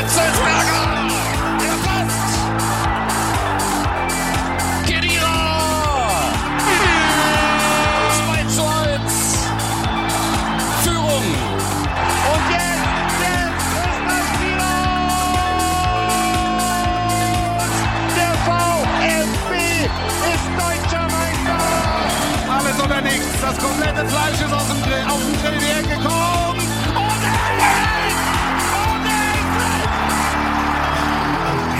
Hitzelsberger! 0.00 0.82
Der 1.60 1.76
passt! 1.84 2.32
Kedira! 4.86 5.36
2 8.16 8.44
zu 8.48 8.62
1! 8.62 9.12
Führung! 10.82 11.26
Und 12.32 12.44
jetzt, 12.48 13.20
jetzt 13.20 13.68
ist 14.16 14.32
das! 14.58 14.94
Der 18.16 18.32
VfB 18.46 19.52
ist 20.32 20.48
deutscher 20.56 21.04
Meister! 21.12 21.60
Alles 22.48 22.78
oder. 22.82 23.00
Das 23.42 23.56
komplette 23.58 24.02
Fleisch 24.08 24.40
ist 24.40 24.52
aus 24.52 24.66
dem 24.68 24.80
Grill, 24.82 25.04
auf 25.08 25.20
den 25.20 25.34
Grill 25.42 25.60
hergekommen. 25.60 26.30
Und 26.32 26.39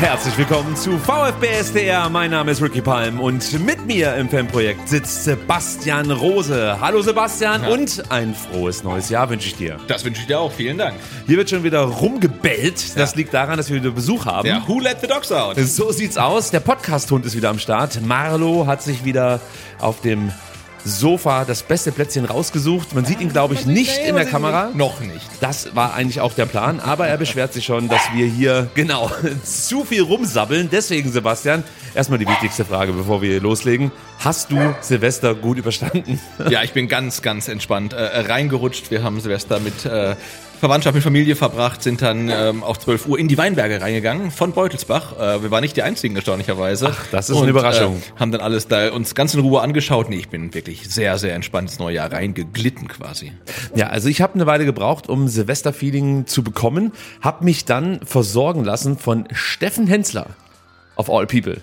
Herzlich 0.00 0.36
willkommen 0.38 0.74
zu 0.76 0.96
VfB 0.98 1.46
SDR. 1.48 2.08
Mein 2.08 2.30
Name 2.30 2.50
ist 2.52 2.62
Ricky 2.62 2.80
Palm 2.80 3.20
und 3.20 3.60
mit 3.64 3.84
mir 3.86 4.14
im 4.16 4.28
Fanprojekt 4.30 4.88
sitzt 4.88 5.24
Sebastian 5.24 6.10
Rose. 6.10 6.78
Hallo 6.80 7.02
Sebastian 7.02 7.64
und 7.66 8.10
ein 8.10 8.34
frohes 8.34 8.82
neues 8.82 9.10
Jahr 9.10 9.28
wünsche 9.28 9.48
ich 9.48 9.56
dir. 9.56 9.76
Das 9.88 10.04
wünsche 10.04 10.22
ich 10.22 10.26
dir 10.26 10.40
auch. 10.40 10.52
Vielen 10.52 10.78
Dank. 10.78 10.94
Hier 11.26 11.36
wird 11.36 11.50
schon 11.50 11.64
wieder 11.64 11.80
rumgebellt. 11.82 12.96
Das 12.98 13.10
Ja. 13.12 13.16
liegt 13.16 13.34
daran, 13.34 13.58
dass 13.58 13.68
wir 13.68 13.76
wieder 13.76 13.90
Besuch 13.90 14.24
haben. 14.24 14.48
Ja, 14.48 14.62
who 14.66 14.80
let 14.80 15.00
the 15.02 15.06
dogs 15.06 15.30
out? 15.32 15.56
So 15.58 15.92
sieht's 15.92 16.16
aus. 16.16 16.50
Der 16.50 16.60
Podcast-Hund 16.60 17.26
ist 17.26 17.36
wieder 17.36 17.50
am 17.50 17.58
Start. 17.58 18.00
Marlo 18.02 18.66
hat 18.66 18.82
sich 18.82 19.04
wieder 19.04 19.40
auf 19.80 20.00
dem 20.00 20.32
Sofa 20.84 21.44
das 21.44 21.62
beste 21.62 21.92
Plätzchen 21.92 22.24
rausgesucht. 22.24 22.94
Man 22.94 23.04
sieht 23.04 23.20
ihn, 23.20 23.30
glaube 23.30 23.54
ich, 23.54 23.66
nicht 23.66 23.98
in 23.98 24.14
der 24.14 24.24
Kamera. 24.24 24.70
Noch 24.74 25.00
nicht. 25.00 25.26
Das 25.40 25.74
war 25.74 25.94
eigentlich 25.94 26.20
auch 26.20 26.32
der 26.32 26.46
Plan, 26.46 26.80
aber 26.80 27.06
er 27.06 27.16
beschwert 27.16 27.52
sich 27.52 27.64
schon, 27.64 27.88
dass 27.88 28.00
wir 28.14 28.26
hier, 28.26 28.68
genau, 28.74 29.10
zu 29.44 29.84
viel 29.84 30.02
rumsabbeln. 30.02 30.68
Deswegen, 30.70 31.10
Sebastian, 31.12 31.64
erstmal 31.94 32.18
die 32.18 32.26
wichtigste 32.26 32.64
Frage, 32.64 32.92
bevor 32.92 33.22
wir 33.22 33.40
loslegen. 33.40 33.92
Hast 34.18 34.50
du 34.50 34.74
Silvester 34.80 35.34
gut 35.34 35.58
überstanden? 35.58 36.20
Ja, 36.48 36.62
ich 36.62 36.72
bin 36.72 36.88
ganz, 36.88 37.22
ganz 37.22 37.48
entspannt 37.48 37.92
äh, 37.92 38.20
reingerutscht. 38.20 38.90
Wir 38.90 39.02
haben 39.02 39.20
Silvester 39.20 39.60
mit 39.60 39.84
äh, 39.84 40.14
Verwandtschaft, 40.60 40.94
mit 40.94 41.02
Familie 41.02 41.36
verbracht, 41.36 41.82
sind 41.82 42.02
dann 42.02 42.28
ähm, 42.28 42.62
auf 42.62 42.78
12 42.78 43.06
Uhr 43.06 43.18
in 43.18 43.28
die 43.28 43.38
Weinberge 43.38 43.80
reingegangen 43.80 44.30
von 44.30 44.52
Beutelsbach. 44.52 45.18
Äh, 45.18 45.42
wir 45.42 45.50
waren 45.50 45.62
nicht 45.62 45.74
die 45.74 45.82
Einzigen, 45.82 46.14
erstaunlicherweise. 46.16 46.88
Ach, 46.92 47.06
das 47.10 47.30
ist 47.30 47.38
eine 47.38 47.48
Überraschung. 47.48 47.96
Äh, 47.96 48.20
haben 48.20 48.30
dann 48.30 48.42
alles 48.42 48.68
da 48.68 48.92
uns 48.92 49.14
ganz 49.14 49.32
in 49.32 49.40
Ruhe 49.40 49.62
angeschaut. 49.62 50.10
Nee, 50.10 50.16
ich 50.16 50.28
bin 50.28 50.52
wirklich 50.52 50.86
sehr, 50.90 51.16
sehr 51.16 51.34
entspannt 51.34 51.70
ins 51.70 51.78
neue 51.78 51.96
Jahr 51.96 52.12
reingeglitten 52.12 52.88
quasi. 52.88 53.32
Ja, 53.74 53.86
also 53.86 54.08
ich 54.10 54.20
habe 54.20 54.34
eine 54.34 54.44
Weile 54.44 54.66
gebraucht, 54.66 55.08
um 55.08 55.28
Silvester-Feeling 55.28 56.26
zu 56.26 56.42
bekommen, 56.42 56.92
habe 57.22 57.42
mich 57.44 57.64
dann 57.64 58.00
versorgen 58.04 58.62
lassen 58.62 58.98
von 58.98 59.28
Steffen 59.32 59.86
Hensler 59.86 60.26
of 60.96 61.08
All 61.08 61.26
People. 61.26 61.56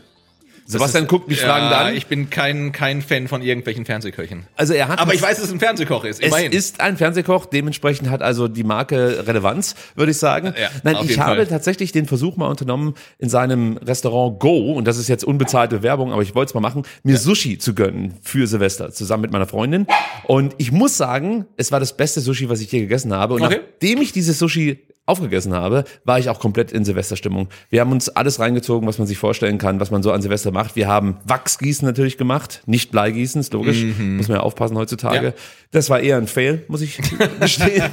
Sebastian 0.70 1.08
guckt 1.08 1.30
mich 1.30 1.40
fragend 1.40 1.72
ja, 1.72 1.78
an. 1.86 1.96
Ich 1.96 2.08
bin 2.08 2.30
kein, 2.30 2.74
kein 2.74 3.02
Fan 3.02 3.30
von 3.30 3.42
irgendwelchen 3.42 3.86
Fernsehköchen. 3.86 4.46
also 4.58 4.74
er 4.74 4.90
hat 4.90 5.00
Aber 5.00 5.14
ich 5.14 5.22
weiß, 5.22 5.38
dass 5.38 5.46
es 5.46 5.52
ein 5.54 5.60
Fernsehkoch 5.60 6.04
ist. 6.04 6.20
Es 6.22 6.28
Immerhin. 6.28 6.52
ist 6.52 6.82
ein 6.82 6.98
Fernsehkoch, 6.98 7.46
dementsprechend 7.46 8.10
hat 8.10 8.22
also 8.22 8.50
die 8.50 8.66
Marke 8.66 9.26
Relevanz, 9.26 9.76
würde 9.96 10.12
ich 10.12 10.18
sagen. 10.18 10.54
Ja, 10.60 10.70
Nein, 10.84 10.98
ich 11.06 11.18
habe 11.20 11.38
Fall. 11.38 11.48
tatsächlich 11.48 11.94
den 11.94 12.06
Versuch 12.06 12.36
mal 12.36 12.48
unternommen, 12.48 12.96
in 13.18 13.30
seinem 13.30 13.78
Restaurant 13.78 14.40
Go, 14.40 14.74
und 14.74 14.86
das 14.86 14.98
ist 14.98 15.08
jetzt 15.08 15.24
unbezahlte 15.24 15.84
Werbung, 15.84 16.12
aber 16.12 16.22
ich 16.22 16.36
wollte 16.36 16.50
es 16.50 16.54
mal 16.54 16.60
machen, 16.62 16.84
mir 17.04 17.18
Sushi 17.18 17.58
zu 17.58 17.74
gönnen 17.74 18.16
für 18.22 18.46
Silvester, 18.46 18.92
zusammen 18.92 19.22
mit 19.22 19.32
meiner 19.32 19.48
Freundin. 19.48 19.88
Und 20.26 20.54
ich 20.58 20.74
muss 20.74 20.98
sagen, 20.98 21.46
es 21.56 21.72
war 21.72 21.80
das 21.80 21.96
beste 21.96 22.20
Sushi, 22.20 22.50
was 22.50 22.60
ich 22.60 22.70
je 22.72 22.82
gegessen 22.82 23.14
habe. 23.14 23.36
Und 23.36 23.44
Okay. 23.44 23.62
nachdem 23.62 24.02
ich 24.02 24.12
dieses 24.12 24.38
Sushi 24.38 24.80
aufgegessen 25.08 25.54
habe, 25.54 25.84
war 26.06 26.20
ich 26.20 26.30
auch 26.30 26.40
komplett 26.40 26.72
in 26.72 26.86
Silvesterstimmung. 26.86 27.48
Wir 27.70 27.82
haben 27.82 27.92
uns 27.92 28.10
alles 28.10 28.40
reingezogen, 28.40 28.88
was 28.88 29.00
man 29.00 29.08
sich 29.08 29.18
vorstellen 29.18 29.58
kann, 29.58 29.80
was 29.80 29.90
man 29.90 30.04
so 30.04 30.12
an 30.12 30.22
Silvester 30.22 30.52
macht. 30.52 30.76
Wir 30.76 30.88
haben 30.88 31.18
Wachsgießen 31.26 31.86
natürlich 31.88 32.18
gemacht, 32.18 32.62
nicht 32.68 32.92
Bleigießen, 32.92 33.42
ist 33.42 33.54
logisch. 33.54 33.84
Muss 33.98 34.28
man 34.28 34.38
ja 34.38 34.44
aufpassen 34.44 34.78
heutzutage. 34.78 35.28
Ja. 35.28 35.34
Das 35.72 35.90
war 35.90 36.00
eher 36.00 36.18
ein 36.18 36.28
Fail, 36.28 36.64
muss 36.68 36.82
ich 36.82 37.00
gestehen. 37.40 37.84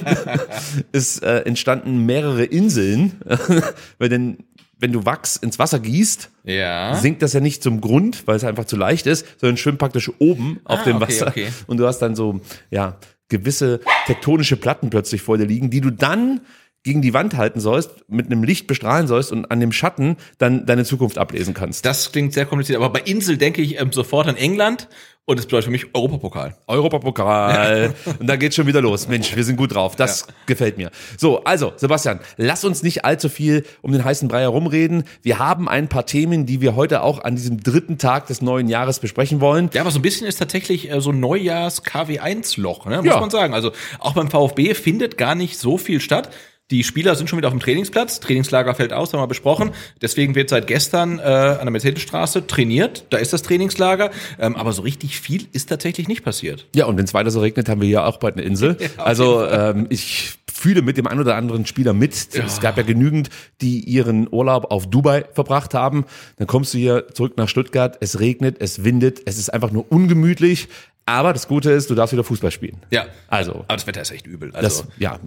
es 0.93 1.19
äh, 1.21 1.39
entstanden 1.45 2.05
mehrere 2.07 2.45
Inseln, 2.45 3.13
weil 3.99 4.09
denn 4.09 4.39
wenn 4.79 4.93
du 4.93 5.07
Wachs 5.07 5.37
ins 5.37 5.59
Wasser 5.59 5.79
gießt, 5.79 6.31
Ja. 6.43 6.97
sinkt 6.97 7.23
das 7.23 7.33
ja 7.33 7.41
nicht 7.41 7.63
zum 7.63 7.81
Grund, 7.81 8.27
weil 8.27 8.37
es 8.37 8.45
einfach 8.45 8.65
zu 8.65 8.77
leicht 8.77 9.07
ist, 9.07 9.25
sondern 9.41 9.57
schwimmt 9.57 9.79
praktisch 9.79 10.11
oben 10.19 10.61
auf 10.65 10.81
Ah, 10.81 10.85
dem 10.85 10.97
okay, 10.97 11.07
Wasser. 11.07 11.29
okay. 11.29 11.47
Und 11.69 11.79
du 11.79 11.87
hast 11.87 12.01
dann 12.01 12.17
so, 12.17 12.41
ja, 12.71 12.97
gewisse 13.29 13.81
tektonische 14.07 14.57
Platten 14.57 14.91
plötzlich 14.91 15.23
vor 15.23 15.39
dir 15.39 15.47
liegen, 15.47 15.71
die 15.71 15.81
du 15.81 15.91
dann 15.91 16.41
gegen 16.85 17.03
die 17.03 17.15
Wand 17.15 17.37
halten 17.37 17.61
sollst, 17.61 17.91
mit 18.09 18.27
einem 18.27 18.45
Licht 18.45 18.67
bestrahlen 18.67 19.07
sollst 19.09 19.33
und 19.33 19.51
an 19.51 19.59
dem 19.59 19.73
Schatten 19.73 20.17
dann 20.39 20.67
deine 20.67 20.85
Zukunft 20.85 21.19
ablesen 21.19 21.55
kannst. 21.55 21.85
Das 21.85 22.13
klingt 22.13 22.33
sehr 22.35 22.47
kompliziert, 22.47 22.77
aber 22.77 22.91
bei 22.91 23.01
Insel 23.01 23.39
denke 23.39 23.63
ich 23.63 23.81
ähm, 23.81 23.91
sofort 23.93 24.29
an 24.29 24.37
England 24.37 24.89
und 25.27 25.39
es 25.39 25.47
bedeutet 25.47 25.65
für 25.65 25.71
mich 25.71 25.87
Europapokal. 25.95 26.55
Europapokal. 26.67 27.95
Und 28.21 28.27
da 28.27 28.37
geht's 28.37 28.57
schon 28.57 28.67
wieder 28.67 28.83
los. 28.83 29.09
Mensch, 29.09 29.35
wir 29.35 29.43
sind 29.43 29.57
gut 29.57 29.75
drauf. 29.75 29.97
Das 29.97 30.27
gefällt 30.45 30.77
mir. 30.77 30.91
So, 31.17 31.43
also, 31.45 31.73
Sebastian, 31.77 32.21
lass 32.37 32.63
uns 32.63 32.83
nicht 32.83 33.07
allzu 33.07 33.31
viel 33.31 33.65
um 33.81 33.93
den 33.93 34.05
heißen 34.05 34.29
Brei 34.29 34.41
herumreden. 34.43 35.05
Wir 35.23 35.39
haben 35.39 35.67
ein 35.67 35.89
paar 35.89 36.05
Themen, 36.05 36.45
die 36.45 36.61
wir 36.61 36.77
heute 36.77 37.03
auch 37.03 37.25
an 37.25 37.37
diesem 37.37 37.63
dritten 37.63 37.97
Tag 37.97 38.27
des 38.27 38.43
neuen 38.43 38.69
Jahres 38.69 38.99
besprechen 38.99 39.41
wollen. 39.41 39.71
Ja, 39.73 39.81
aber 39.81 39.91
so 39.91 39.99
ein 39.99 40.03
bisschen 40.03 40.27
ist 40.27 40.37
tatsächlich 40.37 40.91
äh, 40.91 41.01
so 41.01 41.09
ein 41.11 41.21
Neujahrs-KW1-Loch, 41.21 42.85
ne? 42.87 42.97
muss 42.99 43.07
Ja. 43.07 43.21
man 43.21 43.31
sagen. 43.31 43.55
Also 43.55 43.73
auch 44.01 44.13
beim 44.13 44.29
VfB 44.31 44.75
findet 44.75 45.17
gar 45.17 45.35
nicht 45.35 45.59
so 45.59 45.79
viel 45.79 46.01
statt. 46.01 46.29
Die 46.71 46.83
Spieler 46.83 47.15
sind 47.15 47.29
schon 47.29 47.37
wieder 47.37 47.49
auf 47.49 47.55
dem 47.55 47.61
Trainingsplatz. 47.61 48.21
Trainingslager 48.21 48.75
fällt 48.75 48.95
aus, 48.95 49.13
haben 49.13 49.21
wir 49.21 49.27
besprochen. 49.27 49.73
Deswegen 50.01 50.35
wird 50.35 50.49
seit 50.49 50.67
gestern 50.67 51.19
äh, 51.19 51.23
an 51.23 51.61
der 51.61 51.71
Mercedesstraße 51.71 52.47
trainiert. 52.47 53.05
Da 53.11 53.19
ist 53.19 53.35
das 53.35 53.43
Trainingslager. 53.43 54.11
Ähm, 54.39 54.57
aber 54.57 54.73
so 54.73 54.81
richtig 54.81 55.21
viel 55.21 55.47
ist 55.53 55.69
tatsächlich 55.69 56.09
nicht 56.09 56.25
passiert. 56.25 56.67
Ja, 56.75 56.87
und 56.87 56.97
wenn 56.97 57.05
es 57.05 57.13
weiter 57.13 57.31
so 57.31 57.41
regnet, 57.41 57.69
haben 57.69 57.83
wir 57.83 57.89
hier 57.89 58.07
auch 58.07 58.17
bald 58.17 58.37
eine 58.37 58.45
Insel. 58.45 58.79
also 58.97 59.47
ähm, 59.47 59.89
ich 59.91 60.39
fühle 60.51 60.81
mit 60.81 60.97
dem 60.97 61.07
einen 61.07 61.21
oder 61.21 61.37
anderen 61.37 61.67
Spieler 61.67 61.93
mit. 61.93 62.35
Es 62.35 62.61
gab 62.61 62.79
ja 62.79 62.83
genügend, 62.83 63.29
die 63.61 63.81
ihren 63.81 64.27
Urlaub 64.33 64.71
auf 64.71 64.89
Dubai 64.89 65.27
verbracht 65.35 65.75
haben. 65.75 66.07
Dann 66.39 66.47
kommst 66.47 66.73
du 66.73 66.79
hier 66.79 67.09
zurück 67.13 67.35
nach 67.37 67.49
Stuttgart, 67.49 67.99
es 68.01 68.21
regnet, 68.21 68.57
es 68.61 68.85
windet, 68.85 69.21
es 69.27 69.37
ist 69.37 69.53
einfach 69.53 69.73
nur 69.73 69.85
ungemütlich. 69.93 70.69
Aber 71.07 71.33
das 71.35 71.49
Gute 71.49 71.71
ist, 71.71 71.91
du 71.91 71.95
darfst 71.95 72.13
wieder 72.13 72.25
Fußball 72.25 72.51
spielen. 72.51 72.79
Ja. 72.91 73.07
Also, 73.29 73.65
Aber 73.69 73.77
das 73.77 73.87
Wetter 73.87 74.01
ist 74.01 74.11
echt 74.11 74.27
übel. 74.27 74.51
das, 74.53 74.65
Also, 74.65 74.85
ja, 74.99 75.19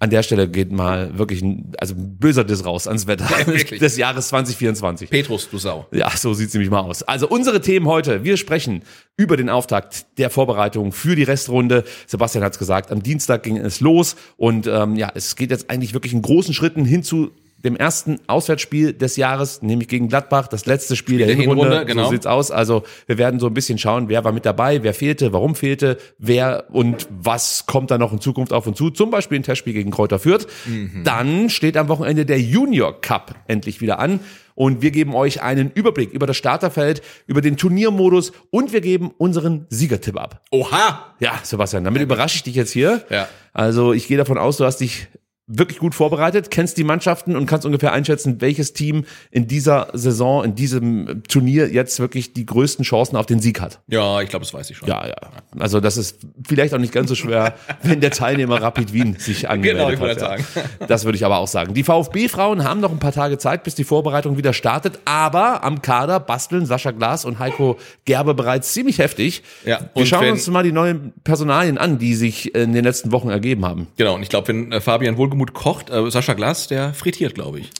an 0.00 0.10
der 0.10 0.22
Stelle 0.24 0.48
geht 0.48 0.72
mal 0.72 1.16
wirklich 1.16 1.40
ein, 1.40 1.72
also 1.78 1.94
ein 1.94 2.16
böser 2.18 2.42
Diss 2.44 2.64
raus 2.64 2.88
ans 2.88 3.06
Wetter 3.06 3.28
wirklich. 3.46 3.78
des 3.80 3.96
Jahres 3.96 4.28
2024. 4.28 5.08
Petrus, 5.08 5.48
du 5.48 5.58
Sau. 5.58 5.86
Ja, 5.92 6.10
so 6.10 6.34
sieht's 6.34 6.52
nämlich 6.54 6.70
mal 6.70 6.80
aus. 6.80 7.02
Also 7.04 7.28
unsere 7.28 7.60
Themen 7.60 7.86
heute. 7.86 8.24
Wir 8.24 8.36
sprechen 8.36 8.82
über 9.16 9.36
den 9.36 9.48
Auftakt 9.48 10.18
der 10.18 10.30
Vorbereitung 10.30 10.90
für 10.92 11.14
die 11.14 11.22
Restrunde. 11.22 11.84
Sebastian 12.06 12.42
hat's 12.42 12.58
gesagt, 12.58 12.90
am 12.90 13.02
Dienstag 13.02 13.44
ging 13.44 13.56
es 13.56 13.80
los 13.80 14.16
und 14.36 14.66
ähm, 14.66 14.96
ja, 14.96 15.12
es 15.14 15.36
geht 15.36 15.50
jetzt 15.50 15.70
eigentlich 15.70 15.94
wirklich 15.94 16.12
in 16.12 16.22
großen 16.22 16.54
Schritten 16.54 16.84
hin 16.84 17.02
zu 17.04 17.30
dem 17.64 17.76
ersten 17.76 18.18
Auswärtsspiel 18.26 18.92
des 18.92 19.16
Jahres, 19.16 19.62
nämlich 19.62 19.88
gegen 19.88 20.08
Gladbach, 20.08 20.48
das 20.48 20.66
letzte 20.66 20.96
Spiel, 20.96 21.18
der, 21.18 21.26
der 21.28 21.36
Hinrunde. 21.36 21.64
Hinrunde, 21.64 21.86
genau. 21.86 22.04
So 22.04 22.10
sieht's 22.10 22.26
aus. 22.26 22.50
Also 22.50 22.84
wir 23.06 23.18
werden 23.18 23.38
so 23.40 23.46
ein 23.46 23.54
bisschen 23.54 23.78
schauen, 23.78 24.08
wer 24.08 24.24
war 24.24 24.32
mit 24.32 24.46
dabei, 24.46 24.82
wer 24.82 24.94
fehlte, 24.94 25.32
warum 25.32 25.54
fehlte, 25.54 25.98
wer 26.18 26.64
und 26.70 27.06
was 27.10 27.66
kommt 27.66 27.90
da 27.90 27.98
noch 27.98 28.12
in 28.12 28.20
Zukunft 28.20 28.52
auf 28.52 28.66
uns 28.66 28.78
zu. 28.78 28.90
Zum 28.90 29.10
Beispiel 29.10 29.38
ein 29.38 29.42
Testspiel 29.42 29.74
gegen 29.74 29.90
Kräuter 29.90 30.18
Fürth. 30.18 30.46
Mhm. 30.66 31.02
Dann 31.04 31.50
steht 31.50 31.76
am 31.76 31.88
Wochenende 31.88 32.24
der 32.24 32.40
Junior 32.40 33.00
Cup 33.00 33.34
endlich 33.46 33.80
wieder 33.80 33.98
an. 33.98 34.20
Und 34.54 34.82
wir 34.82 34.90
geben 34.90 35.14
euch 35.14 35.42
einen 35.42 35.70
Überblick 35.74 36.12
über 36.12 36.26
das 36.26 36.36
Starterfeld, 36.36 37.00
über 37.26 37.40
den 37.40 37.56
Turniermodus 37.56 38.32
und 38.50 38.74
wir 38.74 38.82
geben 38.82 39.10
unseren 39.16 39.64
Siegertipp 39.70 40.20
ab. 40.20 40.42
Oha! 40.50 41.14
Ja, 41.18 41.40
Sebastian, 41.42 41.84
damit 41.84 42.02
überrasche 42.02 42.36
ich 42.36 42.42
dich 42.42 42.56
jetzt 42.56 42.72
hier. 42.72 43.02
Ja. 43.08 43.26
Also 43.54 43.94
ich 43.94 44.06
gehe 44.06 44.18
davon 44.18 44.36
aus, 44.36 44.58
du 44.58 44.66
hast 44.66 44.78
dich 44.78 45.08
wirklich 45.52 45.78
gut 45.78 45.94
vorbereitet, 45.94 46.50
kennst 46.50 46.78
die 46.78 46.84
Mannschaften 46.84 47.34
und 47.36 47.46
kannst 47.46 47.66
ungefähr 47.66 47.92
einschätzen, 47.92 48.40
welches 48.40 48.72
Team 48.72 49.04
in 49.30 49.46
dieser 49.48 49.88
Saison, 49.92 50.44
in 50.44 50.54
diesem 50.54 51.22
Turnier 51.28 51.68
jetzt 51.68 51.98
wirklich 52.00 52.32
die 52.32 52.46
größten 52.46 52.84
Chancen 52.84 53.16
auf 53.16 53.26
den 53.26 53.40
Sieg 53.40 53.60
hat. 53.60 53.80
Ja, 53.88 54.20
ich 54.20 54.28
glaube, 54.28 54.44
das 54.44 54.54
weiß 54.54 54.70
ich 54.70 54.76
schon. 54.76 54.88
Ja, 54.88 55.06
ja. 55.06 55.14
Also 55.58 55.80
das 55.80 55.96
ist 55.96 56.18
vielleicht 56.46 56.72
auch 56.74 56.78
nicht 56.78 56.92
ganz 56.92 57.08
so 57.08 57.14
schwer, 57.14 57.54
wenn 57.82 58.00
der 58.00 58.10
Teilnehmer 58.12 58.62
Rapid 58.62 58.92
Wien 58.92 59.16
sich 59.18 59.48
angemeldet 59.48 59.80
Genau, 59.80 59.92
ich 59.94 60.00
wollte 60.00 60.24
hat. 60.24 60.40
sagen. 60.40 60.46
Ja. 60.54 60.86
Das 60.88 61.04
würde 61.04 61.16
ich 61.16 61.24
aber 61.24 61.38
auch 61.38 61.48
sagen. 61.48 61.74
Die 61.74 61.82
VfB-Frauen 61.84 62.64
haben 62.64 62.80
noch 62.80 62.90
ein 62.90 62.98
paar 62.98 63.12
Tage 63.12 63.38
Zeit, 63.38 63.64
bis 63.64 63.74
die 63.74 63.84
Vorbereitung 63.84 64.36
wieder 64.36 64.52
startet, 64.52 64.98
aber 65.04 65.64
am 65.64 65.82
Kader 65.82 66.20
basteln 66.20 66.66
Sascha 66.66 66.90
Glas 66.92 67.24
und 67.24 67.38
Heiko 67.38 67.78
Gerbe 68.04 68.34
bereits 68.34 68.72
ziemlich 68.72 68.98
heftig. 68.98 69.42
Ja, 69.64 69.80
Wir 69.94 70.02
und 70.02 70.06
schauen 70.06 70.22
wenn- 70.22 70.32
uns 70.32 70.46
mal 70.48 70.62
die 70.62 70.72
neuen 70.72 71.12
Personalien 71.24 71.78
an, 71.78 71.98
die 71.98 72.14
sich 72.14 72.54
in 72.54 72.72
den 72.72 72.84
letzten 72.84 73.12
Wochen 73.12 73.30
ergeben 73.30 73.64
haben. 73.66 73.86
Genau, 73.96 74.14
und 74.14 74.22
ich 74.22 74.28
glaube, 74.28 74.48
wenn 74.48 74.72
äh, 74.72 74.80
Fabian 74.80 75.16
Wohlgemuth 75.16 75.39
kocht, 75.46 75.90
äh, 75.90 76.10
Sascha 76.10 76.34
Glas, 76.34 76.68
der 76.68 76.94
frittiert, 76.94 77.34
glaube 77.34 77.60
ich. 77.60 77.70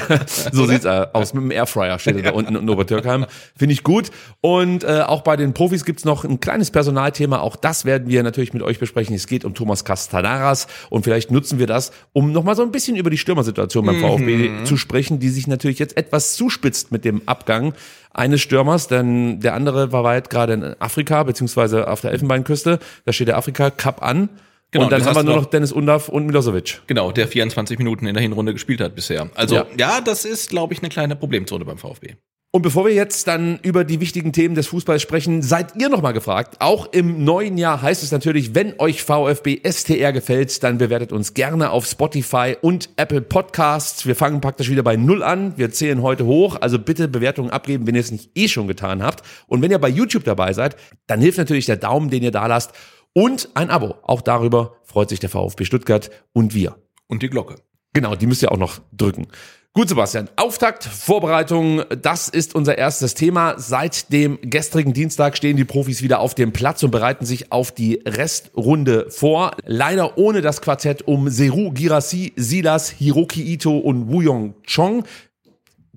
so 0.52 0.66
sieht's 0.66 0.84
äh, 0.84 1.06
aus. 1.12 1.34
Mit 1.34 1.42
dem 1.42 1.50
Airfryer 1.50 1.98
steht 1.98 2.16
er 2.16 2.22
da 2.22 2.30
unten 2.34 2.54
in 2.54 2.68
Obertürkheim. 2.68 3.26
Finde 3.56 3.72
ich 3.72 3.82
gut. 3.82 4.10
Und 4.40 4.84
äh, 4.84 5.02
auch 5.06 5.22
bei 5.22 5.36
den 5.36 5.54
Profis 5.54 5.84
gibt's 5.84 6.04
noch 6.04 6.24
ein 6.24 6.40
kleines 6.40 6.70
Personalthema. 6.70 7.40
Auch 7.40 7.56
das 7.56 7.84
werden 7.84 8.08
wir 8.08 8.22
natürlich 8.22 8.52
mit 8.52 8.62
euch 8.62 8.78
besprechen. 8.78 9.14
Es 9.14 9.26
geht 9.26 9.44
um 9.44 9.54
Thomas 9.54 9.84
Castanaras 9.84 10.66
und 10.90 11.04
vielleicht 11.04 11.30
nutzen 11.30 11.58
wir 11.58 11.66
das, 11.66 11.92
um 12.12 12.32
nochmal 12.32 12.56
so 12.56 12.62
ein 12.62 12.70
bisschen 12.70 12.96
über 12.96 13.10
die 13.10 13.18
Stürmersituation 13.18 13.86
beim 13.86 14.00
VfB 14.00 14.64
zu 14.64 14.76
sprechen, 14.76 15.18
die 15.18 15.30
sich 15.30 15.46
natürlich 15.46 15.78
jetzt 15.78 15.96
etwas 15.96 16.36
zuspitzt 16.36 16.92
mit 16.92 17.04
dem 17.04 17.22
Abgang 17.26 17.74
eines 18.16 18.40
Stürmers, 18.40 18.88
denn 18.88 19.40
der 19.40 19.54
andere 19.54 19.92
war 19.92 20.02
weit 20.02 20.30
gerade 20.30 20.54
in 20.54 20.64
Afrika, 20.80 21.22
beziehungsweise 21.22 21.88
auf 21.88 22.00
der 22.00 22.12
Elfenbeinküste. 22.12 22.78
Da 23.04 23.12
steht 23.12 23.28
der 23.28 23.36
Afrika 23.36 23.70
Cup 23.70 24.02
an. 24.02 24.30
Genau, 24.72 24.84
und 24.86 24.90
dann 24.92 25.04
haben 25.04 25.14
wir 25.16 25.22
nur 25.22 25.34
noch- 25.36 25.42
noch 25.42 25.50
Dennis 25.50 25.72
Undav 25.72 26.08
und 26.08 26.26
Milosevic. 26.26 26.82
Genau, 26.86 27.12
der 27.12 27.28
24 27.28 27.78
Minuten 27.78 28.06
in 28.06 28.14
der 28.14 28.22
Hinrunde 28.22 28.52
gespielt 28.52 28.80
hat 28.80 28.94
bisher. 28.94 29.30
Also 29.34 29.56
Ja. 29.56 29.66
ja, 29.78 30.00
das 30.00 30.24
ist, 30.24 30.50
glaube 30.50 30.74
ich, 30.74 30.80
eine 30.80 30.88
kleine 30.88 31.16
Problemzone 31.16 31.64
beim 31.64 31.78
VfB. 31.78 32.14
Und 32.52 32.62
bevor 32.62 32.86
wir 32.86 32.94
jetzt 32.94 33.28
dann 33.28 33.58
über 33.62 33.84
die 33.84 34.00
wichtigen 34.00 34.32
Themen 34.32 34.54
des 34.54 34.68
Fußballs 34.68 35.02
sprechen, 35.02 35.42
seid 35.42 35.76
ihr 35.76 35.90
nochmal 35.90 36.14
gefragt. 36.14 36.56
Auch 36.60 36.90
im 36.90 37.22
neuen 37.22 37.58
Jahr 37.58 37.82
heißt 37.82 38.02
es 38.02 38.12
natürlich, 38.12 38.54
wenn 38.54 38.72
euch 38.78 39.02
VfB 39.02 39.60
STR 39.62 40.12
gefällt, 40.14 40.62
dann 40.62 40.78
bewertet 40.78 41.12
uns 41.12 41.34
gerne 41.34 41.70
auf 41.70 41.84
Spotify 41.84 42.56
und 42.62 42.88
Apple 42.96 43.20
Podcasts. 43.20 44.06
Wir 44.06 44.16
fangen 44.16 44.40
praktisch 44.40 44.70
wieder 44.70 44.82
bei 44.82 44.96
Null 44.96 45.22
an. 45.22 45.52
Wir 45.58 45.70
zählen 45.70 46.00
heute 46.00 46.24
hoch. 46.24 46.56
Also 46.58 46.78
bitte 46.78 47.08
Bewertungen 47.08 47.50
abgeben, 47.50 47.86
wenn 47.86 47.94
ihr 47.94 48.00
es 48.00 48.10
nicht 48.12 48.30
eh 48.34 48.48
schon 48.48 48.68
getan 48.68 49.02
habt. 49.02 49.22
Und 49.48 49.60
wenn 49.60 49.70
ihr 49.70 49.78
bei 49.78 49.90
YouTube 49.90 50.24
dabei 50.24 50.54
seid, 50.54 50.76
dann 51.08 51.20
hilft 51.20 51.36
natürlich 51.36 51.66
der 51.66 51.76
Daumen, 51.76 52.08
den 52.08 52.22
ihr 52.22 52.30
da 52.30 52.46
lasst. 52.46 52.72
Und 53.16 53.48
ein 53.54 53.70
Abo. 53.70 53.94
Auch 54.02 54.20
darüber 54.20 54.76
freut 54.84 55.08
sich 55.08 55.20
der 55.20 55.30
VfB 55.30 55.64
Stuttgart 55.64 56.10
und 56.34 56.52
wir. 56.52 56.76
Und 57.06 57.22
die 57.22 57.30
Glocke. 57.30 57.54
Genau, 57.94 58.14
die 58.14 58.26
müsst 58.26 58.42
ihr 58.42 58.52
auch 58.52 58.58
noch 58.58 58.80
drücken. 58.92 59.28
Gut, 59.72 59.88
Sebastian. 59.88 60.28
Auftakt, 60.36 60.84
Vorbereitung, 60.84 61.82
das 62.02 62.28
ist 62.28 62.54
unser 62.54 62.76
erstes 62.76 63.14
Thema. 63.14 63.58
Seit 63.58 64.12
dem 64.12 64.38
gestrigen 64.42 64.92
Dienstag 64.92 65.38
stehen 65.38 65.56
die 65.56 65.64
Profis 65.64 66.02
wieder 66.02 66.20
auf 66.20 66.34
dem 66.34 66.52
Platz 66.52 66.82
und 66.82 66.90
bereiten 66.90 67.24
sich 67.24 67.52
auf 67.52 67.72
die 67.72 68.02
Restrunde 68.06 69.06
vor. 69.08 69.52
Leider 69.64 70.18
ohne 70.18 70.42
das 70.42 70.60
Quartett 70.60 71.08
um 71.08 71.30
Seru 71.30 71.70
Girassi, 71.70 72.34
Silas, 72.36 72.90
Hiroki 72.90 73.42
Ito 73.50 73.78
und 73.78 74.12
Wuyong 74.12 74.56
Chong. 74.66 75.04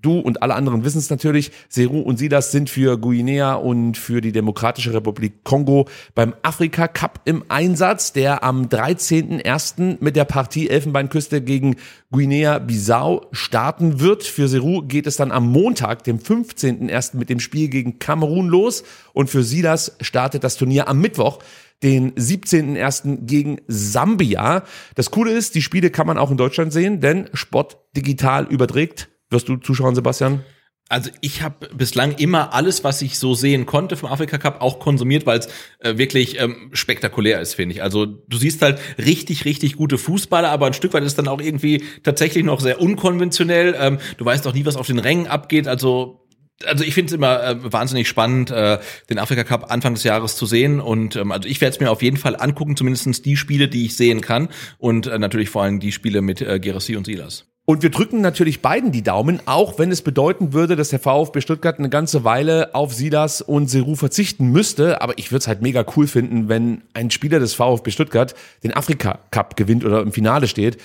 Du 0.01 0.19
und 0.19 0.41
alle 0.41 0.55
anderen 0.55 0.83
wissen 0.83 0.99
es 0.99 1.09
natürlich. 1.09 1.51
Seru 1.69 1.99
und 1.99 2.17
Silas 2.17 2.51
sind 2.51 2.69
für 2.69 2.97
Guinea 2.97 3.53
und 3.53 3.97
für 3.97 4.21
die 4.21 4.31
Demokratische 4.31 4.93
Republik 4.93 5.43
Kongo 5.43 5.87
beim 6.15 6.33
Afrika 6.41 6.87
Cup 6.87 7.21
im 7.25 7.43
Einsatz, 7.49 8.13
der 8.13 8.43
am 8.43 8.67
13.01. 8.67 9.97
mit 9.99 10.15
der 10.15 10.25
Partie 10.25 10.69
Elfenbeinküste 10.69 11.41
gegen 11.41 11.75
Guinea-Bissau 12.11 13.27
starten 13.31 13.99
wird. 13.99 14.23
Für 14.23 14.47
Seru 14.47 14.81
geht 14.83 15.07
es 15.07 15.17
dann 15.17 15.31
am 15.31 15.51
Montag, 15.51 16.03
dem 16.03 16.19
15.01. 16.19 17.17
mit 17.17 17.29
dem 17.29 17.39
Spiel 17.39 17.69
gegen 17.69 17.99
Kamerun 17.99 18.47
los. 18.47 18.83
Und 19.13 19.29
für 19.29 19.43
Silas 19.43 19.95
startet 20.01 20.43
das 20.43 20.57
Turnier 20.57 20.87
am 20.87 20.99
Mittwoch 20.99 21.39
den 21.83 22.13
17.01. 22.13 23.25
gegen 23.25 23.61
Sambia. 23.67 24.63
Das 24.95 25.11
Coole 25.11 25.31
ist, 25.31 25.55
die 25.55 25.61
Spiele 25.61 25.89
kann 25.89 26.07
man 26.07 26.17
auch 26.17 26.31
in 26.31 26.37
Deutschland 26.37 26.73
sehen, 26.73 26.99
denn 26.99 27.29
Sport 27.33 27.77
digital 27.95 28.45
überträgt. 28.45 29.09
Wirst 29.29 29.47
du 29.47 29.57
zuschauen, 29.57 29.95
Sebastian? 29.95 30.43
Also 30.91 31.11
ich 31.21 31.43
habe 31.43 31.69
bislang 31.75 32.13
immer 32.13 32.51
alles, 32.51 32.83
was 32.83 33.03
ich 33.03 33.19
so 33.19 33.35
sehen 33.35 33.67
konnte 33.67 33.95
vom 33.95 34.11
Afrika 34.11 34.39
Cup, 34.39 34.59
auch 34.59 34.79
konsumiert, 34.79 35.27
weil 35.27 35.37
es 35.37 35.47
äh, 35.79 35.99
wirklich 35.99 36.39
ähm, 36.41 36.71
spektakulär 36.73 37.39
ist, 37.39 37.53
finde 37.53 37.75
ich. 37.75 37.83
Also 37.83 38.07
du 38.07 38.37
siehst 38.37 38.63
halt 38.63 38.79
richtig, 38.97 39.45
richtig 39.45 39.75
gute 39.75 39.99
Fußballer, 39.99 40.49
aber 40.49 40.65
ein 40.65 40.73
Stück 40.73 40.93
weit 40.93 41.03
ist 41.03 41.19
dann 41.19 41.27
auch 41.27 41.41
irgendwie 41.41 41.83
tatsächlich 42.01 42.43
noch 42.43 42.59
sehr 42.59 42.81
unkonventionell. 42.81 43.75
Ähm, 43.79 43.99
du 44.17 44.25
weißt 44.25 44.47
auch 44.47 44.53
nie, 44.53 44.65
was 44.65 44.77
auf 44.77 44.87
den 44.87 44.97
Rängen 44.97 45.27
abgeht. 45.27 45.67
Also 45.67 46.25
also 46.65 46.83
ich 46.83 46.93
finde 46.93 47.11
es 47.11 47.13
immer 47.13 47.41
äh, 47.41 47.71
wahnsinnig 47.71 48.07
spannend, 48.07 48.51
äh, 48.51 48.79
den 49.09 49.19
Afrika 49.19 49.43
Cup 49.43 49.71
Anfang 49.71 49.93
des 49.93 50.03
Jahres 50.03 50.35
zu 50.35 50.45
sehen. 50.45 50.81
Und 50.81 51.15
ähm, 51.15 51.31
also 51.31 51.47
ich 51.47 51.61
werde 51.61 51.75
es 51.75 51.79
mir 51.79 51.91
auf 51.91 52.01
jeden 52.01 52.17
Fall 52.17 52.35
angucken, 52.35 52.75
zumindestens 52.75 53.21
die 53.21 53.37
Spiele, 53.37 53.67
die 53.67 53.85
ich 53.85 53.95
sehen 53.95 54.21
kann. 54.21 54.49
Und 54.77 55.07
äh, 55.07 55.19
natürlich 55.19 55.49
vor 55.51 55.63
allem 55.63 55.79
die 55.79 55.91
Spiele 55.91 56.21
mit 56.21 56.41
äh, 56.41 56.59
Gerassi 56.59 56.97
und 56.97 57.05
Silas. 57.05 57.45
Und 57.69 57.83
wir 57.83 57.91
drücken 57.91 58.21
natürlich 58.21 58.63
beiden 58.63 58.91
die 58.91 59.03
Daumen, 59.03 59.41
auch 59.45 59.77
wenn 59.77 59.91
es 59.91 60.01
bedeuten 60.01 60.53
würde, 60.53 60.75
dass 60.75 60.89
der 60.89 60.97
VfB 60.97 61.39
Stuttgart 61.39 61.77
eine 61.77 61.89
ganze 61.89 62.23
Weile 62.23 62.73
auf 62.73 62.95
Silas 62.95 63.43
und 63.43 63.69
Seru 63.69 63.93
verzichten 63.93 64.47
müsste. 64.47 65.03
Aber 65.03 65.19
ich 65.19 65.31
würde 65.31 65.41
es 65.41 65.47
halt 65.47 65.61
mega 65.61 65.85
cool 65.95 66.07
finden, 66.07 66.49
wenn 66.49 66.81
ein 66.95 67.11
Spieler 67.11 67.37
des 67.37 67.53
VfB 67.53 67.91
Stuttgart 67.91 68.33
den 68.63 68.73
Afrika 68.73 69.19
Cup 69.29 69.55
gewinnt 69.55 69.85
oder 69.85 70.01
im 70.01 70.11
Finale 70.11 70.47
steht. 70.47 70.81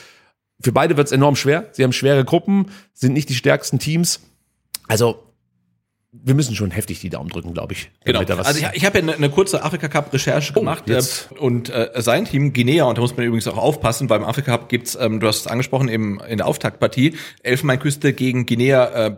Für 0.61 0.73
beide 0.73 0.99
wird 0.99 1.07
es 1.07 1.13
enorm 1.13 1.37
schwer. 1.37 1.71
Sie 1.73 1.85
haben 1.85 1.93
schwere 1.95 2.23
Gruppen, 2.23 2.67
sind 2.93 3.15
nicht 3.15 3.31
die 3.31 3.35
stärksten 3.35 3.79
Teams. 3.79 4.21
Also 4.87 5.23
wir 6.23 6.35
müssen 6.35 6.55
schon 6.55 6.71
heftig 6.71 7.01
die 7.01 7.11
Daumen 7.11 7.29
drücken, 7.29 7.53
glaube 7.53 7.73
ich. 7.73 7.91
Genau. 8.05 8.21
Also 8.21 8.61
ich, 8.61 8.67
ich 8.75 8.85
habe 8.85 8.99
ja 8.99 9.03
eine, 9.03 9.15
eine 9.15 9.31
kurze 9.31 9.63
Afrika 9.63 9.89
Cup 9.89 10.13
Recherche 10.13 10.53
gemacht 10.53 10.85
jetzt. 10.89 11.31
äh, 11.33 11.39
und 11.39 11.71
äh, 11.71 11.91
sein 11.97 12.25
Team 12.25 12.53
Guinea 12.53 12.85
und 12.85 12.97
da 12.97 13.03
muss 13.03 13.17
man 13.17 13.27
übrigens 13.27 13.49
auch 13.49 13.59
aufpassen 13.59 14.07
beim 14.07 14.23
Afrika 14.25 14.53
Cup 14.53 14.69
gibt's, 14.69 14.97
ähm, 15.01 15.21
du 15.21 15.27
hast 15.27 15.41
es 15.41 15.47
angesprochen 15.47 15.89
eben 15.89 16.21
in 16.21 16.39
der 16.39 16.47
Auftaktpartie 16.47 17.17
Elfenbeinküste 17.43 18.13
gegen 18.13 18.47
Guinea 18.47 19.07
äh. 19.07 19.15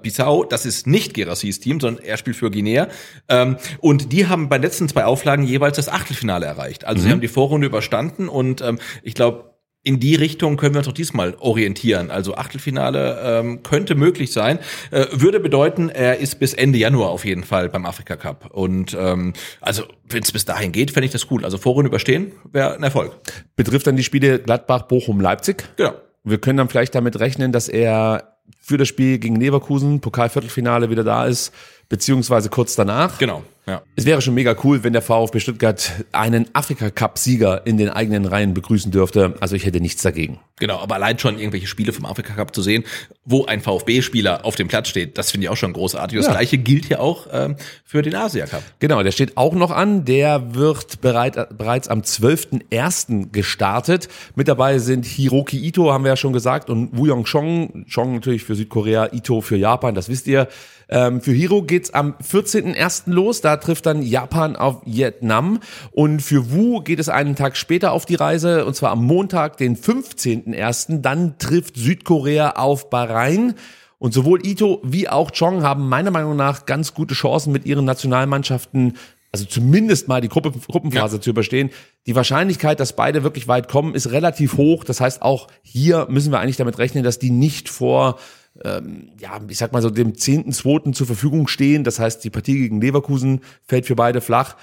Das 0.49 0.65
ist 0.65 0.87
nicht 0.87 1.15
Gerassis 1.15 1.61
Team, 1.61 1.81
sondern 1.81 2.03
er 2.03 2.17
spielt 2.17 2.37
für 2.37 2.51
Guinea 2.51 2.89
ähm, 3.29 3.57
und 3.81 4.13
die 4.13 4.27
haben 4.27 4.49
bei 4.49 4.59
den 4.59 4.63
letzten 4.63 4.89
zwei 4.89 5.05
Auflagen 5.05 5.45
jeweils 5.45 5.77
das 5.77 5.89
Achtelfinale 5.89 6.47
erreicht. 6.47 6.85
Also 6.85 7.03
sie 7.03 7.11
haben 7.11 7.21
die 7.21 7.29
Vorrunde 7.29 7.67
überstanden 7.67 8.29
und 8.29 8.63
ähm, 8.63 8.79
ich 9.03 9.15
glaube 9.15 9.56
in 9.87 10.01
die 10.01 10.17
Richtung 10.17 10.57
können 10.57 10.75
wir 10.75 10.81
uns 10.81 10.89
auch 10.89 10.93
diesmal 10.93 11.37
orientieren. 11.39 12.11
Also 12.11 12.35
Achtelfinale 12.35 13.21
ähm, 13.23 13.63
könnte 13.63 13.95
möglich 13.95 14.33
sein. 14.33 14.59
Äh, 14.91 15.07
würde 15.13 15.39
bedeuten, 15.39 15.91
er 15.91 16.19
ist 16.19 16.41
bis 16.41 16.55
Ende 16.55 16.77
Januar 16.77 17.11
auf 17.11 17.25
jeden 17.25 17.45
Fall 17.45 17.69
beim 17.69 17.87
Afrika 17.87 18.17
Cup. 18.17 18.51
Und 18.53 18.97
ähm, 18.99 19.33
also 19.61 19.85
wenn 20.09 20.25
es 20.25 20.33
bis 20.33 20.45
dahin 20.45 20.73
geht, 20.73 20.91
fände 20.91 21.07
ich 21.07 21.13
das 21.13 21.31
cool. 21.31 21.45
Also 21.45 21.57
Vorrunde 21.57 21.89
überstehen 21.89 22.33
wäre 22.51 22.75
ein 22.75 22.83
Erfolg. 22.83 23.15
betrifft 23.55 23.87
dann 23.87 23.95
die 23.95 24.03
Spiele 24.03 24.41
Gladbach, 24.41 24.83
Bochum, 24.83 25.21
Leipzig. 25.21 25.63
Genau. 25.77 25.95
Wir 26.25 26.39
können 26.39 26.57
dann 26.57 26.69
vielleicht 26.69 26.97
damit 26.97 27.21
rechnen, 27.21 27.53
dass 27.53 27.69
er 27.69 28.37
für 28.61 28.79
das 28.79 28.89
Spiel 28.89 29.19
gegen 29.19 29.37
Leverkusen, 29.37 30.01
Pokalviertelfinale, 30.01 30.91
wieder 30.91 31.05
da 31.05 31.27
ist, 31.27 31.55
beziehungsweise 31.89 32.49
kurz 32.49 32.75
danach. 32.75 33.19
Genau. 33.19 33.45
Ja. 33.69 33.83
Es 33.97 34.05
wäre 34.07 34.23
schon 34.23 34.35
mega 34.35 34.55
cool, 34.63 34.85
wenn 34.85 34.93
der 34.93 35.03
VfB 35.03 35.41
Stuttgart 35.41 35.91
einen 36.13 36.47
Afrika-Cup-Sieger 36.53 37.67
in 37.67 37.79
den 37.79 37.89
eigenen 37.89 38.25
Reihen 38.25 38.55
begrüßen 38.55 38.93
dürfte. 38.93 39.35
Also 39.41 39.57
ich 39.57 39.67
hätte 39.67 39.81
nichts 39.81 40.03
dagegen. 40.03 40.39
Genau, 40.61 40.79
aber 40.79 40.95
allein 40.95 41.19
schon 41.19 41.37
irgendwelche 41.39 41.67
Spiele 41.67 41.93
vom 41.93 42.07
Afrika 42.07 42.33
Cup 42.35 42.55
zu 42.55 42.63
sehen, 42.63 42.85
wo 43.25 43.45
ein 43.45 43.61
VfB-Spieler 43.61 44.45
auf 44.45 44.55
dem 44.55 44.69
Platz 44.69 44.89
steht, 44.89 45.19
das 45.19 45.33
finde 45.33 45.47
ich 45.47 45.51
auch 45.51 45.57
schon 45.57 45.73
großartig. 45.73 46.17
Das 46.17 46.27
Ja. 46.27 46.33
gleiche 46.33 46.59
gilt 46.59 46.89
ja 46.89 47.01
auch 47.01 47.27
ähm, 47.33 47.57
für 47.85 48.03
den 48.03 48.15
Asia 48.15 48.47
Cup. 48.47 48.63
Genau, 48.79 49.03
der 49.03 49.11
steht 49.11 49.37
auch 49.37 49.53
noch 49.53 49.73
an. 49.73 50.05
Der 50.05 50.55
wird 50.55 51.01
bereit, 51.01 51.59
bereits 51.59 51.89
am 51.89 52.01
12.01. 52.03 53.33
gestartet. 53.33 54.09
Mit 54.35 54.49
dabei 54.49 54.79
sind 54.79 55.05
Hiroki 55.05 55.59
Ito, 55.59 55.93
haben 55.93 56.05
wir 56.05 56.11
ja 56.11 56.17
schon 56.17 56.33
gesagt, 56.33 56.71
und 56.71 56.97
Woo 56.97 57.07
Young 57.13 57.25
Chong. 57.25 57.85
Chong 57.93 58.15
natürlich 58.15 58.45
für 58.45 58.55
Südkorea, 58.55 59.13
Ito 59.13 59.41
für 59.41 59.57
Japan, 59.57 59.95
das 59.95 60.09
wisst 60.09 60.27
ihr. 60.29 60.49
Ähm, 60.89 61.21
für 61.21 61.33
Hiro 61.33 61.63
geht's 61.63 61.93
am 61.93 62.15
14.01. 62.23 63.03
los. 63.11 63.41
Da 63.41 63.56
trifft 63.57 63.87
dann 63.87 64.03
Japan 64.03 64.57
auf 64.57 64.83
Vietnam. 64.85 65.61
Und 65.93 66.21
für 66.21 66.53
Wu 66.53 66.81
geht 66.81 66.99
es 66.99 67.09
einen 67.09 67.37
Tag 67.37 67.57
später 67.57 67.93
auf 67.93 68.07
die 68.07 68.15
Reise, 68.15 68.65
und 68.65 68.75
zwar 68.75 68.91
am 68.91 69.05
Montag, 69.05 69.57
den 69.57 69.77
15.01. 69.77 71.01
Dann 71.01 71.39
trifft 71.39 71.77
Südkorea 71.77 72.53
auf 72.53 72.91
Bahrain. 72.91 73.55
Und 73.99 74.13
sowohl 74.13 74.47
Ito 74.47 74.81
wie 74.85 75.09
auch 75.09 75.31
Chong 75.31 75.63
haben 75.63 75.89
meiner 75.89 76.11
Meinung 76.11 76.37
nach 76.37 76.67
ganz 76.67 76.93
gute 76.95 77.15
Chancen 77.15 77.53
mit 77.53 77.65
ihren 77.65 77.87
Nationalmannschaften, 77.87 78.95
also 79.33 79.47
zumindest 79.47 80.09
mal 80.09 80.21
die 80.21 80.29
Gruppe, 80.29 80.53
Gruppenphase 80.53 81.21
zu 81.21 81.31
überstehen. 81.31 81.71
Die 82.07 82.15
Wahrscheinlichkeit, 82.15 82.79
dass 82.79 82.95
beide 82.95 83.23
wirklich 83.23 83.49
weit 83.49 83.69
kommen, 83.69 83.95
ist 83.95 84.11
relativ 84.13 84.57
hoch. 84.57 84.85
Das 84.85 85.01
heißt, 85.01 85.23
auch 85.23 85.49
hier 85.63 86.07
müssen 86.11 86.31
wir 86.31 86.41
eigentlich 86.41 86.57
damit 86.57 86.79
rechnen, 86.79 87.05
dass 87.05 87.19
die 87.19 87.31
nicht 87.31 87.69
vor, 87.69 88.19
ähm, 88.65 89.11
ja, 89.21 89.41
ich 89.49 89.59
sag 89.59 89.73
mal 89.73 89.83
so 89.83 89.91
dem 89.91 90.13
10.2. 90.13 90.93
zur 90.93 91.07
Verfügung 91.07 91.49
stehen. 91.49 91.85
Das 91.85 91.99
heißt, 91.99 92.23
die 92.25 92.31
Partie 92.31 92.59
gegen 92.59 92.81
Leverkusen 92.81 93.41
fällt 93.67 93.87
für 93.87 93.97
beide 93.97 94.21
flach. 94.21 94.57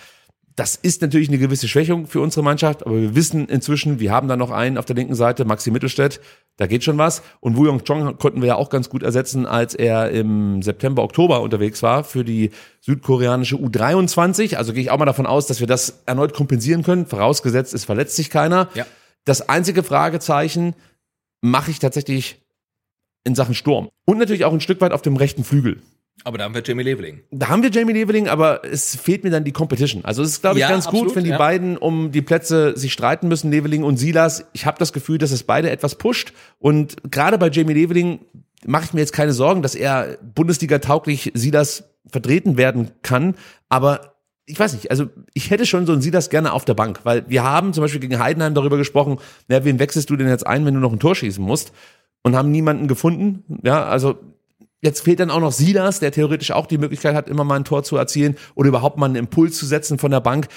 Das 0.56 0.76
ist 0.76 1.02
natürlich 1.02 1.30
eine 1.30 1.40
gewisse 1.40 1.68
Schwächung 1.68 2.06
für 2.06 2.22
unsere 2.22 2.44
Mannschaft, 2.44 2.86
aber 2.86 3.02
wir 3.02 3.16
wissen 3.16 3.48
inzwischen, 3.48 4.00
wir 4.00 4.12
haben 4.12 4.28
da 4.28 4.38
noch 4.38 4.52
einen 4.52 4.78
auf 4.78 4.86
der 4.86 4.96
linken 4.96 5.16
Seite, 5.16 5.46
Maxi 5.46 5.72
Mittelstädt. 5.72 6.22
Da 6.58 6.68
geht 6.68 6.84
schon 6.84 7.00
was. 7.00 7.24
Und 7.40 7.58
Woo 7.58 7.68
Young 7.68 7.84
Chong 7.84 8.20
konnten 8.20 8.42
wir 8.42 8.50
ja 8.50 8.56
auch 8.56 8.70
ganz 8.70 8.88
gut 8.90 9.02
ersetzen, 9.02 9.48
als 9.48 9.74
er 9.74 10.12
im 10.12 10.62
September, 10.62 11.02
Oktober 11.02 11.42
unterwegs 11.42 11.82
war 11.82 12.04
für 12.04 12.24
die 12.24 12.52
südkoreanische 12.82 13.56
U23. 13.56 14.56
Also 14.56 14.74
gehe 14.74 14.84
ich 14.84 14.92
auch 14.92 15.00
mal 15.00 15.06
davon 15.06 15.26
aus, 15.26 15.48
dass 15.48 15.60
wir 15.60 15.68
das 15.68 16.04
erneut 16.06 16.36
kompensieren 16.36 16.84
können. 16.84 17.08
Vorausgesetzt, 17.08 17.74
es 17.74 17.86
verletzt 17.86 18.16
sich 18.16 18.30
keiner. 18.30 18.70
Ja. 18.76 18.86
Das 19.26 19.50
einzige 19.50 19.82
Fragezeichen 19.82 20.76
mache 21.42 21.72
ich 21.72 21.80
tatsächlich 21.80 22.43
in 23.24 23.36
Sachen 23.36 23.56
Sturm. 23.56 23.90
Und 24.06 24.18
natürlich 24.18 24.46
auch 24.46 24.54
ein 24.54 24.62
Stück 24.62 24.82
weit 24.82 24.92
auf 24.92 25.02
dem 25.02 25.16
rechten 25.16 25.44
Flügel. 25.44 25.82
Aber 26.24 26.38
da 26.38 26.46
haben 26.46 26.54
wir 26.54 26.62
Jamie 26.64 26.84
Leveling. 26.84 27.24
Da 27.32 27.50
haben 27.50 27.64
wir 27.64 27.72
Jamie 27.72 27.94
Leveling, 27.94 28.28
aber 28.28 28.64
es 28.64 28.96
fehlt 28.96 29.24
mir 29.24 29.30
dann 29.30 29.44
die 29.44 29.52
Competition. 29.52 30.06
Also 30.06 30.24
es 30.24 30.30
ist, 30.30 30.42
glaube 30.42 30.58
ich, 30.58 30.62
Ja, 30.62 30.70
ganz 30.70 30.88
absolut, 30.88 31.08
gut, 31.08 31.16
wenn 31.16 31.24
die 31.24 31.32
ja. 31.32 31.38
beiden 31.38 31.76
um 31.76 32.12
die 32.12 32.22
Plätze 32.22 32.78
sich 32.78 32.94
streiten 32.94 33.28
müssen, 33.28 33.52
Leveling 33.52 33.84
und 33.84 33.98
Silas. 33.98 34.46
Ich 34.54 34.66
habe 34.66 34.78
das 34.80 34.94
Gefühl, 34.94 35.18
dass 35.18 35.32
es 35.32 35.44
beide 35.44 35.70
etwas 35.70 35.96
pusht. 35.96 36.34
Und 36.60 37.12
gerade 37.12 37.38
bei 37.38 37.50
Jamie 37.50 37.74
Leveling 37.74 38.20
mache 38.66 38.86
ich 38.86 38.94
mir 38.94 39.02
jetzt 39.02 39.12
keine 39.12 39.34
Sorgen, 39.34 39.62
dass 39.62 39.76
er 39.76 40.18
Bundesliga 40.22 40.80
tauglich 40.80 41.32
Silas 41.34 41.84
vertreten 42.08 42.58
werden 42.58 42.92
kann. 43.02 43.36
Aber 43.68 44.14
ich 44.46 44.60
weiß 44.60 44.74
nicht, 44.74 44.92
also 44.92 45.08
ich 45.34 45.50
hätte 45.50 45.66
schon 45.66 45.86
so 45.86 45.94
einen 45.94 46.02
Silas 46.02 46.30
gerne 46.30 46.54
auf 46.54 46.64
der 46.64 46.74
Bank, 46.74 47.02
weil 47.04 47.28
wir 47.28 47.44
haben 47.44 47.74
zum 47.74 47.82
Beispiel 47.82 48.02
gegen 48.02 48.20
Heidenheim 48.20 48.54
darüber 48.54 48.78
gesprochen, 48.78 49.18
na, 49.48 49.64
wen 49.66 49.80
wechselst 49.80 50.10
du 50.10 50.16
denn 50.16 50.28
jetzt 50.28 50.46
ein, 50.46 50.66
wenn 50.66 50.74
du 50.74 50.80
noch 50.80 50.92
ein 50.92 51.00
Tor 51.00 51.16
schießen 51.16 51.44
musst? 51.44 51.74
Und 52.24 52.36
haben 52.36 52.52
niemanden 52.52 52.88
gefunden. 52.88 53.44
Ja, 53.64 53.86
also 53.86 54.18
Jetzt 54.84 55.00
fehlt 55.00 55.22
dann 55.22 55.32
auch 55.32 55.40
noch 55.40 55.54
Silas, 55.54 56.02
der 56.02 56.12
theoretisch 56.12 56.52
auch 56.52 56.66
die 56.68 56.78
Möglichkeit 56.78 57.16
hat, 57.16 57.30
immer 57.30 57.46
mal 57.46 57.56
ein 57.56 57.64
Tor 57.64 57.84
zu 57.84 57.96
erzielen 57.96 58.36
oder 58.54 58.68
überhaupt 58.68 58.98
mal 58.98 59.06
einen 59.06 59.16
Impuls 59.16 59.58
zu 59.58 59.66
setzen 59.66 59.98
von 59.98 60.12
der 60.12 60.20
Bank. 60.20 60.48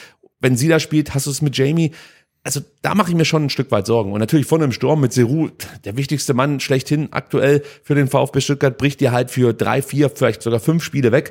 Wenn 0.41 0.57
Silas 0.57 0.83
spielt, 0.83 1.15
hast 1.15 1.27
du 1.27 1.31
es 1.31 1.43
mit 1.43 1.57
Jamie. 1.57 1.93
Also 2.43 2.61
da 2.83 2.97
mache 2.97 3.11
ich 3.11 3.17
mir 3.17 3.25
schon 3.25 3.45
ein 3.45 3.51
Stück 3.51 3.71
weit 3.71 3.87
Sorgen. 3.87 4.13
Und 4.13 4.19
natürlich 4.19 4.47
von 4.47 4.61
einem 4.61 4.73
Sturm 4.73 5.01
mit 5.01 5.13
Seru, 5.13 5.51
der 5.85 5.97
wichtigste 5.97 6.35
Mann 6.35 6.59
schlechthin 6.59 7.13
aktuell 7.13 7.63
für 7.85 7.95
den 7.95 8.09
VfB 8.09 8.41
Stuttgart, 8.41 8.77
bricht 8.77 9.01
dir 9.01 9.13
halt 9.13 9.31
für 9.31 9.55
drei, 9.55 9.81
vier, 9.81 10.11
vielleicht 10.11 10.43
sogar 10.43 10.59
fünf 10.59 10.83
Spiele 10.83 11.13
weg. 11.13 11.31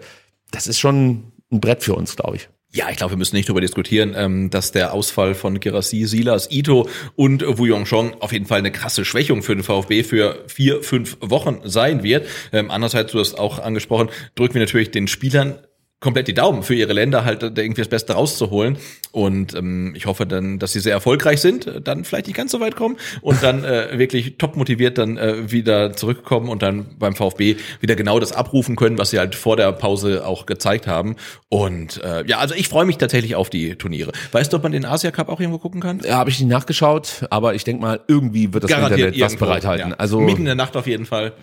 Das 0.52 0.66
ist 0.66 0.80
schon 0.80 1.34
ein 1.52 1.60
Brett 1.60 1.84
für 1.84 1.96
uns, 1.96 2.16
glaube 2.16 2.38
ich. 2.38 2.50
Ja, 2.76 2.90
ich 2.90 2.98
glaube, 2.98 3.14
wir 3.14 3.18
müssen 3.18 3.38
nicht 3.38 3.48
darüber 3.48 3.62
diskutieren, 3.62 4.14
ähm, 4.18 4.50
dass 4.50 4.74
der 4.74 4.92
Ausfall 4.92 5.34
von 5.34 5.62
Girassi, 5.62 6.04
Silas, 6.04 6.52
Ito 6.52 6.90
und 7.16 7.42
Wu 7.58 7.68
Yongchong 7.68 8.22
auf 8.22 8.34
jeden 8.34 8.48
Fall 8.48 8.60
eine 8.60 8.70
krasse 8.70 9.06
Schwächung 9.06 9.44
für 9.44 9.56
den 9.56 9.64
VfB 9.64 10.04
für 10.04 10.44
vier, 10.48 10.84
fünf 10.84 11.16
Wochen 11.22 11.62
sein 11.64 12.04
wird. 12.04 12.28
Ähm, 12.52 12.70
andererseits, 12.72 13.14
du 13.14 13.20
hast 13.20 13.36
auch 13.36 13.60
angesprochen, 13.60 14.10
drücken 14.36 14.56
wir 14.56 14.62
natürlich 14.62 14.92
den 14.92 15.08
Spielern 15.08 15.58
komplett 16.00 16.28
die 16.28 16.34
Daumen 16.34 16.62
für 16.62 16.76
ihre 16.76 16.94
Länder 16.94 17.26
halt 17.26 17.42
irgendwie 17.42 17.82
das 17.82 17.88
Beste 17.88 18.14
rauszuholen 18.14 18.78
und 19.12 19.56
ähm, 19.56 19.94
ich 19.96 20.06
hoffe 20.06 20.26
dann, 20.26 20.60
dass 20.60 20.74
sie 20.74 20.80
sehr 20.80 20.94
erfolgreich 20.94 21.42
sind, 21.42 21.82
dann 21.84 22.04
vielleicht 22.04 22.28
nicht 22.28 22.36
ganz 22.36 22.52
so 22.52 22.60
weit 22.60 22.76
kommen 22.76 22.98
und 23.22 23.42
dann 23.42 23.64
äh, 23.64 23.98
wirklich 23.98 24.38
top 24.38 24.56
motiviert 24.58 24.98
dann 24.98 25.18
äh, 25.18 25.52
wieder 25.52 25.94
zurückkommen 25.94 26.50
und 26.50 26.62
dann 26.62 26.98
beim 27.00 27.16
VfB 27.16 27.56
wieder 27.80 27.96
genau 27.96 28.20
das 28.20 28.34
abrufen 28.34 28.76
können, 28.76 28.98
was 28.98 29.12
sie 29.12 29.20
halt 29.20 29.36
vor 29.36 29.56
der 29.58 29.72
Pause 29.72 30.28
auch 30.28 30.46
gezeigt 30.46 30.86
haben 30.86 31.16
und 31.50 32.04
äh, 32.04 32.26
ja, 32.28 32.40
also 32.40 32.54
ich 32.56 32.68
freue 32.68 32.86
mich 32.86 32.98
tatsächlich 32.98 33.36
auf 33.36 33.50
die 33.50 33.76
Turniere. 33.76 34.12
Weißt 34.32 34.52
du, 34.52 34.58
ob 34.58 34.64
man 34.64 34.74
den 34.74 34.86
Asia 34.86 35.12
Cup 35.12 35.30
auch 35.30 35.40
irgendwo 35.40 35.60
gucken 35.60 35.82
kann? 35.82 36.02
Ja, 36.04 36.18
habe 36.18 36.30
ich 36.30 36.40
nicht 36.40 36.50
nachgeschaut, 36.50 37.26
aber 37.30 37.56
ich 37.56 37.64
denke 37.64 37.82
mal, 37.82 38.02
irgendwie 38.08 38.54
wird 38.54 38.66
das 38.66 38.72
Internet 38.72 39.20
was 39.20 39.36
bereithalten. 39.38 39.92
ja. 39.92 39.96
Also 39.96 40.20
mitten 40.20 40.42
in 40.42 40.46
der 40.46 40.56
Nacht 40.56 40.76
auf 40.76 40.88
jeden 40.88 41.06
Fall. 41.06 41.34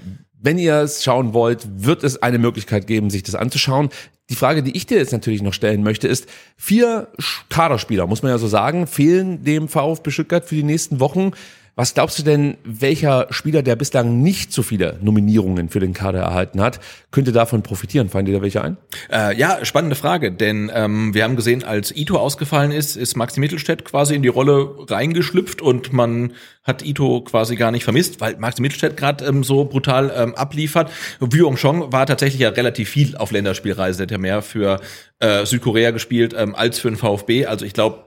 Wenn 0.42 0.58
ihr 0.58 0.76
es 0.80 1.02
schauen 1.02 1.32
wollt, 1.32 1.66
wird 1.76 2.04
es 2.04 2.22
eine 2.22 2.38
Möglichkeit 2.38 2.86
geben, 2.86 3.10
sich 3.10 3.22
das 3.22 3.34
anzuschauen. 3.34 3.88
Die 4.28 4.34
Frage, 4.34 4.62
die 4.62 4.76
ich 4.76 4.86
dir 4.86 4.98
jetzt 4.98 5.12
natürlich 5.12 5.42
noch 5.42 5.54
stellen 5.54 5.82
möchte, 5.82 6.08
ist, 6.08 6.26
vier 6.56 7.08
Kaderspieler, 7.48 8.06
muss 8.06 8.22
man 8.22 8.32
ja 8.32 8.38
so 8.38 8.48
sagen, 8.48 8.86
fehlen 8.86 9.44
dem 9.44 9.68
VfB 9.68 10.10
Stuttgart 10.10 10.44
für 10.44 10.54
die 10.54 10.62
nächsten 10.62 11.00
Wochen. 11.00 11.32
Was 11.74 11.94
glaubst 11.94 12.18
du 12.18 12.22
denn, 12.22 12.58
welcher 12.64 13.28
Spieler, 13.30 13.62
der 13.62 13.76
bislang 13.76 14.20
nicht 14.20 14.52
so 14.52 14.62
viele 14.62 14.98
Nominierungen 15.00 15.70
für 15.70 15.80
den 15.80 15.94
Kader 15.94 16.20
erhalten 16.20 16.60
hat, 16.60 16.80
könnte 17.10 17.32
davon 17.32 17.62
profitieren? 17.62 18.10
Fallen 18.10 18.26
dir 18.26 18.34
da 18.34 18.42
welche 18.42 18.62
ein? 18.62 18.76
Äh, 19.10 19.38
ja, 19.38 19.64
spannende 19.64 19.96
Frage, 19.96 20.32
denn 20.32 20.70
ähm, 20.74 21.14
wir 21.14 21.24
haben 21.24 21.34
gesehen, 21.34 21.64
als 21.64 21.90
Ito 21.96 22.18
ausgefallen 22.18 22.72
ist, 22.72 22.96
ist 22.96 23.16
Maxi 23.16 23.40
Mittelstädt 23.40 23.86
quasi 23.86 24.14
in 24.14 24.20
die 24.20 24.28
Rolle 24.28 24.74
reingeschlüpft 24.86 25.62
und 25.62 25.94
man 25.94 26.34
hat 26.62 26.84
Ito 26.84 27.22
quasi 27.22 27.56
gar 27.56 27.70
nicht 27.70 27.84
vermisst, 27.84 28.20
weil 28.20 28.36
Maxi 28.36 28.60
Mittelstädt 28.60 28.98
gerade 28.98 29.24
ähm, 29.24 29.42
so 29.42 29.64
brutal 29.64 30.12
ähm, 30.14 30.34
abliefert. 30.34 30.90
Wü 31.20 31.54
Chong 31.56 31.90
war 31.90 32.04
tatsächlich 32.04 32.42
ja 32.42 32.50
relativ 32.50 32.90
viel 32.90 33.16
auf 33.16 33.30
Länderspielreise, 33.30 33.96
der 33.96 34.04
hat 34.04 34.10
ja 34.10 34.18
mehr 34.18 34.42
für 34.42 34.78
äh, 35.20 35.46
Südkorea 35.46 35.90
gespielt 35.90 36.34
ähm, 36.36 36.54
als 36.54 36.78
für 36.78 36.90
den 36.90 36.98
VfB. 36.98 37.46
Also 37.46 37.64
ich 37.64 37.72
glaube, 37.72 38.04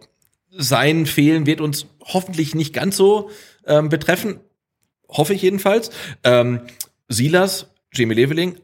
sein 0.57 1.05
Fehlen 1.05 1.45
wird 1.45 1.61
uns 1.61 1.87
hoffentlich 2.03 2.55
nicht 2.55 2.73
ganz 2.73 2.95
so 2.95 3.29
ähm, 3.67 3.89
betreffen. 3.89 4.39
Hoffe 5.09 5.33
ich 5.33 5.41
jedenfalls. 5.41 5.91
Ähm, 6.23 6.61
Silas, 7.07 7.67
Jamie 7.93 8.15
Leveling, 8.15 8.59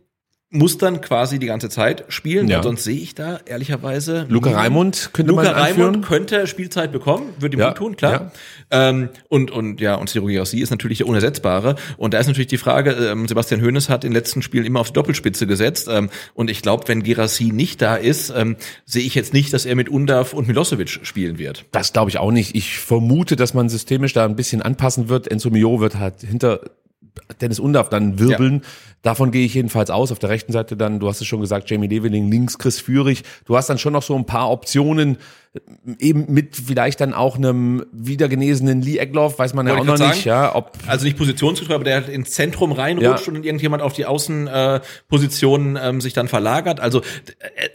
muss 0.54 0.78
dann 0.78 1.00
quasi 1.00 1.40
die 1.40 1.46
ganze 1.48 1.70
Zeit 1.70 2.04
spielen, 2.10 2.50
Ja. 2.50 2.58
weil 2.58 2.64
sonst 2.64 2.84
sehe 2.84 3.00
ich 3.00 3.16
da 3.16 3.40
ehrlicherweise. 3.46 4.26
Luca. 4.28 4.52
Raimund 4.52 5.12
könnte 5.14 5.32
Luca. 5.32 5.50
Raimund 5.52 6.06
könnte 6.06 6.46
Spielzeit 6.46 6.92
bekommen, 6.92 7.30
würde 7.40 7.56
ihm 7.56 7.62
Ja, 7.62 7.70
gut 7.70 7.78
tun, 7.78 7.96
klar. 7.96 8.34
Ähm, 8.70 9.08
und, 9.30 9.50
und 9.50 9.80
ja, 9.80 9.96
und 9.96 10.10
Ciro 10.10 10.26
Girassi 10.26 10.60
ist 10.60 10.70
natürlich 10.70 10.98
der 11.00 11.08
Unersetzbare. 11.08 11.78
Und 11.96 12.14
da 12.14 12.20
ist 12.20 12.28
natürlich 12.28 12.48
die 12.48 12.58
Frage, 12.58 12.92
ähm, 12.92 13.30
Sebastian 13.30 13.62
Hoeneß 13.62 13.88
hat 13.88 14.04
in 14.04 14.10
den 14.12 14.16
letzten 14.16 14.42
Spielen 14.42 14.66
immer 14.66 14.82
auf 14.82 14.88
die 14.88 14.94
Doppelspitze 14.94 15.48
gesetzt. 15.48 15.88
Ähm, 15.90 16.10
und 16.34 16.50
ich 16.50 16.62
glaube, 16.62 16.86
wenn 16.90 17.02
Girassi 17.02 17.52
nicht 17.54 17.82
da 17.82 17.96
ist, 17.96 18.34
ähm, 18.36 18.58
sehe 18.86 19.04
ich 19.04 19.16
jetzt 19.16 19.34
nicht, 19.34 19.54
dass 19.54 19.66
er 19.66 19.76
mit 19.76 19.88
Undav 19.88 20.34
und 20.34 20.50
Milosevic 20.50 21.00
spielen 21.04 21.38
wird. 21.38 21.64
Das 21.72 21.94
glaube 21.94 22.10
ich 22.10 22.18
auch 22.18 22.32
nicht. 22.32 22.56
Ich 22.56 22.78
vermute, 22.80 23.38
dass 23.38 23.54
man 23.54 23.70
systemisch 23.70 24.12
da 24.12 24.26
ein 24.26 24.36
bisschen 24.36 24.62
anpassen 24.62 25.08
wird. 25.08 25.30
Enzo 25.32 25.50
Mio 25.50 25.80
wird 25.80 25.96
halt 25.98 26.16
hinter 26.20 26.60
Dennis 27.42 27.60
Undaff 27.60 27.90
dann 27.90 28.20
wirbeln. 28.20 28.62
Davon 29.02 29.32
gehe 29.32 29.46
ich 29.46 29.54
jedenfalls 29.54 29.90
aus. 29.90 30.12
Auf 30.12 30.20
der 30.20 30.30
rechten 30.30 30.52
Seite 30.52 30.78
dann, 30.78 31.00
du 31.00 31.08
hast 31.08 31.22
es 31.22 31.28
schon 31.28 31.42
gesagt, 31.42 31.70
Jamie 31.70 31.88
Leveling, 31.88 32.30
links 32.30 32.58
Chris 32.58 32.80
Führig. 32.80 33.24
Du 33.46 33.56
hast 33.58 33.70
dann 33.70 33.78
schon 33.78 33.94
noch 33.94 34.04
so 34.04 34.16
ein 34.16 34.26
paar 34.26 34.52
Optionen, 34.52 35.18
eben 36.00 36.32
mit 36.32 36.56
vielleicht 36.56 37.02
dann 37.02 37.14
auch 37.14 37.36
einem 37.36 37.86
wiedergenesenen 37.92 38.82
Lee 38.82 38.98
Egloff, 39.00 39.38
weiß 39.38 39.54
man 39.54 39.68
ja 39.68 39.74
Wollte 39.76 39.82
auch 39.92 39.98
noch 39.98 39.98
grad 39.98 40.16
nicht, 40.16 40.24
sagen. 40.24 40.44
ja, 40.46 40.56
ob 40.56 40.78
Also 40.88 41.04
nicht 41.06 41.18
positionsgetreu, 41.18 41.76
aber 41.76 41.84
der 41.84 41.96
halt 41.96 42.10
ins 42.10 42.32
Zentrum 42.32 42.72
reinrutscht 42.72 43.28
Ja. 43.28 43.34
und 43.34 43.46
irgendjemand 43.46 43.84
auf 43.84 43.92
die 43.92 44.06
Außenpositionen 44.06 45.76
äh, 45.76 45.90
ähm, 45.90 46.00
sich 46.02 46.14
dann 46.14 46.30
verlagert. 46.30 46.80
Also 46.80 47.00
äh, 47.02 47.04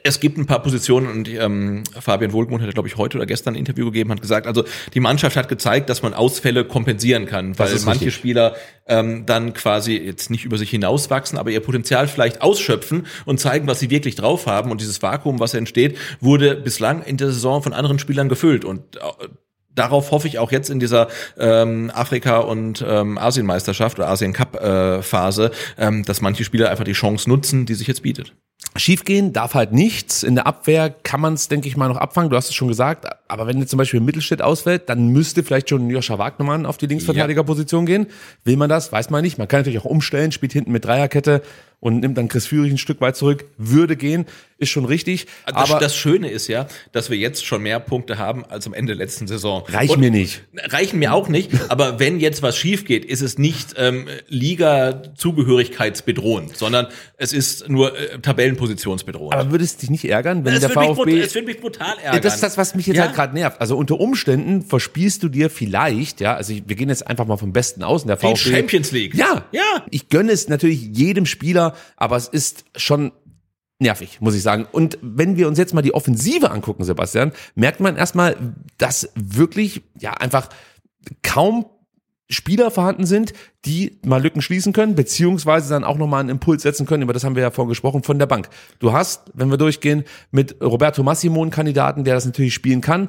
es 0.04 0.21
gibt 0.21 0.38
ein 0.38 0.47
paar 0.47 0.62
Positionen 0.62 1.06
und 1.09 1.28
ähm, 1.28 1.85
Fabian 2.00 2.33
Wohlgemuth 2.33 2.62
hat, 2.62 2.73
glaube 2.73 2.88
ich, 2.88 2.97
heute 2.97 3.18
oder 3.18 3.26
gestern 3.26 3.54
ein 3.54 3.59
Interview 3.59 3.87
gegeben, 3.87 4.11
hat 4.11 4.23
gesagt, 4.23 4.47
also 4.47 4.64
die 4.95 5.00
Mannschaft 5.00 5.37
hat 5.37 5.49
gezeigt, 5.49 5.90
dass 5.90 6.02
man 6.02 6.14
Ausfälle 6.14 6.64
kompensieren 6.64 7.26
kann, 7.26 7.59
weil 7.59 7.68
manche 7.85 8.06
richtig. 8.06 8.14
Spieler 8.14 8.54
ähm, 8.87 9.26
dann 9.26 9.52
quasi 9.52 9.97
jetzt 9.97 10.30
nicht 10.30 10.45
über 10.45 10.56
sich 10.59 10.71
hinauswachsen, 10.71 11.38
aber 11.38 11.50
ihr 11.50 11.61
Potenzial 11.61 12.09
vielleicht 12.09 12.40
ausschöpfen 12.40 13.06
und 13.25 13.38
zeigen, 13.38 13.66
was 13.66 13.80
sie 13.80 13.90
wirklich 13.90 14.14
drauf 14.14 14.47
haben. 14.47 14.71
Und 14.71 14.80
dieses 14.80 15.02
Vakuum, 15.02 15.40
was 15.40 15.54
entsteht, 15.54 15.99
wurde 16.21 16.54
bislang 16.54 17.02
in 17.02 17.16
der 17.16 17.28
Saison 17.28 17.62
von 17.66 17.73
anderen 17.73 17.99
Spielern 17.99 18.28
gefüllt. 18.28 18.64
Und 18.64 18.94
äh, 18.94 19.00
darauf 19.75 20.12
hoffe 20.12 20.28
ich 20.28 20.38
auch 20.38 20.52
jetzt 20.52 20.70
in 20.70 20.78
dieser 20.78 21.08
ähm, 21.37 21.90
Afrika- 21.92 22.38
und 22.38 22.85
ähm, 22.87 23.18
Asienmeisterschaft 23.18 23.99
oder 23.99 24.08
Asien-Cup-Phase, 24.08 25.50
ähm, 25.76 26.04
dass 26.04 26.20
manche 26.20 26.44
Spieler 26.44 26.70
einfach 26.70 26.85
die 26.85 26.92
Chance 26.92 27.28
nutzen, 27.28 27.66
die 27.66 27.75
sich 27.75 27.88
jetzt 27.88 28.04
bietet. 28.04 28.35
Schiefgehen 28.76 29.32
darf 29.32 29.54
halt 29.54 29.73
nichts. 29.73 30.23
In 30.23 30.37
der 30.37 30.46
Abwehr 30.46 30.90
kann 30.90 31.20
man 31.20 31.35
es, 31.35 31.49
denke 31.49 31.66
ich 31.66 31.76
mal, 31.76 31.88
noch 31.88 31.96
abfangen. 31.96 32.30
Du 32.30 32.37
hast 32.37 32.50
es 32.50 32.54
schon 32.54 32.68
gesagt. 32.68 33.06
Aber 33.26 33.49
wenn 33.49 33.58
jetzt 33.58 33.70
zum 33.70 33.78
Beispiel 33.78 33.99
Mittelstädt 33.99 34.42
ausfällt, 34.42 34.88
dann 34.88 35.08
müsste 35.08 35.42
vielleicht 35.42 35.70
schon 35.70 35.90
Joscha 35.90 36.18
Wagnermann 36.18 36.66
auf 36.66 36.76
die 36.76 36.87
Linksverteidigerposition 36.87 37.85
gehen. 37.85 38.06
Will 38.44 38.56
man 38.56 38.68
das? 38.68 38.92
Weiß 38.92 39.11
man 39.11 39.23
nicht. 39.23 39.38
Man 39.38 39.49
kann 39.49 39.61
natürlich 39.61 39.80
auch 39.80 39.87
umstellen, 39.87 40.30
spielt 40.30 40.52
hinten 40.52 40.70
mit 40.70 40.85
Dreierkette 40.85 41.42
und 41.80 42.00
nimmt 42.00 42.16
dann 42.18 42.28
Chris 42.28 42.47
Führig 42.47 42.73
ein 42.73 42.78
Stück 42.78 43.00
weit 43.00 43.16
zurück. 43.16 43.45
Würde 43.59 43.97
gehen, 43.97 44.26
ist 44.59 44.71
schon 44.71 44.87
richtig. 44.87 45.26
Das, 45.47 45.54
aber 45.54 45.78
das 45.78 45.95
Schöne 45.95 46.30
ist 46.30 46.49
ja, 46.49 46.66
dass 46.92 47.11
wir 47.11 47.18
jetzt 47.18 47.45
schon 47.45 47.62
mehr 47.62 47.78
Punkte 47.78 48.16
haben 48.18 48.45
als 48.47 48.66
am 48.66 48.73
Ende 48.75 48.97
der 48.97 49.04
letzten 49.04 49.26
Saison. 49.26 49.62
reicht 49.68 49.92
Und- 49.92 50.00
mir 50.00 50.11
nicht. 50.11 50.42
Reichen 50.56 50.99
mir 50.99 51.12
auch 51.12 51.28
nicht, 51.28 51.50
aber 51.68 52.00
wenn 52.00 52.18
jetzt 52.18 52.42
was 52.42 52.56
schief 52.56 52.85
geht, 52.87 53.04
ist 53.04 53.21
es 53.21 53.37
nicht 53.38 53.75
ähm, 53.76 54.06
Liga-Zugehörigkeitsbedrohend, 54.28 56.56
sondern 56.56 56.87
es 57.16 57.33
ist 57.33 57.68
nur 57.68 57.97
äh, 57.99 58.18
Tabellenpositionsbedrohend. 58.21 59.35
Aber 59.35 59.50
würde 59.50 59.64
es 59.64 59.76
dich 59.76 59.90
nicht 59.90 60.04
ärgern, 60.06 60.45
wenn 60.45 60.54
es, 60.54 60.61
der 60.61 60.71
VfB 60.71 60.95
brutal- 60.95 61.18
es 61.21 61.35
wird 61.35 61.47
mich 61.47 61.61
brutal 61.61 61.97
ärgern. 61.99 62.14
Ja, 62.14 62.21
das 62.21 62.35
ist 62.37 62.42
das, 62.42 62.59
was 62.59 62.75
mich 62.75 62.87
jetzt 62.87 62.97
Ja? 62.97 63.04
halt 63.04 63.14
gerade 63.14 63.35
nervt. 63.35 63.61
Also 63.61 63.76
unter 63.76 64.00
Umständen 64.00 64.62
verspielst 64.62 65.23
du 65.23 65.28
dir 65.28 65.50
vielleicht, 65.50 66.21
ja, 66.21 66.35
also 66.35 66.54
wir 66.54 66.76
gehen 66.76 66.88
jetzt 66.88 67.06
einfach 67.06 67.26
mal 67.26 67.37
vom 67.37 67.52
Besten 67.52 67.83
aus, 67.83 68.02
in 68.02 68.09
der 68.09 68.16
Die 68.16 68.26
VfB. 68.26 68.50
Champions 68.50 68.92
League. 68.92 69.14
Ja, 69.14 69.45
Ja. 69.52 69.62
Ich 69.90 70.09
gönne 70.09 70.33
es 70.33 70.49
natürlich 70.49 70.88
jedem 70.92 71.26
Spieler, 71.26 71.65
aber 71.96 72.16
es 72.16 72.28
ist 72.28 72.64
schon 72.76 73.12
nervig, 73.78 74.20
muss 74.20 74.35
ich 74.35 74.42
sagen. 74.42 74.66
Und 74.70 74.99
wenn 75.02 75.37
wir 75.37 75.49
uns 75.49 75.58
jetzt 75.58 75.75
mal 75.75 75.82
die 75.82 75.94
Offensive 75.94 76.50
angucken, 76.50 76.85
Sebastian, 76.85 77.32
merkt 77.54 77.80
man 77.80 77.96
erstmal, 77.96 78.37
dass 78.78 79.11
wirklich, 79.14 79.82
ja, 79.99 80.12
einfach 80.12 80.49
kaum 81.23 81.66
Spieler 82.28 82.73
vorhanden 82.73 83.06
sind, 83.06 83.32
die 83.64 84.00
mal 84.04 84.20
Lücken 84.20 84.42
schließen 84.42 84.73
können, 84.73 84.96
beziehungsweise 84.96 85.68
dann 85.68 85.85
auch 85.85 85.96
nochmal 85.96 86.20
einen 86.20 86.30
Impuls 86.30 86.62
setzen 86.62 86.87
können. 86.87 87.04
Über 87.04 87.12
das 87.12 87.23
haben 87.23 87.37
wir 87.37 87.42
ja 87.42 87.50
vorhin 87.52 87.68
gesprochen, 87.68 88.02
von 88.02 88.18
der 88.18 88.26
Bank. 88.26 88.49
Du 88.80 88.92
hast, 88.92 89.30
wenn 89.35 89.49
wir 89.50 89.58
durchgehen, 89.58 90.04
mit 90.32 90.61
Roberto 90.61 91.02
Massimo 91.04 91.40
einen 91.42 91.52
Kandidaten, 91.52 92.02
der 92.02 92.14
das 92.14 92.26
natürlich 92.26 92.54
spielen 92.54 92.80
kann. 92.80 93.08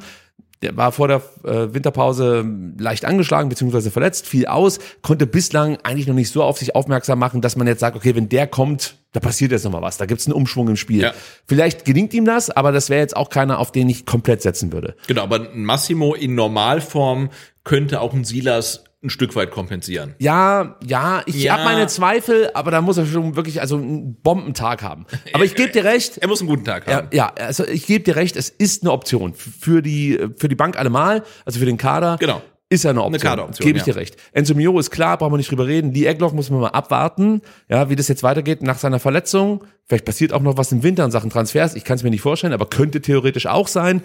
Der 0.62 0.76
war 0.76 0.92
vor 0.92 1.08
der 1.08 1.22
äh, 1.44 1.74
Winterpause 1.74 2.46
leicht 2.78 3.06
angeschlagen 3.06 3.50
bzw. 3.50 3.90
verletzt, 3.90 4.28
fiel 4.28 4.48
aus, 4.48 4.80
konnte 5.02 5.28
bislang 5.28 5.78
eigentlich 5.84 6.08
noch 6.08 6.16
nicht 6.16 6.32
so 6.32 6.44
auf 6.44 6.58
sich 6.58 6.76
aufmerksam 6.76 7.20
machen, 7.20 7.42
dass 7.42 7.56
man 7.56 7.68
jetzt 7.68 7.80
sagt, 7.80 7.96
okay, 7.96 8.16
wenn 8.16 8.30
der 8.30 8.48
kommt, 8.48 8.96
da 9.12 9.20
passiert 9.20 9.52
jetzt 9.52 9.66
nochmal 9.66 9.82
was, 9.82 9.98
da 9.98 10.06
gibt's 10.06 10.26
einen 10.26 10.34
Umschwung 10.34 10.68
im 10.68 10.76
Spiel. 10.76 11.02
Ja. 11.02 11.14
Vielleicht 11.48 11.86
gelingt 11.86 12.14
ihm 12.14 12.26
das, 12.26 12.50
aber 12.50 12.72
das 12.72 12.90
wäre 12.90 13.02
jetzt 13.02 13.16
auch 13.16 13.30
keiner, 13.30 13.60
auf 13.60 13.72
den 13.72 13.88
ich 13.90 14.06
komplett 14.06 14.42
setzen 14.42 14.74
würde. 14.74 14.96
Genau, 15.08 15.24
aber 15.24 15.52
ein 15.52 15.64
Massimo 15.64 16.16
in 16.16 16.36
Normalform 16.36 17.30
könnte 17.64 18.02
auch 18.02 18.14
ein 18.14 18.24
Silas 18.24 18.84
ein 19.04 19.10
Stück 19.12 19.36
weit 19.36 19.52
kompensieren. 19.52 20.16
Ja, 20.18 20.76
ja, 20.86 21.22
ich 21.28 21.44
Ja. 21.44 21.54
habe 21.54 21.64
meine 21.66 21.86
Zweifel, 21.88 22.50
aber 22.56 22.72
da 22.72 22.82
muss 22.82 22.98
er 22.98 23.06
schon 23.06 23.36
wirklich 23.36 23.62
also 23.62 23.78
einen 23.78 24.16
Bombentag 24.22 24.82
haben. 24.82 25.06
Aber 25.34 25.46
ich 25.46 25.54
gebe 25.54 25.72
dir 25.72 25.84
recht, 25.84 26.18
Er 26.18 26.28
muss 26.28 26.40
einen 26.42 26.50
guten 26.50 26.66
Tag 26.66 26.88
Ja, 26.90 26.96
haben. 26.98 27.08
ja, 27.12 27.32
also 27.38 27.64
ich 27.68 27.86
gebe 27.86 28.04
dir 28.04 28.16
recht, 28.16 28.36
es 28.36 28.50
ist 28.50 28.82
eine 28.82 28.92
Option 28.92 29.34
für 29.36 29.82
die 29.84 30.20
für 30.38 30.48
die 30.50 30.56
Bank 30.56 30.78
allemal, 30.80 31.24
also 31.46 31.60
für 31.60 31.66
den 31.68 31.78
Kader. 31.78 32.18
Genau. 32.20 32.42
Ist 32.70 32.84
ja 32.84 32.90
eine 32.90 33.02
Option. 33.04 33.22
Kaderoption, 33.22 33.66
Gebe 33.66 33.80
ich 33.80 33.86
ja. 33.86 33.94
dir 33.94 34.00
recht. 34.00 34.18
Enzo 34.34 34.54
Mio 34.54 34.78
ist 34.78 34.92
klar, 34.92 35.18
brauchen 35.18 35.32
wir 35.32 35.38
nicht 35.38 35.50
drüber 35.50 35.68
reden. 35.68 35.94
Lee 35.94 36.06
Egloff 36.06 36.34
muss 36.34 36.50
man 36.50 36.60
mal 36.60 36.68
abwarten, 36.72 37.42
ja, 37.70 37.90
wie 37.90 37.96
das 37.96 38.10
jetzt 38.10 38.24
weitergeht 38.24 38.62
nach 38.62 38.78
seiner 38.78 39.00
Verletzung. 39.00 39.64
Vielleicht 39.86 40.04
passiert 40.04 40.34
auch 40.34 40.42
noch 40.42 40.58
was 40.58 40.74
im 40.74 40.84
Winter 40.84 41.06
in 41.06 41.12
Sachen 41.12 41.30
Transfers. 41.30 41.76
Ich 41.76 41.86
kann 41.86 41.96
es 41.96 42.04
mir 42.04 42.10
nicht 42.10 42.20
vorstellen, 42.22 42.52
aber 42.52 42.66
könnte 42.66 43.00
theoretisch 43.00 43.46
auch 43.48 43.70
sein. 43.70 44.02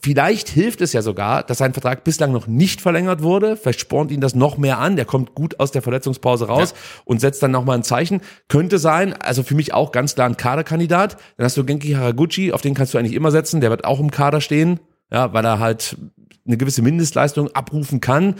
Vielleicht 0.00 0.48
hilft 0.48 0.80
es 0.80 0.92
ja 0.92 1.02
sogar, 1.02 1.42
dass 1.42 1.58
sein 1.58 1.72
Vertrag 1.72 2.04
bislang 2.04 2.30
noch 2.30 2.46
nicht 2.46 2.80
verlängert 2.80 3.22
wurde. 3.22 3.56
Vielleicht 3.56 3.80
spornt 3.80 4.12
ihn 4.12 4.20
das 4.20 4.34
noch 4.34 4.56
mehr 4.56 4.78
an. 4.78 4.94
Der 4.94 5.04
kommt 5.04 5.34
gut 5.34 5.58
aus 5.58 5.72
der 5.72 5.82
Verletzungspause 5.82 6.46
raus 6.46 6.74
und 7.04 7.20
setzt 7.20 7.42
dann 7.42 7.50
nochmal 7.50 7.78
ein 7.78 7.82
Zeichen. 7.82 8.20
Könnte 8.48 8.78
sein, 8.78 9.14
also 9.14 9.42
für 9.42 9.56
mich 9.56 9.74
auch 9.74 9.90
ganz 9.90 10.14
klar 10.14 10.28
ein 10.28 10.36
Kaderkandidat. 10.36 11.16
Dann 11.36 11.44
hast 11.44 11.56
du 11.56 11.64
Genki 11.64 11.92
Haraguchi, 11.92 12.52
auf 12.52 12.60
den 12.60 12.74
kannst 12.74 12.94
du 12.94 12.98
eigentlich 12.98 13.14
immer 13.14 13.32
setzen. 13.32 13.60
Der 13.60 13.70
wird 13.70 13.84
auch 13.84 13.98
im 13.98 14.10
Kader 14.10 14.40
stehen, 14.40 14.78
ja, 15.10 15.32
weil 15.32 15.44
er 15.44 15.58
halt 15.58 15.96
eine 16.46 16.56
gewisse 16.56 16.82
Mindestleistung 16.82 17.48
abrufen 17.54 18.00
kann. 18.00 18.36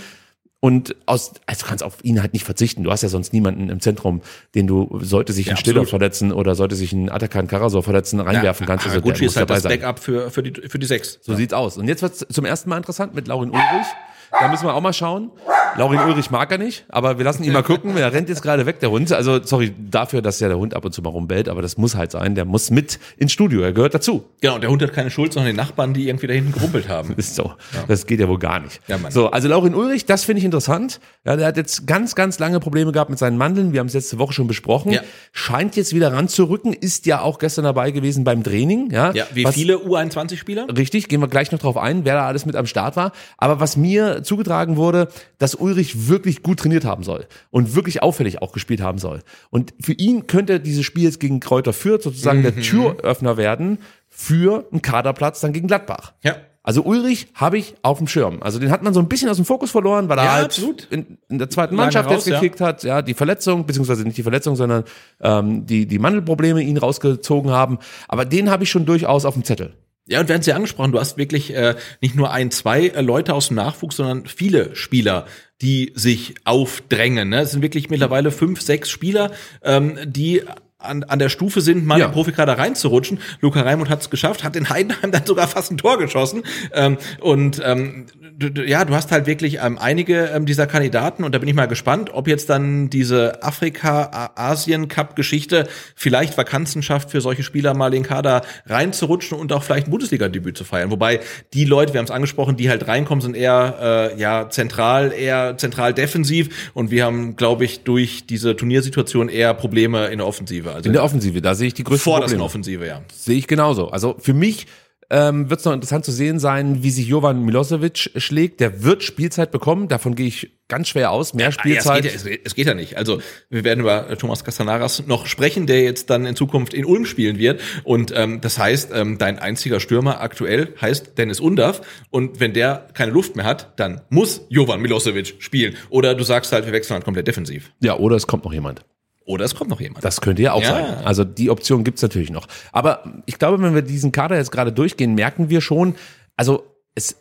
Und 0.61 0.97
aus, 1.07 1.35
also 1.47 1.63
du 1.63 1.69
kannst 1.69 1.85
auf 1.85 2.05
ihn 2.05 2.21
halt 2.21 2.33
nicht 2.33 2.45
verzichten. 2.45 2.83
Du 2.83 2.91
hast 2.91 3.03
ja 3.03 3.09
sonst 3.09 3.33
niemanden 3.33 3.69
im 3.71 3.81
Zentrum, 3.81 4.23
den 4.57 4.67
du, 4.67 4.99
sollte 5.03 5.33
sich 5.33 5.47
Ja, 5.47 5.53
ein 5.53 5.57
Stiller 5.57 5.87
verletzen 5.87 6.33
oder 6.33 6.57
sollte 6.57 6.75
sich 6.75 6.93
ein 6.93 7.11
Atakan 7.11 7.47
Karasor 7.47 7.85
verletzen, 7.85 8.19
reinwerfen 8.19 8.67
kannst. 8.67 8.87
Also 8.87 9.01
der 9.01 9.13
Gucci 9.13 9.27
ist 9.27 9.37
halt 9.37 9.49
das. 9.51 9.63
Backup 9.63 10.01
für, 10.01 10.31
für, 10.33 10.43
die, 10.43 10.69
für 10.69 10.81
die 10.81 10.87
Sechs. 10.87 11.21
So 11.23 11.37
sieht's 11.37 11.53
aus. 11.55 11.77
Und 11.77 11.87
jetzt 11.87 12.03
wird's 12.03 12.27
zum 12.29 12.45
ersten 12.45 12.71
Mal 12.71 12.77
interessant 12.79 13.15
mit 13.15 13.29
Laurin 13.29 13.51
Ulrich. 13.51 13.87
Da 14.33 14.49
müssen 14.49 14.67
wir 14.67 14.75
auch 14.75 14.81
mal 14.81 14.93
schauen. 14.93 15.31
Laurin 15.77 16.01
Ulrich 16.01 16.31
mag 16.31 16.51
er 16.51 16.59
nicht, 16.59 16.85
aber 16.89 17.19
wir 17.19 17.25
lassen 17.25 17.45
ihn 17.45 17.53
mal 17.53 17.63
gucken. 17.63 17.97
Er 17.97 18.13
rennt 18.13 18.29
jetzt 18.29 18.43
gerade 18.43 18.67
weg, 18.67 18.81
der 18.81 18.91
Hund. 18.91 19.13
Also, 19.13 19.43
sorry 19.43 19.75
dafür, 19.79 20.23
dass 20.23 20.41
ja 20.41 20.49
der 20.49 20.59
Hund 20.59 20.75
ab 20.75 20.85
und 20.85 20.93
zu 20.93 21.03
mal 21.03 21.11
rumbellt, 21.11 21.49
aber 21.49 21.63
das 21.63 21.77
muss 21.79 21.95
halt 21.95 22.11
sein. 22.11 22.35
Der 22.35 22.45
muss 22.45 22.71
mit 22.71 22.99
ins 23.17 23.33
Studio. 23.33 23.61
Er 23.63 23.73
gehört 23.73 23.95
dazu. 23.95 24.25
Genau, 24.41 24.57
und 24.57 24.61
der 24.63 24.71
Hund 24.71 24.83
hat 24.83 24.93
keine 24.93 25.11
Schuld, 25.11 25.33
sondern 25.33 25.53
die 25.53 25.57
Nachbarn, 25.57 25.95
die 25.95 26.09
irgendwie 26.09 26.27
da 26.27 26.35
hinten 26.35 26.53
gerumpelt 26.53 26.89
haben. 26.89 27.15
Ist 27.17 27.35
so. 27.35 27.53
Das 27.87 28.07
geht 28.07 28.21
ja 28.21 28.29
wohl 28.29 28.39
gar 28.39 28.61
nicht. 28.61 28.81
Ja, 28.89 28.99
so, 29.11 29.31
also 29.31 29.49
Laurin 29.49 29.75
Ulrich, 29.75 30.07
das 30.07 30.25
finde 30.25 30.39
ich 30.41 30.45
interessant. 30.45 31.01
Ja, 31.25 31.37
der 31.37 31.47
hat 31.47 31.57
jetzt 31.57 31.87
ganz, 31.87 32.15
ganz 32.15 32.39
lange 32.39 32.61
Probleme 32.61 32.93
gehabt 32.93 33.11
mit 33.11 33.19
seinen 33.19 33.37
Mandeln. 33.39 33.73
Wir 33.73 33.81
haben 33.81 33.87
es 33.89 33.95
letzte 33.95 34.19
Woche 34.19 34.33
schon 34.33 34.47
besprochen. 34.47 34.93
Ja. 34.93 35.01
Scheint 35.33 35.77
jetzt 35.77 35.95
wieder 35.95 36.13
ranzurücken, 36.13 36.73
ist 36.73 37.07
ja 37.07 37.21
auch 37.21 37.39
gestern 37.39 37.65
dabei 37.65 37.91
gewesen 37.91 38.25
beim 38.25 38.43
Training. 38.43 38.91
Ja, 38.91 39.13
Ja, 39.13 39.27
wie 39.35 39.45
Was- 39.45 39.55
viele 39.55 39.77
U21-Spieler? 39.77 40.67
Richtig, 40.77 41.09
gehen 41.09 41.21
wir 41.21 41.29
gleich 41.29 41.53
noch 41.53 41.59
drauf 41.59 41.77
ein, 41.77 42.05
wer 42.05 42.15
da 42.15 42.27
alles 42.27 42.47
mit 42.47 42.57
am 42.57 42.67
Start 42.67 42.97
war. 42.97 43.13
Aber 43.37 43.61
was 43.61 43.77
mir 43.77 44.23
zugetragen 44.23 44.77
wurde, 44.77 45.09
dass 45.39 45.58
Ulrich 45.61 46.09
wirklich 46.09 46.43
gut 46.43 46.61
trainiert 46.61 46.85
haben 46.85 47.03
soll 47.03 47.27
und 47.51 47.75
wirklich 47.75 48.03
auffällig 48.03 48.43
auch 48.43 48.53
gespielt 48.53 48.81
haben 48.81 48.99
soll. 48.99 49.21
Und 49.51 49.75
für 49.81 49.93
ihn 49.93 50.27
könnte 50.27 50.61
dieses 50.61 50.85
Spiel 50.85 51.05
jetzt 51.05 51.21
gegen 51.21 51.41
Kräuter 51.41 51.73
Fürth 51.73 52.03
sozusagen 52.03 52.43
der 52.43 52.57
Türöffner 52.57 53.37
werden 53.37 53.79
für 54.09 54.67
einen 54.71 54.83
Kaderplatz 54.83 55.41
dann 55.41 55.53
gegen 55.53 55.69
Gladbach. 55.69 56.13
Ja. 56.23 56.37
Also 56.69 56.83
Ulrich 56.83 57.29
habe 57.35 57.57
ich 57.57 57.77
auf 57.81 57.97
dem 57.97 58.09
Schirm. 58.09 58.43
Also 58.43 58.59
den 58.59 58.71
hat 58.71 58.83
man 58.83 58.93
so 58.93 59.01
ein 59.01 59.09
bisschen 59.09 59.31
aus 59.31 59.37
dem 59.37 59.47
Fokus 59.47 59.71
verloren, 59.71 60.11
weil 60.11 60.19
er 60.19 60.25
Ja, 60.25 60.33
halt 60.33 60.87
in, 60.91 61.17
in 61.31 61.39
der 61.39 61.49
zweiten 61.49 61.75
Mannschaft 61.75 62.11
raus, 62.11 62.27
jetzt 62.27 62.35
ja. 62.35 62.41
gekickt 62.41 62.61
hat. 62.61 62.83
Ja, 62.83 63.01
die 63.01 63.15
Verletzung, 63.15 63.65
beziehungsweise 63.65 64.03
nicht 64.03 64.19
die 64.19 64.23
Verletzung, 64.23 64.55
sondern 64.55 64.85
ähm, 65.23 65.65
die, 65.65 65.87
die 65.87 65.99
Mandelprobleme 65.99 66.61
ihn 66.61 66.77
rausgezogen 66.77 67.53
haben. 67.53 67.79
Aber 68.07 68.27
den 68.27 68.51
habe 68.51 68.65
ich 68.65 68.71
schon 68.71 68.85
durchaus 68.85 69.25
auf 69.25 69.33
dem 69.33 69.45
Zettel. 69.45 69.73
Ja, 70.09 70.21
und 70.21 70.29
wir 70.29 70.37
es 70.37 70.47
ja 70.47 70.57
angesprochen, 70.57 70.93
du 70.93 70.99
hast 70.99 71.17
wirklich 71.17 71.55
äh, 71.55 71.75
nicht 72.01 72.17
nur 72.17 72.33
ein, 72.33 72.51
zwei 72.51 72.89
äh, 72.89 73.03
Leute 73.03 73.35
aus 73.35 73.49
dem 73.49 73.57
Nachwuchs, 73.57 73.97
sondern 73.97 74.27
viele 74.27 74.75
Spieler, 74.75 75.27
die 75.63 75.93
sich 75.95 76.35
aufdrängen. 76.45 77.31
Ne? 77.31 77.41
Es 77.41 77.51
sind 77.51 77.63
wirklich 77.63 77.91
mittlerweile 77.91 78.31
fünf, 78.31 78.61
sechs 78.61 78.91
Spieler, 78.91 79.33
ähm, 79.63 79.99
die 80.05 80.43
an, 80.79 81.03
an 81.05 81.19
der 81.19 81.29
Stufe 81.29 81.61
sind, 81.61 81.85
mal 81.85 81.99
Ja. 81.99 82.05
in 82.05 82.11
den 82.11 82.15
Profikader 82.15 82.57
reinzurutschen. 82.57 83.19
Luca 83.41 83.63
Raimund 83.63 83.91
hat 83.91 84.01
es 84.01 84.11
geschafft, 84.11 84.45
hat 84.45 84.55
in 84.55 84.71
Heidenheim 84.71 85.11
dann 85.11 85.27
sogar 85.27 85.49
fast 85.49 85.73
ein 85.73 85.77
Tor 85.79 85.99
geschossen. 85.99 86.45
Ähm, 86.73 86.99
und 87.21 87.61
ähm, 87.65 88.07
du, 88.39 88.49
du, 88.51 88.65
ja, 88.65 88.85
du 88.85 88.95
hast 88.95 89.11
halt 89.11 89.27
wirklich 89.27 89.59
ähm, 89.63 89.77
einige 89.79 90.27
ähm, 90.27 90.47
dieser 90.47 90.67
Kandidaten 90.69 91.25
und 91.25 91.35
da 91.35 91.39
bin 91.39 91.49
ich 91.49 91.55
mal 91.57 91.67
gespannt, 91.67 92.11
ob 92.13 92.29
jetzt 92.29 92.49
dann 92.49 92.91
diese 92.91 93.43
Afrika-Asien-Cup-Geschichte 93.43 95.67
vielleicht 95.97 96.37
Vakanzen 96.39 96.83
schafft 96.83 97.11
für 97.11 97.21
solche 97.21 97.43
Spieler 97.43 97.75
mal 97.75 97.89
in 97.89 98.03
den 98.03 98.09
Kader 98.09 98.43
reinzurutschen 98.67 99.37
und 99.39 99.53
auch 99.53 99.63
vielleicht 99.65 99.89
ein 99.89 99.91
Bundesliga-Debüt 99.91 100.57
zu 100.57 100.65
feiern. 100.65 100.91
Wobei 100.91 101.21
die 101.55 101.65
Leute, 101.65 101.93
wir 101.93 101.99
haben 101.99 102.05
es 102.05 102.11
angesprochen, 102.13 102.57
die 102.57 102.71
halt 102.71 102.87
reinkommen, 102.87 103.21
sind 103.21 103.35
eher 103.37 104.13
äh, 104.15 104.21
ja 104.21 104.49
zentral, 104.49 105.13
eher 105.13 105.57
zentral 105.59 105.93
defensiv 105.95 106.71
und 106.75 106.91
wir 106.93 107.05
haben, 107.05 107.35
glaube 107.37 107.65
ich, 107.65 107.83
durch 107.85 108.27
diese 108.27 108.55
Turniersituation 108.57 109.29
eher 109.29 109.55
Probleme 109.55 110.07
in 110.07 110.19
der 110.19 110.27
Offensive. 110.27 110.68
Also 110.75 110.89
In 110.89 110.93
der 110.93 111.05
Offensive, 111.05 111.41
da 111.43 111.55
sehe 111.55 111.69
ich 111.69 111.75
die 111.75 111.85
größten 111.85 112.05
vor 112.13 112.21
das 112.21 112.33
in 112.33 112.39
Probleme. 112.39 112.45
Offensive, 112.45 112.87
ja. 112.87 113.03
Sehe 113.13 113.37
ich 113.37 113.47
genauso. 113.47 113.89
Also 113.91 114.17
für 114.19 114.35
mich 114.35 114.67
ähm, 115.11 115.49
wird 115.49 115.61
es 115.61 115.65
noch 115.65 115.73
interessant 115.73 116.05
zu 116.05 116.13
sehen 116.13 116.39
sein, 116.39 116.83
wie 116.83 116.91
sich 116.91 117.07
Jovan 117.09 117.43
Milosevic 117.43 118.11
schlägt. 118.17 118.61
Der 118.61 118.83
wird 118.83 119.03
Spielzeit 119.03 119.51
bekommen, 119.51 119.89
davon 119.89 120.15
gehe 120.15 120.27
ich 120.27 120.51
ganz 120.69 120.89
schwer 120.89 121.13
aus. 121.13 121.33
Mehr 121.33 121.47
Ah, 121.47 121.49
Ja, 121.49 121.53
Spielzeit. 121.53 122.05
es, 122.05 122.25
geht 122.25 122.33
ja, 122.35 122.39
es, 122.45 122.55
geht 122.55 122.67
ja 122.67 122.75
nicht. 122.75 122.99
Also 122.99 123.23
wir 123.49 123.65
werden 123.65 123.81
über 123.81 124.19
Thomas 124.19 124.45
Castanaras 124.45 125.07
noch 125.07 125.25
sprechen, 125.25 125.67
der 125.67 125.83
jetzt 125.83 126.11
dann 126.11 126.27
in 126.27 126.37
Zukunft 126.37 126.75
in 126.75 126.85
Ulm 126.85 127.07
spielen 127.07 127.39
wird. 127.39 127.63
Und 127.85 128.13
ähm, 128.15 128.43
das 128.43 128.59
heißt, 128.59 128.91
ähm, 128.93 129.17
dein 129.17 129.39
einziger 129.39 129.81
Stürmer 129.81 130.21
aktuell 130.21 130.75
heißt 130.79 131.17
Dennis 131.17 131.41
Undav. 131.41 131.81
Und 132.11 132.39
wenn 132.41 132.53
der 132.53 132.89
keine 132.93 133.11
Luft 133.13 133.35
mehr 133.35 133.47
hat, 133.47 133.73
dann 133.81 134.03
muss 134.11 134.43
Jovan 134.51 134.83
Milosevic 134.83 135.37
spielen. 135.39 135.75
Oder 135.89 136.15
du 136.17 136.23
sagst 136.23 136.53
halt, 136.53 136.67
wir 136.67 136.75
wechseln 136.75 136.97
halt 136.97 137.05
komplett 137.05 137.27
defensiv. 137.29 137.73
ja, 137.81 137.97
oder 137.97 138.17
es 138.17 138.27
kommt 138.27 138.45
noch 138.45 138.53
jemand. 138.53 138.85
Oder 139.29 139.45
es 139.45 139.55
kommt 139.55 139.69
noch 139.69 139.81
jemand. 139.81 140.03
Das 140.03 140.23
könnte 140.23 140.41
ja 140.41 140.55
auch 140.55 140.63
Ja. 140.63 140.69
sein. 140.71 141.05
Also 141.05 141.23
die 141.23 141.51
Option 141.51 141.85
gibt's 141.85 142.01
natürlich 142.01 142.31
noch. 142.31 142.49
Aber 142.73 143.05
ich 143.27 143.39
glaube, 143.39 143.63
wenn 143.63 143.75
wir 143.75 143.83
diesen 143.83 144.11
Kader 144.11 144.37
jetzt 144.37 144.51
gerade 144.51 144.73
durchgehen, 144.73 145.15
merken 145.15 145.51
wir 145.51 145.61
schon, 145.61 145.97
also 146.35 146.65
es 146.95 147.15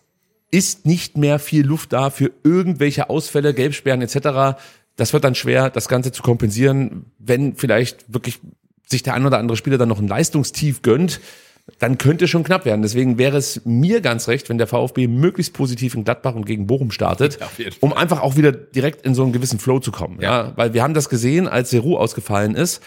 ist 0.49 0.85
nicht 0.85 1.17
mehr 1.17 1.37
viel 1.37 1.65
Luft 1.65 1.91
da 1.91 2.09
für 2.09 2.31
irgendwelche 2.45 3.09
Ausfälle, 3.09 3.53
Gelbsperren 3.53 4.01
etc. 4.01 4.57
Das 4.95 5.11
wird 5.11 5.25
dann 5.25 5.35
schwer, 5.35 5.69
das 5.69 5.89
Ganze 5.89 6.13
zu 6.13 6.23
kompensieren, 6.23 7.11
wenn 7.19 7.55
vielleicht 7.57 8.05
wirklich 8.13 8.39
sich 8.85 9.03
der 9.03 9.13
ein 9.13 9.25
oder 9.25 9.37
andere 9.37 9.57
Spieler 9.57 9.77
dann 9.77 9.89
noch 9.89 9.99
ein 9.99 10.07
Leistungstief 10.07 10.83
gönnt. 10.83 11.19
Dann 11.79 11.97
könnte 11.97 12.27
schon 12.27 12.43
knapp 12.43 12.63
werden. 12.65 12.81
Deswegen 12.81 13.17
wäre 13.17 13.37
es 13.37 13.61
mir 13.65 13.99
ganz 14.01 14.27
recht, 14.29 14.47
wenn 14.49 14.57
der 14.57 14.67
VfB 14.67 15.07
möglichst 15.07 15.53
positiv 15.53 15.95
in 15.95 16.05
Gladbach 16.05 16.33
und 16.33 16.45
gegen 16.45 16.65
Bochum 16.65 16.91
startet, 16.91 17.37
um 17.81 17.91
einfach 17.93 18.21
auch 18.21 18.37
wieder 18.37 18.51
direkt 18.53 19.05
in 19.05 19.13
so 19.13 19.23
einen 19.23 19.33
gewissen 19.33 19.59
Flow 19.59 19.79
zu 19.79 19.91
kommen. 19.91 20.19
Ja, 20.21 20.27
Ja. 20.47 20.53
weil 20.55 20.73
wir 20.73 20.81
haben 20.81 20.93
das 20.93 21.09
gesehen, 21.09 21.47
als 21.47 21.69
Seru 21.69 21.97
ausgefallen 21.97 22.55
ist. 22.55 22.81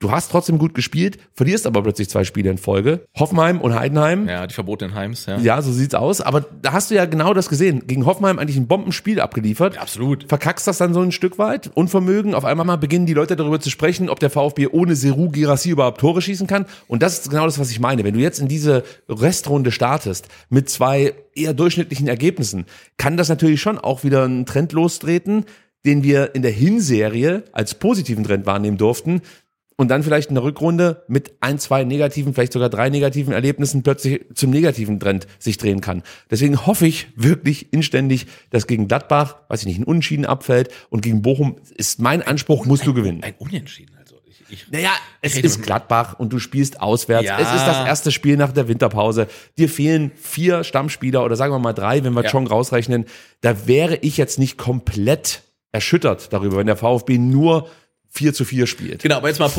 Du 0.00 0.10
hast 0.10 0.30
trotzdem 0.30 0.56
gut 0.56 0.72
gespielt, 0.72 1.18
verlierst 1.34 1.66
aber 1.66 1.82
plötzlich 1.82 2.08
zwei 2.08 2.24
Spiele 2.24 2.48
in 2.50 2.56
Folge. 2.56 3.06
Hoffenheim 3.18 3.60
und 3.60 3.74
Heidenheim. 3.74 4.26
Ja, 4.26 4.46
die 4.46 4.54
verbotenen 4.54 4.94
Heims, 4.94 5.26
ja. 5.26 5.36
Ja, 5.36 5.60
so 5.60 5.70
sieht's 5.72 5.94
aus. 5.94 6.22
Aber 6.22 6.40
da 6.40 6.72
hast 6.72 6.90
du 6.90 6.94
ja 6.94 7.04
genau 7.04 7.34
das 7.34 7.50
gesehen. 7.50 7.86
Gegen 7.86 8.06
Hoffenheim 8.06 8.38
eigentlich 8.38 8.56
ein 8.56 8.66
Bombenspiel 8.66 9.20
abgeliefert. 9.20 9.76
Absolut. 9.76 10.24
Verkackst 10.26 10.66
das 10.66 10.78
dann 10.78 10.94
so 10.94 11.02
ein 11.02 11.12
Stück 11.12 11.36
weit. 11.36 11.70
Unvermögen. 11.74 12.34
Auf 12.34 12.46
einmal 12.46 12.64
mal 12.64 12.76
beginnen 12.76 13.04
die 13.04 13.12
Leute 13.12 13.36
darüber 13.36 13.60
zu 13.60 13.68
sprechen, 13.68 14.08
ob 14.08 14.20
der 14.20 14.30
VfB 14.30 14.68
ohne 14.68 14.96
Seru 14.96 15.28
Girassi 15.28 15.68
überhaupt 15.68 16.00
Tore 16.00 16.22
schießen 16.22 16.46
kann. 16.46 16.64
Und 16.88 17.02
das 17.02 17.18
ist 17.18 17.28
genau 17.28 17.44
das, 17.44 17.58
was 17.58 17.70
ich 17.70 17.78
meine. 17.78 18.02
Wenn 18.02 18.14
du 18.14 18.20
jetzt 18.20 18.40
in 18.40 18.48
diese 18.48 18.84
Restrunde 19.06 19.70
startest 19.70 20.28
mit 20.48 20.70
zwei 20.70 21.12
eher 21.34 21.52
durchschnittlichen 21.52 22.08
Ergebnissen, 22.08 22.64
kann 22.96 23.18
das 23.18 23.28
natürlich 23.28 23.60
schon 23.60 23.76
auch 23.76 24.02
wieder 24.02 24.24
einen 24.24 24.46
Trend 24.46 24.72
lostreten, 24.72 25.44
den 25.84 26.02
wir 26.02 26.34
in 26.34 26.40
der 26.40 26.52
Hinserie 26.52 27.44
als 27.52 27.74
positiven 27.74 28.24
Trend 28.24 28.46
wahrnehmen 28.46 28.78
durften 28.78 29.20
und 29.80 29.88
dann 29.88 30.02
vielleicht 30.02 30.28
in 30.28 30.34
der 30.34 30.44
Rückrunde 30.44 31.04
mit 31.08 31.32
ein, 31.40 31.58
zwei 31.58 31.84
negativen, 31.84 32.34
vielleicht 32.34 32.52
sogar 32.52 32.68
drei 32.68 32.90
negativen 32.90 33.32
Erlebnissen 33.32 33.82
plötzlich 33.82 34.26
zum 34.34 34.50
negativen 34.50 35.00
Trend 35.00 35.26
sich 35.38 35.56
drehen 35.56 35.80
kann. 35.80 36.02
Deswegen 36.30 36.66
hoffe 36.66 36.86
ich 36.86 37.08
wirklich 37.16 37.72
inständig, 37.72 38.26
dass 38.50 38.66
gegen 38.66 38.88
Gladbach, 38.88 39.36
weiß 39.48 39.60
ich 39.60 39.66
nicht, 39.66 39.78
ein 39.78 39.84
Unentschieden 39.84 40.26
abfällt 40.26 40.68
und 40.90 41.00
gegen 41.00 41.22
Bochum 41.22 41.56
ist 41.74 41.98
mein 41.98 42.20
Anspruch, 42.20 42.66
musst 42.66 42.86
du 42.86 42.92
gewinnen. 42.92 43.22
Ein 43.22 43.32
Unentschieden, 43.38 43.96
also. 43.98 44.16
Ich, 44.28 44.42
ich, 44.50 44.70
Naja, 44.70 44.90
es 45.22 45.38
ist 45.38 45.62
Gladbach 45.62 46.18
und 46.18 46.30
du 46.30 46.40
spielst 46.40 46.82
auswärts. 46.82 47.24
Ja. 47.24 47.38
Es 47.38 47.48
ist 47.48 47.66
das 47.66 47.86
erste 47.86 48.12
Spiel 48.12 48.36
nach 48.36 48.52
der 48.52 48.68
Winterpause. 48.68 49.28
Dir 49.56 49.70
fehlen 49.70 50.12
vier 50.14 50.62
Stammspieler 50.62 51.24
oder 51.24 51.36
sagen 51.36 51.54
wir 51.54 51.58
mal 51.58 51.72
drei, 51.72 52.04
wenn 52.04 52.12
wir 52.12 52.22
Ja. 52.24 52.30
Chong 52.30 52.46
rausrechnen. 52.46 53.06
Da 53.40 53.66
wäre 53.66 53.96
ich 53.96 54.18
jetzt 54.18 54.38
nicht 54.38 54.58
komplett 54.58 55.42
erschüttert 55.72 56.32
darüber, 56.34 56.58
wenn 56.58 56.66
der 56.66 56.76
VfB 56.76 57.16
nur 57.16 57.68
4 58.10 58.34
zu 58.34 58.44
4 58.44 58.66
spielt. 58.66 59.02
Genau, 59.02 59.16
aber 59.16 59.28
jetzt 59.28 59.38
mal 59.38 59.50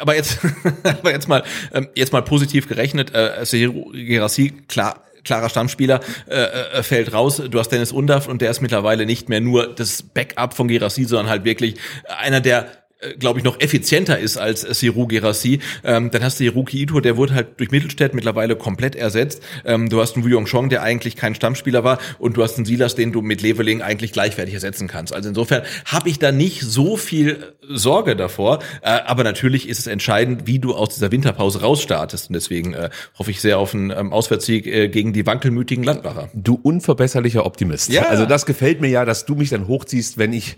aber 0.00 0.14
jetzt 0.14 0.38
aber 0.82 1.12
jetzt 1.12 1.28
mal 1.28 1.42
ähm, 1.72 1.88
jetzt 1.94 2.12
mal 2.12 2.22
positiv 2.22 2.68
gerechnet, 2.68 3.14
äh, 3.14 3.44
Gerassi, 3.92 4.52
klar 4.68 5.02
klarer 5.24 5.48
Stammspieler, 5.48 6.00
äh, 6.28 6.34
äh, 6.34 6.82
fällt 6.82 7.14
raus. 7.14 7.42
Du 7.50 7.58
hast 7.58 7.70
Dennis 7.70 7.92
Undaff 7.92 8.28
und 8.28 8.42
der 8.42 8.50
ist 8.50 8.60
mittlerweile 8.60 9.06
nicht 9.06 9.30
mehr 9.30 9.40
nur 9.40 9.74
das 9.74 10.02
Backup 10.02 10.54
von 10.54 10.68
Gerassi, 10.68 11.04
sondern 11.04 11.30
halt 11.30 11.44
wirklich 11.44 11.76
einer 12.18 12.42
der 12.42 12.83
glaube 13.18 13.38
ich, 13.38 13.44
noch 13.44 13.60
effizienter 13.60 14.18
ist 14.18 14.36
als 14.36 14.62
Siru 14.62 15.06
Gerassi. 15.06 15.60
Ähm, 15.82 16.10
dann 16.10 16.22
hast 16.22 16.40
du 16.40 16.44
Hiroki 16.44 16.82
Ito, 16.82 17.00
der 17.00 17.16
wurde 17.16 17.34
halt 17.34 17.58
durch 17.58 17.70
Mittelstädt 17.70 18.14
mittlerweile 18.14 18.56
komplett 18.56 18.96
ersetzt. 18.96 19.42
Ähm, 19.64 19.88
du 19.88 20.00
hast 20.00 20.16
einen 20.16 20.24
Wuyong 20.24 20.46
Chong, 20.46 20.68
der 20.68 20.82
eigentlich 20.82 21.16
kein 21.16 21.34
Stammspieler 21.34 21.84
war 21.84 21.98
und 22.18 22.36
du 22.36 22.42
hast 22.42 22.56
einen 22.56 22.64
Silas, 22.64 22.94
den 22.94 23.12
du 23.12 23.22
mit 23.22 23.42
Leveling 23.42 23.82
eigentlich 23.82 24.12
gleichwertig 24.12 24.54
ersetzen 24.54 24.88
kannst. 24.88 25.14
Also 25.14 25.28
insofern 25.28 25.62
habe 25.84 26.08
ich 26.08 26.18
da 26.18 26.32
nicht 26.32 26.62
so 26.62 26.96
viel 26.96 27.54
Sorge 27.68 28.16
davor, 28.16 28.60
äh, 28.82 28.88
aber 28.88 29.24
natürlich 29.24 29.68
ist 29.68 29.78
es 29.78 29.86
entscheidend, 29.86 30.46
wie 30.46 30.58
du 30.58 30.74
aus 30.74 30.94
dieser 30.94 31.12
Winterpause 31.12 31.60
rausstartest 31.60 32.28
und 32.28 32.34
deswegen 32.34 32.74
äh, 32.74 32.90
hoffe 33.18 33.30
ich 33.30 33.40
sehr 33.40 33.58
auf 33.58 33.74
einen 33.74 33.90
ähm, 33.90 34.12
Auswärtssieg 34.12 34.66
äh, 34.66 34.88
gegen 34.88 35.12
die 35.12 35.26
wankelmütigen 35.26 35.84
Landbacher. 35.84 36.30
Du 36.34 36.54
unverbesserlicher 36.54 37.46
Optimist. 37.46 37.90
Ja. 37.90 38.06
Also 38.06 38.26
das 38.26 38.46
gefällt 38.46 38.80
mir 38.80 38.88
ja, 38.88 39.04
dass 39.04 39.26
du 39.26 39.34
mich 39.34 39.50
dann 39.50 39.66
hochziehst, 39.66 40.18
wenn 40.18 40.32
ich 40.32 40.56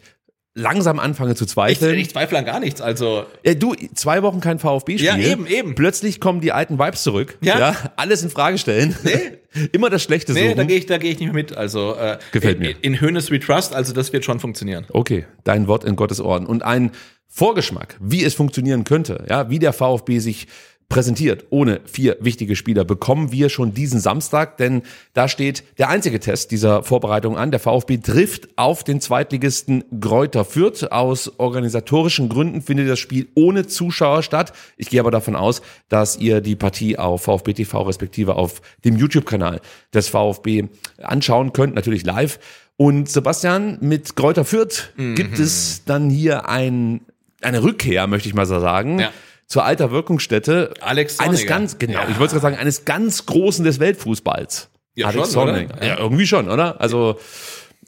langsam 0.56 0.98
anfange 0.98 1.34
zu 1.34 1.44
Ich, 1.44 1.50
zweifeln. 1.50 1.98
ich 1.98 2.10
zweifle 2.10 2.38
an 2.38 2.44
gar 2.44 2.58
nichts, 2.60 2.80
also 2.80 3.26
Ja, 3.44 3.54
du, 3.54 3.74
zwei 3.94 4.22
Wochen 4.22 4.40
kein 4.40 4.58
VfB-Spiel. 4.58 5.06
Ja, 5.06 5.16
eben, 5.16 5.46
eben. 5.46 5.74
Plötzlich 5.74 6.18
kommen 6.18 6.40
die 6.40 6.50
alten 6.50 6.78
Vibes 6.78 7.02
zurück. 7.02 7.36
Ja. 7.42 7.76
alles 7.96 8.22
in 8.22 8.30
Frage 8.30 8.58
stellen. 8.58 8.96
Nee. 9.04 9.68
Immer 9.72 9.90
das 9.90 10.02
Schlechte 10.02 10.32
Nee, 10.32 10.48
suchen. 10.48 10.56
da 10.56 10.64
gehe 10.64 10.78
ich, 10.78 10.86
da 10.86 10.98
gehe 10.98 11.12
ich 11.12 11.18
nicht 11.18 11.26
mehr 11.28 11.34
mit. 11.34 11.56
Also 11.56 11.94
äh, 11.96 12.18
Gefällt 12.32 12.56
in, 12.56 12.62
mir. 12.62 12.74
In 12.82 13.00
Hönes 13.00 13.30
We 13.30 13.38
Trust, 13.38 13.74
also 13.74 13.92
das 13.92 14.12
wird 14.12 14.24
schon 14.24 14.40
funktionieren. 14.40 14.86
Okay, 14.90 15.26
dein 15.44 15.66
Wort 15.68 15.84
in 15.84 15.94
Gottes 15.96 16.20
Ohren. 16.20 16.46
Und 16.46 16.62
ein 16.62 16.90
Vorgeschmack, 17.28 17.96
wie 18.00 18.24
es 18.24 18.34
funktionieren 18.34 18.84
könnte, 18.84 19.24
ja, 19.28 19.50
wie 19.50 19.58
der 19.58 19.72
VfB 19.72 20.18
sich 20.20 20.46
präsentiert 20.88 21.46
ohne 21.50 21.80
vier 21.84 22.16
wichtige 22.20 22.54
Spieler, 22.54 22.84
bekommen 22.84 23.32
wir 23.32 23.48
schon 23.48 23.74
diesen 23.74 23.98
Samstag, 23.98 24.56
denn 24.56 24.82
da 25.14 25.28
steht 25.28 25.64
der 25.78 25.88
einzige 25.88 26.20
Test 26.20 26.52
dieser 26.52 26.82
Vorbereitung 26.84 27.36
an. 27.36 27.50
Der 27.50 27.58
VfB 27.60 27.98
trifft 27.98 28.48
auf 28.56 28.84
den 28.84 29.00
Zweitligisten 29.00 29.84
Gräuter 30.00 30.44
Fürth. 30.44 30.92
Aus 30.92 31.38
organisatorischen 31.38 32.28
Gründen 32.28 32.62
findet 32.62 32.88
das 32.88 33.00
Spiel 33.00 33.28
ohne 33.34 33.66
Zuschauer 33.66 34.22
statt. 34.22 34.52
Ich 34.76 34.88
gehe 34.88 35.00
aber 35.00 35.10
davon 35.10 35.34
aus, 35.34 35.60
dass 35.88 36.16
ihr 36.16 36.40
die 36.40 36.56
Partie 36.56 36.98
auf 36.98 37.24
VfB 37.24 37.54
TV 37.54 37.82
respektive 37.82 38.36
auf 38.36 38.62
dem 38.84 38.96
YouTube-Kanal 38.96 39.60
des 39.92 40.08
VfB 40.08 40.68
anschauen 40.98 41.52
könnt, 41.52 41.74
natürlich 41.74 42.04
live. 42.04 42.38
Und 42.76 43.08
Sebastian, 43.08 43.78
mit 43.80 44.16
Gräuter 44.16 44.44
Fürth 44.44 44.92
gibt 44.96 45.38
es 45.38 45.84
dann 45.84 46.10
hier 46.10 46.48
ein, 46.48 47.00
eine 47.40 47.62
Rückkehr, 47.62 48.06
möchte 48.06 48.28
ich 48.28 48.34
mal 48.34 48.46
so 48.46 48.60
sagen. 48.60 48.98
Ja. 48.98 49.10
Zur 49.48 49.64
alter 49.64 49.90
Wirkungsstätte 49.90 50.74
Alex 50.80 51.18
eines 51.20 51.40
Zorniger. 51.40 51.48
ganz 51.54 51.78
genau, 51.78 52.00
Ja. 52.00 52.08
ich 52.08 52.18
wollte 52.18 52.32
gerade 52.32 52.42
sagen 52.42 52.56
eines 52.56 52.84
ganz 52.84 53.26
großen 53.26 53.64
des 53.64 53.78
Weltfußballs. 53.80 54.70
Ja, 54.94 55.06
Alex 55.06 55.32
schon? 55.32 55.46
Zorniger. 55.48 55.84
Ja, 55.84 55.98
irgendwie 55.98 56.26
schon, 56.26 56.48
oder? 56.50 56.80
Also 56.80 57.18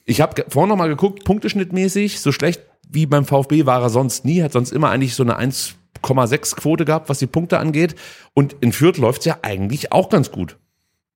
ich 0.04 0.20
habe 0.20 0.44
vorhin 0.48 0.68
noch 0.68 0.76
mal 0.76 0.88
geguckt, 0.88 1.24
punkteschnittmäßig, 1.24 2.20
so 2.20 2.32
schlecht 2.32 2.62
wie 2.90 3.06
beim 3.06 3.24
VfB 3.26 3.66
war 3.66 3.82
er 3.82 3.90
sonst 3.90 4.24
nie, 4.24 4.42
hat 4.42 4.52
sonst 4.52 4.72
immer 4.72 4.88
eigentlich 4.90 5.14
so 5.14 5.22
eine 5.22 5.38
1,6 5.38 6.56
Quote 6.56 6.84
gehabt, 6.86 7.08
was 7.10 7.18
die 7.18 7.26
Punkte 7.26 7.58
angeht. 7.58 7.94
Und 8.34 8.56
in 8.60 8.72
Fürth 8.72 8.96
läuft's 8.98 9.26
ja 9.26 9.38
eigentlich 9.42 9.92
auch 9.92 10.08
ganz 10.08 10.30
gut. 10.30 10.56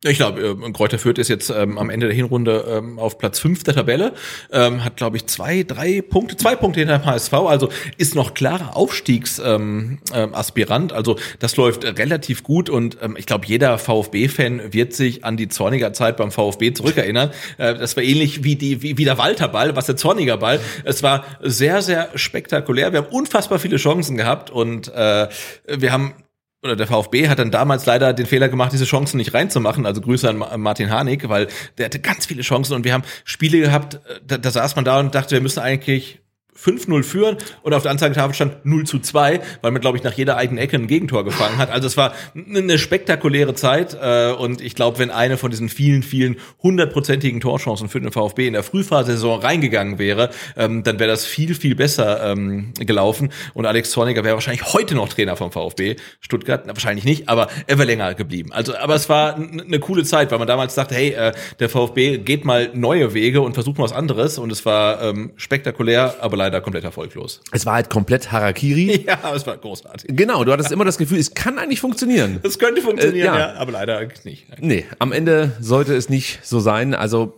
Ich 0.05 0.17
glaube, 0.17 0.41
äh, 0.41 0.73
Kräuter 0.73 0.99
Fürth 0.99 1.19
ist 1.19 1.29
jetzt 1.29 1.51
ähm, 1.51 1.79
am 1.79 1.89
Ende 1.89 2.07
der 2.07 2.17
Hinrunde 2.17 2.65
ähm, 2.69 2.99
auf 2.99 3.19
Platz 3.19 3.39
fünf 3.39 3.63
der 3.63 3.75
Tabelle, 3.75 4.15
ähm, 4.51 4.85
hat 4.85 4.97
glaube 4.97 5.17
ich 5.17 5.29
zwei, 5.29 5.63
drei 5.63 6.03
Punkte, 6.03 6.37
zwei 6.37 6.57
Punkte 6.57 6.81
hinter 6.81 6.99
dem 6.99 7.07
HSV, 7.07 7.33
also 7.35 7.69
ist 7.99 8.17
noch 8.17 8.35
klarer 8.35 8.77
Aufstiegsaspirant. 8.77 9.47
Ähm, 9.47 9.99
ähm, 10.13 10.97
also 10.97 11.19
das 11.39 11.57
läuft 11.57 11.85
relativ 11.85 12.43
gut 12.43 12.69
und 12.69 12.99
ähm, 13.01 13.15
ich 13.17 13.27
glaube, 13.27 13.47
jeder 13.47 13.79
VfB-Fan 13.79 14.73
wird 14.73 14.93
sich 14.93 15.25
an 15.25 15.37
die 15.37 15.49
Zorniger 15.49 15.93
Zeit 15.93 16.17
beim 16.17 16.33
VfB 16.33 16.73
zurückerinnern. 16.73 17.31
Äh, 17.59 17.77
das 17.77 17.97
war 17.97 18.03
ähnlich 18.03 18.43
wie 18.43 18.57
die 18.57 18.83
wie, 18.83 18.99
wie 18.99 19.05
der 19.05 19.19
Walter 19.19 19.47
Ball, 19.47 19.77
was 19.77 19.87
der 19.87 19.97
Zorniger 19.97 20.39
Ball. 20.39 20.59
Es 20.83 21.05
war 21.05 21.25
sehr, 21.41 21.81
sehr 21.81 22.09
spektakulär. 22.17 22.93
Wir 22.93 23.05
haben 23.05 23.13
unfassbar 23.13 23.61
viele 23.61 23.77
Chancen 23.77 24.17
gehabt 24.17 24.51
und 24.51 24.89
äh, 24.89 25.29
wir 25.69 25.93
haben 25.93 26.15
oder 26.63 26.77
der 26.77 26.87
VfB 26.87 27.29
hat 27.29 27.39
dann 27.39 27.51
damals 27.51 27.87
leider 27.87 28.13
den 28.13 28.27
Fehler 28.27 28.49
gemacht, 28.49 28.73
diese 28.73 28.85
Chancen 28.85 29.17
nicht 29.17 29.35
reinzumachen. 29.35 29.85
Also 29.85 30.01
Grüße 30.01 30.29
an 30.29 30.37
Ma- 30.39 30.57
Martin 30.57 30.91
Harnik, 30.91 31.29
weil 31.29 31.49
der 31.77 31.87
hatte 31.87 31.99
ganz 31.99 32.27
viele 32.27 32.43
Chancen 32.43 32.75
und 32.75 32.85
wir 32.85 32.93
haben 32.93 33.03
Spiele 33.25 33.59
gehabt, 33.61 33.95
äh, 33.95 34.21
da, 34.27 34.39
da 34.39 34.51
saß 34.51 34.77
man 34.77 34.85
da 34.85 35.01
und 35.01 35.15
dachte, 35.15 35.33
wir 35.33 35.41
müssen 35.41 35.59
eigentlich 35.61 36.22
5-0 36.59 37.03
führen 37.03 37.37
und 37.63 37.73
auf 37.73 37.83
der 37.83 37.91
Anzeigetafel 37.91 38.35
stand 38.35 38.65
0 38.65 38.85
zu 38.85 38.99
2, 38.99 39.41
weil 39.63 39.71
man, 39.71 39.81
glaube 39.81 39.97
ich, 39.97 40.05
nach 40.05 40.13
jeder 40.13 40.37
eigenen 40.37 40.63
Ecke 40.63 40.77
ein 40.77 40.87
Gegentor 40.87 41.25
gefangen 41.25 41.57
hat. 41.57 41.71
Also 41.71 41.87
es 41.87 41.97
war 41.97 42.13
eine 42.35 42.79
spektakuläre 42.79 43.55
Zeit 43.55 43.97
äh, 44.01 44.33
und 44.33 44.61
ich 44.61 44.75
glaube, 44.75 44.99
wenn 44.99 45.11
eine 45.11 45.39
von 45.39 45.51
diesen 45.51 45.69
vielen, 45.69 46.03
vielen 46.03 46.37
hundertprozentigen 46.63 47.41
Torchancen 47.41 47.89
für 47.89 48.01
den 48.01 48.13
VfB 48.13 48.47
in 48.47 48.53
der 48.53 48.63
Frühphase-Saison 48.63 49.41
reingegangen 49.41 49.99
wäre, 49.99 50.31
ähm, 50.57 50.83
dann 50.83 50.99
wäre 50.99 51.11
das 51.11 51.25
viel, 51.25 51.55
viel 51.55 51.75
besser 51.75 52.33
ähm, 52.33 52.75
gelaufen 52.79 53.33
und 53.55 53.65
Alex 53.65 53.91
Zorniger 53.91 54.23
wäre 54.23 54.35
wahrscheinlich 54.35 54.73
heute 54.75 54.95
noch 54.95 55.09
Trainer 55.09 55.37
vom 55.37 55.53
VfB 55.53 55.97
Stuttgart, 56.21 56.65
Na, 56.67 56.75
wahrscheinlich 56.75 57.05
nicht, 57.05 57.29
aber 57.29 57.49
er 57.67 57.79
wäre 57.79 57.87
länger 57.87 58.15
geblieben. 58.15 58.53
Also, 58.53 58.77
aber 58.77 58.95
es 58.95 59.09
war 59.09 59.37
eine 59.37 59.81
coole 59.81 60.05
Zeit, 60.05 60.31
weil 60.31 60.39
man 60.39 60.49
damals 60.49 60.75
dachte, 60.75 60.95
hey, 60.95 61.11
äh, 61.11 61.33
der 61.61 61.71
VfB 61.71 62.19
geht 62.19 62.45
mal 62.45 62.71
neue 62.75 63.15
Wege 63.15 63.41
und 63.41 63.55
versucht 63.55 63.79
mal 63.79 63.85
was 63.85 63.93
anderes 63.93 64.39
und 64.39 64.53
es 64.53 64.67
war 64.67 65.03
ähm, 65.03 65.33
spektakulär, 65.37 66.17
aber 66.21 66.42
leider 66.43 66.61
komplett 66.61 66.85
erfolglos. 66.85 67.41
Es 67.53 67.65
war 67.67 67.75
halt 67.75 67.91
komplett 67.91 68.31
Harakiri. 68.33 69.05
Ja, 69.07 69.19
aber 69.23 69.37
es 69.37 69.47
war 69.47 69.57
großartig. 69.57 70.15
Genau, 70.17 70.45
du 70.45 70.53
hattest 70.53 70.71
immer 70.73 70.85
das 70.85 70.99
Gefühl, 70.99 71.19
es 71.19 71.35
kann 71.35 71.59
eigentlich 71.59 71.81
funktionieren. 71.81 72.41
Es 72.43 72.59
könnte 72.59 72.81
funktionieren, 72.83 73.35
Äh, 73.35 73.39
ja. 73.39 73.39
ja. 73.39 73.55
aber 73.55 73.73
leider 73.73 74.01
nicht. 74.25 74.47
Nee, 74.61 74.85
am 74.99 75.13
Ende 75.13 75.53
sollte 75.61 75.95
es 75.95 76.09
nicht 76.09 76.41
so 76.45 76.61
sein. 76.61 76.95
Also 76.95 77.35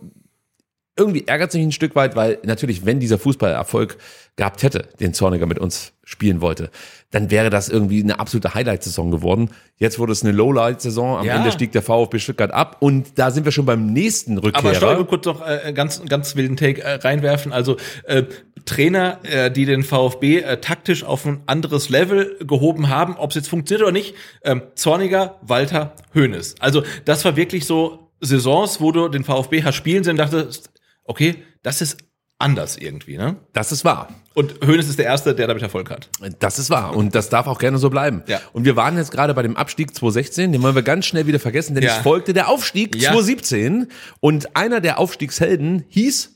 irgendwie 0.97 1.27
ärgert 1.27 1.51
sich 1.51 1.61
ein 1.61 1.71
Stück 1.71 1.95
weit, 1.95 2.15
weil 2.15 2.39
natürlich, 2.43 2.85
wenn 2.85 2.99
dieser 2.99 3.17
Fußball 3.19 3.51
Erfolg 3.51 3.97
gehabt 4.37 4.63
hätte, 4.63 4.87
den 4.99 5.13
Zorniger 5.13 5.45
mit 5.45 5.59
uns 5.59 5.91
spielen 6.03 6.39
wollte, 6.41 6.69
dann 7.11 7.31
wäre 7.31 7.49
das 7.49 7.67
irgendwie 7.69 8.01
eine 8.03 8.19
absolute 8.19 8.53
Highlight-Saison 8.53 9.11
geworden. 9.11 9.49
Jetzt 9.77 9.99
wurde 9.99 10.11
es 10.13 10.23
eine 10.23 10.31
Lowlight-Saison. 10.33 11.17
Am 11.19 11.25
Ja. 11.25 11.35
Ende 11.37 11.51
stieg 11.51 11.71
der 11.71 11.81
VfB 11.81 12.19
Stuttgart 12.19 12.51
ab 12.51 12.77
und 12.79 13.17
da 13.17 13.31
sind 13.31 13.43
wir 13.45 13.51
schon 13.51 13.65
beim 13.65 13.91
nächsten 13.91 14.37
Aber 14.37 14.47
Rückkehrer. 14.47 14.91
ich 14.93 14.97
will 14.99 15.05
kurz 15.05 15.25
noch 15.25 15.45
äh, 15.45 15.73
ganz 15.73 16.01
ganz 16.07 16.35
wilden 16.35 16.55
Take 16.57 16.81
äh, 16.81 16.95
reinwerfen. 16.95 17.51
Also 17.53 17.77
äh, 18.05 18.23
Trainer, 18.65 19.19
äh, 19.23 19.51
die 19.51 19.65
den 19.65 19.83
VfB 19.83 20.39
äh, 20.39 20.57
taktisch 20.61 21.03
auf 21.03 21.25
ein 21.25 21.41
anderes 21.45 21.89
Level 21.89 22.37
gehoben 22.39 22.89
haben, 22.89 23.15
ob 23.17 23.31
es 23.31 23.35
jetzt 23.35 23.49
funktioniert 23.49 23.83
oder 23.83 23.91
nicht. 23.91 24.15
Ähm, 24.43 24.61
Zorniger, 24.75 25.39
Walter, 25.41 25.93
Hoeneß. 26.13 26.55
Also 26.59 26.83
das 27.05 27.23
war 27.25 27.35
wirklich 27.35 27.65
so 27.65 28.09
Saisons, 28.21 28.79
wo 28.81 28.91
du 28.91 29.07
den 29.09 29.23
VfB 29.23 29.63
hast 29.63 29.75
spielen 29.75 30.03
sehen 30.03 30.11
und 30.11 30.17
dachtest, 30.17 30.69
okay, 31.05 31.43
das 31.63 31.81
ist 31.81 31.97
anders 32.37 32.75
irgendwie, 32.77 33.17
ne? 33.17 33.37
das 33.53 33.71
ist 33.71 33.85
wahr. 33.85 34.09
Und 34.33 34.55
Hoeneß 34.65 34.89
ist 34.89 34.99
der 34.99 35.05
Erste, 35.05 35.33
der 35.33 35.47
damit 35.47 35.63
Erfolg 35.63 35.89
hat. 35.89 36.09
Das 36.39 36.59
ist 36.59 36.69
wahr 36.69 36.93
und 36.93 37.15
das 37.15 37.29
darf 37.29 37.47
auch 37.47 37.57
gerne 37.59 37.77
so 37.77 37.89
bleiben. 37.89 38.23
Ja. 38.27 38.41
Und 38.51 38.65
wir 38.65 38.75
waren 38.75 38.97
jetzt 38.97 39.11
gerade 39.11 39.33
bei 39.33 39.41
dem 39.41 39.55
Abstieg 39.55 39.95
2016, 39.95 40.51
den 40.51 40.61
wollen 40.61 40.75
wir 40.75 40.83
ganz 40.83 41.05
schnell 41.05 41.27
wieder 41.27 41.39
vergessen, 41.39 41.75
denn 41.75 41.83
Ja. 41.85 41.95
es 41.95 42.03
folgte 42.03 42.33
der 42.33 42.49
Aufstieg 42.49 42.93
Ja. 42.97 43.11
2017 43.11 43.87
und 44.19 44.57
einer 44.57 44.81
der 44.81 44.99
Aufstiegshelden 44.99 45.85
hieß 45.87 46.31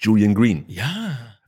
Julian 0.00 0.34
Green. 0.34 0.64
Ja. 0.66 0.90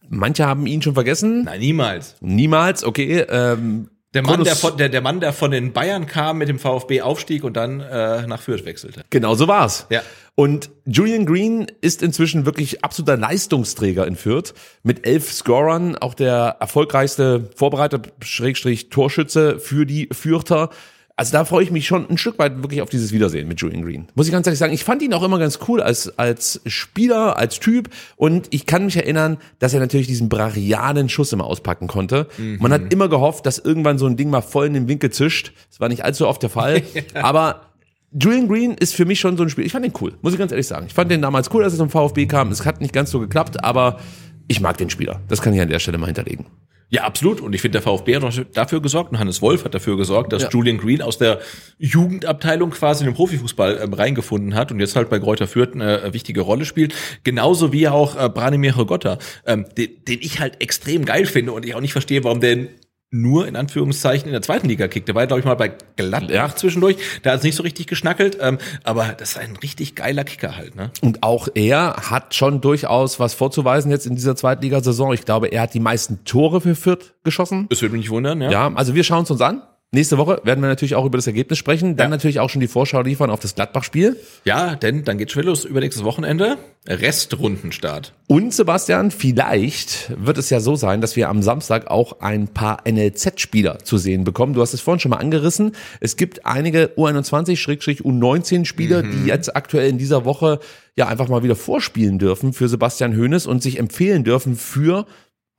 Manche 0.09 0.47
haben 0.47 0.67
ihn 0.67 0.81
schon 0.81 0.95
vergessen. 0.95 1.45
Nein, 1.45 1.59
niemals. 1.61 2.15
Niemals, 2.21 2.85
okay. 2.85 3.27
Ähm, 3.29 3.91
Der 4.15 4.23
Mann, 4.23 4.43
der 4.45 4.57
von, 4.57 4.77
der, 4.79 4.89
der 4.89 5.01
Mann, 5.03 5.21
der 5.21 5.33
von 5.35 5.51
den 5.51 5.73
Bayern 5.73 6.07
kam, 6.07 6.39
mit 6.39 6.49
dem 6.49 6.59
VfB 6.61 7.03
aufstieg 7.03 7.43
und 7.45 7.57
dann 7.59 7.81
äh, 7.81 8.27
nach 8.27 8.41
Fürth 8.41 8.65
wechselte. 8.65 9.05
Genau 9.11 9.35
so 9.35 9.49
war's. 9.49 9.87
Ja. 9.91 10.01
Und 10.39 10.71
Julian 10.87 11.27
Green 11.27 11.67
ist 11.81 12.01
inzwischen 12.01 12.47
wirklich 12.47 12.85
absoluter 12.85 13.17
Leistungsträger 13.17 14.07
in 14.07 14.15
Fürth. 14.15 14.55
Mit 14.85 15.05
elf 15.05 15.33
Scorern 15.33 15.97
auch 15.97 16.15
der 16.15 16.59
erfolgreichste 16.61 17.51
Vorbereiter, 17.57 18.01
Schrägstrich 18.23 18.89
Torschütze 18.89 19.59
für 19.59 19.85
die 19.85 20.09
Fürther. 20.13 20.71
Also 21.17 21.33
da 21.33 21.45
freue 21.45 21.65
ich 21.65 21.73
mich 21.73 21.89
schon 21.89 22.09
ein 22.09 22.19
Stück 22.19 22.39
weit 22.39 22.63
wirklich 22.63 22.83
auf 22.83 22.89
dieses 22.89 23.11
Wiedersehen 23.11 23.49
mit 23.49 23.61
Julian 23.61 23.83
Green. 23.83 24.07
Muss 24.15 24.27
ich 24.27 24.33
ganz 24.33 24.47
ehrlich 24.47 24.61
sagen, 24.61 24.73
ich 24.73 24.85
fand 24.85 25.03
ihn 25.03 25.13
auch 25.13 25.25
immer 25.25 25.41
ganz 25.41 25.59
cool 25.67 25.83
als, 25.83 26.17
als 26.21 26.61
Spieler, 26.67 27.37
als 27.37 27.59
Typ. 27.59 27.89
Und 28.15 28.47
ich 28.51 28.65
kann 28.67 28.85
mich 28.85 28.95
erinnern, 28.95 29.39
dass 29.59 29.75
er 29.75 29.81
natürlich 29.81 30.07
diesen 30.07 30.29
brachialen 30.29 31.09
Schuss 31.09 31.33
immer 31.33 31.47
auspacken 31.47 31.89
konnte. 31.89 32.29
Man 32.61 32.73
hat 32.73 32.93
immer 32.93 33.09
gehofft, 33.09 33.45
dass 33.45 33.59
irgendwann 33.59 33.99
so 33.99 34.07
ein 34.07 34.17
Ding 34.17 34.31
mal 34.31 34.43
voll 34.43 34.69
in 34.69 34.75
den 34.75 34.87
Winkel 34.87 35.11
zischt. 35.11 35.53
Das 35.69 35.81
war 35.81 35.89
nicht 35.89 36.05
allzu 36.05 36.29
oft 36.29 36.45
der 36.45 36.51
Fall. 36.51 36.83
Aber 37.15 37.68
Julian 38.13 38.49
Green 38.49 38.73
ist 38.73 38.95
für 38.95 39.05
mich 39.05 39.21
schon 39.21 39.37
so 39.37 39.43
ein 39.43 39.51
Spiel. 39.51 39.67
Ich 39.67 39.73
fand 39.73 39.85
den 39.85 39.93
cool, 40.01 40.15
muss 40.23 40.33
ich 40.33 40.39
ganz 40.39 40.51
ehrlich 40.53 40.67
sagen. 40.67 40.87
Ich 40.87 40.95
fand 40.95 41.11
den 41.11 41.21
damals 41.23 41.53
cool, 41.53 41.63
als 41.65 41.75
er 41.75 41.79
zum 41.79 41.91
VfB 41.91 42.27
kam. 42.27 42.51
Es 42.51 42.65
hat 42.65 42.81
nicht 42.81 42.93
ganz 42.95 43.11
so 43.11 43.21
geklappt, 43.21 43.63
aber 43.63 44.01
ich 44.47 44.61
mag 44.61 44.79
den 44.79 44.89
Spieler. 44.89 45.21
Das 45.29 45.43
kann 45.43 45.53
ich 45.53 45.61
an 45.61 45.69
der 45.69 45.79
Stelle 45.79 45.99
mal 45.99 46.07
hinterlegen. 46.07 46.47
Ja, 46.91 47.03
absolut. 47.05 47.43
Und 47.43 47.55
ich 47.55 47.61
finde, 47.61 47.81
der 47.81 47.83
VfB 47.83 48.17
hat 48.17 48.47
dafür 48.55 48.81
gesorgt 48.81 49.13
und 49.13 49.19
Hannes 49.19 49.43
Wolf 49.43 49.67
hat 49.67 49.75
dafür 49.75 49.99
gesorgt, 49.99 50.33
dass 50.33 50.45
Ja. 50.45 50.49
Julian 50.49 50.79
Green 50.79 51.03
aus 51.03 51.19
der 51.19 51.41
Jugendabteilung 51.77 52.71
quasi 52.71 53.05
in 53.05 53.11
den 53.11 53.15
Profifußball 53.15 53.81
ähm, 53.83 53.93
reingefunden 53.93 54.55
hat 54.55 54.73
und 54.73 54.81
jetzt 54.81 54.97
halt 54.97 55.11
bei 55.11 55.19
Greuther 55.19 55.47
Fürth 55.47 55.75
eine 55.75 56.01
äh, 56.01 56.15
wichtige 56.15 56.41
Rolle 56.41 56.65
spielt. 56.65 56.95
Genauso 57.25 57.75
wie 57.75 57.89
auch 57.89 58.17
äh, 58.17 58.31
Branimir 58.31 58.75
Hogotta, 58.77 59.19
ähm, 59.45 59.67
den, 59.77 60.03
den 60.07 60.21
ich 60.23 60.41
halt 60.41 60.63
extrem 60.63 61.05
geil 61.05 61.27
finde 61.27 61.53
und 61.53 61.67
ich 61.67 61.75
auch 61.75 61.83
nicht 61.83 61.93
verstehe, 61.93 62.25
warum 62.25 62.41
der 62.41 62.69
nur 63.11 63.49
in 63.49 63.57
Anführungszeichen 63.57 64.27
in 64.27 64.33
der 64.33 64.43
zweiten 64.43 64.69
Liga 64.69 64.87
kickt. 64.87 65.09
Der 65.09 65.15
war, 65.15 65.27
glaube 65.27 65.41
ich, 65.41 65.47
mal 65.47 65.55
bei 65.55 65.73
Gladbach 65.97 66.55
zwischendurch. 66.55 66.97
Da 67.23 67.31
hat 67.31 67.39
es 67.39 67.45
nicht 67.45 67.57
so 67.57 67.63
richtig 67.63 67.87
geschnackelt. 67.87 68.37
Ähm, 68.41 68.59
aber 68.85 69.15
das 69.17 69.31
ist 69.31 69.39
ein 69.39 69.57
richtig 69.57 69.95
geiler 69.95 70.25
Kicker 70.25 70.57
halt. 70.57 70.77
Ne? 70.77 70.91
Und 71.01 71.23
auch 71.23 71.49
er 71.55 71.97
hat 72.11 72.35
schon 72.35 72.61
durchaus 72.61 73.19
was 73.19 73.35
vorzuweisen 73.35 73.91
jetzt 73.91 74.07
in 74.07 74.15
dieser 74.15 74.37
Zweitligasaison. 74.37 75.15
Ich 75.15 75.25
glaube, 75.25 75.49
er 75.49 75.63
hat 75.63 75.75
die 75.75 75.81
meisten 75.81 76.25
Tore 76.25 76.61
für 76.61 76.75
Fürth 76.75 77.15
geschossen. 77.25 77.67
Das 77.71 77.81
würde 77.81 77.93
mich 77.93 78.03
nicht 78.03 78.11
wundern, 78.11 78.43
ja. 78.43 78.51
Ja, 78.51 78.75
also 78.75 78.95
wir 78.95 79.05
schauen 79.05 79.25
es 79.25 79.31
uns 79.31 79.41
an. 79.41 79.63
Nächste 79.91 80.19
Woche 80.19 80.43
werden 80.45 80.61
wir 80.61 80.69
natürlich 80.69 80.97
auch 80.97 81.07
über 81.07 81.17
das 81.17 81.27
Ergebnis 81.27 81.57
sprechen, 81.57 81.97
dann 81.97 82.07
ja. 82.07 82.11
natürlich 82.11 82.41
auch 82.41 82.51
schon 82.51 82.61
die 82.61 82.69
Vorschau 82.69 83.01
liefern 83.01 83.31
auf 83.31 83.41
das 83.41 83.55
Gladbach-Spiel. 83.55 84.19
Ja, 84.45 84.77
denn 84.77 85.05
dann 85.05 85.17
geht 85.17 85.33
schon 85.33 85.45
los 85.45 85.65
übernächstes 85.65 86.05
Wochenende. 86.05 86.59
Restrundenstart. 86.87 88.13
Und 88.27 88.53
Sebastian, 88.53 89.11
vielleicht 89.11 90.13
wird 90.23 90.37
es 90.37 90.51
ja 90.51 90.61
so 90.61 90.77
sein, 90.77 91.01
dass 91.01 91.17
wir 91.17 91.31
am 91.31 91.43
Samstag 91.43 91.91
auch 91.91 92.21
ein 92.21 92.49
paar 92.49 92.83
NLZ-Spieler 92.87 93.79
zu 93.79 93.97
sehen 93.97 94.25
bekommen. 94.25 94.53
Du 94.53 94.61
hast 94.61 94.75
es 94.75 94.83
vorhin 94.83 95.01
schon 95.01 95.09
mal 95.09 95.17
angerissen. 95.17 95.73
Es 96.01 96.17
gibt 96.17 96.45
einige 96.45 96.93
U21-U19-Spieler, 96.99 99.05
mhm. 99.05 99.11
die 99.11 99.25
jetzt 99.27 99.57
aktuell 99.57 99.89
in 99.89 99.97
dieser 99.97 100.27
Woche 100.27 100.61
ja 100.97 101.09
einfach 101.09 101.29
mal 101.29 101.43
wieder 101.43 101.57
vorspielen 101.57 102.19
dürfen 102.19 102.53
für 102.53 102.69
Sebastian 102.69 103.17
Hoeneß 103.17 103.47
und 103.47 103.63
sich 103.63 103.79
empfehlen 103.79 104.23
dürfen 104.23 104.55
für 104.55 105.07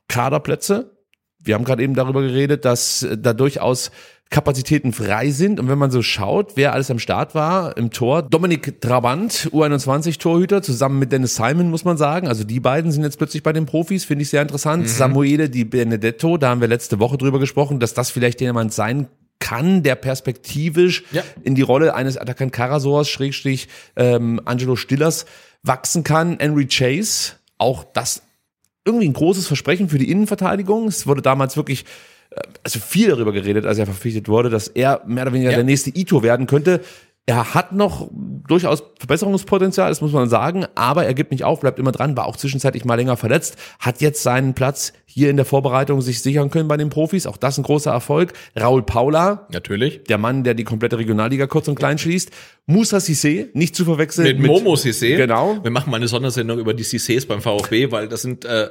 Kaderplätze. 0.08 0.99
Wir 1.50 1.56
haben 1.56 1.66
gerade 1.66 1.82
eben 1.82 1.96
darüber 1.96 2.22
geredet, 2.22 2.64
dass 2.64 3.08
da 3.18 3.34
durchaus 3.34 3.90
Kapazitäten 4.30 4.94
frei 4.94 5.32
sind. 5.32 5.60
Und 5.60 5.68
wenn 5.68 5.80
man 5.80 5.90
so 5.90 6.04
schaut, 6.04 6.52
wer 6.58 6.74
alles 6.74 6.92
am 6.92 7.00
Start 7.00 7.34
war 7.34 7.76
im 7.76 7.90
Tor, 7.90 8.22
Dominik 8.22 8.80
Trabant, 8.82 9.50
U21-Torhüter, 9.52 10.62
zusammen 10.62 11.00
mit 11.00 11.12
Dennis 11.12 11.36
Simon, 11.38 11.72
muss 11.72 11.86
man 11.86 11.98
sagen. 11.98 12.28
Also 12.28 12.44
die 12.44 12.60
beiden 12.60 12.92
sind 12.92 13.02
jetzt 13.02 13.18
plötzlich 13.18 13.42
bei 13.42 13.52
den 13.52 13.66
Profis, 13.66 14.06
finde 14.06 14.22
ich 14.22 14.30
sehr 14.30 14.44
interessant. 14.44 14.84
Mhm. 14.84 14.88
Samuele 14.90 15.50
Di 15.50 15.64
Benedetto, 15.64 16.38
da 16.38 16.50
haben 16.50 16.62
wir 16.62 16.68
letzte 16.68 17.00
Woche 17.00 17.18
drüber 17.18 17.40
gesprochen, 17.40 17.80
dass 17.80 17.96
das 17.96 18.12
vielleicht 18.12 18.42
jemand 18.42 18.72
sein 18.72 19.08
kann, 19.40 19.82
der 19.82 19.96
perspektivisch 19.96 21.04
ja. 21.12 21.24
in 21.42 21.56
die 21.56 21.64
Rolle 21.64 21.96
eines 21.96 22.16
Atakan 22.16 22.52
Karasors, 22.52 23.10
Schrägstrich, 23.10 23.70
ähm, 23.96 24.40
Angelo 24.46 24.76
Stillers 24.76 25.26
wachsen 25.64 26.04
kann. 26.04 26.38
Henry 26.40 26.68
Chase, 26.68 27.32
auch 27.58 27.84
das 27.84 28.22
irgendwie 28.86 29.08
ein 29.08 29.14
großes 29.14 29.48
Versprechen 29.48 29.90
für 29.90 29.98
die 29.98 30.10
Innenverteidigung. 30.10 30.88
Es 30.88 31.08
wurde 31.08 31.22
damals 31.22 31.58
wirklich 31.58 31.86
also 32.64 32.80
viel 32.80 33.10
darüber 33.10 33.32
geredet, 33.32 33.66
als 33.66 33.78
er 33.78 33.86
verpflichtet 33.86 34.28
wurde, 34.28 34.50
dass 34.50 34.68
er 34.68 35.02
mehr 35.06 35.24
oder 35.24 35.34
weniger 35.34 35.52
ja. 35.52 35.58
der 35.58 35.66
nächste 35.66 35.90
Ito 35.90 36.22
werden 36.24 36.48
könnte. 36.48 36.82
Er 37.30 37.54
hat 37.54 37.74
noch 37.74 38.10
durchaus 38.12 38.82
Verbesserungspotenzial, 38.98 39.90
das 39.90 40.02
muss 40.02 40.14
man 40.14 40.28
sagen, 40.30 40.66
aber 40.74 41.06
er 41.06 41.14
gibt 41.14 41.30
nicht 41.30 41.44
auf, 41.44 41.60
bleibt 41.60 41.78
immer 41.78 41.92
dran, 41.92 42.18
war 42.18 42.26
auch 42.26 42.36
zwischenzeitlich 42.36 42.86
mal 42.86 42.96
länger 42.96 43.18
verletzt, 43.18 43.56
hat 43.78 44.02
jetzt 44.02 44.24
seinen 44.24 44.56
Platz 44.56 44.94
hier 45.06 45.30
in 45.30 45.36
der 45.36 45.46
Vorbereitung 45.46 46.02
sich 46.02 46.24
sichern 46.24 46.50
können 46.50 46.68
bei 46.68 46.76
den 46.76 46.90
Profis, 46.90 47.28
auch 47.28 47.38
das 47.38 47.60
ein 47.60 47.64
großer 47.64 47.92
Erfolg. 47.92 48.34
Raul 48.60 48.82
Paula, 48.82 49.46
natürlich, 49.52 50.06
der 50.06 50.18
Mann, 50.18 50.44
der 50.44 50.56
die 50.56 50.64
komplette 50.64 50.98
Regionalliga 50.98 51.46
kurz 51.46 51.68
und 51.68 51.76
klein 51.76 52.00
schließt. 52.00 52.32
Musa 52.66 52.98
Sissé, 52.98 53.50
nicht 53.54 53.76
zu 53.76 53.86
verwechseln 53.86 54.26
mit, 54.26 54.40
mit 54.40 54.48
Momo 54.50 54.74
Sissé. 54.74 55.16
Genau. 55.16 55.60
Wir 55.62 55.70
machen 55.70 55.92
mal 55.92 55.98
eine 55.98 56.08
Sondersendung 56.08 56.58
über 56.58 56.74
die 56.74 56.84
Sissés 56.84 57.28
beim 57.28 57.42
VfB, 57.42 57.92
weil 57.92 58.08
das 58.08 58.24
sind 58.24 58.44
äh, 58.44 58.70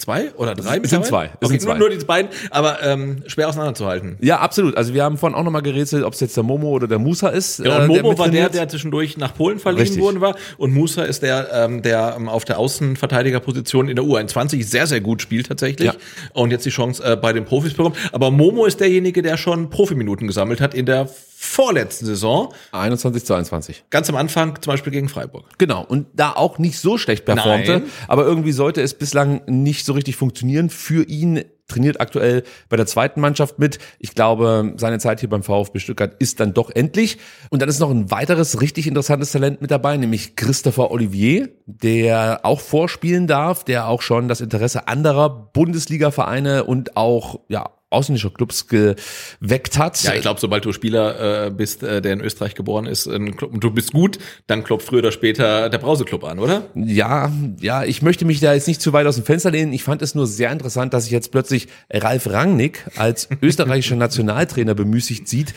Zwei 0.00 0.32
oder 0.36 0.54
drei? 0.54 0.78
Es 0.82 0.88
sind 0.88 1.04
zwei. 1.04 1.26
Es 1.26 1.30
okay, 1.34 1.48
sind 1.48 1.60
zwei. 1.60 1.76
Nur, 1.76 1.90
nur 1.90 1.98
die 1.98 2.02
beiden, 2.02 2.30
aber 2.50 2.82
ähm, 2.82 3.22
schwer 3.26 3.50
auseinanderzuhalten. 3.50 4.16
Ja, 4.20 4.38
absolut. 4.38 4.74
Also 4.74 4.94
wir 4.94 5.04
haben 5.04 5.18
vorhin 5.18 5.36
auch 5.36 5.44
nochmal 5.44 5.60
gerätselt, 5.60 6.04
ob 6.04 6.14
es 6.14 6.20
jetzt 6.20 6.34
der 6.38 6.42
Momo 6.42 6.70
oder 6.70 6.88
der 6.88 6.98
Musa 6.98 7.28
ist. 7.28 7.62
Genau, 7.62 7.82
und 7.82 7.88
Momo 7.88 8.10
der 8.10 8.18
war 8.18 8.28
der, 8.30 8.48
der 8.48 8.66
zwischendurch 8.66 9.18
nach 9.18 9.34
Polen 9.34 9.58
verliehen 9.58 9.82
Richtig. 9.82 10.00
worden 10.00 10.22
war. 10.22 10.36
Und 10.56 10.72
Musa 10.72 11.02
ist 11.02 11.22
der, 11.22 11.50
ähm, 11.52 11.82
der 11.82 12.14
ähm, 12.16 12.30
auf 12.30 12.46
der 12.46 12.58
Außenverteidigerposition 12.58 13.90
in 13.90 13.96
der 13.96 14.04
U21 14.06 14.64
sehr, 14.64 14.86
sehr 14.86 15.02
gut 15.02 15.20
spielt 15.20 15.48
tatsächlich. 15.48 15.92
Ja. 15.92 15.94
Und 16.32 16.50
jetzt 16.50 16.64
die 16.64 16.70
Chance 16.70 17.04
äh, 17.04 17.16
bei 17.16 17.34
den 17.34 17.44
Profis 17.44 17.74
bekommt. 17.74 17.98
Aber 18.12 18.30
Momo 18.30 18.64
ist 18.64 18.80
derjenige, 18.80 19.20
der 19.20 19.36
schon 19.36 19.68
Profiminuten 19.68 20.26
gesammelt 20.26 20.62
hat 20.62 20.72
in 20.72 20.86
der 20.86 21.10
vorletzten 21.50 22.06
Saison. 22.06 22.54
21, 22.72 23.24
22. 23.24 23.84
Ganz 23.90 24.08
am 24.08 24.16
Anfang 24.16 24.60
zum 24.62 24.72
Beispiel 24.72 24.92
gegen 24.92 25.08
Freiburg. 25.08 25.46
Genau. 25.58 25.84
Und 25.84 26.06
da 26.14 26.32
auch 26.32 26.58
nicht 26.58 26.78
so 26.78 26.96
schlecht 26.96 27.24
performte. 27.24 27.80
Nein. 27.80 27.90
Aber 28.08 28.24
irgendwie 28.24 28.52
sollte 28.52 28.80
es 28.82 28.94
bislang 28.94 29.42
nicht 29.46 29.84
so 29.84 29.92
richtig 29.92 30.16
funktionieren 30.16 30.70
für 30.70 31.02
ihn 31.04 31.44
trainiert 31.66 32.00
aktuell 32.00 32.42
bei 32.68 32.76
der 32.76 32.86
zweiten 32.86 33.20
Mannschaft 33.20 33.60
mit. 33.60 33.78
Ich 34.00 34.14
glaube, 34.14 34.74
seine 34.76 34.98
Zeit 34.98 35.20
hier 35.20 35.28
beim 35.28 35.44
VfB 35.44 35.78
Stuttgart 35.78 36.16
ist 36.18 36.40
dann 36.40 36.52
doch 36.52 36.70
endlich. 36.70 37.18
Und 37.48 37.62
dann 37.62 37.68
ist 37.68 37.78
noch 37.78 37.90
ein 37.90 38.10
weiteres 38.10 38.60
richtig 38.60 38.88
interessantes 38.88 39.30
Talent 39.30 39.62
mit 39.62 39.70
dabei, 39.70 39.96
nämlich 39.96 40.34
Christopher 40.34 40.90
Olivier, 40.90 41.48
der 41.66 42.40
auch 42.42 42.60
vorspielen 42.60 43.28
darf, 43.28 43.62
der 43.62 43.86
auch 43.86 44.02
schon 44.02 44.26
das 44.26 44.40
Interesse 44.40 44.88
anderer 44.88 45.30
Bundesliga-Vereine 45.30 46.64
und 46.64 46.96
auch 46.96 47.38
ja 47.48 47.70
ausländischer 47.90 48.30
Clubs 48.30 48.68
geweckt 48.68 49.78
hat. 49.78 50.02
Ja, 50.02 50.14
ich 50.14 50.22
glaube, 50.22 50.40
sobald 50.40 50.64
du 50.64 50.72
Spieler 50.72 51.46
äh, 51.46 51.50
bist, 51.50 51.82
äh, 51.82 52.00
der 52.00 52.12
in 52.12 52.20
Österreich 52.20 52.54
geboren 52.54 52.86
ist, 52.86 53.06
ein 53.06 53.36
Club, 53.36 53.52
und 53.52 53.62
du 53.62 53.70
bist 53.70 53.92
gut, 53.92 54.18
dann 54.46 54.64
klopft 54.64 54.86
früher 54.86 55.00
oder 55.00 55.12
später 55.12 55.68
der 55.68 55.78
Brauseclub 55.78 56.24
an, 56.24 56.38
oder? 56.38 56.66
Ja, 56.74 57.32
ja, 57.60 57.84
ich 57.84 58.00
möchte 58.02 58.24
mich 58.24 58.40
da 58.40 58.54
jetzt 58.54 58.68
nicht 58.68 58.80
zu 58.80 58.92
weit 58.92 59.06
aus 59.06 59.16
dem 59.16 59.24
Fenster 59.24 59.50
lehnen. 59.50 59.72
Ich 59.72 59.82
fand 59.82 60.02
es 60.02 60.14
nur 60.14 60.26
sehr 60.26 60.52
interessant, 60.52 60.94
dass 60.94 61.04
sich 61.04 61.12
jetzt 61.12 61.32
plötzlich 61.32 61.68
Ralf 61.92 62.28
Rangnick 62.28 62.86
als 62.96 63.28
österreichischer 63.42 63.96
Nationaltrainer 63.96 64.74
bemüßigt 64.74 65.28
sieht, 65.28 65.54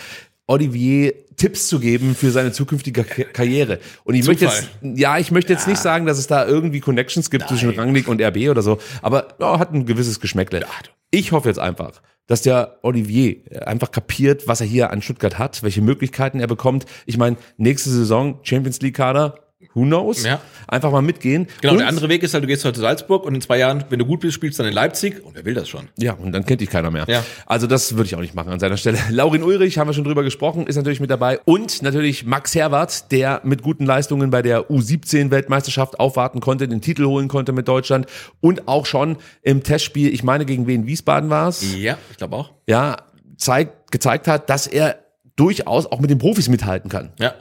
Olivier 0.48 1.14
Tipps 1.38 1.68
zu 1.68 1.80
geben 1.80 2.16
für 2.16 2.32
seine 2.32 2.52
zukünftige 2.52 3.04
Karriere. 3.04 3.80
Und 4.04 4.16
ich 4.16 4.24
Zufall. 4.24 4.46
möchte 4.46 4.46
jetzt, 4.46 5.00
ja, 5.00 5.18
ich 5.18 5.32
möchte 5.32 5.54
jetzt 5.54 5.66
ja. 5.66 5.72
nicht 5.72 5.82
sagen, 5.82 6.06
dass 6.06 6.18
es 6.18 6.28
da 6.28 6.46
irgendwie 6.46 6.80
Connections 6.80 7.30
gibt 7.30 7.44
Nein. 7.44 7.50
zwischen 7.50 7.70
Rangnick 7.72 8.08
und 8.08 8.22
RB 8.22 8.50
oder 8.50 8.62
so, 8.62 8.80
aber 9.02 9.36
ja, 9.40 9.60
hat 9.60 9.74
ein 9.74 9.86
gewisses 9.86 10.20
Geschmäckle. 10.20 10.66
Ich 11.12 11.32
hoffe 11.32 11.48
jetzt 11.48 11.60
einfach, 11.60 12.02
dass 12.28 12.42
der 12.42 12.80
Olivier 12.84 13.38
einfach 13.66 13.92
kapiert, 13.92 14.48
was 14.48 14.62
er 14.62 14.68
hier 14.68 14.92
an 14.92 15.02
Stuttgart 15.02 15.38
hat, 15.38 15.64
welche 15.64 15.82
Möglichkeiten 15.82 16.40
er 16.40 16.48
bekommt. 16.48 16.86
Ich 17.06 17.18
meine, 17.18 17.38
nächste 17.58 17.90
Saison 17.90 18.40
Champions 18.44 18.82
League 18.82 18.96
Kader, 18.96 19.43
Who 19.74 19.84
knows? 19.84 20.24
Ja. 20.24 20.42
Einfach 20.68 20.92
mal 20.92 21.02
mitgehen. 21.02 21.48
Genau, 21.62 21.74
und 21.74 21.80
der 21.80 21.88
andere 21.88 22.10
Weg 22.10 22.24
ist 22.24 22.34
halt, 22.34 22.44
du 22.44 22.48
gehst 22.48 22.64
heute 22.64 22.76
zu 22.76 22.82
Salzburg 22.82 23.26
und 23.26 23.36
in 23.36 23.42
zwei 23.42 23.58
Jahren, 23.58 23.84
wenn 23.90 24.00
du 24.00 24.06
gut 24.06 24.22
bist, 24.22 24.34
spielst 24.34 24.60
du 24.60 24.64
dann 24.64 24.70
in 24.70 24.76
Leipzig 24.76 25.24
und 25.24 25.36
wer 25.36 25.46
will 25.46 25.54
das 25.54 25.68
schon? 25.68 25.90
Ja, 25.98 26.14
und 26.14 26.32
dann 26.32 26.46
kennt 26.46 26.62
dich 26.62 26.70
keiner 26.70 26.92
mehr. 26.92 27.06
Ja. 27.08 27.24
Also 27.46 27.68
das 27.68 27.96
würde 27.96 28.06
ich 28.06 28.16
auch 28.16 28.22
nicht 28.22 28.36
machen 28.36 28.52
an 28.52 28.60
seiner 28.60 28.78
Stelle. 28.78 28.98
Laurin 29.10 29.44
Ulrich, 29.44 29.78
haben 29.78 29.88
wir 29.88 29.94
schon 29.94 30.04
drüber 30.04 30.24
gesprochen, 30.24 30.68
ist 30.68 30.76
natürlich 30.76 31.00
mit 31.00 31.10
dabei. 31.10 31.40
Und 31.46 31.82
natürlich 31.82 32.26
Max 32.26 32.56
Herwart, 32.56 33.12
der 33.12 33.42
mit 33.44 33.62
guten 33.62 33.86
Leistungen 33.86 34.30
bei 34.30 34.42
der 34.42 34.70
U17-Weltmeisterschaft 34.70 36.00
aufwarten 36.00 36.40
konnte, 36.40 36.68
den 36.68 36.82
Titel 36.82 37.06
holen 37.06 37.28
konnte 37.28 37.52
mit 37.52 37.68
Deutschland 37.68 38.08
und 38.42 38.68
auch 38.68 38.86
schon 38.86 39.18
im 39.42 39.64
Testspiel, 39.64 40.14
ich 40.14 40.24
meine, 40.24 40.46
gegen 40.46 40.68
wen 40.68 40.88
Wiesbaden 40.88 41.30
war 41.30 41.50
es? 41.50 41.64
Ja, 41.76 41.98
ich 42.12 42.18
glaube 42.18 42.36
auch. 42.36 42.52
Ja, 42.68 42.98
zeigt, 43.38 43.92
gezeigt 43.92 44.28
hat, 44.28 44.50
dass 44.50 44.68
er 44.68 45.00
durchaus 45.36 45.86
auch 45.88 46.00
mit 46.00 46.10
den 46.10 46.20
Profis 46.20 46.48
mithalten 46.50 46.90
kann. 46.90 47.12
Ja. 47.20 47.34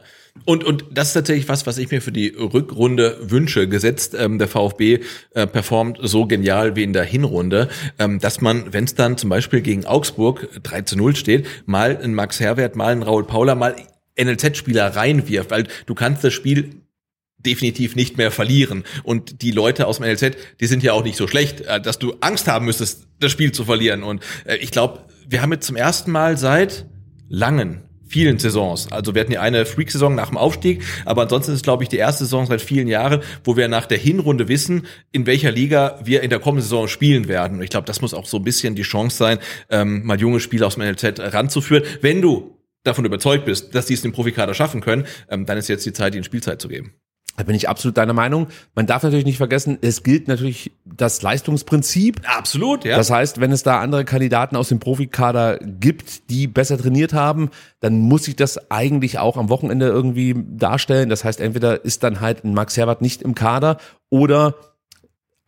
Und, 0.45 0.65
und 0.65 0.85
das 0.91 1.09
ist 1.09 1.15
tatsächlich 1.15 1.49
was, 1.49 1.67
was 1.67 1.79
ich 1.79 1.91
mir 1.91 2.03
für 2.03 2.11
die 2.11 2.29
Rückrunde 2.29 3.19
wünsche. 3.23 3.69
Gesetzt, 3.69 4.15
ähm, 4.19 4.39
der 4.39 4.49
VfB 4.49 5.01
äh, 5.35 5.47
performt 5.47 5.99
so 6.03 6.27
genial 6.27 6.75
wie 6.75 6.83
in 6.83 6.93
der 6.93 7.05
Hinrunde, 7.05 7.69
ähm, 7.99 8.19
dass 8.19 8.41
man, 8.41 8.73
wenn 8.73 8.85
es 8.85 8.95
dann 8.95 9.17
zum 9.17 9.31
Beispiel 9.31 9.61
gegen 9.61 9.85
Augsburg 9.85 10.49
3 10.63 10.83
zu 10.83 10.97
0 10.97 11.17
steht, 11.17 11.47
mal 11.67 11.97
einen 11.97 12.15
Max 12.15 12.41
Herwert, 12.41 12.77
mal 12.77 12.93
einen 12.93 13.03
Raul 13.03 13.25
Paula, 13.25 13.55
mal 13.55 13.77
NLZ-Spieler 14.21 14.97
reinwirft, 14.97 15.51
weil 15.51 15.69
du 15.87 15.95
kannst 15.95 16.25
das 16.25 16.33
Spiel 16.33 16.83
definitiv 17.39 17.97
nicht 17.97 18.19
mehr 18.19 18.31
verlieren. 18.31 18.85
Und 19.03 19.43
die 19.43 19.51
Leute 19.51 19.87
aus 19.87 19.99
dem 19.99 20.07
NLZ, 20.07 20.37
die 20.61 20.67
sind 20.67 20.83
ja 20.83 20.93
auch 20.93 21.05
nicht 21.05 21.17
so 21.17 21.27
schlecht, 21.27 21.63
äh, 21.63 21.81
dass 21.81 21.99
du 21.99 22.15
Angst 22.21 22.49
haben 22.49 22.67
müsstest, 22.67 23.07
das 23.21 23.31
Spiel 23.31 23.53
zu 23.53 23.65
verlieren. 23.65 24.03
Und 24.03 24.23
äh, 24.45 24.57
ich 24.57 24.71
glaube, 24.71 25.05
wir 25.29 25.43
haben 25.43 25.53
jetzt 25.53 25.67
zum 25.67 25.77
ersten 25.77 26.11
Mal 26.11 26.37
seit 26.37 26.87
langen 27.29 27.83
vielen 28.13 28.39
Saisons. 28.39 28.93
Also 28.93 29.15
wir 29.15 29.23
hatten 29.23 29.33
ja 29.33 29.41
eine 29.41 29.65
Freak-Saison 29.65 30.15
nach 30.15 30.29
dem 30.29 30.37
Aufstieg, 30.37 30.83
aber 31.07 31.23
ansonsten 31.23 31.53
ist 31.53 31.65
glaube 31.65 31.83
ich, 31.83 31.89
die 31.89 31.97
erste 31.97 32.25
Saison 32.25 32.47
seit 32.47 32.61
vielen 32.61 32.89
Jahren, 32.89 33.23
wo 33.43 33.57
wir 33.57 33.69
nach 33.69 33.87
der 33.87 33.99
Hinrunde 33.99 34.49
wissen, 34.49 34.87
in 35.13 35.27
welcher 35.27 35.51
Liga 35.51 35.99
wir 36.05 36.23
in 36.23 36.31
der 36.31 36.39
kommenden 36.39 36.63
Saison 36.63 36.89
spielen 36.89 37.27
werden. 37.27 37.59
Und 37.59 37.65
ich 37.65 37.71
glaube, 37.71 37.87
das 37.87 38.03
muss 38.03 38.13
auch 38.13 38.27
so 38.27 38.37
ein 38.37 38.45
bisschen 38.45 38.75
die 38.75 38.83
Chance 38.83 39.17
sein, 39.17 39.39
ähm, 39.71 40.05
mal 40.05 40.21
junge 40.21 40.41
Spieler 40.41 40.67
aus 40.67 40.75
dem 40.75 40.85
NLZ 40.85 41.21
ranzuführen. 41.35 41.85
Wenn 42.03 42.21
du 42.21 42.59
davon 42.85 43.05
überzeugt 43.05 43.47
bist, 43.47 43.75
dass 43.75 43.87
die 43.87 43.95
es 43.95 44.03
den 44.03 44.13
Profikader 44.13 44.55
schaffen 44.55 44.81
können, 44.81 45.07
ähm, 45.31 45.47
dann 45.47 45.57
ist 45.57 45.69
jetzt 45.69 45.87
die 45.87 45.93
Zeit, 45.93 46.15
ihnen 46.15 46.25
Spielzeit 46.25 46.61
zu 46.61 46.69
geben. 46.69 46.93
Da 47.37 47.45
bin 47.45 47.55
ich 47.55 47.69
absolut 47.69 47.97
deiner 47.97 48.13
Meinung. 48.13 48.49
Man 48.75 48.87
darf 48.87 49.03
natürlich 49.03 49.25
nicht 49.25 49.39
vergessen, 49.39 49.79
es 49.81 50.03
gilt 50.03 50.29
natürlich 50.29 50.73
das 50.85 51.23
Leistungsprinzip. 51.23 52.21
Absolut, 52.27 52.85
ja. 52.85 52.97
Das 52.97 53.11
heißt, 53.11 53.41
wenn 53.41 53.53
es 53.53 53.63
da 53.63 53.81
andere 53.81 54.05
Kandidaten 54.05 54.55
aus 54.55 54.69
dem 54.69 54.81
Profikader 54.81 55.59
gibt, 55.59 56.29
die 56.29 56.47
besser 56.47 56.77
trainiert 56.77 57.15
haben, 57.15 57.51
dann 57.81 58.01
muss 58.01 58.25
sich 58.25 58.37
das 58.37 58.71
eigentlich 58.71 59.19
auch 59.19 59.39
am 59.39 59.49
Wochenende 59.49 59.87
irgendwie 59.87 60.35
darstellen. 60.37 61.09
Das 61.09 61.25
heißt, 61.25 61.41
entweder 61.41 61.85
ist 61.85 62.03
dann 62.03 62.21
halt 62.21 62.45
ein 62.45 62.53
Max 62.53 62.77
Herbert 62.77 63.01
nicht 63.01 63.23
im 63.23 63.35
Kader 63.35 63.79
oder 64.11 64.55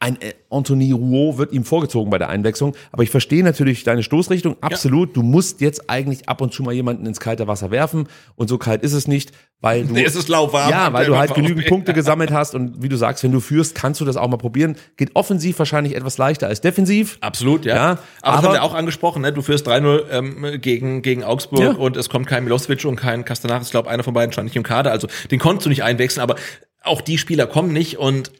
ein 0.00 0.20
äh, 0.20 0.34
Anthony 0.50 0.92
Rouault 0.92 1.38
wird 1.38 1.52
ihm 1.52 1.64
vorgezogen 1.64 2.10
bei 2.10 2.18
der 2.18 2.28
Einwechslung. 2.28 2.74
Aber 2.92 3.02
ich 3.04 3.10
verstehe 3.10 3.42
natürlich 3.42 3.84
deine 3.84 4.02
Stoßrichtung. 4.02 4.56
Absolut. 4.60 5.16
Du 5.16 5.22
musst 5.22 5.60
jetzt 5.62 5.88
eigentlich 5.88 6.28
ab 6.28 6.40
und 6.42 6.52
zu 6.52 6.62
mal 6.62 6.72
jemanden 6.72 7.06
ins 7.06 7.20
kalte 7.20 7.46
Wasser 7.46 7.70
werfen. 7.70 8.08
Und 8.36 8.48
so 8.48 8.58
kalt 8.58 8.82
ist 8.82 8.92
es 8.92 9.08
nicht, 9.08 9.32
weil 9.60 9.86
du. 9.86 9.94
Nee, 9.94 10.04
es 10.04 10.14
ist 10.14 10.28
lauwarm. 10.28 10.68
Ja, 10.70 10.92
weil 10.92 11.06
du 11.06 11.16
halt 11.16 11.30
VfB. 11.30 11.40
genügend 11.42 11.66
Punkte 11.68 11.92
gesammelt 11.94 12.32
hast. 12.32 12.54
Und 12.54 12.82
wie 12.82 12.88
du 12.90 12.96
sagst, 12.96 13.24
wenn 13.24 13.32
du 13.32 13.40
führst, 13.40 13.74
kannst 13.74 14.00
du 14.00 14.04
das 14.04 14.16
auch 14.18 14.28
mal 14.28 14.36
probieren. 14.36 14.76
Geht 14.98 15.12
offensiv 15.16 15.58
wahrscheinlich 15.58 15.94
etwas 15.96 16.18
leichter 16.18 16.48
als 16.48 16.60
defensiv. 16.60 17.16
Absolut, 17.22 17.64
ja. 17.64 17.74
Ja, 17.74 17.82
aber, 17.84 17.96
das 17.96 18.22
aber- 18.22 18.46
haben 18.48 18.52
wir 18.54 18.62
auch 18.64 18.74
angesprochen, 18.74 19.22
ne? 19.22 19.32
Du 19.32 19.40
führst 19.40 19.66
3-0 19.66 20.02
ähm, 20.10 20.60
gegen, 20.60 21.00
gegen 21.00 21.24
Augsburg 21.24 21.60
Ja. 21.60 21.70
und 21.72 21.96
es 21.96 22.10
kommt 22.10 22.26
kein 22.26 22.44
Milosevic 22.44 22.84
und 22.84 22.96
kein 22.96 23.24
Castanaris. 23.24 23.68
Ich 23.68 23.70
glaube, 23.70 23.88
einer 23.88 24.02
von 24.02 24.12
beiden 24.12 24.32
stand 24.32 24.44
nicht 24.46 24.56
im 24.56 24.64
Kader. 24.64 24.90
Also 24.90 25.08
den 25.30 25.38
konntest 25.38 25.64
du 25.64 25.70
nicht 25.70 25.82
einwechseln, 25.82 26.22
aber 26.22 26.34
auch 26.84 27.00
die 27.00 27.18
Spieler 27.18 27.46
kommen 27.46 27.72
nicht. 27.72 27.98
Und 27.98 28.30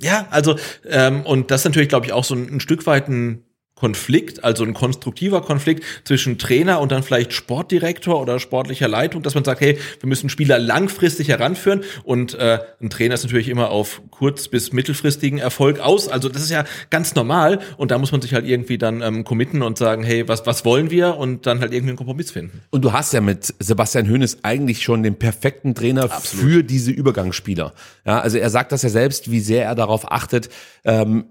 ja, 0.00 0.26
also, 0.30 0.56
ähm, 0.86 1.22
und 1.22 1.50
das 1.50 1.62
ist 1.62 1.64
natürlich, 1.66 1.88
glaube 1.88 2.06
ich, 2.06 2.12
auch 2.12 2.24
so 2.24 2.34
ein, 2.34 2.56
ein 2.56 2.60
Stück 2.60 2.86
weit 2.86 3.08
ein 3.08 3.44
Konflikt, 3.82 4.44
also 4.44 4.62
ein 4.62 4.74
konstruktiver 4.74 5.42
Konflikt 5.42 5.82
zwischen 6.04 6.38
Trainer 6.38 6.80
und 6.80 6.92
dann 6.92 7.02
vielleicht 7.02 7.32
Sportdirektor 7.32 8.20
oder 8.20 8.38
sportlicher 8.38 8.86
Leitung, 8.86 9.24
dass 9.24 9.34
man 9.34 9.42
sagt, 9.42 9.60
hey, 9.60 9.76
wir 9.98 10.08
müssen 10.08 10.28
Spieler 10.28 10.60
langfristig 10.60 11.26
heranführen 11.26 11.82
und 12.04 12.34
äh, 12.34 12.60
ein 12.80 12.90
Trainer 12.90 13.14
ist 13.14 13.24
natürlich 13.24 13.48
immer 13.48 13.70
auf 13.70 14.00
kurz- 14.12 14.46
bis 14.46 14.72
mittelfristigen 14.72 15.40
Erfolg 15.40 15.80
aus. 15.80 16.06
Also 16.06 16.28
das 16.28 16.42
ist 16.42 16.50
ja 16.52 16.64
ganz 16.90 17.16
normal 17.16 17.58
und 17.76 17.90
da 17.90 17.98
muss 17.98 18.12
man 18.12 18.22
sich 18.22 18.34
halt 18.34 18.46
irgendwie 18.46 18.78
dann 18.78 19.02
ähm, 19.02 19.24
committen 19.24 19.62
und 19.62 19.78
sagen, 19.78 20.04
hey, 20.04 20.28
was, 20.28 20.46
was 20.46 20.64
wollen 20.64 20.92
wir 20.92 21.16
und 21.16 21.46
dann 21.46 21.58
halt 21.58 21.72
irgendwie 21.72 21.90
einen 21.90 21.96
Kompromiss 21.96 22.30
finden. 22.30 22.60
Und 22.70 22.84
du 22.84 22.92
hast 22.92 23.12
ja 23.12 23.20
mit 23.20 23.52
Sebastian 23.58 24.08
Hoeneß 24.08 24.44
eigentlich 24.44 24.84
schon 24.84 25.02
den 25.02 25.16
perfekten 25.16 25.74
Trainer 25.74 26.08
für 26.08 26.62
diese 26.62 26.92
Übergangsspieler. 26.92 27.72
Ja, 28.06 28.20
also 28.20 28.38
er 28.38 28.50
sagt 28.50 28.70
das 28.70 28.82
ja 28.82 28.90
selbst, 28.90 29.32
wie 29.32 29.40
sehr 29.40 29.64
er 29.64 29.74
darauf 29.74 30.12
achtet, 30.12 30.50
ähm, 30.84 31.24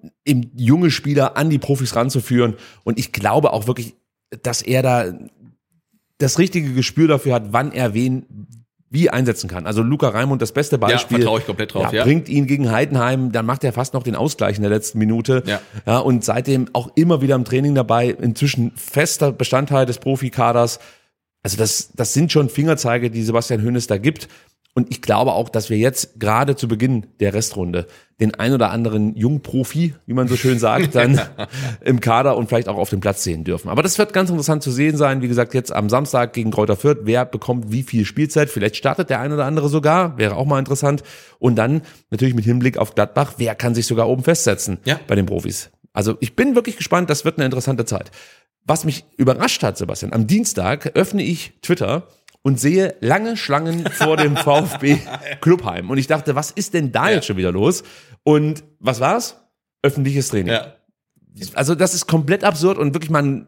junge 0.56 0.92
Spieler 0.92 1.38
an 1.38 1.50
die 1.50 1.60
Profis 1.60 1.96
ranzuführen. 1.96 2.41
Und 2.84 3.00
ich 3.00 3.12
glaube 3.12 3.54
auch 3.54 3.68
wirklich, 3.68 3.96
dass 4.44 4.62
er 4.62 4.82
da 4.82 5.14
das 6.18 6.38
richtige 6.38 6.74
Gespür 6.74 7.08
dafür 7.08 7.34
hat, 7.34 7.52
wann 7.52 7.72
er 7.72 7.94
wen 7.94 8.48
wie 8.92 9.10
einsetzen 9.10 9.50
kann. 9.50 9.66
Also 9.66 9.82
Luca 9.82 10.10
Raimund, 10.10 10.42
das 10.42 10.52
beste 10.52 10.78
Beispiel. 10.78 11.20
vertraue 11.20 11.40
ich 11.40 11.46
komplett 11.46 11.74
drauf, 11.74 11.94
ja. 11.94 12.04
Bringt 12.04 12.28
ihn 12.28 12.46
gegen 12.46 12.70
Heidenheim, 12.72 13.32
dann 13.32 13.46
macht 13.46 13.64
er 13.64 13.72
fast 13.72 13.94
noch 13.94 14.04
den 14.04 14.16
Ausgleich 14.16 14.58
in 14.58 14.64
der 14.64 14.70
letzten 14.70 15.00
Minute. 15.00 15.44
Ja. 15.46 15.62
ja 15.86 16.00
und 16.00 16.26
seitdem 16.26 16.68
auch 16.74 16.92
immer 16.96 17.22
wieder 17.22 17.36
im 17.36 17.46
Training 17.46 17.74
dabei, 17.74 18.10
inzwischen 18.10 18.74
fester 18.76 19.32
Bestandteil 19.32 19.86
des 19.86 19.98
Profikaders. 19.98 20.80
Also 21.42 21.56
das, 21.56 21.92
das 21.96 22.14
sind 22.14 22.34
schon 22.34 22.50
Fingerzeige, 22.50 23.10
die 23.10 23.24
Sebastian 23.24 23.64
Hoeneß 23.64 23.88
da 23.88 23.98
gibt. 23.98 24.28
Und 24.74 24.90
ich 24.90 25.02
glaube 25.02 25.34
auch, 25.34 25.50
dass 25.50 25.70
wir 25.70 25.78
jetzt 25.78 26.20
gerade 26.20 26.56
zu 26.56 26.68
Beginn 26.70 27.08
der 27.20 27.34
Restrunde 27.34 27.88
den 28.22 28.36
ein 28.36 28.54
oder 28.54 28.70
anderen 28.72 29.16
Jungprofi, 29.16 29.96
wie 30.06 30.14
man 30.14 30.28
so 30.30 30.38
schön 30.38 30.60
sagt, 30.60 30.96
dann 30.96 31.20
im 31.84 32.00
Kader 32.00 32.38
und 32.38 32.48
vielleicht 32.48 32.70
auch 32.70 32.78
auf 32.78 32.90
dem 32.90 33.02
Platz 33.02 33.24
sehen 33.24 33.44
dürfen. 33.44 33.68
Aber 33.68 33.84
das 33.84 33.98
wird 33.98 34.14
ganz 34.14 34.30
interessant 34.30 34.64
zu 34.64 34.72
sehen 34.72 34.96
sein. 34.96 35.22
Wie 35.22 35.28
gesagt, 35.28 35.54
jetzt 35.54 35.74
am 35.74 35.90
Samstag 35.90 36.32
gegen 36.34 36.52
Kräuter 36.52 36.78
Fürth. 36.78 37.00
Wer 37.04 37.26
bekommt 37.26 37.72
wie 37.72 37.84
viel 37.84 38.06
Spielzeit? 38.06 38.50
Vielleicht 38.50 38.78
startet 38.78 39.10
der 39.10 39.20
ein 39.20 39.34
oder 39.34 39.46
andere 39.46 39.68
sogar. 39.68 40.18
Wäre 40.18 40.36
auch 40.38 40.46
mal 40.46 40.60
interessant. 40.60 41.04
Und 41.40 41.56
dann 41.56 41.82
natürlich 42.10 42.36
mit 42.36 42.46
Hinblick 42.46 42.78
auf 42.78 42.96
Gladbach. 42.96 43.34
Wer 43.38 43.56
kann 43.56 43.76
sich 43.76 43.88
sogar 43.88 44.08
oben 44.08 44.24
festsetzen 44.24 44.78
Ja. 44.86 45.00
bei 45.08 45.16
den 45.16 45.26
Profis? 45.26 45.72
Also 45.92 46.16
ich 46.22 46.36
bin 46.38 46.56
wirklich 46.56 46.78
gespannt. 46.78 47.10
Das 47.10 47.26
wird 47.26 47.38
eine 47.38 47.46
interessante 47.46 47.84
Zeit. 47.84 48.12
Was 48.64 48.86
mich 48.86 49.04
überrascht 49.18 49.64
hat, 49.64 49.78
Sebastian, 49.78 50.14
am 50.14 50.28
Dienstag 50.28 50.92
öffne 50.96 51.24
ich 51.24 51.54
Twitter 51.64 52.08
und 52.44 52.60
sehe 52.60 52.96
lange 53.02 53.38
Schlangen 53.38 53.86
vor 53.92 54.18
dem 54.18 54.36
VfB 54.38 54.98
Clubheim. 55.42 55.90
Und 55.90 55.98
ich 55.98 56.08
dachte, 56.08 56.36
was 56.36 56.52
ist 56.52 56.74
denn 56.74 56.92
da 56.92 57.10
jetzt 57.10 57.28
schon 57.28 57.38
wieder 57.38 57.52
los? 57.52 57.84
Und 58.24 58.64
was 58.80 59.00
war's? 59.00 59.38
Öffentliches 59.84 60.30
Training. 60.30 60.54
Ja. 60.54 60.76
Also 61.54 61.76
das 61.76 61.94
ist 61.94 62.08
komplett 62.08 62.44
absurd 62.44 62.78
und 62.78 62.94
wirklich 62.94 63.10
mal 63.10 63.24
ein, 63.24 63.48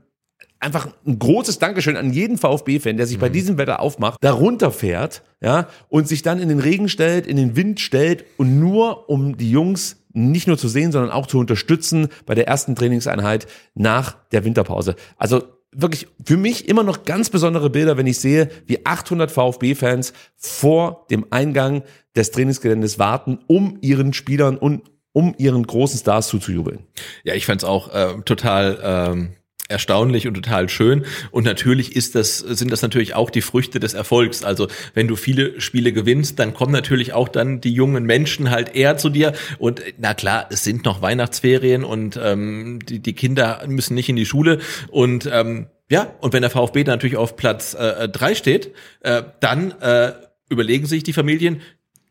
einfach 0.60 0.88
ein 1.06 1.20
großes 1.20 1.60
Dankeschön 1.60 1.98
an 1.98 2.14
jeden 2.14 2.38
VfB-Fan, 2.38 2.98
der 2.98 3.08
sich 3.08 3.20
bei 3.20 3.30
diesem 3.30 3.58
Wetter 3.58 3.82
aufmacht, 3.82 4.18
da 4.22 4.32
runterfährt, 4.32 5.22
ja, 5.42 5.68
und 5.90 6.08
sich 6.08 6.22
dann 6.22 6.40
in 6.40 6.50
den 6.50 6.60
Regen 6.60 6.88
stellt, 6.88 7.28
in 7.28 7.36
den 7.36 7.56
Wind 7.56 7.82
stellt 7.82 8.24
und 8.38 8.60
nur 8.60 9.10
um 9.10 9.38
die 9.38 9.52
Jungs 9.52 9.98
nicht 10.14 10.48
nur 10.48 10.58
zu 10.58 10.68
sehen, 10.68 10.92
sondern 10.92 11.12
auch 11.12 11.28
zu 11.28 11.40
unterstützen 11.40 12.08
bei 12.26 12.36
der 12.36 12.48
ersten 12.48 12.76
Trainingseinheit 12.76 13.48
nach 13.74 14.16
der 14.32 14.46
Winterpause. 14.46 14.96
Also 15.18 15.44
wirklich 15.76 16.08
für 16.26 16.38
mich 16.38 16.68
immer 16.68 16.84
noch 16.84 17.04
ganz 17.04 17.30
besondere 17.30 17.70
Bilder, 17.70 17.98
wenn 17.98 18.08
ich 18.08 18.20
sehe, 18.20 18.50
wie 18.66 18.86
800 18.86 19.32
VfB-Fans 19.32 20.14
vor 20.36 21.06
dem 21.10 21.26
Eingang 21.30 21.84
des 22.16 22.32
Trainingsgeländes 22.32 23.00
warten, 23.00 23.40
um 23.48 23.78
ihren 23.82 24.14
Spielern 24.14 24.58
und 24.58 24.84
um 25.12 25.36
ihren 25.38 25.66
großen 25.66 26.00
Stars 26.00 26.28
zuzujubeln. 26.28 26.80
Ja, 27.24 27.36
ich 27.36 27.46
fand's 27.46 27.64
auch 27.64 27.94
äh, 27.94 28.22
total 28.26 28.80
ähm, 28.84 29.36
erstaunlich 29.74 30.28
und 30.28 30.36
total 30.36 30.70
schön. 30.70 31.06
Und 31.32 31.44
natürlich 31.44 31.96
ist 31.96 32.16
das, 32.16 32.38
sind 32.38 32.72
das 32.72 32.82
natürlich 32.82 33.16
auch 33.16 33.30
die 33.30 33.42
Früchte 33.42 33.82
des 33.82 33.94
Erfolgs. 33.94 34.44
Also 34.44 34.68
wenn 34.94 35.10
du 35.10 35.18
viele 35.18 35.60
Spiele 35.60 35.92
gewinnst, 35.92 36.40
dann 36.40 36.54
kommen 36.54 36.72
natürlich 36.72 37.12
auch 37.12 37.28
dann 37.28 37.60
die 37.60 37.74
jungen 37.74 38.06
Menschen 38.06 38.50
halt 38.50 38.76
eher 38.76 38.96
zu 38.98 39.10
dir. 39.10 39.34
Und 39.58 39.82
äh, 39.82 39.94
na 39.98 40.14
klar, 40.14 40.48
es 40.50 40.64
sind 40.64 40.86
noch 40.86 41.02
Weihnachtsferien 41.02 41.84
und 41.84 42.18
ähm, 42.22 42.80
die, 42.88 43.00
die 43.00 43.14
Kinder 43.14 43.64
müssen 43.68 43.96
nicht 43.96 44.08
in 44.08 44.16
die 44.16 44.26
Schule. 44.26 44.60
Und 44.90 45.30
ähm, 45.32 45.68
ja, 45.90 46.14
und 46.22 46.34
wenn 46.34 46.42
der 46.42 46.52
VfB 46.52 46.84
natürlich 46.86 47.18
auf 47.18 47.36
Platz 47.36 47.74
äh, 47.74 48.08
drei 48.08 48.36
steht, 48.36 48.72
äh, 49.02 49.24
dann 49.42 49.72
äh, 49.82 50.14
überlegen 50.50 50.86
sich 50.86 51.04
die 51.04 51.14
Familien, 51.14 51.62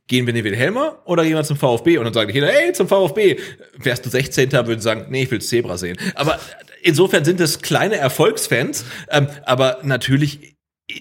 gehen 0.08 0.26
wir 0.26 0.34
in 0.34 0.36
den 0.36 0.44
Wilhelmer 0.44 0.98
oder 1.06 1.24
gehen 1.24 1.34
wir 1.34 1.44
zum 1.44 1.56
VfB? 1.56 1.98
Und 1.98 2.04
dann 2.04 2.12
sagen 2.12 2.28
die 2.28 2.34
Kinder, 2.34 2.48
hey, 2.52 2.72
zum 2.72 2.88
VfB. 2.88 3.38
Wärst 3.78 4.04
du 4.04 4.10
16. 4.10 4.52
würden 4.52 4.80
sagen, 4.80 5.06
nee, 5.08 5.22
ich 5.22 5.30
will 5.30 5.40
Zebra 5.40 5.78
sehen. 5.78 5.96
Aber 6.14 6.38
insofern 6.82 7.24
sind 7.24 7.40
es 7.40 7.60
kleine 7.60 7.96
Erfolgsfans, 7.96 8.84
ähm, 9.10 9.28
aber 9.44 9.78
natürlich 9.82 10.56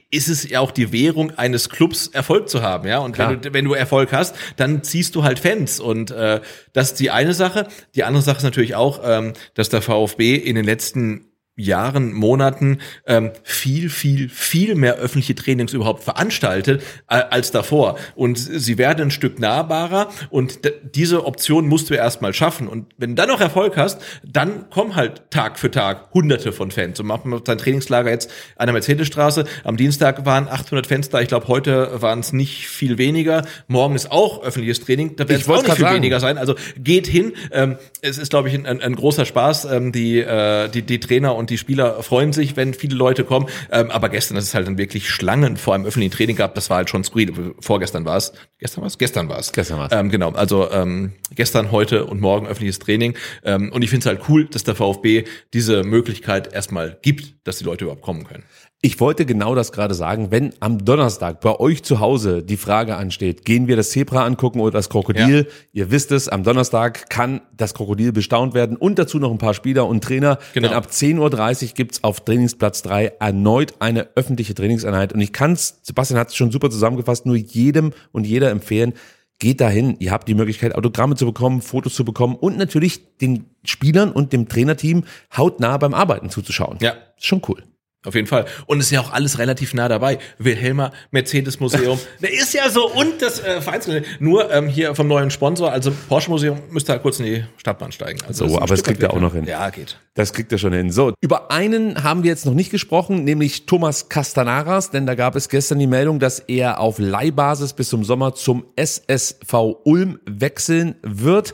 ist 0.10 0.30
es 0.30 0.50
ja 0.50 0.60
auch 0.60 0.72
die 0.72 0.92
Währung 0.92 1.32
eines 1.38 1.70
Clubs, 1.70 2.08
Erfolg 2.08 2.50
zu 2.50 2.62
haben, 2.62 2.88
ja. 2.88 3.00
Und 3.00 3.14
Klar. 3.14 3.32
wenn 3.32 3.42
du, 3.42 3.54
wenn 3.54 3.66
du 3.66 3.74
Erfolg 3.74 4.14
hast, 4.14 4.36
dann 4.56 4.84
ziehst 4.84 5.16
du 5.16 5.24
halt 5.24 5.40
Fans. 5.40 5.80
Und 5.80 6.12
äh, 6.12 6.40
das 6.74 6.92
ist 6.92 7.00
die 7.00 7.12
eine 7.12 7.34
Sache. 7.34 7.68
Die 7.96 8.04
andere 8.04 8.24
Sache 8.24 8.38
ist 8.38 8.44
natürlich 8.44 8.76
auch, 8.76 9.02
ähm, 9.04 9.34
dass 9.54 9.70
der 9.70 9.82
VfB 9.82 10.36
in 10.36 10.56
den 10.56 10.66
letzten 10.66 11.31
Jahren, 11.58 12.14
Monaten 12.14 12.80
ähm, 13.06 13.32
viel, 13.44 13.90
viel, 13.90 14.30
viel 14.30 14.76
mehr 14.76 14.96
öffentliche 14.96 15.36
Trainings 15.36 15.74
überhaupt 15.74 16.04
veranstaltet 16.04 16.82
äh, 17.10 17.16
als 17.16 17.52
davor. 17.52 17.98
Und 18.16 18.38
sie 18.38 18.78
werden 18.78 19.08
ein 19.08 19.12
Stück 19.12 19.38
nahbarer 19.38 20.10
und 20.30 20.60
diese 20.96 21.26
Option 21.26 21.68
musst 21.68 21.90
du 21.90 21.94
erstmal 21.94 22.34
schaffen. 22.34 22.68
Und 22.68 22.88
wenn 22.98 23.12
du 23.12 23.16
dann 23.16 23.28
noch 23.28 23.42
Erfolg 23.42 23.76
hast, 23.76 24.02
dann 24.26 24.70
kommen 24.70 24.96
halt 24.96 25.30
Tag 25.30 25.60
für 25.60 25.70
Tag 25.70 26.14
hunderte 26.14 26.54
von 26.54 26.72
Fans. 26.72 27.00
Und 27.02 27.08
machen 27.08 27.32
wir 27.32 27.42
sein 27.46 27.58
Trainingslager 27.58 28.10
jetzt 28.10 28.32
an 28.56 28.68
der 28.68 28.74
Mercedesstraße. 28.74 29.44
Am 29.66 29.76
Dienstag 29.76 30.26
waren 30.26 30.48
800 30.48 30.88
Fans 30.88 31.10
da. 31.10 31.20
Ich 31.20 31.28
glaube, 31.28 31.50
heute 31.50 32.02
waren 32.02 32.20
es 32.20 32.32
nicht 32.32 32.70
viel 32.70 32.98
weniger. 32.98 33.46
Morgen 33.68 33.96
ist 33.96 34.10
auch 34.10 34.42
öffentliches 34.42 34.80
Training. 34.80 35.18
Da 35.18 35.28
werden 35.28 35.42
es 35.42 35.50
auch 35.50 35.62
nicht 35.62 35.74
viel 35.74 35.82
sagen. 35.82 35.96
weniger 35.98 36.22
sein. 36.22 36.38
Also 36.38 36.56
geht 36.78 37.08
hin. 37.08 37.34
Ähm, 37.52 37.78
es 38.02 38.18
ist, 38.18 38.30
glaube 38.30 38.48
ich, 38.48 38.56
ein, 38.56 38.66
ein, 38.66 38.82
ein 38.82 38.96
großer 38.96 39.26
Spaß. 39.26 39.66
Ähm, 39.66 39.92
die, 39.92 40.20
äh, 40.20 40.70
die, 40.70 40.84
die 40.84 41.00
Trainer 41.02 41.36
und 41.36 41.41
die 41.50 41.58
Spieler 41.58 42.04
freuen 42.04 42.34
sich, 42.34 42.56
wenn 42.56 42.74
viele 42.74 42.96
Leute 42.96 43.24
kommen. 43.24 43.48
Ähm, 43.72 43.92
aber 43.92 44.10
gestern 44.10 44.38
ist 44.38 44.46
es 44.46 44.54
halt 44.54 44.68
dann 44.68 44.78
wirklich 44.78 45.10
Schlangen 45.10 45.58
vor 45.58 45.76
einem 45.76 45.86
öffentlichen 45.86 46.14
Training 46.14 46.36
gab. 46.36 46.56
Das 46.56 46.70
war 46.70 46.78
halt 46.78 46.90
schon 46.90 47.04
skurril. 47.04 47.56
Vorgestern 47.60 48.06
war 48.06 48.18
es. 48.18 48.34
Gestern 48.60 48.82
war 48.82 48.88
es? 48.88 48.98
Gestern 48.98 49.30
war 49.30 49.40
es. 49.40 49.52
Gestern 49.52 49.80
war's. 49.80 49.92
Ähm, 49.94 50.10
genau. 50.10 50.32
Also 50.32 50.70
ähm, 50.72 51.14
gestern, 51.36 51.72
heute 51.72 52.06
und 52.06 52.22
morgen 52.22 52.48
öffentliches 52.48 52.80
Training. 52.80 53.16
Ähm, 53.44 53.72
und 53.72 53.84
ich 53.84 53.90
finde 53.90 54.02
es 54.02 54.06
halt 54.08 54.30
cool, 54.30 54.46
dass 54.46 54.64
der 54.64 54.76
VfB 54.76 55.26
diese 55.54 55.84
Möglichkeit 55.84 56.54
erstmal 56.54 56.98
gibt, 57.02 57.36
dass 57.48 57.58
die 57.58 57.64
Leute 57.64 57.86
überhaupt 57.86 58.04
kommen 58.04 58.26
können. 58.26 58.44
Ich 58.84 59.00
wollte 59.00 59.28
genau 59.28 59.54
das 59.54 59.72
gerade 59.72 59.94
sagen. 59.94 60.32
Wenn 60.32 60.56
am 60.60 60.84
Donnerstag 60.84 61.40
bei 61.40 61.60
euch 61.60 61.84
zu 61.84 62.00
Hause 62.00 62.42
die 62.42 62.58
Frage 62.58 62.96
ansteht, 62.96 63.46
gehen 63.46 63.68
wir 63.68 63.76
das 63.76 63.92
Zebra 63.92 64.26
angucken 64.26 64.60
oder 64.60 64.72
das 64.72 64.90
Krokodil? 64.90 65.48
Ihr 65.72 65.92
wisst 65.92 66.12
es, 66.12 66.28
am 66.28 66.42
Donnerstag 66.42 67.08
kann 67.08 67.42
das 67.56 67.76
Krokodil 67.76 68.12
bestaunt 68.12 68.56
werden 68.56 68.78
und 68.78 68.98
dazu 68.98 69.20
noch 69.20 69.30
ein 69.30 69.38
paar 69.38 69.54
Spieler 69.54 69.86
und 69.86 70.04
Trainer. 70.04 70.40
Genau. 70.56 70.70
Denn 70.70 70.76
ab 70.76 70.88
10.30 70.90 71.20
Uhr 71.68 71.74
gibt's 71.76 72.04
auf 72.04 72.26
Trainingsplatz 72.26 72.82
3 72.82 73.14
erneut 73.20 73.76
eine 73.78 74.10
öffentliche 74.16 74.56
Trainingseinheit. 74.56 75.14
Und 75.14 75.22
ich 75.22 75.32
kann's, 75.32 75.80
Sebastian 75.84 76.20
hat 76.20 76.30
es 76.30 76.36
schon 76.36 76.50
super 76.50 76.72
zusammengefasst, 76.72 77.28
nur 77.28 77.36
jedem 77.36 77.94
und 78.12 78.26
jeder 78.26 78.50
empfehlen, 78.50 78.94
geht 79.38 79.62
dahin. 79.62 79.96
Ihr 80.00 80.12
habt 80.12 80.28
die 80.28 80.34
Möglichkeit, 80.34 80.74
Autogramme 80.74 81.16
zu 81.16 81.28
bekommen, 81.28 81.62
Fotos 81.62 81.94
zu 81.94 82.04
bekommen 82.04 82.36
und 82.36 82.58
natürlich 82.58 83.18
den 83.20 83.46
Spielern 83.64 84.12
und 84.12 84.34
dem 84.34 84.50
Trainerteam 84.50 85.04
hautnah 85.38 85.78
beim 85.78 85.94
Arbeiten 85.94 86.32
zuzuschauen. 86.32 86.80
Ja. 86.82 86.94
Ist 87.16 87.28
schon 87.28 87.44
cool. 87.48 87.62
Auf 88.04 88.16
jeden 88.16 88.28
Fall. 88.28 88.46
Und 88.66 88.80
es 88.80 88.86
ist 88.86 88.92
ja 88.92 89.02
auch 89.02 89.12
alles 89.12 89.38
relativ 89.38 89.76
nah 89.76 89.88
dabei. 89.88 90.18
Wilhelmer, 90.40 90.92
Mercedes-Museum. 91.12 92.00
Der 92.22 92.34
ist 92.34 92.52
ja 92.54 92.68
so 92.70 92.90
und 92.92 93.22
das 93.22 93.40
äh, 93.44 93.62
Vereinsgelände. 93.62 94.08
Nur 94.20 94.52
ähm, 94.52 94.68
hier 94.68 94.96
vom 94.96 95.08
neuen 95.08 95.30
Sponsor, 95.30 95.72
also 95.72 95.92
Porsche-Museum, 96.10 96.60
müsste 96.72 96.94
halt 96.94 97.04
kurz 97.04 97.20
in 97.20 97.26
die 97.26 97.44
Stadtbahn 97.58 97.92
steigen. 97.92 98.20
Also 98.28 98.48
So, 98.48 98.60
aber 98.60 98.74
es 98.74 98.84
kriegt 98.84 99.04
er 99.04 99.14
auch 99.14 99.20
noch 99.20 99.34
hin. 99.34 99.46
Ja, 99.46 99.70
geht. 99.70 100.00
Das 100.16 100.34
kriegt 100.34 100.52
er 100.52 100.58
schon 100.58 100.74
hin. 100.74 100.92
So, 100.92 101.14
über 101.22 101.52
einen 101.52 102.04
haben 102.04 102.24
wir 102.24 102.32
jetzt 102.32 102.48
noch 102.48 102.56
nicht 102.56 102.72
gesprochen, 102.72 103.24
nämlich 103.24 103.68
Thomas 103.68 104.10
Castanaras, 104.10 104.90
denn 104.90 105.06
da 105.06 105.14
gab 105.14 105.36
es 105.36 105.48
gestern 105.48 105.78
die 105.78 105.88
Meldung, 105.88 106.20
dass 106.20 106.40
er 106.40 106.80
auf 106.80 106.98
Leihbasis 106.98 107.74
bis 107.74 107.90
zum 107.90 108.04
Sommer 108.04 108.34
zum 108.34 108.66
SSV 108.76 109.54
Ulm 109.84 110.20
wechseln 110.26 110.96
wird. 111.04 111.54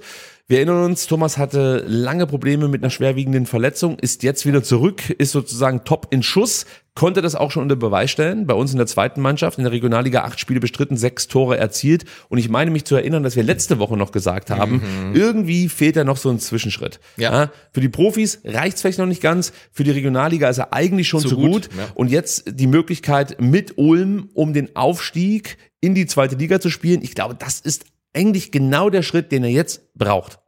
Wir 0.50 0.60
erinnern 0.60 0.86
uns, 0.86 1.08
Thomas 1.08 1.38
hatte 1.38 1.84
lange 1.90 2.26
Probleme 2.26 2.70
mit 2.70 2.82
einer 2.82 2.90
schwerwiegenden 2.90 3.46
Verletzung, 3.46 4.00
ist 4.00 4.24
jetzt 4.24 4.46
wieder 4.46 4.64
zurück, 4.64 5.10
ist 5.10 5.34
sozusagen 5.34 5.84
top 5.84 6.08
in 6.12 6.24
Schuss, 6.24 6.66
konnte 6.96 7.22
das 7.22 7.36
auch 7.36 7.52
schon 7.52 7.64
unter 7.64 7.76
Beweis 7.76 8.12
stellen. 8.12 8.48
Bei 8.48 8.54
uns 8.54 8.72
in 8.72 8.78
der 8.78 8.88
zweiten 8.88 9.20
Mannschaft, 9.20 9.58
in 9.58 9.66
der 9.66 9.74
Regionalliga 9.74 10.24
acht 10.24 10.40
Spiele 10.40 10.62
bestritten, 10.62 10.96
sechs 10.96 11.28
Tore 11.28 11.58
erzielt. 11.58 12.06
Und 12.30 12.38
ich 12.38 12.48
meine 12.48 12.72
mich 12.72 12.86
zu 12.86 12.96
erinnern, 12.96 13.24
dass 13.24 13.36
wir 13.36 13.44
letzte 13.44 13.78
Woche 13.78 13.98
noch 13.98 14.14
gesagt 14.14 14.50
haben, 14.50 14.76
mhm. 15.10 15.16
irgendwie 15.16 15.68
fehlt 15.68 15.98
da 15.98 16.06
noch 16.06 16.16
so 16.16 16.30
ein 16.30 16.40
Zwischenschritt. 16.40 17.02
Ja. 17.18 17.42
ja 17.42 17.52
für 17.74 17.82
die 17.82 17.90
Profis 17.90 18.40
reicht's 18.46 18.80
vielleicht 18.80 19.00
noch 19.00 19.06
nicht 19.06 19.22
ganz. 19.22 19.52
Für 19.74 19.84
die 19.84 19.92
Regionalliga 19.92 20.48
ist 20.48 20.60
er 20.60 20.72
eigentlich 20.72 21.10
schon 21.10 21.20
zu, 21.20 21.28
zu 21.28 21.36
gut. 21.36 21.52
gut. 21.52 21.70
Ja. 21.78 21.90
Und 21.94 22.10
jetzt 22.10 22.46
die 22.48 22.68
Möglichkeit 22.68 23.42
mit 23.42 23.78
Ulm 23.78 24.30
um 24.34 24.54
den 24.54 24.78
Aufstieg 24.78 25.58
in 25.82 25.94
die 25.94 26.06
zweite 26.06 26.38
Liga 26.38 26.62
zu 26.62 26.70
spielen. 26.70 27.02
Ich 27.02 27.16
glaube, 27.16 27.36
das 27.36 27.60
ist 27.60 27.84
eigentlich 28.14 28.52
genau 28.52 28.90
der 28.90 29.04
Schritt, 29.04 29.32
den 29.32 29.44
er 29.44 29.50
jetzt 29.50 29.94
braucht. 29.94 30.40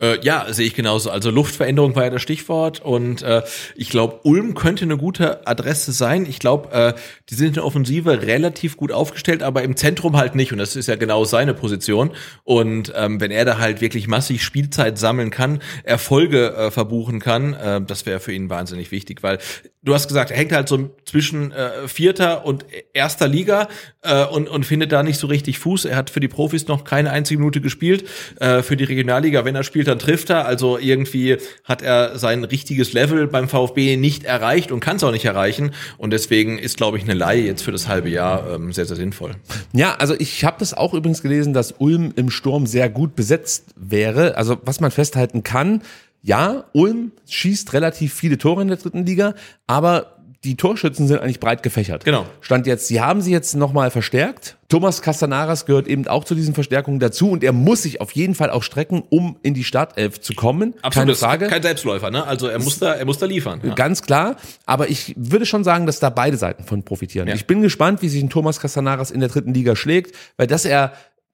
Äh, 0.00 0.18
ja, 0.22 0.46
sehe 0.50 0.66
ich 0.66 0.74
genauso. 0.74 1.10
Also 1.10 1.30
Luftveränderung 1.30 1.94
war 1.94 2.04
ja 2.04 2.10
das 2.10 2.22
Stichwort 2.22 2.80
und 2.80 3.22
äh, 3.22 3.42
ich 3.76 3.90
glaube, 3.90 4.20
Ulm 4.22 4.54
könnte 4.54 4.84
eine 4.84 4.96
gute 4.96 5.46
Adresse 5.46 5.92
sein. 5.92 6.26
Ich 6.26 6.38
glaube, 6.38 6.72
äh, 6.72 6.94
die 7.28 7.34
sind 7.34 7.48
in 7.48 7.54
der 7.54 7.64
Offensive 7.64 8.22
relativ 8.22 8.76
gut 8.76 8.92
aufgestellt, 8.92 9.42
aber 9.42 9.62
im 9.62 9.76
Zentrum 9.76 10.16
halt 10.16 10.34
nicht 10.34 10.52
und 10.52 10.58
das 10.58 10.76
ist 10.76 10.86
ja 10.86 10.96
genau 10.96 11.24
seine 11.24 11.54
Position. 11.54 12.12
Und 12.44 12.92
ähm, 12.96 13.20
wenn 13.20 13.30
er 13.30 13.44
da 13.44 13.58
halt 13.58 13.80
wirklich 13.80 14.08
massig 14.08 14.42
Spielzeit 14.42 14.98
sammeln 14.98 15.30
kann, 15.30 15.60
Erfolge 15.84 16.54
äh, 16.54 16.70
verbuchen 16.70 17.20
kann, 17.20 17.54
äh, 17.54 17.80
das 17.82 18.06
wäre 18.06 18.20
für 18.20 18.32
ihn 18.32 18.48
wahnsinnig 18.48 18.90
wichtig, 18.92 19.22
weil 19.22 19.38
du 19.82 19.94
hast 19.94 20.08
gesagt, 20.08 20.30
er 20.30 20.36
hängt 20.36 20.52
halt 20.52 20.68
so 20.68 20.90
zwischen 21.04 21.52
äh, 21.52 21.88
Vierter 21.88 22.44
und 22.44 22.66
erster 22.92 23.28
Liga 23.28 23.68
äh, 24.02 24.24
und, 24.24 24.48
und 24.48 24.66
findet 24.66 24.92
da 24.92 25.02
nicht 25.02 25.18
so 25.18 25.26
richtig 25.26 25.58
Fuß. 25.58 25.86
Er 25.86 25.96
hat 25.96 26.10
für 26.10 26.20
die 26.20 26.28
Profis 26.28 26.68
noch 26.68 26.84
keine 26.84 27.10
einzige 27.10 27.38
Minute 27.38 27.60
gespielt. 27.60 28.04
Äh, 28.38 28.62
für 28.62 28.76
die 28.76 28.84
Regionalliga, 28.84 29.44
wenn 29.44 29.54
er 29.54 29.64
spielt, 29.64 29.88
dann 29.90 29.98
trifft 29.98 30.30
er. 30.30 30.46
Also 30.46 30.78
irgendwie 30.78 31.36
hat 31.64 31.82
er 31.82 32.18
sein 32.18 32.44
richtiges 32.44 32.92
Level 32.92 33.26
beim 33.26 33.48
VfB 33.48 33.96
nicht 33.96 34.24
erreicht 34.24 34.72
und 34.72 34.80
kann 34.80 34.96
es 34.96 35.04
auch 35.04 35.12
nicht 35.12 35.24
erreichen. 35.24 35.72
Und 35.98 36.12
deswegen 36.12 36.58
ist, 36.58 36.76
glaube 36.76 36.96
ich, 36.96 37.04
eine 37.04 37.14
Laie 37.14 37.42
jetzt 37.42 37.62
für 37.62 37.72
das 37.72 37.88
halbe 37.88 38.08
Jahr 38.08 38.54
ähm, 38.54 38.72
sehr, 38.72 38.86
sehr 38.86 38.96
sinnvoll. 38.96 39.32
Ja, 39.72 39.96
also 39.96 40.14
ich 40.18 40.44
habe 40.44 40.56
das 40.58 40.72
auch 40.72 40.94
übrigens 40.94 41.22
gelesen, 41.22 41.52
dass 41.52 41.72
Ulm 41.72 42.12
im 42.16 42.30
Sturm 42.30 42.66
sehr 42.66 42.88
gut 42.88 43.14
besetzt 43.16 43.74
wäre. 43.76 44.36
Also 44.36 44.58
was 44.64 44.80
man 44.80 44.90
festhalten 44.90 45.42
kann, 45.42 45.82
ja, 46.22 46.64
Ulm 46.72 47.12
schießt 47.28 47.72
relativ 47.72 48.14
viele 48.14 48.38
Tore 48.38 48.62
in 48.62 48.68
der 48.68 48.76
dritten 48.76 49.06
Liga, 49.06 49.34
aber 49.66 50.16
die 50.44 50.56
Torschützen 50.56 51.06
sind 51.06 51.20
eigentlich 51.20 51.40
breit 51.40 51.62
gefächert. 51.62 52.04
Genau. 52.04 52.26
Stand 52.40 52.66
jetzt, 52.66 52.88
sie 52.88 53.00
haben 53.00 53.20
sie 53.20 53.32
jetzt 53.32 53.54
nochmal 53.54 53.90
verstärkt. 53.90 54.56
Thomas 54.70 55.02
Castanaras 55.02 55.66
gehört 55.66 55.88
eben 55.88 56.06
auch 56.06 56.22
zu 56.22 56.36
diesen 56.36 56.54
Verstärkungen 56.54 57.00
dazu 57.00 57.30
und 57.30 57.42
er 57.42 57.52
muss 57.52 57.82
sich 57.82 58.00
auf 58.00 58.12
jeden 58.12 58.36
Fall 58.36 58.50
auch 58.50 58.62
strecken, 58.62 59.02
um 59.10 59.36
in 59.42 59.52
die 59.52 59.64
Startelf 59.64 60.20
zu 60.20 60.32
kommen. 60.32 60.74
Absolut, 60.80 60.92
Keine 60.92 61.14
Frage. 61.16 61.48
Kein 61.48 61.62
Selbstläufer, 61.62 62.10
ne? 62.12 62.24
Also 62.24 62.46
er 62.46 62.60
muss 62.60 62.78
da, 62.78 62.94
er 62.94 63.04
muss 63.04 63.18
da 63.18 63.26
liefern. 63.26 63.60
Ja. 63.64 63.74
Ganz 63.74 64.02
klar. 64.02 64.36
Aber 64.66 64.88
ich 64.88 65.12
würde 65.16 65.44
schon 65.44 65.64
sagen, 65.64 65.86
dass 65.86 65.98
da 65.98 66.08
beide 66.08 66.36
Seiten 66.36 66.62
von 66.62 66.84
profitieren. 66.84 67.26
Ja. 67.26 67.34
Ich 67.34 67.48
bin 67.48 67.62
gespannt, 67.62 68.00
wie 68.00 68.08
sich 68.08 68.22
ein 68.22 68.30
Thomas 68.30 68.60
Castanaras 68.60 69.10
in 69.10 69.18
der 69.18 69.28
dritten 69.28 69.52
Liga 69.52 69.74
schlägt, 69.74 70.14
weil 70.36 70.46
dass 70.46 70.64
er 70.64 70.92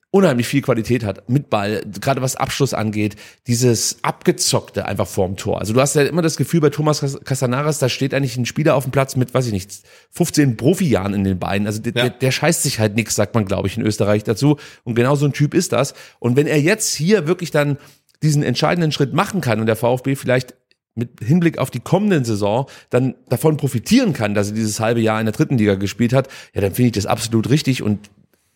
unheimlich 0.09 0.47
viel 0.47 0.61
Qualität 0.61 1.03
hat 1.03 1.29
mit 1.29 1.49
Ball, 1.49 1.83
gerade 1.99 2.21
was 2.21 2.35
Abschluss 2.35 2.73
angeht, 2.73 3.17
dieses 3.45 3.97
abgezockte 4.03 4.85
einfach 4.85 5.07
vorm 5.07 5.35
Tor. 5.35 5.59
Also 5.59 5.73
du 5.73 5.81
hast 5.81 5.95
ja 5.95 6.03
immer 6.03 6.21
das 6.21 6.37
Gefühl 6.37 6.61
bei 6.61 6.69
Thomas 6.69 7.19
Casanaras, 7.25 7.79
da 7.79 7.89
steht 7.89 8.13
eigentlich 8.13 8.37
ein 8.37 8.45
Spieler 8.45 8.75
auf 8.75 8.85
dem 8.85 8.91
Platz 8.91 9.15
mit, 9.17 9.33
weiß 9.33 9.47
ich 9.47 9.51
nicht, 9.51 9.71
15 10.11 10.55
Profijahren 10.55 11.13
in 11.13 11.23
den 11.23 11.39
Beinen. 11.39 11.67
Also 11.67 11.81
der, 11.81 11.93
ja. 11.93 12.01
der, 12.03 12.09
der 12.11 12.31
scheißt 12.31 12.63
sich 12.63 12.79
halt 12.79 12.95
nichts, 12.95 13.15
sagt 13.15 13.35
man, 13.35 13.45
glaube 13.45 13.67
ich, 13.67 13.77
in 13.77 13.85
Österreich 13.85 14.23
dazu. 14.23 14.57
Und 14.83 14.95
genau 14.95 15.15
so 15.15 15.25
ein 15.25 15.33
Typ 15.33 15.53
ist 15.53 15.73
das. 15.73 15.93
Und 16.19 16.37
wenn 16.37 16.47
er 16.47 16.59
jetzt 16.59 16.95
hier 16.95 17.27
wirklich 17.27 17.51
dann 17.51 17.77
diesen 18.23 18.43
entscheidenden 18.43 18.91
Schritt 18.91 19.13
machen 19.13 19.41
kann 19.41 19.59
und 19.59 19.65
der 19.65 19.75
VfB 19.75 20.15
vielleicht 20.15 20.55
mit 20.95 21.19
Hinblick 21.23 21.59
auf 21.59 21.69
die 21.69 21.79
kommenden 21.79 22.25
Saison 22.25 22.67
dann 22.89 23.15
davon 23.29 23.57
profitieren 23.57 24.13
kann, 24.13 24.33
dass 24.33 24.49
er 24.49 24.55
dieses 24.55 24.79
halbe 24.79 24.99
Jahr 24.99 25.19
in 25.19 25.25
der 25.25 25.33
dritten 25.33 25.57
Liga 25.57 25.75
gespielt 25.75 26.11
hat, 26.11 26.27
ja, 26.53 26.61
dann 26.61 26.73
finde 26.73 26.87
ich 26.87 26.93
das 26.93 27.05
absolut 27.05 27.49
richtig 27.49 27.83
und 27.83 28.09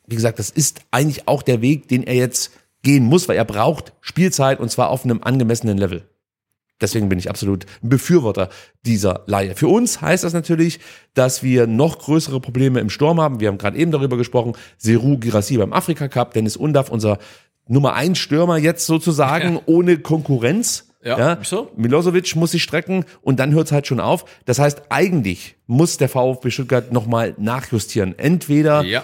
wie 0.07 0.15
gesagt, 0.15 0.39
das 0.39 0.49
ist 0.49 0.81
eigentlich 0.91 1.27
auch 1.27 1.41
der 1.41 1.61
Weg, 1.61 1.87
den 1.87 2.03
er 2.03 2.15
jetzt 2.15 2.51
gehen 2.83 3.05
muss, 3.05 3.27
weil 3.27 3.37
er 3.37 3.45
braucht 3.45 3.93
Spielzeit 4.01 4.59
und 4.59 4.69
zwar 4.69 4.89
auf 4.89 5.03
einem 5.03 5.21
angemessenen 5.23 5.77
Level. 5.77 6.03
Deswegen 6.81 7.09
bin 7.09 7.19
ich 7.19 7.29
absolut 7.29 7.65
ein 7.83 7.89
Befürworter 7.89 8.49
dieser 8.85 9.21
Laie. 9.27 9.55
Für 9.55 9.67
uns 9.67 10.01
heißt 10.01 10.23
das 10.23 10.33
natürlich, 10.33 10.79
dass 11.13 11.43
wir 11.43 11.67
noch 11.67 11.99
größere 11.99 12.39
Probleme 12.39 12.79
im 12.79 12.89
Sturm 12.89 13.21
haben. 13.21 13.39
Wir 13.39 13.49
haben 13.49 13.59
gerade 13.59 13.77
eben 13.77 13.91
darüber 13.91 14.17
gesprochen. 14.17 14.53
Seru 14.77 15.19
Girassi 15.19 15.57
beim 15.57 15.73
Afrika 15.73 16.07
Cup, 16.07 16.33
Dennis 16.33 16.57
Undaf, 16.57 16.89
unser 16.89 17.19
Nummer 17.67 17.93
eins 17.93 18.17
Stürmer 18.17 18.57
jetzt 18.57 18.87
sozusagen 18.87 19.55
ja. 19.55 19.61
ohne 19.67 19.99
Konkurrenz. 19.99 20.87
Ja, 21.03 21.17
ja. 21.17 21.37
So. 21.43 21.69
Milosevic 21.75 22.35
muss 22.35 22.51
sich 22.51 22.63
strecken 22.63 23.05
und 23.21 23.39
dann 23.39 23.53
hört 23.53 23.67
es 23.67 23.71
halt 23.71 23.85
schon 23.85 23.99
auf. 23.99 24.25
Das 24.45 24.57
heißt, 24.59 24.83
eigentlich 24.89 25.55
muss 25.67 25.97
der 25.97 26.09
VfB 26.09 26.49
Stuttgart 26.49 26.91
nochmal 26.91 27.35
nachjustieren. 27.37 28.17
Entweder 28.17 28.83
ja 28.83 29.03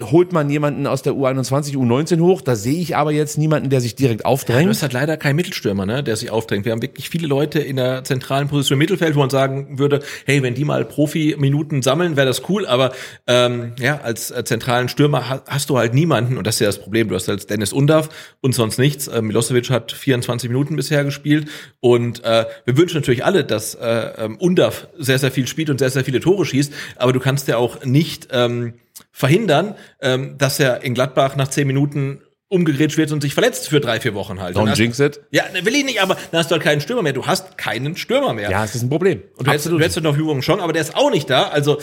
holt 0.00 0.32
man 0.32 0.50
jemanden 0.50 0.86
aus 0.86 1.02
der 1.02 1.12
U21, 1.12 1.76
U19 1.76 2.20
hoch. 2.20 2.40
Da 2.40 2.56
sehe 2.56 2.80
ich 2.80 2.96
aber 2.96 3.12
jetzt 3.12 3.38
niemanden, 3.38 3.70
der 3.70 3.80
sich 3.80 3.94
direkt 3.94 4.24
aufdrängt. 4.24 4.60
Ja, 4.60 4.64
du 4.64 4.70
hast 4.70 4.82
halt 4.82 4.92
leider 4.92 5.16
keinen 5.16 5.36
Mittelstürmer, 5.36 5.86
ne, 5.86 6.02
der 6.02 6.16
sich 6.16 6.30
aufdrängt. 6.30 6.64
Wir 6.64 6.72
haben 6.72 6.82
wirklich 6.82 7.08
viele 7.08 7.26
Leute 7.26 7.60
in 7.60 7.76
der 7.76 8.04
zentralen 8.04 8.48
Position 8.48 8.76
im 8.76 8.78
Mittelfeld, 8.78 9.14
wo 9.14 9.20
man 9.20 9.30
sagen 9.30 9.78
würde, 9.78 10.00
hey, 10.26 10.42
wenn 10.42 10.54
die 10.54 10.64
mal 10.64 10.84
Profi-Minuten 10.84 11.82
sammeln, 11.82 12.16
wäre 12.16 12.26
das 12.26 12.48
cool. 12.48 12.66
Aber 12.66 12.92
ähm, 13.26 13.72
ja, 13.78 14.00
als 14.00 14.30
äh, 14.30 14.44
zentralen 14.44 14.88
Stürmer 14.88 15.42
hast 15.46 15.70
du 15.70 15.78
halt 15.78 15.94
niemanden 15.94 16.36
und 16.36 16.46
das 16.46 16.56
ist 16.56 16.60
ja 16.60 16.66
das 16.66 16.80
Problem. 16.80 17.08
Du 17.08 17.14
hast 17.14 17.28
halt 17.28 17.48
Dennis 17.50 17.72
Undav 17.72 18.08
und 18.40 18.54
sonst 18.54 18.78
nichts. 18.78 19.08
Äh, 19.08 19.22
Milosevic 19.22 19.70
hat 19.70 19.92
24 19.92 20.48
Minuten 20.48 20.76
bisher 20.76 21.04
gespielt 21.04 21.48
und 21.80 22.24
äh, 22.24 22.46
wir 22.64 22.76
wünschen 22.76 22.96
natürlich 22.96 23.24
alle, 23.24 23.44
dass 23.44 23.74
äh, 23.74 23.84
ähm, 24.18 24.36
Undav 24.38 24.88
sehr, 24.98 25.18
sehr 25.18 25.30
viel 25.30 25.46
spielt 25.46 25.70
und 25.70 25.78
sehr, 25.78 25.90
sehr 25.90 26.04
viele 26.04 26.20
Tore 26.20 26.44
schießt. 26.44 26.72
Aber 26.96 27.12
du 27.12 27.20
kannst 27.20 27.48
ja 27.48 27.56
auch 27.56 27.84
nicht 27.84 28.28
ähm, 28.32 28.74
verhindern, 29.10 29.74
ähm, 30.00 30.36
dass 30.38 30.60
er 30.60 30.82
in 30.82 30.94
Gladbach 30.94 31.36
nach 31.36 31.48
zehn 31.48 31.66
Minuten 31.66 32.22
umgegrätscht 32.52 32.98
wird 32.98 33.10
und 33.12 33.22
sich 33.22 33.32
verletzt 33.32 33.70
für 33.70 33.80
drei, 33.80 33.98
vier 33.98 34.14
Wochen 34.14 34.40
halt. 34.40 34.56
Don't 34.56 34.76
jinx 34.76 35.00
it. 35.00 35.20
Ja, 35.30 35.44
ne, 35.54 35.64
will 35.64 35.74
ich 35.74 35.84
nicht, 35.84 36.02
aber 36.02 36.18
dann 36.30 36.40
hast 36.40 36.50
du 36.50 36.52
halt 36.52 36.62
keinen 36.62 36.82
Stürmer 36.82 37.02
mehr. 37.02 37.14
Du 37.14 37.26
hast 37.26 37.56
keinen 37.56 37.96
Stürmer 37.96 38.34
mehr. 38.34 38.50
Ja, 38.50 38.62
es 38.62 38.74
ist 38.74 38.82
ein 38.82 38.90
Problem. 38.90 39.22
Und 39.36 39.46
du 39.46 39.50
hättest, 39.50 39.66
du 39.70 39.80
hättest 39.80 40.02
noch 40.02 40.16
Übungen 40.16 40.42
schon, 40.42 40.60
aber 40.60 40.74
der 40.74 40.82
ist 40.82 40.94
auch 40.94 41.10
nicht 41.10 41.30
da. 41.30 41.44
Also 41.44 41.80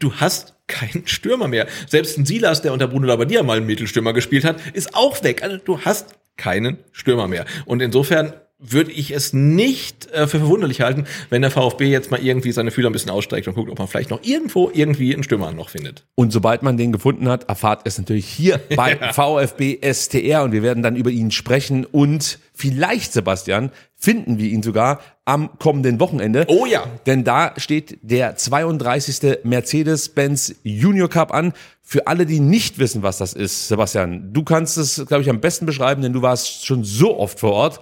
du 0.00 0.14
hast 0.14 0.56
keinen 0.66 1.06
Stürmer 1.06 1.46
mehr. 1.46 1.68
Selbst 1.86 2.18
ein 2.18 2.26
Silas, 2.26 2.62
der 2.62 2.72
unter 2.72 2.88
Bruno 2.88 3.06
Labbadia 3.06 3.44
mal 3.44 3.58
einen 3.58 3.66
Mittelstürmer 3.66 4.12
gespielt 4.12 4.44
hat, 4.44 4.56
ist 4.72 4.96
auch 4.96 5.22
weg. 5.22 5.44
Also 5.44 5.56
du 5.56 5.80
hast 5.82 6.08
keinen 6.36 6.78
Stürmer 6.90 7.28
mehr. 7.28 7.44
Und 7.64 7.80
insofern 7.80 8.32
würde 8.58 8.90
ich 8.90 9.12
es 9.12 9.32
nicht 9.32 10.10
äh, 10.10 10.26
für 10.26 10.40
verwunderlich 10.40 10.80
halten, 10.80 11.06
wenn 11.30 11.42
der 11.42 11.50
VfB 11.52 11.86
jetzt 11.86 12.10
mal 12.10 12.20
irgendwie 12.20 12.50
seine 12.50 12.72
Fühler 12.72 12.90
ein 12.90 12.92
bisschen 12.92 13.10
ausstreckt 13.10 13.46
und 13.46 13.54
guckt, 13.54 13.70
ob 13.70 13.78
man 13.78 13.86
vielleicht 13.86 14.10
noch 14.10 14.24
irgendwo 14.24 14.68
irgendwie 14.72 15.14
einen 15.14 15.22
Stürmer 15.22 15.52
noch 15.52 15.68
findet. 15.68 16.04
Und 16.16 16.32
sobald 16.32 16.62
man 16.62 16.76
den 16.76 16.90
gefunden 16.90 17.28
hat, 17.28 17.48
erfahrt 17.48 17.82
es 17.84 17.98
natürlich 17.98 18.26
hier 18.26 18.58
bei 18.76 18.98
ja. 19.00 19.12
VfB 19.12 19.78
STR 19.92 20.42
und 20.42 20.52
wir 20.52 20.64
werden 20.64 20.82
dann 20.82 20.96
über 20.96 21.10
ihn 21.10 21.30
sprechen 21.30 21.84
und 21.84 22.40
vielleicht, 22.52 23.12
Sebastian, 23.12 23.70
finden 23.94 24.38
wir 24.38 24.48
ihn 24.48 24.64
sogar 24.64 25.00
am 25.24 25.56
kommenden 25.58 26.00
Wochenende. 26.00 26.44
Oh 26.48 26.66
ja. 26.66 26.84
Denn 27.06 27.22
da 27.22 27.52
steht 27.58 27.98
der 28.02 28.34
32. 28.34 29.38
Mercedes-Benz 29.44 30.56
Junior 30.64 31.08
Cup 31.08 31.32
an. 31.32 31.52
Für 31.82 32.08
alle, 32.08 32.26
die 32.26 32.40
nicht 32.40 32.78
wissen, 32.78 33.02
was 33.02 33.18
das 33.18 33.34
ist, 33.34 33.68
Sebastian, 33.68 34.32
du 34.32 34.42
kannst 34.42 34.76
es, 34.78 35.06
glaube 35.06 35.22
ich, 35.22 35.30
am 35.30 35.40
besten 35.40 35.64
beschreiben, 35.64 36.02
denn 36.02 36.12
du 36.12 36.22
warst 36.22 36.66
schon 36.66 36.82
so 36.84 37.18
oft 37.18 37.38
vor 37.38 37.52
Ort. 37.52 37.80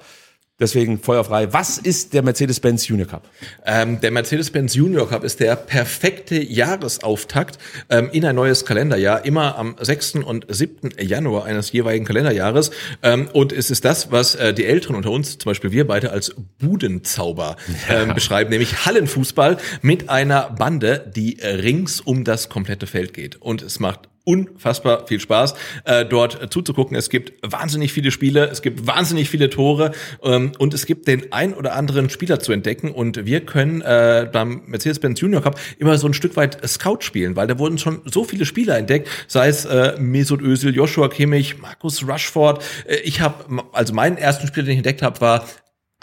Deswegen 0.59 0.98
feuerfrei. 0.98 1.52
Was 1.52 1.76
ist 1.76 2.14
der 2.14 2.22
Mercedes-Benz 2.22 2.88
Junior 2.88 3.07
Cup? 3.07 3.28
Ähm, 3.66 4.00
der 4.00 4.11
Mercedes-Benz 4.11 4.74
Junior 4.74 5.07
Cup 5.07 5.22
ist 5.22 5.38
der 5.40 5.54
perfekte 5.54 6.42
Jahresauftakt 6.42 7.59
ähm, 7.90 8.09
in 8.11 8.24
ein 8.24 8.34
neues 8.34 8.64
Kalenderjahr, 8.64 9.26
immer 9.26 9.59
am 9.59 9.76
6. 9.78 10.14
und 10.14 10.46
7. 10.48 10.94
Januar 10.98 11.44
eines 11.44 11.72
jeweiligen 11.72 12.07
Kalenderjahres. 12.07 12.70
Ähm, 13.02 13.28
und 13.34 13.52
es 13.52 13.70
ist 13.70 13.84
das, 13.84 14.11
was 14.12 14.34
äh, 14.34 14.54
die 14.54 14.64
Älteren 14.64 14.96
unter 14.96 15.11
uns, 15.11 15.36
zum 15.36 15.50
Beispiel 15.50 15.72
wir 15.72 15.86
beide, 15.86 16.11
als 16.11 16.34
Budenzauber 16.59 17.57
ja. 17.90 18.02
Ähm, 18.04 18.14
beschreiben, 18.14 18.48
nämlich 18.48 18.86
Hallenfußball 18.86 19.59
mit 19.82 20.09
einer 20.09 20.48
Bande, 20.48 21.12
die 21.14 21.38
rings 21.42 22.00
um 22.00 22.24
das 22.24 22.48
komplette 22.48 22.86
Feld 22.86 23.12
geht. 23.12 23.36
Und 23.36 23.61
es 23.61 23.78
macht 23.78 24.09
unfassbar 24.27 25.07
viel 25.07 25.20
Spaß, 25.20 25.55
äh, 25.85 26.05
dort 26.05 26.53
zuzugucken. 26.53 26.97
Es 26.97 27.09
gibt 27.11 27.33
wahnsinnig 27.43 27.93
viele 27.93 28.11
Spiele, 28.11 28.49
es 28.49 28.61
gibt 28.61 28.87
wahnsinnig 28.87 29.31
viele 29.31 29.49
Tore 29.51 29.93
ähm, 30.22 30.53
und 30.59 30.74
es 30.74 30.85
gibt 30.85 31.07
den 31.07 31.33
ein 31.33 31.55
oder 31.55 31.74
anderen 31.74 32.11
Spieler 32.11 32.41
zu 32.41 32.53
entdecken. 32.53 32.91
Und 32.91 33.24
wir 33.24 33.47
können 33.47 33.83
äh, 33.83 34.29
beim 34.31 34.62
Mercedes-Benz 34.66 35.20
Junior 35.20 35.43
Cup 35.43 35.59
immer 35.79 35.97
so 35.97 36.09
ein 36.09 36.14
Stück 36.14 36.37
weit 36.37 36.59
Scout 36.68 36.99
spielen, 37.01 37.37
weil 37.37 37.47
da 37.47 37.59
wurden 37.59 37.79
schon 37.79 38.03
so 38.05 38.24
viele 38.24 38.45
Spieler 38.47 38.77
entdeckt, 38.77 39.09
sei 39.29 39.49
es 39.49 39.64
äh, 39.64 39.95
Mesut 39.99 40.43
Özil, 40.43 40.74
Joshua 40.74 41.09
Kimmich, 41.09 41.59
Markus 41.59 42.07
Rushford. 42.07 42.64
Äh, 42.87 42.97
ich 43.05 43.20
habe, 43.20 43.62
also 43.72 43.95
meinen 43.95 44.18
ersten 44.18 44.49
Spieler, 44.49 44.66
den 44.66 44.72
ich 44.72 44.79
entdeckt 44.79 45.03
habe, 45.03 45.20
war 45.20 45.47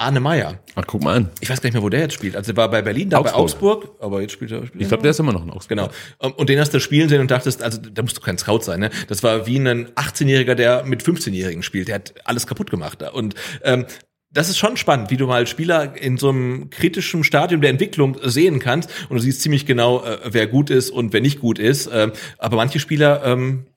Arne 0.03 0.19
Meyer. 0.19 0.59
Ach, 0.75 0.83
guck 0.85 1.03
mal 1.03 1.15
an. 1.15 1.29
Ich 1.39 1.49
weiß 1.49 1.61
gar 1.61 1.67
nicht 1.67 1.73
mehr, 1.73 1.83
wo 1.83 1.89
der 1.89 2.01
jetzt 2.01 2.13
spielt. 2.13 2.35
Also 2.35 2.51
er 2.51 2.57
war 2.57 2.69
bei 2.69 2.81
Berlin, 2.81 3.09
da 3.09 3.21
bei 3.21 3.33
Augsburg. 3.33 3.83
Augsburg, 3.83 4.01
aber 4.01 4.21
jetzt 4.21 4.33
spielt 4.33 4.51
er. 4.51 4.65
Spielt 4.65 4.81
Ich 4.81 4.87
glaube, 4.87 5.03
der 5.03 5.11
ist 5.11 5.19
immer 5.19 5.33
noch 5.33 5.43
in 5.43 5.49
Augsburg. 5.49 5.69
Genau. 5.69 5.89
Um, 6.17 6.33
Und 6.33 6.49
den 6.49 6.59
hast 6.59 6.73
du 6.73 6.79
spielen 6.79 7.09
sehen 7.09 7.21
und 7.21 7.31
dachtest, 7.31 7.63
also 7.63 7.79
da 7.79 8.01
musst 8.01 8.17
du 8.17 8.21
kein 8.21 8.37
Scout 8.37 8.61
sein, 8.61 8.79
ne? 8.79 8.89
Das 9.07 9.23
war 9.23 9.47
wie 9.47 9.57
ein 9.57 9.87
18-Jähriger, 9.95 10.55
der 10.55 10.83
mit 10.83 11.03
15-Jährigen 11.03 11.63
spielt. 11.63 11.87
Der 11.87 11.95
hat 11.95 12.13
alles 12.25 12.47
kaputt 12.47 12.69
gemacht. 12.69 13.01
Und 13.13 13.35
ähm, 13.63 13.85
das 14.33 14.49
ist 14.49 14.57
schon 14.57 14.77
spannend, 14.77 15.11
wie 15.11 15.17
du 15.17 15.27
mal 15.27 15.45
Spieler 15.47 15.95
in 15.95 16.17
so 16.17 16.29
einem 16.29 16.69
kritischen 16.71 17.23
Stadium 17.23 17.61
der 17.61 17.69
Entwicklung 17.69 18.17
sehen 18.23 18.59
kannst 18.59 18.89
und 19.07 19.17
du 19.17 19.21
siehst 19.21 19.41
ziemlich 19.41 19.65
genau, 19.65 20.03
äh, 20.03 20.17
wer 20.25 20.47
gut 20.47 20.69
ist 20.69 20.89
und 20.89 21.13
wer 21.13 21.21
nicht 21.21 21.39
gut 21.39 21.59
ist. 21.59 21.89
Ähm, 21.93 22.11
aber 22.39 22.57
manche 22.57 22.79
Spieler 22.79 23.23
ähm, 23.23 23.67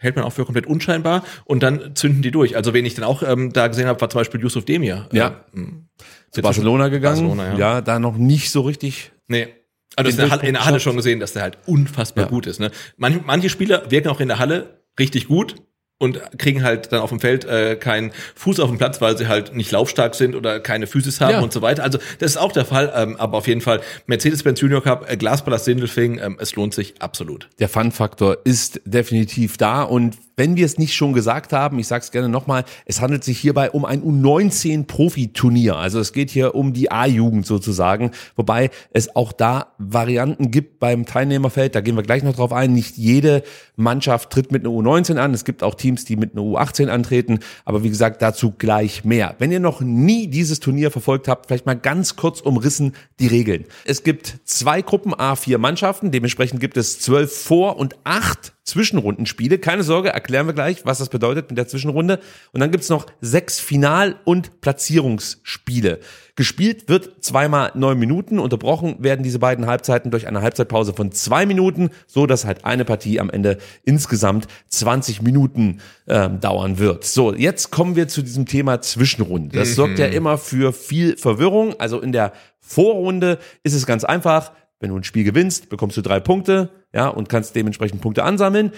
hält 0.00 0.16
man 0.16 0.24
auch 0.24 0.32
für 0.32 0.44
komplett 0.44 0.66
unscheinbar 0.66 1.24
und 1.44 1.62
dann 1.62 1.94
zünden 1.94 2.22
die 2.22 2.30
durch. 2.30 2.56
Also 2.56 2.74
wen 2.74 2.84
ich 2.84 2.94
dann 2.94 3.04
auch 3.04 3.22
ähm, 3.22 3.52
da 3.52 3.68
gesehen 3.68 3.86
habe, 3.86 4.00
war 4.00 4.10
zum 4.10 4.20
Beispiel 4.20 4.40
Yusuf 4.40 4.64
Demir. 4.64 5.08
Ja. 5.12 5.44
Ähm, 5.54 5.88
Zu 6.32 6.42
Barcelona 6.42 6.88
gegangen. 6.88 7.28
Barcelona, 7.28 7.52
ja. 7.52 7.58
ja, 7.58 7.80
da 7.80 7.98
noch 7.98 8.16
nicht 8.16 8.50
so 8.50 8.62
richtig 8.62 9.12
Nee. 9.28 9.48
Also 9.96 10.10
in 10.10 10.16
der, 10.16 10.30
Halle, 10.30 10.46
in 10.46 10.54
der 10.54 10.64
Halle 10.64 10.80
schon 10.80 10.96
gesehen, 10.96 11.20
dass 11.20 11.32
der 11.32 11.42
halt 11.42 11.58
unfassbar 11.66 12.24
Ja. 12.24 12.30
gut 12.30 12.46
ist. 12.46 12.60
Ne? 12.60 12.70
Manche, 12.96 13.20
manche 13.24 13.48
Spieler 13.48 13.90
wirken 13.90 14.08
auch 14.08 14.20
in 14.20 14.28
der 14.28 14.38
Halle 14.38 14.84
richtig 14.98 15.26
gut 15.28 15.56
und 16.00 16.20
kriegen 16.38 16.64
halt 16.64 16.92
dann 16.92 17.00
auf 17.00 17.10
dem 17.10 17.20
Feld 17.20 17.44
äh, 17.44 17.76
keinen 17.76 18.10
Fuß 18.34 18.58
auf 18.60 18.70
dem 18.70 18.78
Platz, 18.78 19.00
weil 19.02 19.18
sie 19.18 19.28
halt 19.28 19.54
nicht 19.54 19.70
laufstark 19.70 20.14
sind 20.14 20.34
oder 20.34 20.58
keine 20.58 20.86
Physis 20.86 21.20
haben 21.20 21.32
Ja. 21.32 21.40
und 21.40 21.52
so 21.52 21.60
weiter. 21.62 21.82
Also 21.84 21.98
das 22.18 22.32
ist 22.32 22.36
auch 22.38 22.52
der 22.52 22.64
Fall, 22.64 22.90
ähm, 22.96 23.16
aber 23.18 23.36
auf 23.38 23.46
jeden 23.46 23.60
Fall 23.60 23.80
Mercedes-Benz 24.06 24.60
Junior 24.62 24.82
Cup, 24.82 25.10
äh, 25.10 25.16
Glaspalast 25.18 25.66
Sindelfing, 25.66 26.18
ähm, 26.18 26.36
es 26.40 26.56
lohnt 26.56 26.72
sich 26.74 26.94
absolut. 27.00 27.48
Der 27.58 27.68
Fun-Faktor 27.68 28.38
ist 28.44 28.80
definitiv 28.86 29.58
da 29.58 29.82
und 29.82 30.16
wenn 30.36 30.56
wir 30.56 30.64
es 30.64 30.78
nicht 30.78 30.94
schon 30.94 31.12
gesagt 31.12 31.52
haben, 31.52 31.78
ich 31.78 31.86
sage 31.86 32.02
es 32.02 32.12
gerne 32.12 32.30
nochmal, 32.30 32.64
es 32.86 33.02
handelt 33.02 33.22
sich 33.24 33.38
hierbei 33.38 33.70
um 33.70 33.84
ein 33.84 34.02
U19-Profiturnier. 34.02 35.76
Also 35.76 36.00
es 36.00 36.14
geht 36.14 36.30
hier 36.30 36.54
um 36.54 36.72
die 36.72 36.90
A-Jugend 36.90 37.44
sozusagen, 37.46 38.10
wobei 38.36 38.70
es 38.92 39.14
auch 39.14 39.32
da 39.32 39.74
Varianten 39.76 40.50
gibt 40.50 40.78
beim 40.80 41.04
Teilnehmerfeld. 41.04 41.74
Da 41.74 41.82
gehen 41.82 41.94
wir 41.96 42.02
gleich 42.02 42.22
noch 42.22 42.34
drauf 42.34 42.52
ein. 42.54 42.72
Nicht 42.72 42.96
jede 42.96 43.42
Mannschaft 43.76 44.30
tritt 44.30 44.50
mit 44.52 44.64
einer 44.64 44.74
U19 44.74 45.16
an. 45.18 45.34
Es 45.34 45.44
gibt 45.44 45.62
auch 45.62 45.74
Teams, 45.74 45.89
die 45.96 46.16
mit 46.16 46.32
einer 46.32 46.42
U18 46.42 46.88
antreten. 46.88 47.40
Aber 47.64 47.82
wie 47.82 47.88
gesagt, 47.88 48.22
dazu 48.22 48.52
gleich 48.56 49.04
mehr. 49.04 49.34
Wenn 49.38 49.52
ihr 49.52 49.60
noch 49.60 49.80
nie 49.80 50.28
dieses 50.28 50.60
Turnier 50.60 50.90
verfolgt 50.90 51.28
habt, 51.28 51.46
vielleicht 51.46 51.66
mal 51.66 51.74
ganz 51.74 52.16
kurz 52.16 52.40
umrissen 52.40 52.94
die 53.18 53.26
Regeln. 53.26 53.64
Es 53.84 54.02
gibt 54.02 54.38
zwei 54.44 54.82
Gruppen 54.82 55.14
A4 55.14 55.58
Mannschaften. 55.58 56.10
Dementsprechend 56.10 56.60
gibt 56.60 56.76
es 56.76 57.00
zwölf 57.00 57.34
Vor- 57.34 57.78
und 57.78 57.96
acht 58.04 58.52
Zwischenrundenspiele. 58.70 59.58
Keine 59.58 59.82
Sorge, 59.82 60.10
erklären 60.10 60.46
wir 60.46 60.54
gleich, 60.54 60.86
was 60.86 60.98
das 60.98 61.08
bedeutet 61.08 61.50
mit 61.50 61.58
der 61.58 61.66
Zwischenrunde. 61.66 62.20
Und 62.52 62.60
dann 62.60 62.70
gibt's 62.70 62.88
noch 62.88 63.06
sechs 63.20 63.58
Final- 63.58 64.16
und 64.24 64.60
Platzierungsspiele. 64.60 65.98
Gespielt 66.36 66.88
wird 66.88 67.22
zweimal 67.22 67.72
neun 67.74 67.98
Minuten. 67.98 68.38
Unterbrochen 68.38 69.02
werden 69.02 69.22
diese 69.22 69.38
beiden 69.38 69.66
Halbzeiten 69.66 70.10
durch 70.10 70.26
eine 70.26 70.40
Halbzeitpause 70.40 70.94
von 70.94 71.12
zwei 71.12 71.44
Minuten, 71.44 71.90
so 72.06 72.26
dass 72.26 72.44
halt 72.44 72.64
eine 72.64 72.84
Partie 72.84 73.20
am 73.20 73.28
Ende 73.28 73.58
insgesamt 73.84 74.46
20 74.68 75.20
Minuten 75.22 75.80
ähm, 76.06 76.40
dauern 76.40 76.78
wird. 76.78 77.04
So, 77.04 77.34
jetzt 77.34 77.70
kommen 77.70 77.96
wir 77.96 78.08
zu 78.08 78.22
diesem 78.22 78.46
Thema 78.46 78.80
Zwischenrunde. 78.80 79.58
Das 79.58 79.74
sorgt 79.74 79.98
ja 79.98 80.06
immer 80.06 80.38
für 80.38 80.72
viel 80.72 81.16
Verwirrung. 81.16 81.74
Also 81.78 82.00
in 82.00 82.12
der 82.12 82.32
Vorrunde 82.60 83.38
ist 83.64 83.74
es 83.74 83.84
ganz 83.84 84.04
einfach. 84.04 84.52
Wenn 84.80 84.90
du 84.90 84.96
ein 84.96 85.04
Spiel 85.04 85.24
gewinnst, 85.24 85.68
bekommst 85.68 85.96
du 85.96 86.02
drei 86.02 86.20
Punkte, 86.20 86.70
ja, 86.92 87.08
und 87.08 87.28
kannst 87.28 87.54
dementsprechend 87.54 88.00
Punkte 88.00 88.24
ansammeln. 88.24 88.72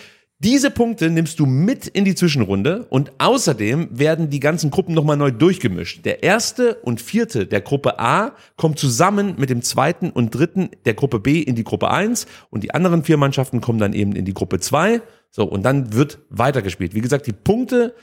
Diese 0.45 0.73
Punkte 0.73 1.09
nimmst 1.09 1.39
du 1.39 1.47
mit 1.47 1.87
in 1.87 2.05
die 2.05 2.17
Zwischenrunde 2.17 2.87
und 2.91 3.13
außerdem 3.19 3.91
werden 3.93 4.29
die 4.29 4.41
ganzen 4.41 4.73
Gruppen 4.73 4.93
nochmal 4.93 5.17
neu 5.17 5.31
durchgemischt. 5.31 6.05
Der 6.05 6.25
erste 6.25 6.75
und 6.83 7.01
vierte 7.01 7.47
der 7.47 7.61
Gruppe 7.61 8.01
A 8.01 8.35
kommt 8.57 8.81
zusammen 8.81 9.37
mit 9.39 9.51
dem 9.51 9.63
zweiten 9.63 10.11
und 10.11 10.35
dritten 10.35 10.71
der 10.85 10.95
Gruppe 10.95 11.21
B 11.21 11.41
in 11.41 11.55
die 11.55 11.63
Gruppe 11.63 11.93
1 11.93 12.27
und 12.51 12.65
die 12.65 12.75
anderen 12.75 13.05
vier 13.05 13.19
Mannschaften 13.19 13.61
kommen 13.61 13.79
dann 13.79 13.93
eben 13.93 14.17
in 14.17 14.25
die 14.25 14.35
Gruppe 14.35 14.59
2. 14.59 15.01
So, 15.31 15.45
und 15.45 15.63
dann 15.63 15.93
wird 15.93 16.19
weitergespielt. 16.29 16.93
Wie 16.93 17.01
gesagt, 17.01 17.29
die 17.29 17.33
Punkte 17.33 17.95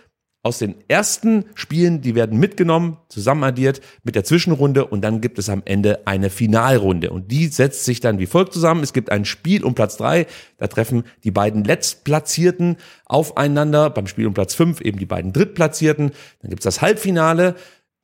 aus 0.42 0.60
den 0.60 0.76
ersten 0.88 1.46
Spielen, 1.54 2.02
die 2.02 2.16
werden 2.16 2.40
mitgenommen, 2.40 2.98
zusammenaddiert 3.10 3.82
mit 4.04 4.16
der 4.16 4.24
Zwischenrunde 4.24 4.86
und 4.86 5.02
dann 5.02 5.20
gibt 5.20 5.38
es 5.38 5.50
am 5.50 5.62
Ende 5.66 6.08
eine 6.08 6.30
Finalrunde. 6.30 7.10
Und 7.10 7.32
die 7.32 7.48
setzt 7.48 7.84
sich 7.84 8.00
dann 8.00 8.20
wie 8.20 8.26
folgt 8.26 8.54
zusammen. 8.54 8.82
Es 8.82 8.94
gibt 8.94 9.12
ein 9.12 9.26
Spiel 9.26 9.66
um 9.66 9.76
Platz 9.76 9.98
drei, 9.98 10.28
da 10.58 10.68
treffen 10.68 11.04
die 11.26 11.32
beiden 11.32 11.66
Letztplatzierten 11.66 12.78
aufeinander, 13.06 13.90
beim 13.90 14.08
Spiel 14.08 14.28
um 14.28 14.34
Platz 14.34 14.56
fünf 14.56 14.80
eben 14.80 14.98
die 14.98 15.06
beiden 15.06 15.34
Drittplatzierten. 15.34 16.12
Dann 16.42 16.50
gibt 16.50 16.62
es 16.62 16.64
das 16.64 16.82
Halbfinale, 16.82 17.56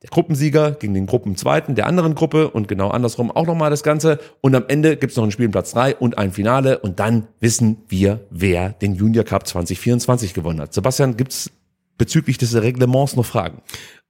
der 0.02 0.10
Gruppensieger 0.10 0.72
gegen 0.72 0.92
den 0.92 1.06
Gruppenzweiten 1.06 1.74
der 1.74 1.86
anderen 1.86 2.14
Gruppe 2.14 2.50
und 2.50 2.68
genau 2.68 2.90
andersrum 2.90 3.30
auch 3.30 3.46
nochmal 3.46 3.70
das 3.70 3.82
Ganze. 3.82 4.18
Und 4.42 4.54
am 4.54 4.64
Ende 4.68 4.98
gibt 4.98 5.12
es 5.12 5.16
noch 5.16 5.24
ein 5.24 5.30
Spiel 5.30 5.46
um 5.46 5.52
Platz 5.52 5.72
drei 5.72 5.96
und 5.96 6.18
ein 6.18 6.32
Finale 6.32 6.80
und 6.80 7.00
dann 7.00 7.28
wissen 7.40 7.78
wir, 7.88 8.20
wer 8.28 8.70
den 8.70 8.94
Junior 8.94 9.24
Cup 9.24 9.46
2024 9.46 10.34
gewonnen 10.34 10.60
hat. 10.60 10.74
Sebastian, 10.74 11.16
gibt's 11.16 11.50
bezüglich 11.98 12.38
des 12.38 12.54
Reglements 12.54 13.16
noch 13.16 13.26
Fragen? 13.26 13.62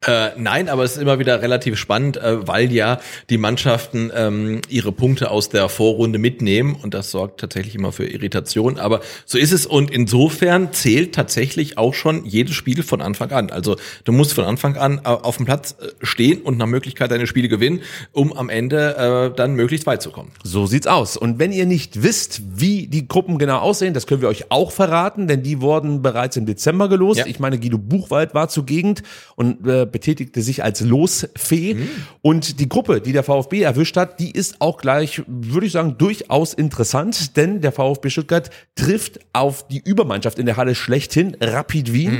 Äh, 0.04 0.30
nein, 0.36 0.68
aber 0.68 0.84
es 0.84 0.92
ist 0.92 1.02
immer 1.02 1.18
wieder 1.18 1.40
relativ 1.40 1.78
spannend, 1.78 2.18
äh, 2.18 2.46
weil 2.46 2.70
ja 2.70 3.00
die 3.30 3.38
Mannschaften 3.38 4.12
ähm, 4.14 4.60
ihre 4.68 4.92
Punkte 4.92 5.30
aus 5.30 5.48
der 5.48 5.70
Vorrunde 5.70 6.18
mitnehmen 6.18 6.76
und 6.80 6.92
das 6.92 7.10
sorgt 7.10 7.40
tatsächlich 7.40 7.74
immer 7.74 7.92
für 7.92 8.04
Irritation. 8.04 8.78
Aber 8.78 9.00
so 9.24 9.38
ist 9.38 9.52
es 9.52 9.64
und 9.64 9.90
insofern 9.90 10.74
zählt 10.74 11.14
tatsächlich 11.14 11.78
auch 11.78 11.94
schon 11.94 12.26
jedes 12.26 12.54
Spiel 12.54 12.82
von 12.82 13.00
Anfang 13.00 13.32
an. 13.32 13.50
Also 13.50 13.76
du 14.04 14.12
musst 14.12 14.34
von 14.34 14.44
Anfang 14.44 14.76
an 14.76 15.00
äh, 15.02 15.08
auf 15.08 15.38
dem 15.38 15.46
Platz 15.46 15.76
äh, 15.80 15.88
stehen 16.04 16.42
und 16.42 16.58
nach 16.58 16.66
Möglichkeit 16.66 17.10
deine 17.10 17.26
Spiele 17.26 17.48
gewinnen, 17.48 17.80
um 18.12 18.34
am 18.34 18.50
Ende 18.50 19.30
äh, 19.32 19.34
dann 19.34 19.54
möglichst 19.54 19.86
weit 19.86 20.02
zu 20.02 20.10
kommen. 20.10 20.30
So 20.44 20.66
sieht's 20.66 20.86
aus. 20.86 21.16
Und 21.16 21.38
wenn 21.38 21.52
ihr 21.52 21.64
nicht 21.64 22.02
wisst, 22.02 22.42
wie 22.54 22.86
die 22.86 23.08
Gruppen 23.08 23.38
genau 23.38 23.60
aussehen, 23.60 23.94
das 23.94 24.06
können 24.06 24.20
wir 24.20 24.28
euch 24.28 24.50
auch 24.50 24.72
verraten, 24.72 25.26
denn 25.26 25.42
die 25.42 25.62
wurden 25.62 26.02
bereits 26.02 26.36
im 26.36 26.44
Dezember 26.44 26.90
gelost. 26.90 27.20
Ja. 27.20 27.26
Ich 27.26 27.40
meine, 27.40 27.58
Guido 27.58 27.78
Buchwald 27.78 28.34
war 28.34 28.50
zur 28.50 28.66
Gegend 28.66 29.02
und 29.36 29.66
äh, 29.66 29.85
betätigte 29.86 30.42
sich 30.42 30.62
als 30.62 30.80
Losfee. 30.80 31.76
Und 32.22 32.60
die 32.60 32.68
Gruppe, 32.68 33.00
die 33.00 33.12
der 33.12 33.22
VfB 33.22 33.62
erwischt 33.62 33.96
hat, 33.96 34.20
die 34.20 34.30
ist 34.30 34.60
auch 34.60 34.78
gleich, 34.78 35.22
würde 35.26 35.66
ich 35.66 35.72
sagen, 35.72 35.96
durchaus 35.98 36.54
interessant, 36.54 37.36
denn 37.36 37.60
der 37.60 37.72
VfB 37.72 38.10
Stuttgart 38.10 38.50
trifft 38.74 39.20
auf 39.32 39.66
die 39.68 39.82
Übermannschaft 39.84 40.38
in 40.38 40.46
der 40.46 40.56
Halle 40.56 40.74
schlechthin, 40.74 41.36
Rapid 41.40 41.92
Wien. 41.92 42.18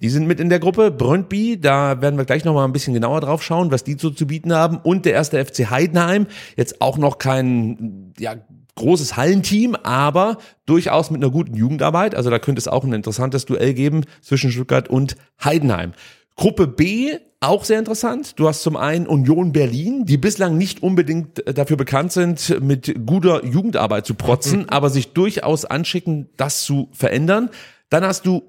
Die 0.00 0.08
sind 0.08 0.26
mit 0.26 0.40
in 0.40 0.48
der 0.48 0.58
Gruppe. 0.58 0.90
Brøndby, 0.90 1.60
da 1.60 2.00
werden 2.00 2.16
wir 2.16 2.24
gleich 2.24 2.44
noch 2.44 2.54
mal 2.54 2.64
ein 2.64 2.72
bisschen 2.72 2.94
genauer 2.94 3.20
drauf 3.20 3.42
schauen, 3.42 3.70
was 3.70 3.84
die 3.84 3.96
so 3.98 4.10
zu 4.10 4.26
bieten 4.26 4.52
haben. 4.52 4.78
Und 4.78 5.04
der 5.04 5.12
erste 5.12 5.44
FC 5.44 5.70
Heidenheim, 5.70 6.26
jetzt 6.56 6.80
auch 6.80 6.98
noch 6.98 7.18
kein, 7.18 8.12
ja, 8.18 8.36
großes 8.80 9.16
Hallenteam, 9.16 9.76
aber 9.82 10.38
durchaus 10.66 11.10
mit 11.10 11.22
einer 11.22 11.30
guten 11.30 11.54
Jugendarbeit. 11.54 12.14
Also 12.14 12.30
da 12.30 12.38
könnte 12.38 12.60
es 12.60 12.68
auch 12.68 12.84
ein 12.84 12.92
interessantes 12.92 13.44
Duell 13.44 13.74
geben 13.74 14.04
zwischen 14.22 14.50
Stuttgart 14.50 14.88
und 14.88 15.16
Heidenheim. 15.42 15.92
Gruppe 16.40 16.66
B, 16.66 17.18
auch 17.40 17.64
sehr 17.64 17.78
interessant. 17.78 18.38
Du 18.38 18.48
hast 18.48 18.62
zum 18.62 18.74
einen 18.74 19.06
Union 19.06 19.52
Berlin, 19.52 20.06
die 20.06 20.16
bislang 20.16 20.56
nicht 20.56 20.82
unbedingt 20.82 21.46
äh, 21.46 21.52
dafür 21.52 21.76
bekannt 21.76 22.12
sind, 22.12 22.62
mit 22.62 22.94
guter 23.04 23.44
Jugendarbeit 23.44 24.06
zu 24.06 24.14
protzen, 24.14 24.66
aber 24.70 24.88
sich 24.88 25.12
durchaus 25.12 25.66
anschicken, 25.66 26.30
das 26.38 26.62
zu 26.62 26.88
verändern. 26.92 27.50
Dann 27.90 28.04
hast 28.04 28.24
du 28.24 28.42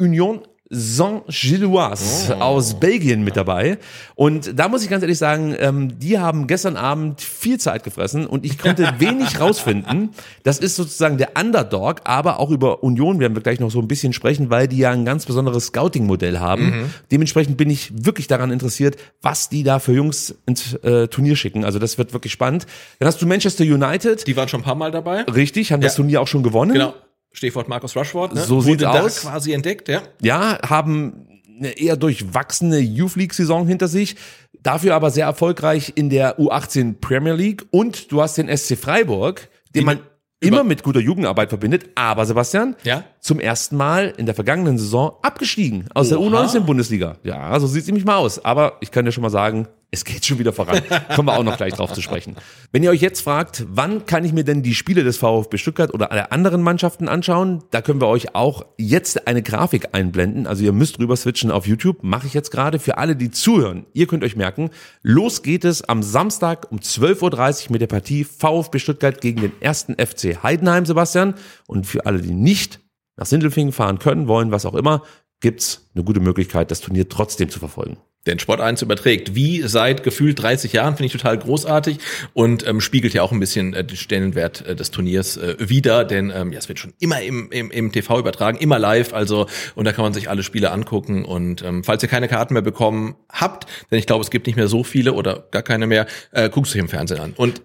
Union 0.00 0.40
Saint-Gilloise 0.70 2.40
aus 2.40 2.78
Belgien 2.78 3.22
mit 3.24 3.36
dabei. 3.36 3.78
Und 4.14 4.58
da 4.58 4.68
muss 4.68 4.82
ich 4.82 4.90
ganz 4.90 5.02
ehrlich 5.02 5.18
sagen, 5.18 5.54
ähm, 5.58 5.98
die 5.98 6.18
haben 6.18 6.46
gestern 6.46 6.76
Abend 6.76 7.20
viel 7.20 7.58
Zeit 7.58 7.84
gefressen 7.84 8.26
und 8.26 8.44
ich 8.44 8.58
konnte 8.58 8.88
wenig 8.98 9.40
rausfinden. 9.40 10.10
Das 10.42 10.58
ist 10.58 10.76
sozusagen 10.76 11.18
der 11.18 11.30
Underdog, 11.38 12.00
aber 12.04 12.38
auch 12.40 12.50
über 12.50 12.82
Union 12.82 13.20
werden 13.20 13.34
wir 13.34 13.42
gleich 13.42 13.60
noch 13.60 13.70
so 13.70 13.80
ein 13.80 13.88
bisschen 13.88 14.12
sprechen, 14.12 14.50
weil 14.50 14.68
die 14.68 14.78
ja 14.78 14.90
ein 14.90 15.04
ganz 15.04 15.26
besonderes 15.26 15.66
Scouting-Modell 15.66 16.38
haben. 16.38 16.90
Dementsprechend 17.10 17.56
bin 17.56 17.70
ich 17.70 17.92
wirklich 18.04 18.26
daran 18.26 18.50
interessiert, 18.50 18.96
was 19.22 19.48
die 19.48 19.62
da 19.62 19.78
für 19.78 19.92
Jungs 19.92 20.34
ins 20.46 20.74
äh, 20.74 21.08
Turnier 21.08 21.36
schicken. 21.36 21.64
Also 21.64 21.78
das 21.78 21.98
wird 21.98 22.12
wirklich 22.12 22.32
spannend. 22.32 22.66
Dann 22.98 23.06
hast 23.08 23.20
du 23.22 23.26
Manchester 23.26 23.64
United. 23.64 24.26
Die 24.26 24.36
waren 24.36 24.48
schon 24.48 24.60
ein 24.60 24.64
paar 24.64 24.74
Mal 24.74 24.90
dabei. 24.90 25.22
Richtig, 25.22 25.72
haben 25.72 25.80
das 25.80 25.92
Ja. 25.94 25.96
Turnier 25.96 26.20
auch 26.22 26.28
schon 26.28 26.42
gewonnen. 26.42 26.72
Genau. 26.72 26.94
Stichwort 27.36 27.68
Markus 27.68 27.94
Rushford. 27.96 28.34
Ne? 28.34 28.42
So 28.42 28.62
da 28.74 29.00
aus. 29.02 29.20
quasi 29.20 29.52
entdeckt, 29.52 29.88
ja. 29.88 30.02
ja, 30.22 30.58
haben 30.66 31.28
eine 31.58 31.78
eher 31.78 31.96
durchwachsene 31.96 32.78
Youth 32.78 33.16
League 33.16 33.34
Saison 33.34 33.66
hinter 33.66 33.88
sich, 33.88 34.16
dafür 34.62 34.94
aber 34.94 35.10
sehr 35.10 35.26
erfolgreich 35.26 35.92
in 35.94 36.10
der 36.10 36.38
U18 36.38 36.94
Premier 37.00 37.34
League 37.34 37.66
und 37.70 38.10
du 38.10 38.22
hast 38.22 38.36
den 38.38 38.54
SC 38.54 38.76
Freiburg, 38.76 39.48
den 39.74 39.84
man 39.84 40.00
immer 40.40 40.64
mit 40.64 40.82
guter 40.82 41.00
Jugendarbeit 41.00 41.48
verbindet, 41.48 41.90
aber 41.94 42.26
Sebastian, 42.26 42.76
Ja. 42.84 43.04
zum 43.20 43.40
ersten 43.40 43.76
Mal 43.76 44.12
in 44.16 44.26
der 44.26 44.34
vergangenen 44.34 44.78
Saison 44.78 45.12
abgestiegen 45.22 45.86
aus 45.94 46.08
der 46.10 46.20
Oha. 46.20 46.44
U19 46.44 46.60
Bundesliga. 46.60 47.16
Ja, 47.22 47.58
so 47.58 47.66
sieht's 47.66 47.86
nämlich 47.86 48.04
mal 48.04 48.16
aus, 48.16 48.44
aber 48.44 48.76
ich 48.80 48.90
kann 48.90 49.04
dir 49.04 49.12
schon 49.12 49.22
mal 49.22 49.30
sagen, 49.30 49.66
Es 49.96 50.04
geht 50.04 50.26
schon 50.26 50.38
wieder 50.38 50.52
voran. 50.52 50.82
Kommen 51.14 51.26
wir 51.26 51.38
auch 51.38 51.42
noch 51.42 51.56
gleich 51.56 51.72
drauf 51.72 51.90
zu 51.94 52.02
sprechen. 52.02 52.36
Wenn 52.70 52.82
ihr 52.82 52.90
euch 52.90 53.00
jetzt 53.00 53.22
fragt, 53.22 53.64
wann 53.70 54.04
kann 54.04 54.26
ich 54.26 54.34
mir 54.34 54.44
denn 54.44 54.62
die 54.62 54.74
Spiele 54.74 55.04
des 55.04 55.16
VfB 55.16 55.56
Stuttgart 55.56 55.94
oder 55.94 56.12
aller 56.12 56.32
anderen 56.32 56.60
Mannschaften 56.60 57.08
anschauen, 57.08 57.64
da 57.70 57.80
können 57.80 58.02
wir 58.02 58.08
euch 58.08 58.34
auch 58.34 58.66
jetzt 58.76 59.26
eine 59.26 59.42
Grafik 59.42 59.94
einblenden. 59.94 60.46
Also 60.46 60.64
ihr 60.64 60.72
müsst 60.72 60.98
rüber 60.98 61.16
switchen 61.16 61.50
auf 61.50 61.66
YouTube. 61.66 62.02
Mache 62.02 62.26
ich 62.26 62.34
jetzt 62.34 62.50
gerade 62.50 62.78
für 62.78 62.98
alle, 62.98 63.16
die 63.16 63.30
zuhören. 63.30 63.86
Ihr 63.94 64.06
könnt 64.06 64.22
euch 64.22 64.36
merken, 64.36 64.68
los 65.00 65.42
geht 65.42 65.64
es 65.64 65.80
am 65.80 66.02
Samstag 66.02 66.70
um 66.70 66.76
12.30 66.76 67.64
Uhr 67.68 67.72
mit 67.72 67.80
der 67.80 67.86
Partie 67.86 68.24
VfB 68.24 68.78
Stuttgart 68.78 69.22
gegen 69.22 69.40
den 69.40 69.52
ersten 69.60 69.94
FC 69.94 70.42
Heidenheim, 70.42 70.84
Sebastian. 70.84 71.36
Und 71.66 71.86
für 71.86 72.04
alle, 72.04 72.20
die 72.20 72.34
nicht 72.34 72.80
nach 73.16 73.24
Sindelfingen 73.24 73.72
fahren 73.72 73.98
können, 73.98 74.28
wollen, 74.28 74.50
was 74.50 74.66
auch 74.66 74.74
immer, 74.74 75.04
gibt's 75.40 75.88
eine 75.94 76.04
gute 76.04 76.20
Möglichkeit, 76.20 76.70
das 76.70 76.82
Turnier 76.82 77.08
trotzdem 77.08 77.48
zu 77.48 77.58
verfolgen. 77.58 77.96
Den 78.26 78.38
Sport 78.38 78.60
1 78.60 78.82
überträgt, 78.82 79.34
wie 79.34 79.62
seit 79.62 80.02
gefühlt 80.02 80.40
30 80.40 80.72
Jahren, 80.72 80.96
finde 80.96 81.06
ich 81.06 81.12
total 81.12 81.38
großartig 81.38 81.98
und 82.32 82.66
ähm, 82.66 82.80
spiegelt 82.80 83.14
ja 83.14 83.22
auch 83.22 83.32
ein 83.32 83.40
bisschen 83.40 83.74
äh, 83.74 83.84
den 83.84 83.96
Stellenwert 83.96 84.66
äh, 84.66 84.74
des 84.74 84.90
Turniers 84.90 85.36
äh, 85.36 85.56
wieder, 85.58 86.04
denn 86.04 86.32
ähm, 86.34 86.52
ja, 86.52 86.58
es 86.58 86.68
wird 86.68 86.78
schon 86.78 86.92
immer 86.98 87.22
im, 87.22 87.50
im, 87.50 87.70
im 87.70 87.92
TV 87.92 88.18
übertragen, 88.18 88.58
immer 88.58 88.78
live, 88.78 89.14
also 89.14 89.46
und 89.74 89.84
da 89.84 89.92
kann 89.92 90.04
man 90.04 90.12
sich 90.12 90.28
alle 90.28 90.42
Spiele 90.42 90.70
angucken 90.72 91.24
und 91.24 91.62
ähm, 91.62 91.84
falls 91.84 92.02
ihr 92.02 92.08
keine 92.08 92.28
Karten 92.28 92.54
mehr 92.54 92.62
bekommen 92.62 93.16
habt, 93.30 93.66
denn 93.90 93.98
ich 93.98 94.06
glaube, 94.06 94.22
es 94.22 94.30
gibt 94.30 94.46
nicht 94.46 94.56
mehr 94.56 94.68
so 94.68 94.84
viele 94.84 95.12
oder 95.12 95.46
gar 95.50 95.62
keine 95.62 95.86
mehr, 95.86 96.06
äh, 96.32 96.50
guckt 96.50 96.68
euch 96.68 96.76
im 96.76 96.88
Fernsehen 96.88 97.20
an 97.20 97.32
und 97.36 97.62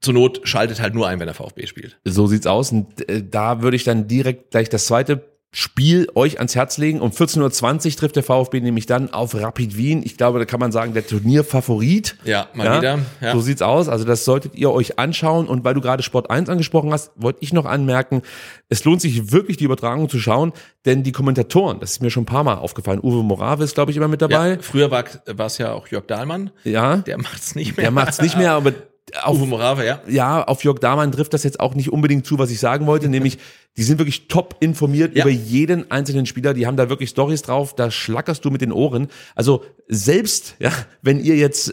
zur 0.00 0.14
Not 0.14 0.40
schaltet 0.44 0.80
halt 0.80 0.94
nur 0.94 1.08
ein, 1.08 1.18
wenn 1.18 1.26
der 1.26 1.34
VfB 1.34 1.66
spielt. 1.66 1.98
So 2.04 2.26
sieht's 2.26 2.46
aus 2.46 2.72
und 2.72 3.08
äh, 3.08 3.22
da 3.28 3.62
würde 3.62 3.76
ich 3.76 3.84
dann 3.84 4.06
direkt 4.06 4.52
gleich 4.52 4.68
das 4.68 4.86
zweite 4.86 5.37
Spiel 5.50 6.08
euch 6.14 6.36
ans 6.38 6.54
Herz 6.54 6.76
legen. 6.76 7.00
Um 7.00 7.10
14.20 7.10 7.86
Uhr 7.86 7.96
trifft 7.96 8.16
der 8.16 8.22
VfB 8.22 8.60
nämlich 8.60 8.84
dann 8.84 9.14
auf 9.14 9.34
Rapid 9.34 9.78
Wien. 9.78 10.02
Ich 10.04 10.18
glaube, 10.18 10.38
da 10.38 10.44
kann 10.44 10.60
man 10.60 10.72
sagen, 10.72 10.92
der 10.92 11.06
Turnierfavorit. 11.06 12.16
Ja, 12.24 12.48
mal 12.52 12.66
ja, 12.66 12.76
wieder. 12.78 12.98
Ja. 13.22 13.32
So 13.32 13.40
sieht's 13.40 13.62
aus. 13.62 13.88
Also 13.88 14.04
das 14.04 14.26
solltet 14.26 14.54
ihr 14.56 14.70
euch 14.70 14.98
anschauen. 14.98 15.48
Und 15.48 15.64
weil 15.64 15.72
du 15.72 15.80
gerade 15.80 16.02
Sport 16.02 16.30
1 16.30 16.50
angesprochen 16.50 16.92
hast, 16.92 17.12
wollte 17.16 17.38
ich 17.42 17.54
noch 17.54 17.64
anmerken, 17.64 18.20
es 18.68 18.84
lohnt 18.84 19.00
sich 19.00 19.32
wirklich, 19.32 19.56
die 19.56 19.64
Übertragung 19.64 20.10
zu 20.10 20.18
schauen, 20.18 20.52
denn 20.84 21.02
die 21.02 21.12
Kommentatoren, 21.12 21.80
das 21.80 21.92
ist 21.92 22.02
mir 22.02 22.10
schon 22.10 22.24
ein 22.24 22.26
paar 22.26 22.44
Mal 22.44 22.56
aufgefallen, 22.56 23.00
Uwe 23.02 23.22
Morave 23.22 23.64
ist, 23.64 23.74
glaube 23.74 23.90
ich, 23.90 23.96
immer 23.96 24.08
mit 24.08 24.20
dabei. 24.20 24.50
Ja, 24.50 24.58
früher 24.60 24.90
war 24.90 25.06
es 25.46 25.56
ja 25.56 25.72
auch 25.72 25.88
Jörg 25.88 26.06
Dahlmann. 26.06 26.50
Ja. 26.64 26.98
Der 26.98 27.16
macht's 27.16 27.54
nicht 27.54 27.78
mehr. 27.78 27.84
Der 27.84 27.90
macht's 27.90 28.20
nicht 28.20 28.36
mehr, 28.36 28.52
aber 28.52 28.74
auf, 29.22 29.38
Morave, 29.38 29.84
ja. 29.86 30.00
Ja, 30.08 30.44
auf 30.44 30.64
Jörg 30.64 30.78
Dahmann 30.78 31.12
trifft 31.12 31.34
das 31.34 31.44
jetzt 31.44 31.60
auch 31.60 31.74
nicht 31.74 31.90
unbedingt 31.92 32.26
zu, 32.26 32.38
was 32.38 32.50
ich 32.50 32.60
sagen 32.60 32.86
wollte, 32.86 33.08
nämlich 33.10 33.38
die 33.76 33.82
sind 33.82 33.98
wirklich 33.98 34.28
top 34.28 34.56
informiert 34.60 35.14
Ja. 35.16 35.24
über 35.24 35.30
jeden 35.30 35.90
einzelnen 35.90 36.26
Spieler, 36.26 36.54
die 36.54 36.66
haben 36.66 36.76
da 36.76 36.88
wirklich 36.88 37.10
Stories 37.10 37.42
drauf, 37.42 37.74
da 37.76 37.90
schlackerst 37.90 38.44
du 38.44 38.50
mit 38.50 38.60
den 38.60 38.72
Ohren. 38.72 39.08
Also 39.34 39.64
selbst, 39.86 40.56
ja, 40.58 40.72
wenn 41.02 41.20
ihr 41.20 41.36
jetzt 41.36 41.72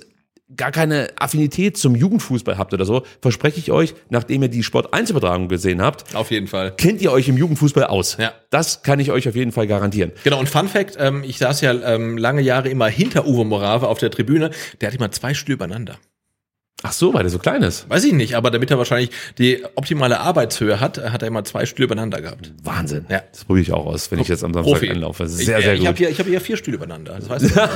gar 0.56 0.72
keine 0.72 1.08
Affinität 1.18 1.76
zum 1.76 1.96
Jugendfußball 1.96 2.60
habt 2.60 2.72
oder 2.76 2.86
so, 2.86 3.02
verspreche 3.20 3.58
ich 3.60 3.72
euch, 3.72 3.96
nachdem 4.10 4.44
ihr 4.44 4.48
die 4.50 4.62
Sport 4.62 4.94
1 4.94 5.10
Übertragung 5.10 5.48
gesehen 5.50 5.82
habt, 5.82 6.14
Auf 6.16 6.30
jeden 6.30 6.46
Fall. 6.48 6.72
kennt 6.78 7.02
ihr 7.02 7.12
euch 7.12 7.28
im 7.28 7.36
Jugendfußball 7.38 7.86
aus. 7.86 8.18
Ja. 8.20 8.32
Das 8.52 8.84
kann 8.84 9.00
ich 9.00 9.12
euch 9.12 9.28
auf 9.28 9.36
jeden 9.36 9.52
Fall 9.52 9.66
garantieren. 9.66 10.12
Genau, 10.24 10.40
und 10.40 10.48
Fun 10.48 10.68
Fact, 10.68 10.98
ähm, 11.00 11.24
ich 11.26 11.40
saß 11.40 11.62
ja 11.62 11.74
ähm, 11.96 12.20
lange 12.20 12.42
Jahre 12.42 12.70
immer 12.70 12.88
hinter 12.88 13.26
Uwe 13.26 13.44
Morave 13.44 13.88
auf 13.88 13.98
der 13.98 14.12
Tribüne, 14.12 14.52
der 14.80 14.90
hat 14.90 14.96
immer 14.96 15.10
zwei 15.12 15.34
Stühle 15.34 15.56
übereinander. 15.56 15.98
Ach 16.88 16.92
so, 16.92 17.14
weil 17.14 17.24
der 17.24 17.32
so 17.32 17.40
klein 17.40 17.64
ist. 17.64 17.90
Weiß 17.90 18.04
ich 18.04 18.14
nicht, 18.14 18.36
aber 18.36 18.52
damit 18.52 18.70
er 18.72 18.78
wahrscheinlich 18.78 19.10
die 19.38 19.64
optimale 19.76 20.20
Arbeitshöhe 20.20 20.80
hat, 20.80 20.98
hat 21.12 21.22
er 21.22 21.28
immer 21.28 21.44
zwei 21.44 21.66
Stühle 21.66 21.86
übereinander 21.86 22.22
gehabt. 22.22 22.52
Wahnsinn. 22.64 23.06
Ja. 23.10 23.24
Das 23.32 23.44
probiere 23.46 23.62
ich 23.64 23.72
auch 23.74 23.86
aus, 23.86 24.12
wenn 24.12 24.20
ich 24.20 24.28
jetzt 24.28 24.44
am 24.44 24.54
Samstag 24.54 24.74
Profi. 24.74 24.90
anlaufe. 24.92 25.28
Sehr, 25.28 25.58
ich, 25.60 25.66
sehr 25.66 25.74
ich 25.74 25.80
gut. 25.80 25.88
habe 25.88 25.98
hier, 25.98 26.10
ich 26.10 26.20
hab 26.20 26.28
hier 26.28 26.42
vier 26.42 26.58
Stühle 26.58 26.78
übereinander. 26.78 27.18
Das 27.20 27.30
weißt 27.30 27.56
du. 27.56 27.70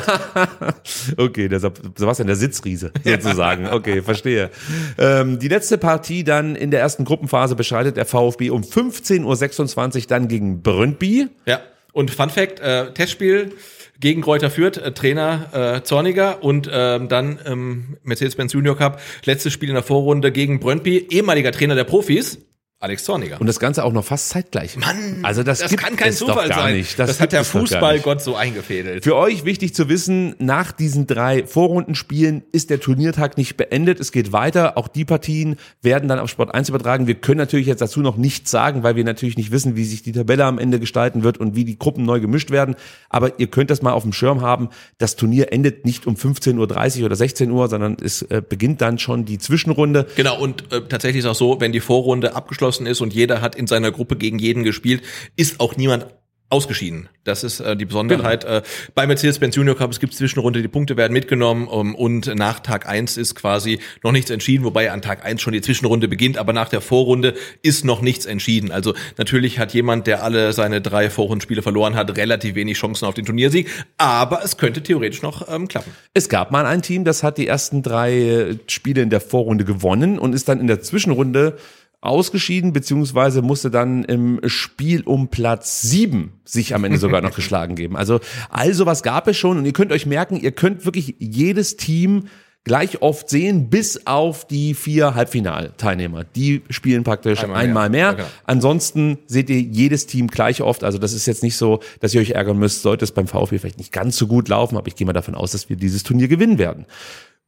Okay, 1.18 1.48
der 1.48 1.60
Seb- 1.60 1.80
Sebastian, 1.98 2.28
der 2.28 2.36
Sitzriese 2.36 2.92
sozusagen. 3.04 3.68
Okay, 3.68 4.02
verstehe. 4.02 4.50
Ähm, 4.98 5.40
die 5.40 5.48
letzte 5.48 5.78
Partie 5.78 6.24
dann 6.24 6.56
in 6.56 6.72
der 6.72 6.80
ersten 6.80 7.06
Gruppenphase 7.06 7.56
beschreitet 7.56 7.98
der 7.98 8.06
VfB 8.06 8.50
um 8.50 8.62
15.26 8.62 9.96
Uhr 10.02 10.08
dann 10.08 10.28
gegen 10.28 10.62
Brøndby. 10.62 11.28
ja. 11.46 11.62
Und 11.92 12.12
Fun 12.12 12.30
Fact, 12.30 12.60
äh, 12.60 12.94
Testspiel 12.94 13.52
gegen 14.00 14.22
Kräuter 14.22 14.50
Fürth, 14.50 14.78
äh, 14.78 14.92
Trainer 14.92 15.78
äh, 15.78 15.84
Zorniger 15.84 16.44
und 16.44 16.70
ähm, 16.72 17.08
dann 17.10 17.40
ähm, 17.46 17.98
Mercedes-Benz 18.04 18.54
Junior 18.54 18.78
Cup, 18.78 19.02
letztes 19.26 19.54
Spiel 19.54 19.70
in 19.70 19.76
der 19.76 19.84
Vorrunde 19.84 20.32
gegen 20.32 20.60
Brøndby, 20.60 21.08
ehemaliger 21.10 21.52
Trainer 21.52 21.76
der 21.76 21.84
Profis, 21.84 22.40
Alex 22.82 23.04
Zorniger. 23.04 23.42
Und 23.42 23.48
das 23.48 23.60
Ganze 23.60 23.84
auch 23.84 23.92
noch 23.92 24.06
fast 24.06 24.30
zeitgleich. 24.30 24.78
Mann, 24.78 25.20
also 25.24 25.44
das, 25.44 25.60
das 25.60 25.76
kann 25.76 25.98
kein 25.98 26.14
Zufall 26.14 26.48
sein. 26.48 26.78
nicht. 26.78 26.98
Das, 26.98 27.10
gibt 27.10 27.20
hat 27.20 27.32
der. 27.34 27.44
Fußballgott 27.44 28.22
so 28.22 28.38
eingefädelt. 28.38 29.04
Für 29.04 29.18
euch 29.18 29.44
wichtig 29.44 29.76
zu 29.76 29.90
wissen, 29.90 30.34
nach 30.40 30.72
diesen 30.72 31.06
drei 31.06 31.46
Vorrundenspielen 31.46 32.44
ist 32.54 32.70
der 32.70 32.80
Turniertag 32.80 33.38
nicht 33.38 33.58
beendet. 33.58 34.00
Es 34.00 34.14
geht 34.14 34.32
weiter. 34.32 34.78
Auch 34.78 34.88
die 34.88 35.04
Partien 35.04 35.58
werden 35.82 36.08
dann 36.08 36.20
auf 36.20 36.30
Sport 36.30 36.54
1 36.54 36.70
übertragen. 36.70 37.06
Wir 37.06 37.16
können 37.16 37.40
natürlich 37.40 37.68
jetzt 37.68 37.82
dazu 37.82 38.00
noch 38.00 38.16
nichts 38.16 38.50
sagen, 38.50 38.82
weil 38.82 38.96
wir 38.96 39.04
natürlich 39.04 39.36
nicht 39.36 39.52
wissen, 39.52 39.76
wie 39.76 39.84
sich 39.84 40.02
die 40.02 40.14
Tabelle 40.14 40.46
am 40.46 40.58
Ende 40.58 40.80
gestalten 40.80 41.24
wird 41.24 41.38
und 41.38 41.58
wie 41.58 41.66
die 41.66 41.78
Gruppen 41.78 42.06
neu 42.06 42.22
gemischt 42.22 42.50
werden. 42.50 42.76
Aber 43.10 43.40
ihr 43.42 43.48
könnt 43.48 43.72
das 43.72 43.82
mal 43.82 43.92
auf 43.92 44.04
dem 44.04 44.14
Schirm 44.14 44.40
haben. 44.40 44.70
Das 45.00 45.18
Turnier 45.18 45.52
endet 45.52 45.84
nicht 45.84 46.08
um 46.08 46.16
15.30 46.16 47.00
Uhr 47.00 47.06
oder 47.08 47.16
16 47.18 47.52
Uhr, 47.52 47.68
sondern 47.68 47.98
es 48.02 48.22
äh, 48.22 48.42
beginnt 48.48 48.80
dann 48.80 49.00
schon 49.00 49.26
die 49.26 49.38
Zwischenrunde. 49.38 50.08
Genau, 50.16 50.40
und 50.40 50.72
äh, 50.72 50.80
tatsächlich 50.88 51.26
ist 51.26 51.30
auch 51.30 51.36
so, 51.36 51.60
wenn 51.60 51.74
die 51.74 51.82
Vorrunde 51.82 52.36
abgeschlossen 52.36 52.69
ist 52.86 53.02
und 53.02 53.14
jeder 53.14 53.42
hat 53.42 53.56
in 53.56 53.68
seiner 53.68 53.92
Gruppe 53.92 54.16
gegen 54.16 54.40
jeden 54.40 54.64
gespielt, 54.64 55.02
ist 55.36 55.60
auch 55.60 55.76
niemand 55.78 56.08
ausgeschieden. 56.50 57.10
Das 57.24 57.44
ist 57.44 57.60
äh, 57.60 57.78
die 57.78 57.86
Besonderheit. 57.86 58.44
Genau. 58.44 58.58
Äh, 58.58 58.62
bei 58.96 59.06
Mercedes-Benz 59.06 59.56
Junior 59.56 59.78
Cup, 59.78 59.92
es 59.92 60.00
gibt 60.00 60.16
Zwischenrunde, 60.16 60.64
die 60.64 60.68
Punkte 60.68 60.98
werden 60.98 61.14
mitgenommen 61.14 61.68
um, 61.68 61.94
und 61.94 62.34
nach 62.36 62.60
Tag 62.60 62.90
eins 62.90 63.18
ist 63.18 63.36
quasi 63.36 63.80
noch 64.04 64.12
nichts 64.12 64.32
entschieden, 64.32 64.64
wobei 64.64 64.92
an 64.92 65.04
Tag 65.04 65.24
eins 65.24 65.42
schon 65.42 65.54
die 65.54 65.62
Zwischenrunde 65.62 66.08
beginnt, 66.08 66.40
aber 66.40 66.52
nach 66.52 66.70
der 66.70 66.82
Vorrunde 66.82 67.36
ist 67.62 67.86
noch 67.86 68.02
nichts 68.02 68.26
entschieden. 68.26 68.72
Also 68.72 68.96
natürlich 69.18 69.60
hat 69.60 69.74
jemand, 69.76 70.08
der 70.08 70.24
alle 70.24 70.52
seine 70.54 70.82
drei 70.82 71.12
Vorrundenspiele 71.12 71.62
verloren 71.62 71.96
hat, 71.96 72.18
relativ 72.18 72.56
wenig 72.56 72.78
Chancen 72.78 73.06
auf 73.06 73.14
den 73.14 73.26
Turniersieg, 73.26 73.70
aber 73.98 74.44
es 74.44 74.58
könnte 74.58 74.82
theoretisch 74.82 75.22
noch 75.22 75.48
ähm, 75.54 75.68
klappen. 75.68 75.92
Es 76.16 76.30
gab 76.30 76.50
mal 76.50 76.66
ein 76.66 76.82
Team, 76.82 77.04
das 77.04 77.22
hat 77.22 77.38
die 77.38 77.46
ersten 77.46 77.84
drei 77.84 78.14
äh, 78.14 78.58
Spiele 78.68 79.04
in 79.04 79.12
der 79.12 79.22
Vorrunde 79.22 79.66
gewonnen 79.66 80.18
und 80.18 80.34
ist 80.34 80.50
dann 80.50 80.60
in 80.60 80.66
der 80.66 80.82
Zwischenrunde 80.82 81.58
ausgeschieden, 82.02 82.72
beziehungsweise 82.72 83.42
musste 83.42 83.70
dann 83.70 84.04
im 84.06 84.40
Spiel 84.46 85.02
um 85.04 85.28
Platz 85.28 85.82
sieben 85.82 86.40
sich 86.46 86.74
am 86.74 86.84
Ende 86.84 86.98
sogar 86.98 87.22
noch 87.22 87.36
geschlagen 87.36 87.76
geben. 87.76 87.98
Also 87.98 88.20
all 88.50 88.74
sowas 88.74 89.04
gab 89.04 89.28
es 89.28 89.38
schon 89.38 89.58
und 89.58 89.66
ihr 89.66 89.74
könnt 89.74 89.92
euch 89.92 90.06
merken, 90.06 90.38
ihr 90.38 90.52
könnt 90.52 90.86
wirklich 90.86 91.16
jedes 91.20 91.76
Team 91.76 92.26
gleich 92.64 93.02
oft 93.02 93.30
sehen, 93.30 93.70
bis 93.70 94.06
auf 94.06 94.46
die 94.46 94.74
vier 94.74 95.16
Halbfinalteilnehmer. 95.16 96.24
Die 96.24 96.62
spielen 96.70 97.04
praktisch 97.04 97.44
Einmal 97.44 97.58
einmal, 97.58 97.90
mehr. 97.90 98.12
mehr. 98.12 98.12
Ja, 98.12 98.14
genau. 98.14 98.28
Ansonsten 98.46 99.18
seht 99.28 99.50
ihr 99.50 99.60
jedes 99.60 100.06
Team 100.06 100.28
gleich 100.28 100.62
oft. 100.62 100.84
Also 100.84 100.98
das 101.00 101.14
ist 101.14 101.26
jetzt 101.26 101.42
nicht 101.42 101.56
so, 101.56 101.80
dass 102.00 102.14
ihr 102.14 102.22
euch 102.22 102.32
ärgern 102.32 102.58
müsst, 102.58 102.82
sollte 102.82 103.06
es 103.06 103.12
beim 103.12 103.28
VfB 103.28 103.60
vielleicht 103.60 103.78
nicht 103.80 103.92
ganz 103.92 104.18
so 104.18 104.28
gut 104.28 104.50
laufen, 104.50 104.78
aber 104.78 104.88
ich 104.88 104.96
gehe 104.96 105.08
mal 105.08 105.14
davon 105.14 105.36
aus, 105.36 105.52
dass 105.52 105.70
wir 105.70 105.78
dieses 105.78 106.04
Turnier 106.04 106.28
gewinnen 106.28 106.58
werden. 106.58 106.86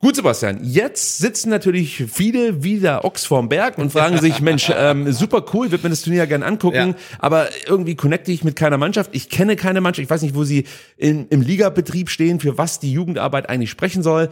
Gut, 0.02 0.16
Sebastian, 0.16 0.60
jetzt 0.64 1.20
sitzen 1.20 1.52
natürlich 1.52 2.06
viele 2.12 2.64
wieder 2.64 3.06
Ochs 3.06 3.24
vorm 3.26 3.50
Berg 3.50 3.78
und 3.78 3.92
fragen 3.92 4.18
sich, 4.20 4.42
Mensch, 4.42 4.72
ähm, 4.76 5.12
super 5.12 5.46
cool, 5.54 5.70
wird 5.70 5.84
mir 5.84 5.92
das 5.92 6.02
Turnier 6.02 6.20
ja 6.20 6.26
gern 6.26 6.42
angucken, 6.42 6.76
Ja. 6.76 7.18
aber 7.20 7.50
irgendwie 7.68 7.96
connecte 7.96 8.32
ich 8.32 8.44
mit 8.44 8.56
keiner 8.56 8.80
Mannschaft. 8.80 9.12
Ich 9.14 9.30
kenne 9.30 9.56
keine 9.56 9.80
Mannschaft, 9.80 10.04
ich 10.04 10.10
weiß 10.10 10.24
nicht, 10.24 10.34
wo 10.34 10.44
sie 10.44 10.66
in, 10.98 11.28
im 11.28 11.42
Ligabetrieb 11.42 12.10
stehen, 12.10 12.40
für 12.40 12.58
was 12.58 12.80
die 12.80 12.92
Jugendarbeit 12.92 13.48
eigentlich 13.48 13.70
sprechen 13.70 14.02
soll. 14.02 14.30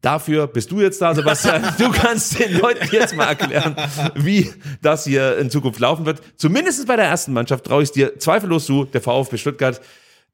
Dafür 0.00 0.48
bist 0.48 0.72
du 0.72 0.80
jetzt 0.80 1.00
da, 1.00 1.14
Sebastian. 1.14 1.62
Du 1.78 1.90
kannst 1.92 2.36
den 2.40 2.58
Leuten 2.58 2.88
jetzt 2.90 3.14
mal 3.14 3.26
erklären, 3.26 3.76
wie 4.16 4.50
das 4.82 5.04
hier 5.04 5.38
in 5.38 5.48
Zukunft 5.50 5.78
laufen 5.78 6.04
wird. 6.04 6.20
Zumindest 6.36 6.84
bei 6.88 6.96
der 6.96 7.04
ersten 7.04 7.32
Mannschaft 7.32 7.64
traue 7.64 7.84
ich 7.84 7.90
es 7.90 7.92
dir 7.92 8.18
zweifellos 8.18 8.66
zu, 8.66 8.86
der 8.86 9.00
VfB 9.00 9.36
Stuttgart. 9.36 9.80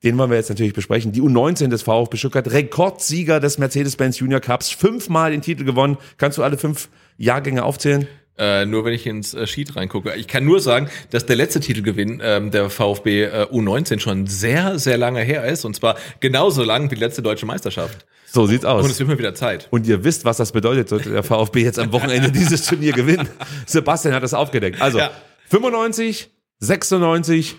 Den 0.04 0.16
wollen 0.16 0.30
wir 0.30 0.36
jetzt 0.36 0.48
natürlich 0.48 0.74
besprechen. 0.74 1.10
Die 1.12 1.20
U19 1.22 1.68
des 1.68 1.82
VfB 1.82 2.16
Stuttgart, 2.16 2.50
Rekordsieger 2.50 3.40
des 3.40 3.58
Mercedes-Benz 3.58 4.20
Junior 4.20 4.40
Cups, 4.40 4.70
fünfmal 4.70 5.32
den 5.32 5.42
Titel 5.42 5.64
gewonnen. 5.64 5.98
Kannst 6.18 6.38
du 6.38 6.44
alle 6.44 6.56
fünf 6.56 6.88
Jahrgänge 7.16 7.64
aufzählen? 7.64 8.06
Äh, 8.38 8.66
nur 8.66 8.84
wenn 8.84 8.92
ich 8.92 9.04
ins 9.04 9.34
äh, 9.34 9.48
Sheet 9.48 9.74
reingucke. 9.74 10.14
Ich 10.14 10.28
kann 10.28 10.44
nur 10.44 10.60
sagen, 10.60 10.88
dass 11.10 11.26
der 11.26 11.34
letzte 11.34 11.58
Titelgewinn 11.58 12.20
ähm, 12.22 12.52
der 12.52 12.70
VfB 12.70 13.24
äh, 13.24 13.46
U19 13.50 13.98
schon 13.98 14.28
sehr, 14.28 14.78
sehr 14.78 14.96
lange 14.96 15.20
her 15.22 15.44
ist. 15.44 15.64
Und 15.64 15.74
zwar 15.74 15.96
genauso 16.20 16.62
lang 16.62 16.88
wie 16.88 16.94
die 16.94 17.00
letzte 17.00 17.20
deutsche 17.20 17.46
Meisterschaft. 17.46 18.06
So 18.26 18.46
sieht's 18.46 18.64
aus. 18.64 18.84
Und 18.84 18.92
es 18.92 18.98
wird 19.00 19.08
mal 19.08 19.18
wieder 19.18 19.34
Zeit. 19.34 19.66
Und 19.70 19.88
ihr 19.88 20.04
wisst, 20.04 20.24
was 20.24 20.36
das 20.36 20.52
bedeutet, 20.52 20.88
sollte 20.88 21.10
der 21.10 21.24
VfB 21.24 21.62
jetzt 21.64 21.80
am 21.80 21.90
Wochenende 21.90 22.30
dieses 22.30 22.64
Turnier 22.64 22.92
gewinnen. 22.92 23.28
Sebastian 23.66 24.14
hat 24.14 24.22
das 24.22 24.34
aufgedeckt. 24.34 24.80
Also 24.80 24.98
Ja. 24.98 25.10
95, 25.48 26.30
96, 26.60 27.56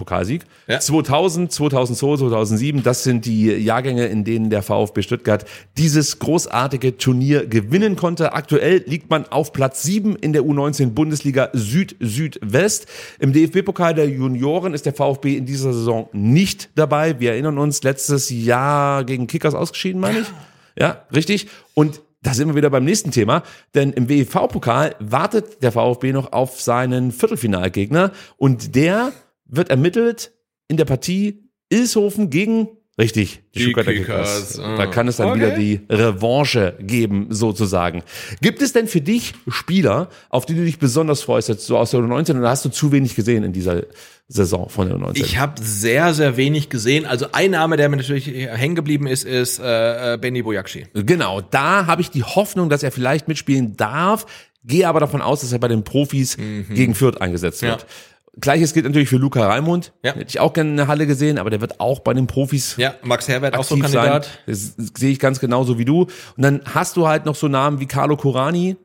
Pokalsieg, 0.00 0.42
Ja. 0.66 0.80
2000, 0.80 1.52
2002, 1.52 2.16
2007, 2.16 2.82
das 2.82 3.04
sind 3.04 3.26
die 3.26 3.46
Jahrgänge, 3.46 4.06
in 4.06 4.24
denen 4.24 4.48
der 4.50 4.62
VfB 4.62 5.02
Stuttgart 5.02 5.44
dieses 5.76 6.18
großartige 6.18 6.96
Turnier 6.96 7.46
gewinnen 7.46 7.96
konnte. 7.96 8.32
Aktuell 8.32 8.82
liegt 8.86 9.10
man 9.10 9.26
auf 9.26 9.52
Platz 9.52 9.82
7 9.82 10.16
in 10.16 10.32
der 10.32 10.42
U19 10.42 10.90
Bundesliga 10.90 11.50
Süd-Südwest. 11.52 12.86
Im 13.18 13.32
DFB-Pokal 13.32 13.94
der 13.94 14.08
Junioren 14.08 14.74
ist 14.74 14.86
der 14.86 14.94
VfB 14.94 15.36
in 15.36 15.46
dieser 15.46 15.72
Saison 15.72 16.08
nicht 16.12 16.70
dabei. 16.74 17.20
Wir 17.20 17.32
erinnern 17.32 17.58
uns, 17.58 17.82
letztes 17.82 18.30
Jahr 18.30 19.04
gegen 19.04 19.26
Kickers 19.26 19.54
ausgeschieden, 19.54 20.00
meine 20.00 20.20
ich. 20.20 20.26
Ja, 20.78 21.04
richtig. 21.14 21.48
Und 21.74 22.00
da 22.22 22.34
sind 22.34 22.48
wir 22.48 22.54
wieder 22.54 22.68
beim 22.68 22.84
nächsten 22.84 23.12
Thema, 23.12 23.42
denn 23.74 23.92
im 23.92 24.08
WEV-Pokal 24.10 24.94
wartet 24.98 25.62
der 25.62 25.72
VfB 25.72 26.12
noch 26.12 26.32
auf 26.32 26.60
seinen 26.60 27.12
Viertelfinalgegner 27.12 28.12
und 28.36 28.74
der 28.74 29.12
wird 29.50 29.70
ermittelt 29.70 30.32
in 30.68 30.76
der 30.76 30.84
Partie 30.84 31.44
Ilshofen 31.68 32.30
gegen 32.30 32.68
Richtig, 32.98 33.40
die, 33.54 33.60
Die 33.60 33.62
Stuttgarter 33.64 33.94
Kickers, 33.94 34.48
Kickers. 34.52 34.58
ah. 34.58 34.76
Da 34.76 34.86
kann 34.86 35.08
es 35.08 35.16
dann 35.16 35.30
Okay. 35.30 35.38
wieder 35.40 35.50
die 35.56 35.80
Revanche 35.88 36.76
geben, 36.80 37.28
sozusagen. 37.30 38.02
Gibt 38.42 38.60
es 38.60 38.74
denn 38.74 38.88
für 38.88 39.00
dich 39.00 39.32
Spieler, 39.48 40.10
auf 40.28 40.44
die 40.44 40.54
du 40.54 40.62
dich 40.66 40.78
besonders 40.78 41.22
freust, 41.22 41.48
jetzt 41.48 41.64
so 41.66 41.78
aus 41.78 41.92
der 41.92 42.00
U19 42.00 42.38
oder 42.38 42.50
hast 42.50 42.64
du 42.66 42.68
zu 42.68 42.92
wenig 42.92 43.14
gesehen 43.16 43.42
in 43.42 43.54
dieser 43.54 43.84
Saison 44.28 44.68
von 44.68 44.88
der 44.88 44.98
U19? 44.98 45.16
Ich 45.24 45.38
habe 45.38 45.54
sehr, 45.62 46.12
sehr 46.12 46.36
wenig 46.36 46.68
gesehen. 46.68 47.06
Also 47.06 47.26
ein 47.32 47.52
Name, 47.52 47.78
der 47.78 47.88
mir 47.88 47.96
natürlich 47.96 48.26
hängen 48.26 48.74
geblieben 48.74 49.06
ist, 49.06 49.24
ist 49.24 49.60
äh, 49.60 50.14
äh, 50.14 50.18
Benny 50.18 50.42
Bojakci. 50.42 50.88
Genau, 50.92 51.40
da 51.40 51.86
habe 51.86 52.02
ich 52.02 52.10
die 52.10 52.24
Hoffnung, 52.24 52.68
dass 52.68 52.82
er 52.82 52.92
vielleicht 52.92 53.28
mitspielen 53.28 53.78
darf, 53.78 54.26
gehe 54.62 54.86
aber 54.86 55.00
davon 55.00 55.22
aus, 55.22 55.40
dass 55.40 55.52
er 55.52 55.58
bei 55.58 55.68
den 55.68 55.84
Profis 55.84 56.36
gegen 56.36 56.94
Fürth 56.94 57.18
eingesetzt 57.18 57.62
wird. 57.62 57.76
Mhm. 57.76 57.88
Ja. 57.88 58.09
Gleiches 58.38 58.72
gilt 58.74 58.86
natürlich 58.86 59.08
für 59.08 59.16
Luca 59.16 59.46
Raimund. 59.46 59.92
Ja. 60.04 60.14
Hätte 60.14 60.28
ich 60.28 60.38
auch 60.40 60.52
gerne 60.52 60.70
in 60.70 60.76
der 60.76 60.86
Halle 60.86 61.06
gesehen, 61.06 61.38
aber 61.38 61.50
der 61.50 61.60
wird 61.60 61.80
auch 61.80 62.00
bei 62.00 62.14
den 62.14 62.26
Profis 62.26 62.76
Ja, 62.76 62.94
Max 63.02 63.28
Herbert 63.28 63.56
auch 63.56 63.64
so 63.64 63.74
ein 63.74 63.82
aktiv 63.82 63.94
sein. 63.94 64.04
Kandidat. 64.04 64.30
Das 64.46 64.74
sehe 64.96 65.10
ich 65.10 65.18
ganz 65.18 65.40
genauso 65.40 65.78
wie 65.78 65.84
du. 65.84 66.02
Und 66.02 66.10
dann 66.36 66.60
hast 66.64 66.96
du 66.96 67.08
halt 67.08 67.26
noch 67.26 67.34
so 67.34 67.48
Namen 67.48 67.80
wie 67.80 67.86
Carlo 67.86 68.16
Corani. 68.16 68.76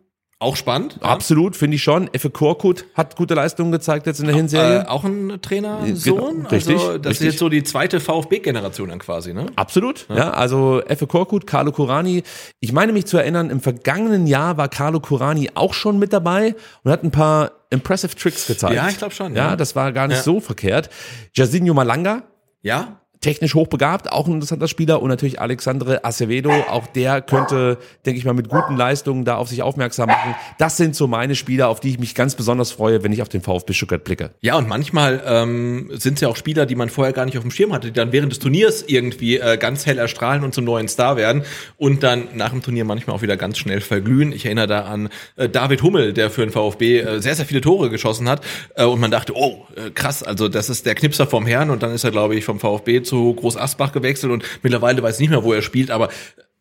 Auch 0.45 0.55
spannend. 0.55 0.99
Ja. 1.01 1.09
Absolut, 1.09 1.55
finde 1.55 1.75
ich 1.75 1.81
schon. 1.83 2.07
Effe 2.13 2.29
Korkut 2.29 2.85
hat 2.93 3.15
gute 3.15 3.33
Leistungen 3.33 3.71
gezeigt 3.71 4.05
jetzt 4.05 4.19
in 4.19 4.27
der 4.27 4.35
Hinserie. 4.35 4.83
Äh, 4.83 4.87
auch 4.87 5.03
ein 5.03 5.39
Trainersohn. 5.41 6.43
Genau, 6.43 6.49
richtig, 6.49 6.75
also 6.75 6.97
das 6.99 7.11
richtig. 7.11 7.11
ist 7.27 7.33
jetzt 7.33 7.39
so 7.39 7.49
die 7.49 7.63
zweite 7.63 7.99
VfB-Generation 7.99 8.89
dann 8.89 8.99
quasi, 8.99 9.33
ne? 9.33 9.47
Absolut, 9.55 10.05
ja. 10.09 10.29
also 10.29 10.81
Effe 10.83 11.07
Korkut, 11.07 11.47
Carlo 11.47 11.71
Kurani. 11.71 12.21
Ich 12.59 12.71
meine 12.73 12.93
mich 12.93 13.07
zu 13.07 13.17
erinnern, 13.17 13.49
im 13.49 13.59
vergangenen 13.59 14.27
Jahr 14.27 14.57
war 14.57 14.69
Carlo 14.69 14.99
Kurani 14.99 15.49
auch 15.55 15.73
schon 15.73 15.97
mit 15.97 16.13
dabei 16.13 16.55
und 16.83 16.91
hat 16.91 17.03
ein 17.03 17.09
paar 17.11 17.51
impressive 17.71 18.15
Tricks 18.15 18.45
gezeigt. 18.45 18.75
Ja, 18.75 18.87
ich 18.87 18.99
glaub 18.99 19.13
schon, 19.13 19.35
Ja, 19.35 19.49
ja. 19.49 19.55
das 19.55 19.75
war 19.75 19.91
gar 19.91 20.07
nicht 20.07 20.17
Ja. 20.17 20.23
so 20.23 20.39
verkehrt. 20.39 20.89
Jasinho 21.33 21.73
Malanga, 21.73 22.21
Ja. 22.61 22.99
Technisch 23.25 23.55
hochbegabt, 23.55 24.11
auch 24.11 24.27
ein 24.27 24.33
interessanter 24.33 24.67
Spieler 24.67 25.01
und 25.01 25.09
natürlich 25.09 25.41
Alexandre 25.41 26.05
Acevedo, 26.05 26.51
auch 26.51 26.85
der 26.85 27.23
könnte, 27.23 27.79
denke 28.05 28.19
ich 28.19 28.25
mal, 28.25 28.35
mit 28.35 28.49
guten 28.49 28.77
Leistungen 28.77 29.25
da 29.25 29.37
auf 29.37 29.49
sich 29.49 29.63
aufmerksam 29.63 30.09
machen. 30.09 30.35
Das 30.59 30.77
sind 30.77 30.95
so 30.95 31.07
meine 31.07 31.33
Spieler, 31.33 31.69
auf 31.69 31.79
die 31.79 31.89
ich 31.89 31.97
mich 31.97 32.13
ganz 32.13 32.35
besonders 32.35 32.71
freue, 32.71 33.01
wenn 33.01 33.11
ich 33.11 33.23
auf 33.23 33.29
den 33.29 33.41
VfB 33.41 33.73
Stuttgart 33.73 34.03
blicke. 34.03 34.29
Ja, 34.41 34.57
und 34.57 34.67
manchmal 34.67 35.23
ähm, 35.25 35.89
sind 35.93 36.15
es 36.15 36.21
ja 36.21 36.27
auch 36.27 36.35
Spieler, 36.35 36.67
die 36.67 36.75
man 36.75 36.89
vorher 36.89 37.13
gar 37.13 37.25
nicht 37.25 37.35
auf 37.35 37.43
dem 37.43 37.49
Schirm 37.49 37.73
hatte, 37.73 37.87
die 37.87 37.93
dann 37.93 38.11
während 38.11 38.31
des 38.31 38.37
Turniers 38.37 38.83
irgendwie 38.85 39.39
äh, 39.39 39.57
ganz 39.57 39.87
hell 39.87 39.97
erstrahlen 39.97 40.43
und 40.43 40.53
zum 40.53 40.63
neuen 40.63 40.87
Star 40.87 41.17
werden 41.17 41.41
und 41.77 42.03
dann 42.03 42.27
nach 42.35 42.51
dem 42.51 42.61
Turnier 42.61 42.85
manchmal 42.85 43.15
auch 43.15 43.23
wieder 43.23 43.37
ganz 43.37 43.57
schnell 43.57 43.81
verglühen. 43.81 44.33
Ich 44.33 44.45
erinnere 44.45 44.67
da 44.67 44.81
an 44.81 45.09
äh, 45.35 45.49
David 45.49 45.81
Hummel, 45.81 46.13
der 46.13 46.29
für 46.29 46.41
den 46.41 46.51
VfB 46.51 46.99
äh, 46.99 47.19
sehr, 47.21 47.33
sehr 47.33 47.47
viele 47.47 47.61
Tore 47.61 47.89
geschossen 47.89 48.29
hat 48.29 48.41
äh, 48.75 48.83
und 48.83 48.99
man 48.99 49.09
dachte, 49.09 49.35
oh, 49.35 49.65
äh, 49.75 49.89
krass, 49.89 50.21
also 50.21 50.47
das 50.47 50.69
ist 50.69 50.85
der 50.85 50.93
Knipser 50.93 51.25
vom 51.25 51.47
Herrn 51.47 51.71
und 51.71 51.81
dann 51.81 51.91
ist 51.91 52.03
er, 52.03 52.11
glaube 52.11 52.35
ich, 52.35 52.45
vom 52.45 52.59
VfB 52.59 53.01
zu 53.01 53.14
Groß 53.33 53.57
Asbach 53.57 53.91
gewechselt 53.91 54.31
und 54.31 54.43
mittlerweile 54.63 55.01
weiß 55.01 55.15
ich 55.15 55.21
nicht 55.21 55.29
mehr, 55.29 55.43
wo 55.43 55.53
er 55.53 55.61
spielt, 55.61 55.91
aber 55.91 56.09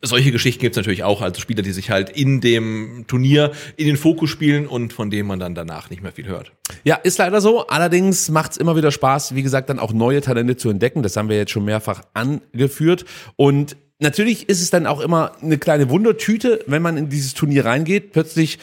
solche 0.07 0.33
Geschichten 0.33 0.61
gibt's 0.61 0.77
natürlich 0.77 1.03
auch, 1.03 1.23
also 1.23 1.41
Spieler, 1.41 1.63
die 1.63 1.73
sich 1.73 1.91
halt 1.91 2.11
in 2.11 2.41
dem 2.41 3.05
Turnier 3.09 3.53
in 3.77 3.87
den 3.87 3.97
Fokus 3.97 4.31
spielen 4.31 4.67
und 4.67 4.93
von 4.93 5.11
denen 5.11 5.27
man 5.27 5.39
dann 5.39 5.55
danach 5.55 5.91
nicht 5.91 6.03
mehr 6.03 6.13
viel 6.13 6.27
hört. 6.27 6.53
Ja, 6.85 6.97
ist 6.97 7.19
leider 7.19 7.41
so. 7.41 7.67
Allerdings 7.67 8.29
macht's 8.29 8.57
immer 8.57 8.77
wieder 8.77 8.91
Spaß, 8.91 9.35
wie 9.35 9.43
gesagt, 9.43 9.71
dann 9.71 9.79
auch 9.79 9.93
neue 9.93 10.21
Talente 10.21 10.57
zu 10.57 10.69
entdecken. 10.69 11.03
Das 11.03 11.17
haben 11.17 11.29
wir 11.29 11.37
jetzt 11.37 11.53
schon 11.53 11.65
mehrfach 11.65 12.03
angeführt. 12.13 13.05
Und 13.37 13.77
natürlich 13.99 14.49
ist 14.49 14.61
es 14.61 14.71
dann 14.71 14.87
auch 14.87 15.01
immer 15.01 15.33
eine 15.43 15.59
kleine 15.59 15.89
Wundertüte, 15.91 16.61
wenn 16.67 16.83
man 16.83 16.97
in 16.97 17.09
dieses 17.09 17.35
Turnier 17.35 17.65
reingeht, 17.65 18.13
plötzlich 18.13 18.59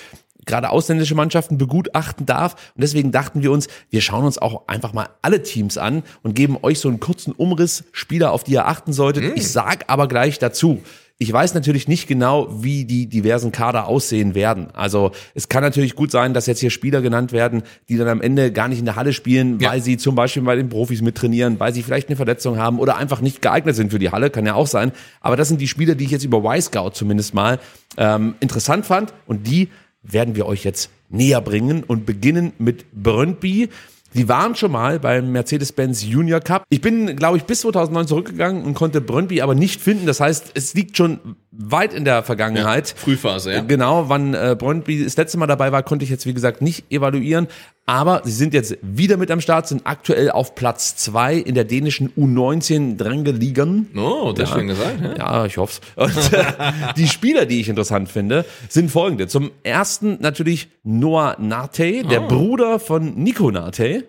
gerade 0.46 0.70
ausländische 0.70 1.16
Mannschaften 1.16 1.58
begutachten 1.58 2.26
darf. 2.26 2.54
Und 2.76 2.82
deswegen 2.84 3.12
dachten 3.12 3.42
wir 3.44 3.52
uns, 3.52 3.68
wir 3.90 4.02
schauen 4.02 4.26
uns 4.26 4.38
auch 4.38 4.68
einfach 4.68 4.94
mal 4.94 5.10
alle 5.22 5.44
Teams 5.44 5.78
an 5.78 6.04
und 6.24 6.36
geben 6.36 6.58
euch 6.62 6.80
so 6.80 6.90
einen 6.90 7.00
kurzen 7.00 7.32
Umriss 7.32 7.84
Spieler, 7.92 8.32
auf 8.32 8.44
die 8.44 8.54
ihr 8.54 8.68
achten 8.68 8.94
solltet. 8.94 9.38
Ich 9.38 9.50
sag 9.52 9.86
aber 9.88 10.08
gleich 10.08 10.40
dazu. 10.40 10.82
Ich 11.18 11.32
weiß 11.32 11.54
natürlich 11.54 11.88
nicht 11.88 12.08
genau, 12.08 12.48
wie 12.64 12.84
die 12.84 13.06
diversen 13.06 13.52
Kader 13.52 13.86
aussehen 13.88 14.34
werden. 14.34 14.70
Also 14.74 15.12
es 15.36 15.50
kann 15.50 15.62
natürlich 15.62 15.94
gut 15.94 16.10
sein, 16.10 16.34
dass 16.34 16.48
jetzt 16.48 16.62
hier 16.62 16.72
Spieler 16.72 17.04
genannt 17.04 17.32
werden, 17.32 17.62
die 17.90 17.98
dann 17.98 18.08
am 18.08 18.22
Ende 18.22 18.52
gar 18.52 18.68
nicht 18.68 18.80
in 18.80 18.86
der 18.86 18.96
Halle 18.96 19.14
spielen, 19.14 19.60
Ja. 19.60 19.70
weil 19.70 19.84
sie 19.84 19.98
zum 19.98 20.16
Beispiel 20.16 20.42
bei 20.42 20.56
den 20.56 20.70
Profis 20.70 21.04
mittrainieren, 21.04 21.60
weil 21.60 21.76
sie 21.76 21.84
vielleicht 21.84 22.08
eine 22.10 22.16
Verletzung 22.16 22.58
haben 22.58 22.80
oder 22.80 22.98
einfach 22.98 23.22
nicht 23.22 23.40
geeignet 23.44 23.76
sind 23.76 23.92
für 23.92 24.00
die 24.00 24.10
Halle, 24.10 24.32
kann 24.32 24.48
ja 24.48 24.56
auch 24.56 24.66
sein. 24.66 24.94
Aber 25.20 25.36
das 25.36 25.48
sind 25.48 25.62
die 25.62 25.68
Spieler, 25.68 25.94
die 25.94 26.06
ich 26.06 26.12
jetzt 26.12 26.24
über 26.24 26.40
Y-Scout 26.44 26.94
zumindest 26.94 27.36
mal 27.36 27.60
ähm, 27.98 28.34
interessant 28.40 28.88
fand 28.88 29.14
und 29.28 29.46
die 29.46 29.70
werden 30.04 30.36
wir 30.36 30.46
euch 30.46 30.64
jetzt 30.64 30.90
näher 31.10 31.42
bringen 31.42 31.84
und 31.84 32.06
beginnen 32.06 32.54
mit 32.58 32.86
Brøndby. 32.92 33.70
Die 34.14 34.28
waren 34.28 34.56
schon 34.56 34.74
mal 34.74 35.00
beim 35.00 35.32
Mercedes-Benz 35.32 36.04
Junior 36.04 36.42
Cup. 36.42 36.66
Ich 36.70 36.82
bin, 36.82 37.16
glaube 37.16 37.38
ich, 37.38 37.44
bis 37.44 37.62
2009 37.62 38.08
zurückgegangen 38.08 38.64
und 38.64 38.74
konnte 38.74 39.00
Brøndby 39.00 39.42
aber 39.42 39.56
nicht 39.56 39.80
finden. 39.80 40.06
Das 40.06 40.20
heißt, 40.20 40.52
es 40.54 40.74
liegt 40.74 40.98
schon 40.98 41.38
weit 41.52 41.94
in 41.94 42.04
der 42.04 42.22
Vergangenheit. 42.24 42.94
Frühphase, 42.98 43.54
ja. 43.54 43.62
Genau, 43.62 44.10
wann 44.10 44.34
äh, 44.34 44.58
Brøndby 44.60 45.04
das 45.04 45.16
letzte 45.16 45.38
Mal 45.38 45.48
dabei 45.48 45.72
war, 45.72 45.84
konnte 45.84 46.04
ich 46.04 46.12
jetzt, 46.12 46.26
wie 46.26 46.34
gesagt, 46.34 46.62
nicht 46.62 46.92
evaluieren. 46.92 47.48
Aber 47.88 48.22
sie 48.24 48.32
sind 48.32 48.54
jetzt 48.54 48.78
wieder 48.82 49.18
mit 49.18 49.32
am 49.32 49.42
Start, 49.42 49.68
sind 49.68 49.82
aktuell 49.86 50.32
auf 50.32 50.56
Platz 50.56 50.96
zwei 50.96 51.36
in 51.36 51.56
der 51.56 51.66
dänischen 51.66 52.10
U19 52.16 52.96
Dränge-Ligen. 52.96 53.90
Oh, 53.98 54.34
das 54.36 54.50
ist 54.50 54.56
schön 54.56 54.68
gesagt. 54.68 55.02
Ja. 55.02 55.16
Ja, 55.18 55.46
ich 55.46 55.58
hoff's. 55.58 55.82
Und 55.96 56.34
äh, 56.34 56.44
die 56.96 57.08
Spieler, 57.08 57.46
die 57.46 57.60
ich 57.60 57.70
interessant 57.70 58.10
finde, 58.10 58.46
sind 58.70 58.92
folgende. 58.92 59.28
Zum 59.28 59.52
ersten 59.64 60.18
natürlich 60.22 60.70
Noah 60.84 61.36
Nate, 61.40 62.04
der 62.04 62.22
Bruder 62.22 62.80
von 62.80 63.16
Nico 63.16 63.52
Nate. 63.52 64.08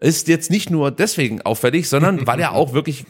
Ist 0.00 0.28
jetzt 0.28 0.50
nicht 0.50 0.70
nur 0.70 0.90
deswegen 0.90 1.42
auffällig, 1.42 1.88
sondern 1.88 2.26
weil 2.26 2.40
er 2.40 2.52
auch 2.52 2.72
wirklich 2.72 3.04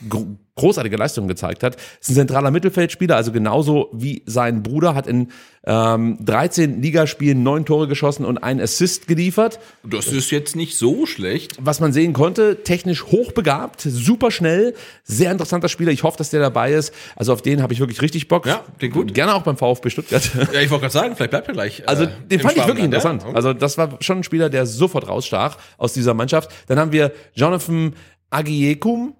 großartige 0.60 0.96
Leistungen 0.96 1.28
gezeigt 1.28 1.62
hat. 1.62 1.76
Ist 2.00 2.10
ein 2.10 2.14
zentraler 2.14 2.50
Mittelfeldspieler, 2.50 3.16
also 3.16 3.32
genauso 3.32 3.88
wie 3.92 4.22
sein 4.26 4.62
Bruder, 4.62 4.94
hat 4.94 5.06
in 5.06 5.28
ähm, 5.64 6.18
13 6.20 6.80
Ligaspielen 6.80 7.42
neun 7.42 7.64
Tore 7.64 7.86
geschossen 7.86 8.24
und 8.24 8.38
einen 8.38 8.60
Assist 8.60 9.06
geliefert. 9.06 9.58
Das 9.82 10.06
ist 10.06 10.30
jetzt 10.30 10.56
nicht 10.56 10.76
so 10.76 11.06
schlecht. 11.06 11.56
Was 11.60 11.80
man 11.80 11.92
sehen 11.92 12.12
konnte, 12.12 12.62
technisch 12.62 13.04
hochbegabt, 13.04 13.82
super 13.82 14.30
schnell, 14.30 14.74
sehr 15.04 15.30
interessanter 15.32 15.68
Spieler. 15.68 15.92
Ich 15.92 16.02
hoffe, 16.02 16.18
dass 16.18 16.30
der 16.30 16.40
dabei 16.40 16.72
ist. 16.72 16.94
Also 17.16 17.32
auf 17.32 17.42
den 17.42 17.62
habe 17.62 17.72
ich 17.72 17.80
wirklich 17.80 18.00
richtig 18.00 18.28
Bock. 18.28 18.46
Ja, 18.46 18.64
klingt 18.78 18.94
gut. 18.94 19.14
Gerne 19.14 19.34
auch 19.34 19.42
beim 19.42 19.56
VfB 19.56 19.90
Stuttgart. 19.90 20.30
Ja, 20.52 20.60
ich 20.60 20.70
wollte 20.70 20.82
gerade 20.82 20.92
sagen, 20.92 21.16
vielleicht 21.16 21.30
bleibt 21.30 21.48
er 21.48 21.54
gleich. 21.54 21.86
Also 21.88 22.04
äh, 22.04 22.08
den 22.30 22.40
im 22.40 22.40
fand 22.40 22.56
ich 22.56 22.66
wirklich 22.66 22.84
interessant. 22.84 23.22
Ja? 23.26 23.34
Also 23.34 23.52
das 23.52 23.78
war 23.78 23.98
schon 24.00 24.18
ein 24.18 24.24
Spieler, 24.24 24.48
der 24.50 24.66
sofort 24.66 25.08
rausstach 25.08 25.58
aus 25.78 25.92
dieser 25.92 26.14
Mannschaft. 26.14 26.50
Dann 26.66 26.78
haben 26.78 26.92
wir 26.92 27.12
Jonathan 27.34 27.94
Agiekum, 28.30 29.14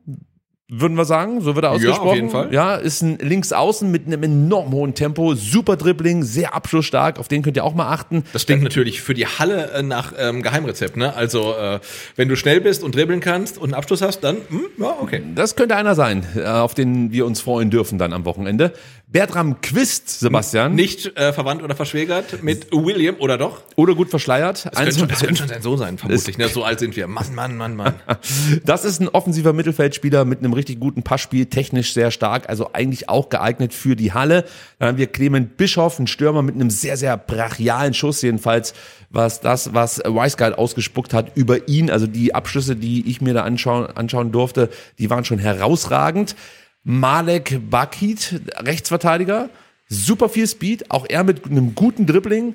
würden 0.71 0.97
wir 0.97 1.05
sagen, 1.05 1.41
so 1.41 1.55
wird 1.57 1.65
er 1.65 1.71
Ja, 1.71 1.77
auf 1.77 1.83
ausgesprochen. 1.83 2.15
jeden 2.17 2.31
Fall. 2.31 2.53
Ja, 2.55 2.77
ist 2.77 3.03
ein 3.03 3.19
Linksaußen 3.19 3.91
mit 3.91 4.07
einem 4.07 4.23
enorm 4.23 4.73
hohen 4.73 4.95
Tempo, 4.95 5.35
super 5.35 5.77
Dribbling, 5.77 6.23
sehr 6.23 6.55
abschlussstark, 6.55 7.19
auf 7.19 7.29
den 7.29 7.43
könnt 7.43 7.57
ihr 7.57 7.65
auch 7.65 7.75
mal 7.75 7.91
achten. 7.93 8.25
Das 8.33 8.47
klingt 8.47 8.63
natürlich 8.63 9.03
für 9.03 9.15
die 9.15 9.27
Halle 9.27 9.71
äh, 9.73 9.83
nach 9.83 10.13
ähm, 10.19 10.43
Geheimrezept, 10.43 10.97
ne? 10.97 11.15
Also, 11.15 11.55
äh, 11.55 11.81
wenn 12.17 12.29
du 12.29 12.37
schnell 12.37 12.61
bist 12.61 12.83
und 12.83 12.95
dribbeln 12.95 13.21
kannst 13.21 13.59
und 13.59 13.65
einen 13.65 13.75
Abschluss 13.75 14.01
hast, 14.03 14.21
dann, 14.21 14.37
hm, 14.49 14.67
ja, 14.79 14.95
okay. 15.01 15.23
Das 15.35 15.57
könnte 15.57 15.77
einer 15.77 15.95
sein, 15.95 16.25
äh, 16.37 16.45
auf 16.45 16.75
den 16.75 17.11
wir 17.13 17.27
uns 17.27 17.41
freuen 17.41 17.71
dürfen 17.71 17.99
dann 17.99 18.13
am 18.13 18.25
Wochenende. 18.25 18.73
Bertram 19.09 19.61
Quist, 19.61 20.21
Sebastian. 20.21 20.77
Nicht 20.77 21.17
äh, 21.19 21.33
verwandt 21.33 21.65
oder 21.65 21.75
verschwägert 21.75 22.45
mit 22.45 22.69
William, 22.71 23.17
oder 23.19 23.39
doch? 23.39 23.63
Oder 23.75 23.97
gut 23.97 24.09
verschleiert. 24.09 24.67
Das 24.67 24.75
könnte, 24.77 24.99
schon, 25.01 25.09
das 25.09 25.19
könnte 25.19 25.37
schon 25.37 25.49
sein 25.49 25.63
Sohn 25.63 25.79
sein, 25.79 25.99
vermutlich. 25.99 26.39
Ne? 26.39 26.47
So 26.47 26.63
alt 26.63 26.79
sind 26.79 26.95
wir. 26.95 27.09
Mann, 27.09 27.35
Mann, 27.35 27.57
Mann, 27.57 27.75
Mann. 27.75 27.95
Das 28.65 28.85
ist 28.85 29.01
ein 29.01 29.09
offensiver 29.09 29.53
Mittelfeldspieler 29.53 30.25
mit 30.25 30.39
einem 30.41 30.53
richtig 30.61 30.79
guten 30.79 31.03
Passspiel, 31.03 31.47
technisch 31.47 31.93
sehr 31.93 32.11
stark, 32.11 32.49
also 32.49 32.73
eigentlich 32.73 33.09
auch 33.09 33.29
geeignet 33.29 33.75
für 33.75 33.97
die 33.97 34.13
Halle. 34.13 34.45
Dann 34.79 34.91
haben 34.91 34.99
wir 34.99 35.09
Clement 35.09 35.57
Bischoff, 35.57 35.99
ein 35.99 36.07
Stürmer 36.07 36.43
mit 36.43 36.55
einem 36.55 36.71
sehr, 36.71 36.97
sehr 36.97 37.17
brachialen 37.17 37.95
Schuss, 37.95 38.23
jedenfalls 38.23 38.75
was 39.11 39.41
das, 39.41 39.75
was 39.75 39.99
Wiseguard 39.99 40.57
ausgespuckt 40.57 41.13
hat 41.13 41.37
über 41.37 41.69
ihn. 41.69 41.91
Also 41.91 42.07
die 42.07 42.35
Abschlüsse, 42.35 42.77
die 42.77 43.09
ich 43.11 43.21
mir 43.21 43.35
da 43.35 43.43
anschauen, 43.43 43.87
anschauen 43.87 44.31
durfte, 44.31 44.71
die 44.99 45.11
waren 45.11 45.25
schon 45.25 45.39
herausragend. 45.39 46.37
Malek 46.85 47.61
Bakit, 47.69 48.41
Rechtsverteidiger, 48.57 49.51
super 49.89 50.29
viel 50.29 50.47
Speed, 50.47 50.91
auch 50.91 51.07
er 51.09 51.25
mit 51.25 51.45
einem 51.47 51.75
guten 51.75 52.07
Dribbling 52.07 52.55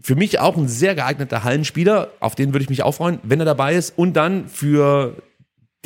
für 0.00 0.14
mich 0.14 0.38
auch 0.40 0.56
ein 0.56 0.68
sehr 0.68 0.94
geeigneter 0.94 1.44
Hallenspieler, 1.44 2.10
auf 2.20 2.34
den 2.34 2.52
würde 2.52 2.62
ich 2.62 2.70
mich 2.70 2.82
auch 2.82 2.92
freuen, 2.92 3.18
wenn 3.22 3.40
er 3.40 3.46
dabei 3.46 3.74
ist. 3.74 3.96
Und 3.96 4.14
dann 4.14 4.48
für 4.48 5.16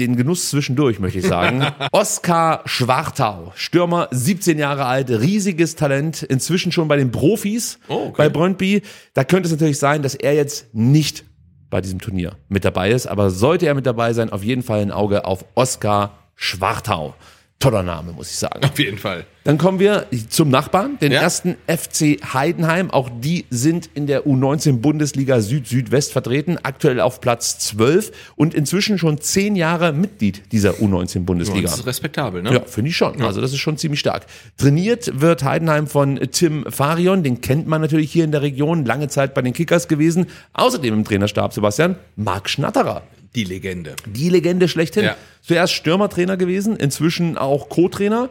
den 0.00 0.16
Genuss 0.16 0.50
zwischendurch, 0.50 0.98
möchte 0.98 1.18
ich 1.20 1.26
sagen. 1.26 1.64
Oskar 1.92 2.62
Schwartau, 2.64 3.52
Stürmer, 3.54 4.08
17 4.10 4.58
Jahre 4.58 4.86
alt, 4.86 5.10
riesiges 5.10 5.76
Talent, 5.76 6.22
inzwischen 6.22 6.72
schon 6.72 6.88
bei 6.88 6.96
den 6.96 7.10
Profis 7.12 7.78
Oh, 7.88 8.06
okay. 8.08 8.14
bei 8.16 8.28
Brøndby. 8.28 8.82
Da 9.14 9.24
könnte 9.24 9.46
es 9.46 9.52
natürlich 9.52 9.78
sein, 9.78 10.02
dass 10.02 10.14
er 10.14 10.34
jetzt 10.34 10.74
nicht 10.74 11.24
bei 11.68 11.80
diesem 11.80 12.00
Turnier 12.00 12.32
mit 12.48 12.64
dabei 12.64 12.90
ist, 12.90 13.06
aber 13.06 13.30
sollte 13.30 13.66
er 13.66 13.74
mit 13.74 13.86
dabei 13.86 14.12
sein, 14.12 14.30
auf 14.30 14.42
jeden 14.42 14.62
Fall 14.62 14.80
ein 14.80 14.90
Auge 14.90 15.24
auf 15.24 15.44
Oskar 15.54 16.18
Schwartau. 16.34 17.14
Toller 17.60 17.82
Name, 17.84 18.12
muss 18.12 18.30
ich 18.30 18.36
sagen. 18.38 18.64
Auf 18.64 18.78
jeden 18.78 18.98
Fall. 18.98 19.24
Dann 19.44 19.56
kommen 19.58 19.78
wir 19.78 20.06
zum 20.28 20.48
Nachbarn, 20.50 20.98
den 20.98 21.12
Ja. 21.12 21.20
ersten 21.20 21.56
FC 21.66 22.18
Heidenheim. 22.34 22.90
Auch 22.90 23.08
die 23.20 23.46
sind 23.50 23.88
in 23.94 24.06
der 24.06 24.26
U19 24.26 24.80
Bundesliga 24.80 25.40
Süd-Südwest 25.40 26.12
vertreten, 26.12 26.58
aktuell 26.62 27.00
auf 27.00 27.20
Platz 27.20 27.58
12 27.58 28.12
und 28.36 28.54
inzwischen 28.54 28.98
schon 28.98 29.20
zehn 29.20 29.56
Jahre 29.56 29.92
Mitglied 29.92 30.42
dieser 30.52 30.72
U19 30.80 31.24
Bundesliga. 31.24 31.68
Das 31.70 31.78
ist 31.80 31.86
respektabel, 31.86 32.42
ne? 32.42 32.52
Ja, 32.52 32.60
finde 32.64 32.90
ich 32.90 32.96
schon. 32.96 33.20
Also 33.22 33.40
das 33.40 33.52
ist 33.52 33.58
schon 33.58 33.76
ziemlich 33.78 34.00
stark. 34.00 34.26
Trainiert 34.56 35.20
wird 35.20 35.44
Heidenheim 35.44 35.86
von 35.86 36.18
Tim 36.32 36.64
Farion, 36.68 37.22
den 37.22 37.40
kennt 37.40 37.66
man 37.66 37.80
natürlich 37.80 38.10
hier 38.10 38.24
in 38.24 38.32
der 38.32 38.42
Region, 38.42 38.84
lange 38.84 39.08
Zeit 39.08 39.32
bei 39.34 39.42
den 39.42 39.52
Kickers 39.52 39.86
gewesen. 39.88 40.26
Außerdem 40.54 40.92
im 40.94 41.04
Trainerstab, 41.04 41.52
Sebastian, 41.52 41.96
Marc 42.16 42.48
Schnatterer. 42.50 43.02
Die 43.34 43.44
Legende. 43.44 43.94
Die 44.06 44.28
Legende 44.28 44.68
schlechthin. 44.68 45.04
Ja. 45.04 45.16
Zuerst 45.42 45.72
Stürmertrainer 45.72 46.36
gewesen, 46.36 46.76
inzwischen 46.76 47.38
auch 47.38 47.68
Co-Trainer. 47.68 48.28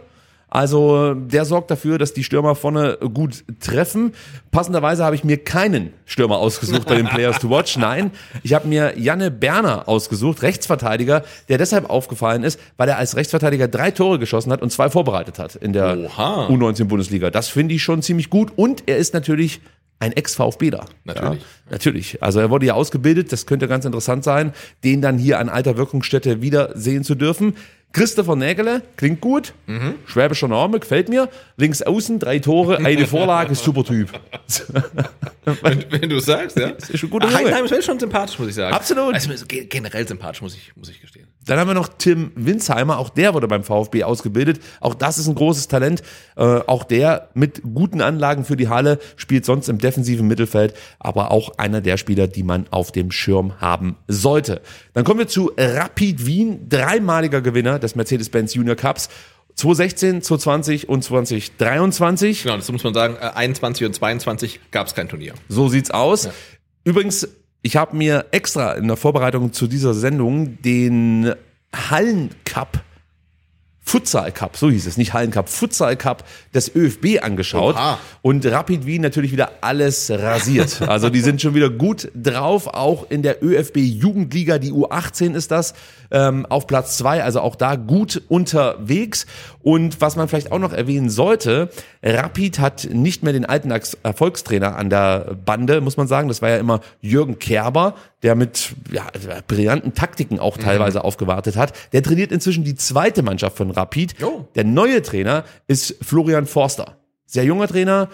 Also 0.52 1.14
der 1.14 1.46
sorgt 1.46 1.70
dafür, 1.70 2.00
dass 2.00 2.14
die 2.14 2.24
Stürmer 2.24 2.56
vorne 2.56 2.98
gut 3.14 3.44
treffen. 3.60 4.14
Passenderweise 4.50 5.06
habe 5.06 5.16
ich 5.16 5.24
mir 5.24 5.38
keinen 5.38 5.94
Stürmer 6.06 6.38
ausgesucht 6.38 6.88
bei 6.88 6.96
den 6.96 7.06
Players 7.10 7.40
to 7.40 7.52
Watch. 7.52 7.78
Nein, 7.78 8.12
ich 8.42 8.56
habe 8.56 8.68
mir 8.68 8.98
Janne 8.98 9.30
Berner 9.30 9.88
ausgesucht, 9.88 10.42
Rechtsverteidiger, 10.42 11.24
der 11.50 11.60
deshalb 11.60 11.90
aufgefallen 11.90 12.44
ist, 12.44 12.60
weil 12.78 12.90
er 12.90 12.98
als 12.98 13.16
Rechtsverteidiger 13.16 13.68
drei 13.68 13.92
Tore 13.92 14.18
geschossen 14.18 14.52
hat 14.52 14.64
und 14.64 14.72
zwei 14.72 14.90
vorbereitet 14.90 15.38
hat 15.38 15.56
in 15.56 15.72
der 15.72 15.98
Oha. 16.00 16.48
U19-Bundesliga. 16.48 17.30
Das 17.30 17.48
finde 17.48 17.76
ich 17.76 17.84
schon 17.84 18.02
ziemlich 18.02 18.32
gut. 18.32 18.52
Und 18.56 18.84
er 18.88 18.98
ist 18.98 19.14
natürlich 19.14 19.62
ein 20.00 20.14
Ex-VfBler. 20.14 20.86
Natürlich. 21.04 21.40
Ja, 21.40 21.72
natürlich. 21.72 22.24
Also 22.24 22.40
er 22.40 22.50
wurde 22.50 22.66
ja 22.66 22.74
ausgebildet, 22.74 23.32
das 23.32 23.46
könnte 23.46 23.68
ganz 23.68 23.86
interessant 23.86 24.24
sein, 24.24 24.54
den 24.84 25.02
dann 25.02 25.18
hier 25.18 25.40
an 25.40 25.50
alter 25.50 25.78
Wirkungsstätte 25.78 26.42
wiedersehen 26.42 27.04
zu 27.04 27.16
dürfen. 27.16 27.56
Christopher 27.92 28.36
Nägele, 28.36 28.84
klingt 28.98 29.20
gut. 29.20 29.54
Schwäbischer 30.06 30.48
Name, 30.48 30.80
gefällt 30.80 31.10
mir. 31.10 31.28
Links 31.58 31.82
außen, 31.82 32.20
drei 32.20 32.38
Tore, 32.38 32.78
eine 32.78 33.08
Vorlage, 33.08 33.56
super 33.56 33.84
Typ. 33.84 34.12
Wenn, 35.64 35.86
wenn 35.90 36.10
du 36.10 36.20
sagst, 36.20 36.58
ja. 36.60 36.68
ist 36.68 37.00
schon 37.00 37.10
guter 37.10 37.26
Junge. 37.28 37.40
Heidenheim 37.40 37.66
ist 37.66 37.86
schon 37.86 38.00
sympathisch, 38.00 38.38
muss 38.38 38.50
ich 38.50 38.56
sagen. 38.56 38.76
Absolut. 38.76 39.16
Also 39.16 39.30
generell 39.48 40.08
sympathisch, 40.08 40.42
muss 40.42 40.56
ich, 40.56 40.72
muss 40.76 40.90
ich 40.90 41.02
gestehen. 41.02 41.29
Dann 41.50 41.58
haben 41.58 41.68
wir 41.68 41.74
noch 41.74 41.90
Tim 41.98 42.32
Winsheimer, 42.36 43.00
auch 43.00 43.10
der 43.10 43.34
wurde 43.34 43.48
beim 43.48 43.64
VfB 43.64 44.04
ausgebildet. 44.04 44.60
Auch 44.82 44.94
das 44.94 45.18
ist 45.18 45.28
ein 45.28 45.34
großes 45.34 45.68
Talent. 45.68 46.04
Äh, 46.36 46.44
auch 46.44 46.84
der 46.84 47.30
mit 47.34 47.64
guten 47.64 48.02
Anlagen 48.02 48.46
für 48.46 48.56
die 48.56 48.70
Halle 48.70 49.00
spielt 49.16 49.46
sonst 49.46 49.68
im 49.68 49.80
defensiven 49.80 50.28
Mittelfeld, 50.28 50.76
aber 51.00 51.32
auch 51.32 51.58
einer 51.58 51.82
der 51.82 51.98
Spieler, 51.98 52.28
die 52.28 52.44
man 52.44 52.68
auf 52.70 52.92
dem 52.92 53.10
Schirm 53.10 53.60
haben 53.60 53.98
sollte. 54.08 54.62
Dann 54.94 55.06
kommen 55.06 55.18
wir 55.18 55.28
zu 55.28 55.52
Rapid 55.58 56.28
Wien, 56.28 56.70
dreimaliger 56.70 57.42
Gewinner 57.42 57.80
des 57.80 57.96
Mercedes-Benz 57.96 58.54
Junior 58.54 58.76
Cups. 58.76 59.10
2016, 59.56 60.22
2020 60.22 60.88
und 60.88 61.04
2023. 61.04 62.44
Genau, 62.44 62.58
das 62.58 62.72
muss 62.72 62.84
man 62.84 62.94
sagen. 62.94 63.16
Äh, 63.16 63.32
21 63.34 63.88
und 63.88 63.94
22 63.94 64.60
gab 64.70 64.86
es 64.86 64.94
kein 64.94 65.10
Turnier. 65.10 65.34
So 65.48 65.68
sieht's 65.68 65.90
aus. 65.90 66.30
Übrigens, 66.84 67.28
ich 67.62 67.76
habe 67.76 67.96
mir 67.96 68.26
extra 68.32 68.74
in 68.74 68.88
der 68.88 68.98
Vorbereitung 68.98 69.54
zu 69.54 69.68
dieser 69.68 69.94
Sendung 69.94 70.62
den 70.62 71.34
Hallencup 71.74 72.82
Futsal 73.90 74.32
Cup, 74.32 74.56
so 74.56 74.70
hieß 74.70 74.86
es, 74.86 74.98
nicht 74.98 75.14
Hallen 75.14 75.32
Cup, 75.32 75.50
Futsal 75.50 75.96
Cup 75.96 76.24
des 76.54 76.76
ÖFB 76.76 77.24
angeschaut 77.24 77.74
Oha. 77.74 77.98
und 78.22 78.46
Rapid 78.46 78.86
Wien 78.86 79.02
natürlich 79.02 79.32
wieder 79.32 79.50
alles 79.62 80.12
rasiert. 80.12 80.82
Also 80.90 81.10
die 81.10 81.22
sind 81.22 81.42
schon 81.42 81.56
wieder 81.56 81.70
gut 81.70 82.12
drauf, 82.14 82.68
auch 82.68 83.10
in 83.10 83.24
der 83.24 83.44
ÖFB 83.44 83.78
Jugendliga, 83.78 84.60
die 84.60 84.72
U18 84.72 85.34
ist 85.34 85.50
das, 85.50 85.74
ähm, 86.12 86.46
auf 86.46 86.68
Platz 86.68 86.98
zwei, 86.98 87.24
also 87.24 87.42
auch 87.42 87.56
da 87.56 87.76
gut 87.76 88.22
unterwegs. 88.28 89.26
Und 89.62 90.02
was 90.02 90.16
man 90.16 90.28
vielleicht 90.28 90.52
auch 90.52 90.60
noch 90.60 90.74
erwähnen 90.74 91.10
sollte, 91.10 91.70
Rapid 92.02 92.60
hat 92.60 92.88
nicht 92.92 93.24
mehr 93.24 93.34
den 93.34 93.46
alten 93.46 93.72
Erfolgstrainer 94.04 94.76
an 94.78 94.90
der 94.90 95.36
Bande, 95.46 95.82
muss 95.82 95.98
man 95.98 96.08
sagen. 96.08 96.28
Das 96.28 96.42
war 96.42 96.50
ja 96.50 96.58
immer 96.58 96.80
Jürgen 97.02 97.40
Kerber, 97.40 97.96
der 98.24 98.36
mit 98.36 98.74
ja, 98.92 99.08
brillanten 99.48 99.94
Taktiken 99.94 100.40
auch 100.40 100.58
teilweise 100.58 101.04
aufgewartet 101.04 101.58
hat. 101.58 101.74
Der 101.94 102.04
trainiert 102.04 102.32
inzwischen 102.32 102.64
die 102.64 102.76
zweite 102.76 103.22
Mannschaft 103.22 103.58
von 103.58 103.72
Rapid. 103.72 103.79
Oh. 104.24 104.46
Der 104.56 104.64
neue 104.64 105.02
Trainer 105.02 105.44
ist 105.68 105.96
Florian 106.02 106.46
Forster. 106.46 106.98
Sehr 107.26 107.44
junger 107.44 107.68
Trainer, 107.68 108.10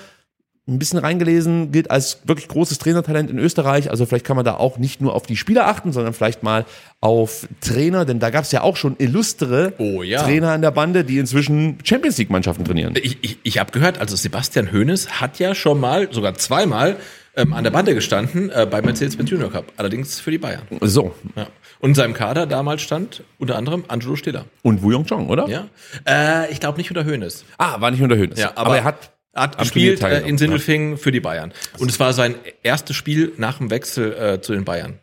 ein 0.67 0.79
bisschen 0.79 0.97
reingelesen, 0.97 1.71
gilt 1.71 1.91
als 1.91 2.21
wirklich 2.25 2.47
großes 2.47 2.79
Trainertalent 2.79 3.29
in 3.29 3.37
Österreich. 3.37 3.91
Also 3.91 4.05
vielleicht 4.05 4.25
kann 4.25 4.35
man 4.35 4.45
da 4.45 4.55
auch 4.55 4.79
nicht 4.79 4.99
nur 4.99 5.13
auf 5.13 5.23
die 5.23 5.37
Spieler 5.37 5.67
achten, 5.67 5.91
sondern 5.91 6.13
vielleicht 6.13 6.41
mal 6.41 6.65
auf 7.01 7.47
Trainer, 7.61 8.03
denn 8.03 8.19
da 8.19 8.31
gab 8.31 8.45
es 8.45 8.51
ja 8.51 8.61
auch 8.61 8.75
schon 8.75 8.95
illustre 8.97 9.73
Oh 9.77 10.01
ja. 10.01 10.23
Trainer 10.23 10.53
an 10.53 10.63
der 10.63 10.71
Bande, 10.71 11.03
die 11.03 11.19
inzwischen 11.19 11.77
Champions 11.83 12.17
League 12.17 12.31
Mannschaften 12.31 12.65
trainieren. 12.65 12.95
Ich, 13.01 13.19
ich, 13.21 13.37
ich 13.43 13.59
habe 13.59 13.71
gehört, 13.71 13.99
also 13.99 14.15
Sebastian 14.15 14.71
Hoeneß 14.71 15.21
hat 15.21 15.37
ja 15.37 15.53
schon 15.53 15.79
mal, 15.79 16.11
sogar 16.11 16.33
zweimal, 16.33 16.97
ähm, 17.35 17.53
an 17.53 17.63
der 17.63 17.71
Bande 17.71 17.93
gestanden 17.93 18.49
äh, 18.49 18.67
beim 18.69 18.85
Mercedes-Benz 18.85 19.29
Junior 19.29 19.51
Cup. 19.51 19.71
Allerdings 19.77 20.19
für 20.19 20.31
die 20.31 20.37
Bayern. 20.37 20.63
So. 20.81 21.13
Ja. 21.35 21.47
Und 21.79 21.91
in 21.91 21.95
seinem 21.95 22.13
Kader 22.13 22.45
damals 22.45 22.81
stand 22.81 23.23
unter 23.37 23.57
anderem 23.57 23.83
Angelo 23.87 24.15
Stiller. 24.15 24.45
Und 24.63 24.81
Wu 24.81 24.91
Yongchong, 24.91 25.29
oder? 25.29 25.47
Ja. 25.47 25.67
Äh, 26.07 26.51
ich 26.51 26.59
glaube 26.59 26.77
nicht 26.77 26.89
unter 26.89 27.05
Hoeneß. 27.05 27.45
Ah, 27.57 27.79
war 27.81 27.91
nicht 27.91 28.01
unter 28.01 28.15
Höhnes. 28.15 28.39
Ja, 28.39 28.53
aber, 28.55 28.77
er 28.77 28.83
hat 28.83 29.11
hat 29.35 29.57
gespielt 29.57 30.01
äh, 30.01 30.21
in. 30.21 30.37
Sindelfingen 30.37 30.97
für 30.97 31.11
die 31.11 31.19
Bayern. 31.19 31.51
Und 31.77 31.91
es 31.91 31.99
war 31.99 32.13
sein 32.13 32.35
erstes 32.63 32.95
Spiel 32.95 33.33
nach 33.37 33.57
dem 33.57 33.69
Wechsel 33.69 34.13
äh, 34.13 34.41
zu 34.41 34.53
den 34.53 34.63
Bayern. 34.63 34.99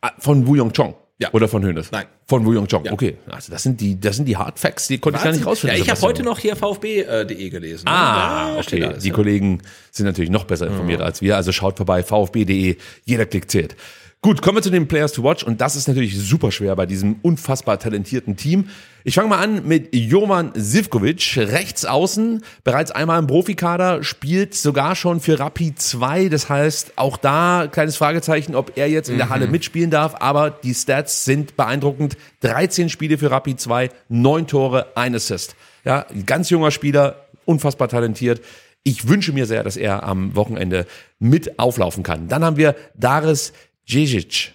Ah, 0.00 0.12
Von 0.18 0.46
Wu 0.46 0.54
Yongchong. 0.54 0.94
Ja. 1.18 1.32
Oder 1.32 1.46
von 1.46 1.64
Hönes? 1.64 1.92
Nein. 1.92 2.06
Von 2.26 2.44
Wu 2.44 2.52
Yongchong. 2.54 2.84
Ja. 2.86 2.92
Okay. 2.92 3.18
Also 3.30 3.52
das 3.52 3.62
sind 3.62 3.80
die, 3.80 4.00
das 4.00 4.16
sind 4.16 4.24
die 4.26 4.36
Hard 4.36 4.58
Facts, 4.58 4.88
die 4.88 4.98
konnte 4.98 5.18
ich 5.18 5.24
gar 5.24 5.30
nicht 5.32 5.46
rausfinden. 5.46 5.76
Ja, 5.78 5.84
ich 5.84 5.88
habe 5.88 6.00
heute 6.00 6.24
noch 6.24 6.40
hier 6.40 6.56
VfB.de 6.56 7.50
gelesen. 7.50 7.86
Ah, 7.86 8.54
Ja, 8.56 8.62
steht 8.64 8.80
okay. 8.80 8.88
alles, 8.90 9.02
Die 9.04 9.10
ja. 9.10 9.14
Kollegen 9.14 9.62
sind 9.92 10.06
natürlich 10.06 10.30
noch 10.30 10.44
besser 10.44 10.66
informiert 10.66 11.00
als 11.00 11.22
wir. 11.22 11.36
Also 11.36 11.52
schaut 11.52 11.76
vorbei, 11.76 12.02
vfb.de. 12.02 12.76
Jeder 13.04 13.26
Klick 13.26 13.48
zählt. 13.48 13.76
Gut, 14.24 14.40
kommen 14.40 14.56
wir 14.56 14.62
zu 14.62 14.70
den 14.70 14.88
Players 14.88 15.12
to 15.12 15.22
Watch 15.22 15.44
und 15.44 15.60
das 15.60 15.76
ist 15.76 15.86
natürlich 15.86 16.18
super 16.18 16.50
schwer 16.50 16.74
bei 16.76 16.86
diesem 16.86 17.16
unfassbar 17.20 17.78
talentierten 17.78 18.38
Team. 18.38 18.70
Ich 19.04 19.16
fange 19.16 19.28
mal 19.28 19.36
an 19.36 19.68
mit 19.68 19.94
Jovan 19.94 20.50
Sivkovic, 20.54 21.36
rechts 21.36 21.84
außen, 21.84 22.42
bereits 22.64 22.90
einmal 22.90 23.18
im 23.18 23.26
Profikader, 23.26 24.02
spielt 24.02 24.54
sogar 24.54 24.96
schon 24.96 25.20
für 25.20 25.38
Rapid 25.38 25.78
2. 25.78 26.30
Das 26.30 26.48
heißt, 26.48 26.94
auch 26.96 27.18
da 27.18 27.68
kleines 27.70 27.98
Fragezeichen, 27.98 28.54
ob 28.54 28.78
er 28.78 28.88
jetzt 28.88 29.10
in 29.10 29.18
der 29.18 29.28
Halle 29.28 29.46
mitspielen 29.46 29.90
darf, 29.90 30.14
aber 30.20 30.48
die 30.48 30.72
Stats 30.72 31.26
sind 31.26 31.58
beeindruckend. 31.58 32.16
13 32.40 32.88
Spiele 32.88 33.18
für 33.18 33.30
Rapid 33.30 33.60
2, 33.60 33.90
9 34.08 34.46
Tore, 34.46 34.86
ein 34.94 35.14
Assist. 35.14 35.54
Ja, 35.84 36.06
ganz 36.24 36.48
junger 36.48 36.70
Spieler, 36.70 37.26
unfassbar 37.44 37.90
talentiert. 37.90 38.40
Ich 38.84 39.06
wünsche 39.06 39.34
mir 39.34 39.44
sehr, 39.44 39.64
dass 39.64 39.76
er 39.76 40.02
am 40.02 40.34
Wochenende 40.34 40.86
mit 41.18 41.58
auflaufen 41.58 42.02
kann. 42.02 42.28
Dann 42.28 42.42
haben 42.42 42.56
wir 42.56 42.74
Daris 42.94 43.52
Djezic. 43.88 44.52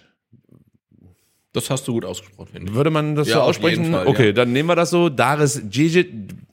Das 1.52 1.68
hast 1.68 1.86
du 1.88 1.92
gut 1.94 2.04
ausgesprochen, 2.04 2.50
finde 2.52 2.70
ich. 2.70 2.74
Würde 2.76 2.90
man 2.90 3.16
das 3.16 3.28
Ja, 3.28 3.36
so 3.36 3.40
aussprechen? 3.42 3.90
Fall, 3.92 4.06
okay, 4.06 4.26
ja. 4.26 4.32
dann 4.32 4.52
nehmen 4.52 4.68
wir 4.68 4.76
das 4.76 4.90
so. 4.90 5.08
Daris 5.08 5.60
Djezic. 5.64 6.08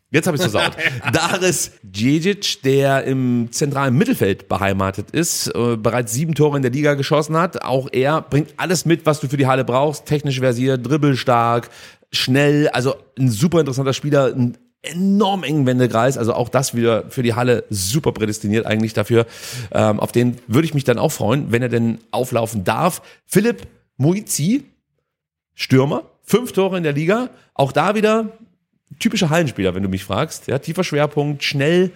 Jetzt 0.10 0.26
habe 0.26 0.38
ich 0.38 0.44
es 0.44 0.52
versaut. 0.52 0.76
Daris 1.14 1.72
Djezic, 1.84 2.62
der 2.64 3.04
im 3.04 3.50
zentralen 3.52 3.96
Mittelfeld 3.96 4.48
beheimatet 4.48 5.12
ist, 5.12 5.48
äh, 5.54 5.76
bereits 5.76 6.14
sieben 6.14 6.34
Tore 6.34 6.56
in 6.56 6.64
der 6.64 6.72
Liga 6.72 6.94
geschossen 6.94 7.36
hat. 7.38 7.64
Auch 7.64 7.90
er 7.92 8.22
bringt 8.22 8.54
alles 8.58 8.86
mit, 8.86 9.06
was 9.06 9.20
du 9.20 9.28
für 9.28 9.38
die 9.38 9.48
Halle 9.48 9.66
brauchst. 9.66 10.06
Technisch 10.06 10.40
versiert, 10.40 10.88
dribbelstark, 10.88 11.70
schnell. 12.12 12.70
Also 12.70 12.96
ein 13.20 13.30
super 13.30 13.60
interessanter 13.60 13.94
Spieler. 13.94 14.34
Ein 14.34 14.58
enorm 14.90 15.44
engen 15.44 15.66
Wendekreis, 15.66 16.18
also 16.18 16.34
auch 16.34 16.50
das 16.50 16.76
wieder 16.76 17.10
für 17.10 17.24
die 17.24 17.34
Halle 17.34 17.64
super 17.70 18.12
prädestiniert 18.12 18.66
eigentlich 18.66 18.94
dafür. 18.94 19.26
Ähm, 19.72 20.00
auf 20.00 20.12
den 20.12 20.38
würde 20.48 20.66
ich 20.66 20.74
mich 20.74 20.84
dann 20.84 20.98
auch 20.98 21.12
freuen, 21.12 21.52
wenn 21.52 21.62
er 21.62 21.70
denn 21.70 22.00
auflaufen 22.12 22.64
darf. 22.64 23.02
Philipp 23.26 23.68
Muizi, 23.98 24.66
Stürmer, 25.56 26.04
fünf 26.24 26.52
Tore 26.52 26.78
in 26.78 26.84
der 26.84 26.94
Liga, 26.94 27.30
auch 27.54 27.72
da 27.72 27.96
wieder 27.96 28.38
typischer 29.00 29.30
Hallenspieler, 29.30 29.76
wenn 29.76 29.84
du 29.84 29.90
mich 29.90 30.04
fragst. 30.04 30.48
Ja, 30.48 30.60
tiefer 30.60 30.84
Schwerpunkt, 30.84 31.44
schnell, 31.44 31.92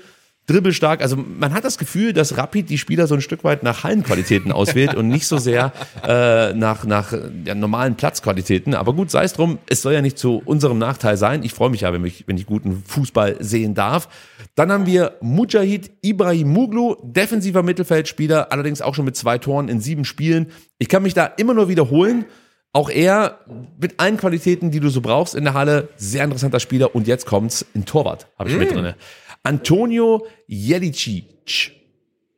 dribbelstark. 0.51 1.01
Also 1.01 1.17
man 1.17 1.53
hat 1.53 1.63
das 1.63 1.77
Gefühl, 1.77 2.13
dass 2.13 2.37
Rapid 2.37 2.69
die 2.69 2.77
Spieler 2.77 3.07
so 3.07 3.15
ein 3.15 3.21
Stück 3.21 3.43
weit 3.43 3.63
nach 3.63 3.83
Hallenqualitäten 3.83 4.51
auswählt 4.51 4.95
und 4.95 5.07
nicht 5.07 5.27
so 5.27 5.37
sehr 5.37 5.71
äh, 6.07 6.53
nach, 6.53 6.85
nach 6.85 7.13
ja, 7.45 7.55
normalen 7.55 7.95
Platzqualitäten. 7.95 8.75
Aber 8.75 8.93
gut, 8.93 9.11
sei 9.11 9.23
es 9.23 9.33
drum, 9.33 9.59
es 9.67 9.81
soll 9.81 9.93
ja 9.93 10.01
nicht 10.01 10.17
zu 10.17 10.41
unserem 10.45 10.77
Nachteil 10.77 11.17
sein. 11.17 11.43
Ich 11.43 11.53
freue 11.53 11.69
mich 11.69 11.81
ja, 11.81 11.93
wenn 11.93 12.05
ich, 12.05 12.27
wenn 12.27 12.37
ich 12.37 12.45
guten 12.45 12.83
Fußball 12.85 13.37
sehen 13.39 13.73
darf. 13.73 14.09
Dann 14.55 14.71
haben 14.71 14.85
wir 14.85 15.13
Mujahid 15.21 15.91
Ibrahimoglu, 16.01 16.95
defensiver 17.03 17.63
Mittelfeldspieler, 17.63 18.51
allerdings 18.51 18.81
auch 18.81 18.95
schon 18.95 19.05
mit 19.05 19.15
zwei 19.15 19.37
Toren 19.37 19.69
in 19.69 19.79
sieben 19.79 20.05
Spielen. 20.05 20.51
Ich 20.77 20.89
kann 20.89 21.03
mich 21.03 21.13
da 21.13 21.25
immer 21.25 21.53
nur 21.53 21.69
wiederholen. 21.69 22.25
Auch 22.73 22.89
er 22.89 23.39
mit 23.77 23.99
allen 23.99 24.15
Qualitäten, 24.15 24.71
die 24.71 24.79
du 24.79 24.87
so 24.87 25.01
brauchst 25.01 25.35
in 25.35 25.43
der 25.43 25.53
Halle, 25.53 25.89
sehr 25.97 26.23
interessanter 26.23 26.61
Spieler. 26.61 26.95
Und 26.95 27.05
jetzt 27.05 27.25
kommt's 27.25 27.65
in 27.73 27.83
Torwart, 27.83 28.27
habe 28.39 28.49
ich 28.49 28.55
mit 28.55 28.71
drinne. 28.71 28.95
Antonio 29.43 30.25
Jelicic. 30.47 31.81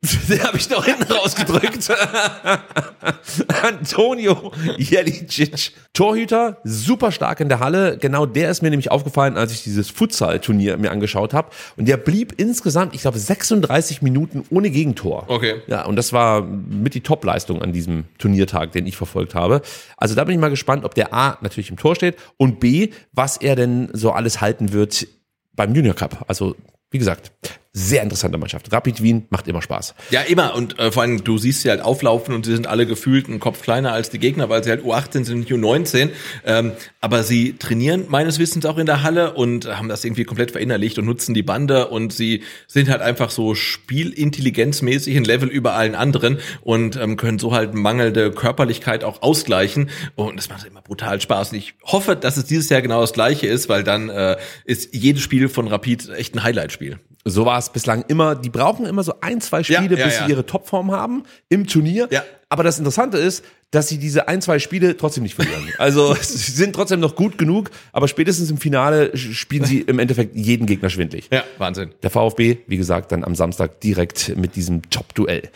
Den 0.28 0.42
habe 0.42 0.58
ich 0.58 0.68
noch 0.68 0.84
hinten 0.84 1.10
rausgedrückt. 1.10 1.90
Antonio 3.62 4.52
Jelicic. 4.76 5.72
Torhüter, 5.92 6.58
super 6.64 7.12
stark 7.12 7.40
in 7.40 7.48
der 7.48 7.60
Halle. 7.60 7.96
Genau 7.98 8.26
der 8.26 8.50
ist 8.50 8.62
mir 8.62 8.70
nämlich 8.70 8.90
aufgefallen, 8.90 9.36
als 9.36 9.52
ich 9.52 9.62
dieses 9.64 9.90
Futsal-Turnier 9.90 10.76
mir 10.76 10.90
angeschaut 10.90 11.32
habe. 11.32 11.50
Und 11.76 11.88
der 11.88 11.96
blieb 11.96 12.34
insgesamt, 12.36 12.94
ich 12.94 13.02
glaube, 13.02 13.18
36 13.18 14.02
Minuten 14.02 14.44
ohne 14.50 14.70
Gegentor. 14.70 15.24
Okay. 15.28 15.62
Ja, 15.66 15.84
und 15.86 15.96
das 15.96 16.12
war 16.12 16.42
mit 16.42 16.94
die 16.94 17.00
Top-Leistung 17.00 17.62
an 17.62 17.72
diesem 17.72 18.04
Turniertag, 18.18 18.72
den 18.72 18.86
ich 18.86 18.96
verfolgt 18.96 19.34
habe. 19.34 19.62
Also 19.96 20.14
da 20.14 20.24
bin 20.24 20.34
ich 20.34 20.40
mal 20.40 20.50
gespannt, 20.50 20.84
ob 20.84 20.94
der 20.94 21.14
A 21.14 21.38
natürlich 21.40 21.70
im 21.70 21.76
Tor 21.76 21.94
steht 21.94 22.16
und 22.36 22.60
B, 22.60 22.90
was 23.12 23.36
er 23.36 23.56
denn 23.56 23.88
so 23.92 24.12
alles 24.12 24.40
halten 24.40 24.72
wird 24.72 25.06
beim 25.54 25.74
Junior 25.74 25.94
Cup. 25.94 26.24
Also, 26.28 26.56
wie 26.94 26.98
gesagt, 26.98 27.32
sehr 27.76 28.04
interessante 28.04 28.38
Mannschaft. 28.38 28.72
Rapid 28.72 29.02
Wien 29.02 29.26
macht 29.30 29.48
immer 29.48 29.60
Spaß. 29.60 29.96
Ja, 30.10 30.20
immer. 30.20 30.54
Und 30.54 30.78
äh, 30.78 30.92
vor 30.92 31.02
allem, 31.02 31.24
du 31.24 31.38
siehst 31.38 31.62
sie 31.62 31.70
halt 31.70 31.80
auflaufen 31.80 32.32
und 32.32 32.46
sie 32.46 32.52
sind 32.54 32.68
alle 32.68 32.86
gefühlt 32.86 33.28
einen 33.28 33.40
Kopf 33.40 33.62
kleiner 33.62 33.92
als 33.92 34.10
die 34.10 34.20
Gegner, 34.20 34.48
weil 34.48 34.62
sie 34.62 34.70
halt 34.70 34.84
U18 34.84 35.24
sind, 35.24 35.40
nicht 35.40 35.50
U19. 35.50 36.10
Ähm, 36.46 36.72
aber 37.00 37.24
sie 37.24 37.54
trainieren 37.58 38.04
meines 38.08 38.38
Wissens 38.38 38.64
auch 38.64 38.78
in 38.78 38.86
der 38.86 39.02
Halle 39.02 39.34
und 39.34 39.66
haben 39.66 39.88
das 39.88 40.04
irgendwie 40.04 40.22
komplett 40.22 40.52
verinnerlicht 40.52 41.00
und 41.00 41.06
nutzen 41.06 41.34
die 41.34 41.42
Bande 41.42 41.88
und 41.88 42.12
sie 42.12 42.44
sind 42.68 42.88
halt 42.88 43.02
einfach 43.02 43.30
so 43.30 43.56
spielintelligenzmäßig 43.56 45.16
ein 45.16 45.24
Level 45.24 45.48
über 45.48 45.74
allen 45.74 45.96
anderen 45.96 46.38
und 46.62 46.94
ähm, 46.94 47.16
können 47.16 47.40
so 47.40 47.52
halt 47.52 47.74
mangelnde 47.74 48.30
Körperlichkeit 48.30 49.02
auch 49.02 49.20
ausgleichen. 49.20 49.90
Und 50.14 50.36
das 50.36 50.48
macht 50.48 50.64
immer 50.64 50.80
brutal 50.80 51.20
Spaß. 51.20 51.50
Und 51.50 51.58
ich 51.58 51.74
hoffe, 51.82 52.14
dass 52.14 52.36
es 52.36 52.44
dieses 52.44 52.68
Jahr 52.68 52.82
genau 52.82 53.00
das 53.00 53.12
gleiche 53.12 53.48
ist, 53.48 53.68
weil 53.68 53.82
dann 53.82 54.10
äh, 54.10 54.36
ist 54.64 54.94
jedes 54.94 55.24
Spiel 55.24 55.48
von 55.48 55.66
Rapid 55.66 56.10
echt 56.10 56.36
ein 56.36 56.44
Highlight-Spiel. 56.44 57.00
So 57.24 57.46
war 57.46 57.58
es 57.58 57.70
bislang 57.70 58.04
immer. 58.08 58.34
Die 58.34 58.50
brauchen 58.50 58.84
immer 58.84 59.02
so 59.02 59.14
ein, 59.20 59.40
zwei 59.40 59.62
Spiele, 59.62 59.82
Ja, 59.82 59.98
ja, 59.98 60.04
bis 60.04 60.16
ja. 60.16 60.26
sie 60.26 60.30
ihre 60.32 60.44
Topform 60.44 60.92
haben 60.92 61.24
im 61.48 61.66
Turnier. 61.66 62.08
Ja. 62.10 62.22
Aber 62.50 62.62
das 62.62 62.78
Interessante 62.78 63.16
ist, 63.18 63.44
dass 63.70 63.88
sie 63.88 63.98
diese 63.98 64.28
ein, 64.28 64.40
zwei 64.42 64.58
Spiele 64.58 64.96
trotzdem 64.96 65.22
nicht 65.22 65.34
verlieren. 65.34 65.68
Also 65.78 66.14
sie 66.14 66.52
sind 66.52 66.74
trotzdem 66.74 67.00
noch 67.00 67.16
gut 67.16 67.38
genug, 67.38 67.70
aber 67.92 68.08
spätestens 68.08 68.50
im 68.50 68.58
Finale 68.58 69.16
spielen 69.16 69.64
sie 69.64 69.80
im 69.80 69.98
Endeffekt 69.98 70.36
jeden 70.36 70.66
Gegner 70.66 70.90
schwindlig. 70.90 71.28
Ja, 71.32 71.42
Wahnsinn. 71.58 71.90
Der 72.02 72.10
VfB, 72.10 72.58
wie 72.66 72.76
gesagt, 72.76 73.10
dann 73.10 73.24
am 73.24 73.34
Samstag 73.34 73.80
direkt 73.80 74.36
mit 74.36 74.54
diesem 74.54 74.88
Top-Duell. 74.90 75.50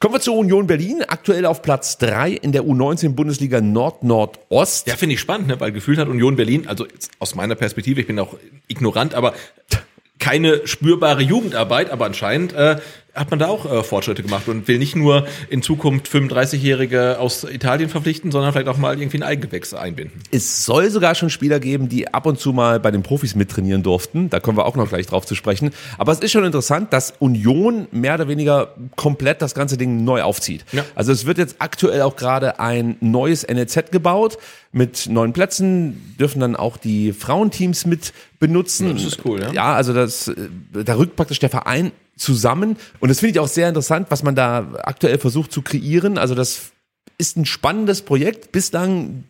Kommen 0.00 0.14
wir 0.14 0.20
zur 0.20 0.36
Union 0.36 0.66
Berlin, 0.66 1.04
aktuell 1.06 1.44
auf 1.44 1.60
Platz 1.60 1.98
drei 1.98 2.30
in 2.30 2.52
der 2.52 2.62
U19 2.62 3.10
Bundesliga 3.10 3.60
Nord-Nordost. 3.60 4.86
Ja, 4.86 4.96
finde 4.96 5.14
ich 5.14 5.20
spannend, 5.20 5.48
ne? 5.48 5.60
weil 5.60 5.72
gefühlt 5.72 5.98
hat 5.98 6.08
Union 6.08 6.36
Berlin, 6.36 6.66
also 6.66 6.86
aus 7.18 7.34
meiner 7.34 7.54
Perspektive, 7.54 8.00
ich 8.00 8.06
bin 8.06 8.18
auch 8.18 8.34
ignorant, 8.66 9.14
aber 9.14 9.34
keine 10.20 10.66
spürbare 10.66 11.22
Jugendarbeit, 11.22 11.90
aber 11.90 12.06
anscheinend 12.06 12.52
äh, 12.52 12.76
hat 13.14 13.30
man 13.30 13.38
da 13.38 13.48
auch 13.48 13.70
äh, 13.70 13.82
Fortschritte 13.82 14.22
gemacht 14.22 14.48
und 14.48 14.68
will 14.68 14.78
nicht 14.78 14.96
nur 14.96 15.26
in 15.48 15.62
Zukunft 15.62 16.08
35-Jährige 16.08 17.18
aus 17.18 17.44
Italien 17.44 17.88
verpflichten, 17.88 18.30
sondern 18.30 18.52
vielleicht 18.52 18.68
auch 18.68 18.76
mal 18.76 18.98
irgendwie 18.98 19.18
ein 19.18 19.22
Eigengewächs 19.22 19.74
einbinden. 19.74 20.20
Es 20.30 20.64
soll 20.64 20.90
sogar 20.90 21.14
schon 21.14 21.30
Spieler 21.30 21.60
geben, 21.60 21.88
die 21.88 22.12
ab 22.12 22.26
und 22.26 22.38
zu 22.38 22.52
mal 22.52 22.80
bei 22.80 22.90
den 22.90 23.02
Profis 23.02 23.34
mittrainieren 23.34 23.82
durften. 23.82 24.30
Da 24.30 24.40
kommen 24.40 24.58
wir 24.58 24.66
auch 24.66 24.76
noch 24.76 24.88
gleich 24.88 25.06
drauf 25.06 25.26
zu 25.26 25.34
sprechen. 25.34 25.70
Aber 25.98 26.12
es 26.12 26.20
ist 26.20 26.32
schon 26.32 26.44
interessant, 26.44 26.92
dass 26.92 27.14
Union 27.18 27.88
mehr 27.90 28.14
oder 28.14 28.28
weniger 28.28 28.74
komplett 28.96 29.42
das 29.42 29.54
ganze 29.54 29.76
Ding 29.76 30.04
neu 30.04 30.22
aufzieht. 30.22 30.64
Ja. 30.72 30.84
Also 30.94 31.12
es 31.12 31.26
wird 31.26 31.38
jetzt 31.38 31.56
aktuell 31.58 32.02
auch 32.02 32.16
gerade 32.16 32.60
ein 32.60 32.96
neues 33.00 33.46
NLZ 33.46 33.90
gebaut 33.90 34.38
mit 34.72 35.08
neuen 35.08 35.32
Plätzen, 35.32 36.14
dürfen 36.18 36.40
dann 36.40 36.54
auch 36.54 36.76
die 36.76 37.12
Frauenteams 37.12 37.86
mit 37.86 38.12
benutzen. 38.38 38.94
Das 38.94 39.04
ist 39.04 39.24
cool, 39.24 39.40
ja. 39.40 39.52
Ja, 39.52 39.74
also 39.74 39.92
das, 39.92 40.28
äh, 40.28 40.34
da 40.84 40.94
rückt 40.96 41.16
praktisch 41.16 41.40
der 41.40 41.50
Verein 41.50 41.92
zusammen. 42.20 42.76
Und 43.00 43.08
das 43.08 43.20
finde 43.20 43.32
ich 43.32 43.40
auch 43.40 43.48
sehr 43.48 43.68
interessant, 43.68 44.10
was 44.10 44.22
man 44.22 44.34
da 44.34 44.72
aktuell 44.82 45.18
versucht 45.18 45.52
zu 45.52 45.62
kreieren. 45.62 46.18
Also 46.18 46.34
das 46.34 46.72
ist 47.18 47.36
ein 47.36 47.46
spannendes 47.46 48.02
Projekt. 48.02 48.52
Bislang 48.52 49.24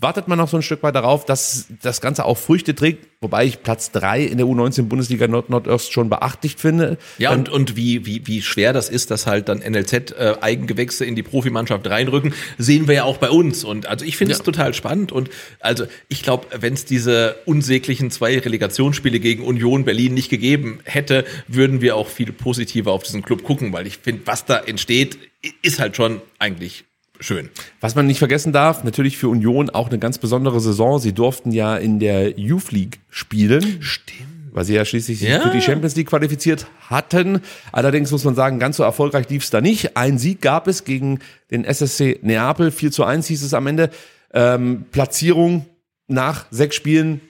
wartet 0.00 0.28
man 0.28 0.38
noch 0.38 0.48
so 0.48 0.56
ein 0.56 0.62
Stück 0.62 0.82
weit 0.82 0.94
darauf, 0.94 1.24
dass 1.24 1.66
das 1.82 2.00
Ganze 2.00 2.24
auch 2.24 2.38
Früchte 2.38 2.74
trägt, 2.74 3.06
wobei 3.20 3.44
ich 3.46 3.62
Platz 3.62 3.90
drei 3.90 4.22
in 4.22 4.38
der 4.38 4.46
U19 4.46 4.84
Bundesliga 4.84 5.26
Nord 5.28 5.50
Nordost 5.50 5.92
schon 5.92 6.08
beachtlich 6.08 6.56
finde. 6.56 6.98
Ja, 7.18 7.32
und, 7.32 7.48
und 7.48 7.76
wie, 7.76 8.06
wie, 8.06 8.26
wie 8.26 8.42
schwer 8.42 8.72
das 8.72 8.88
ist, 8.88 9.10
dass 9.10 9.26
halt 9.26 9.48
dann 9.48 9.58
NLZ-Eigengewächse 9.60 11.04
in 11.04 11.16
die 11.16 11.22
Profimannschaft 11.22 11.86
reinrücken, 11.88 12.34
sehen 12.58 12.86
wir 12.88 12.94
ja 12.94 13.04
auch 13.04 13.18
bei 13.18 13.30
uns. 13.30 13.64
Und 13.64 13.86
also 13.86 14.04
ich 14.04 14.16
finde 14.16 14.32
es 14.32 14.38
Ja. 14.38 14.44
total 14.44 14.74
spannend. 14.74 15.12
Und 15.12 15.30
also 15.60 15.86
ich 16.08 16.22
glaube, 16.22 16.46
wenn 16.60 16.74
es 16.74 16.84
diese 16.84 17.36
unsäglichen 17.44 18.10
zwei 18.10 18.38
Relegationsspiele 18.38 19.20
gegen 19.20 19.42
Union 19.44 19.84
Berlin 19.84 20.14
nicht 20.14 20.28
gegeben 20.30 20.80
hätte, 20.84 21.24
würden 21.46 21.80
wir 21.80 21.96
auch 21.96 22.08
viel 22.08 22.32
positiver 22.32 22.92
auf 22.92 23.02
diesen 23.02 23.22
Club 23.22 23.42
gucken, 23.42 23.72
weil 23.72 23.86
ich 23.86 23.98
finde, 23.98 24.22
was 24.26 24.44
da 24.44 24.58
entsteht, 24.58 25.18
ist 25.62 25.78
halt 25.80 25.96
schon 25.96 26.20
eigentlich 26.38 26.84
schön. 27.20 27.48
Was 27.80 27.94
man 27.94 28.06
nicht 28.06 28.18
vergessen 28.18 28.52
darf, 28.52 28.84
natürlich 28.84 29.16
für 29.16 29.28
Union 29.28 29.70
auch 29.70 29.88
eine 29.88 29.98
ganz 29.98 30.18
besondere 30.18 30.60
Saison. 30.60 30.98
Sie 30.98 31.12
durften 31.12 31.52
ja 31.52 31.76
in 31.76 31.98
der 31.98 32.38
Youth 32.38 32.70
League 32.72 33.00
spielen. 33.10 33.78
Stimmt. 33.82 34.28
Weil 34.52 34.64
sie 34.64 34.74
ja 34.74 34.84
schließlich 34.84 35.20
Ja. 35.20 35.40
für 35.40 35.50
die 35.50 35.60
Champions 35.60 35.94
League 35.94 36.08
qualifiziert 36.08 36.66
hatten. 36.88 37.42
Allerdings 37.70 38.10
muss 38.10 38.24
man 38.24 38.34
sagen, 38.34 38.58
ganz 38.58 38.76
so 38.78 38.82
erfolgreich 38.82 39.28
lief 39.28 39.44
es 39.44 39.50
da 39.50 39.60
nicht. 39.60 39.96
Ein 39.96 40.18
Sieg 40.18 40.40
gab 40.40 40.66
es 40.66 40.84
gegen 40.84 41.20
den 41.50 41.64
SSC 41.64 42.18
Neapel. 42.22 42.70
4 42.70 42.90
zu 42.90 43.04
1 43.04 43.26
hieß 43.26 43.42
es 43.42 43.54
am 43.54 43.66
Ende. 43.66 43.90
Ähm, 44.32 44.86
Platzierung 44.90 45.66
nach 46.08 46.46
sechs 46.50 46.74
Spielen 46.76 47.20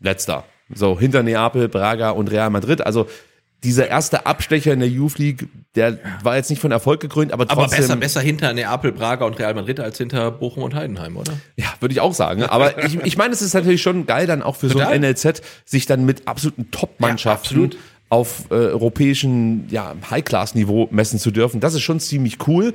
letzter. 0.00 0.44
So, 0.74 0.98
hinter 0.98 1.22
Neapel, 1.22 1.68
Braga 1.68 2.10
und 2.10 2.30
Real 2.30 2.50
Madrid. 2.50 2.80
Also 2.80 3.06
dieser 3.66 3.88
erste 3.88 4.24
Abstecher 4.26 4.72
in 4.72 4.80
der 4.80 4.88
Youth 4.88 5.18
League, 5.18 5.48
der 5.74 5.98
war 6.22 6.36
jetzt 6.36 6.48
nicht 6.48 6.60
von 6.62 6.70
Erfolg 6.72 7.00
gekrönt, 7.00 7.32
aber 7.32 7.42
Aber 7.50 7.62
trotzdem. 7.62 7.80
besser, 7.80 7.96
besser 7.96 8.20
hinter 8.20 8.52
Neapel, 8.54 8.92
Braga 8.92 9.24
und 9.26 9.38
Real 9.38 9.52
Madrid 9.54 9.80
als 9.80 9.98
hinter 9.98 10.30
Bochum 10.30 10.62
und 10.62 10.74
Heidenheim, 10.74 11.16
oder? 11.16 11.34
Ja, 11.56 11.66
würde 11.80 11.92
ich 11.92 12.00
auch 12.00 12.14
sagen. 12.14 12.44
Aber 12.44 12.82
ich, 12.84 12.94
ich 13.04 13.16
meine, 13.18 13.34
es 13.34 13.42
ist 13.42 13.52
natürlich 13.54 13.82
schon 13.82 14.06
geil, 14.06 14.26
dann 14.26 14.42
auch 14.42 14.56
für 14.56 14.68
so 14.68 14.78
ein 14.78 15.00
NLZ 15.02 15.42
sich 15.64 15.84
dann 15.86 16.06
mit 16.06 16.26
absoluten 16.28 16.70
Top-Mannschaften 16.70 17.56
Ja, 17.58 17.64
absolut. 17.64 17.76
auf 18.08 18.44
äh, 18.50 18.54
europäischen 18.54 19.66
ja, 19.68 19.94
High-Class-Niveau 20.10 20.88
messen 20.90 21.18
zu 21.18 21.30
dürfen. 21.30 21.60
Das 21.60 21.74
ist 21.74 21.82
schon 21.82 22.00
ziemlich 22.00 22.38
cool. 22.46 22.72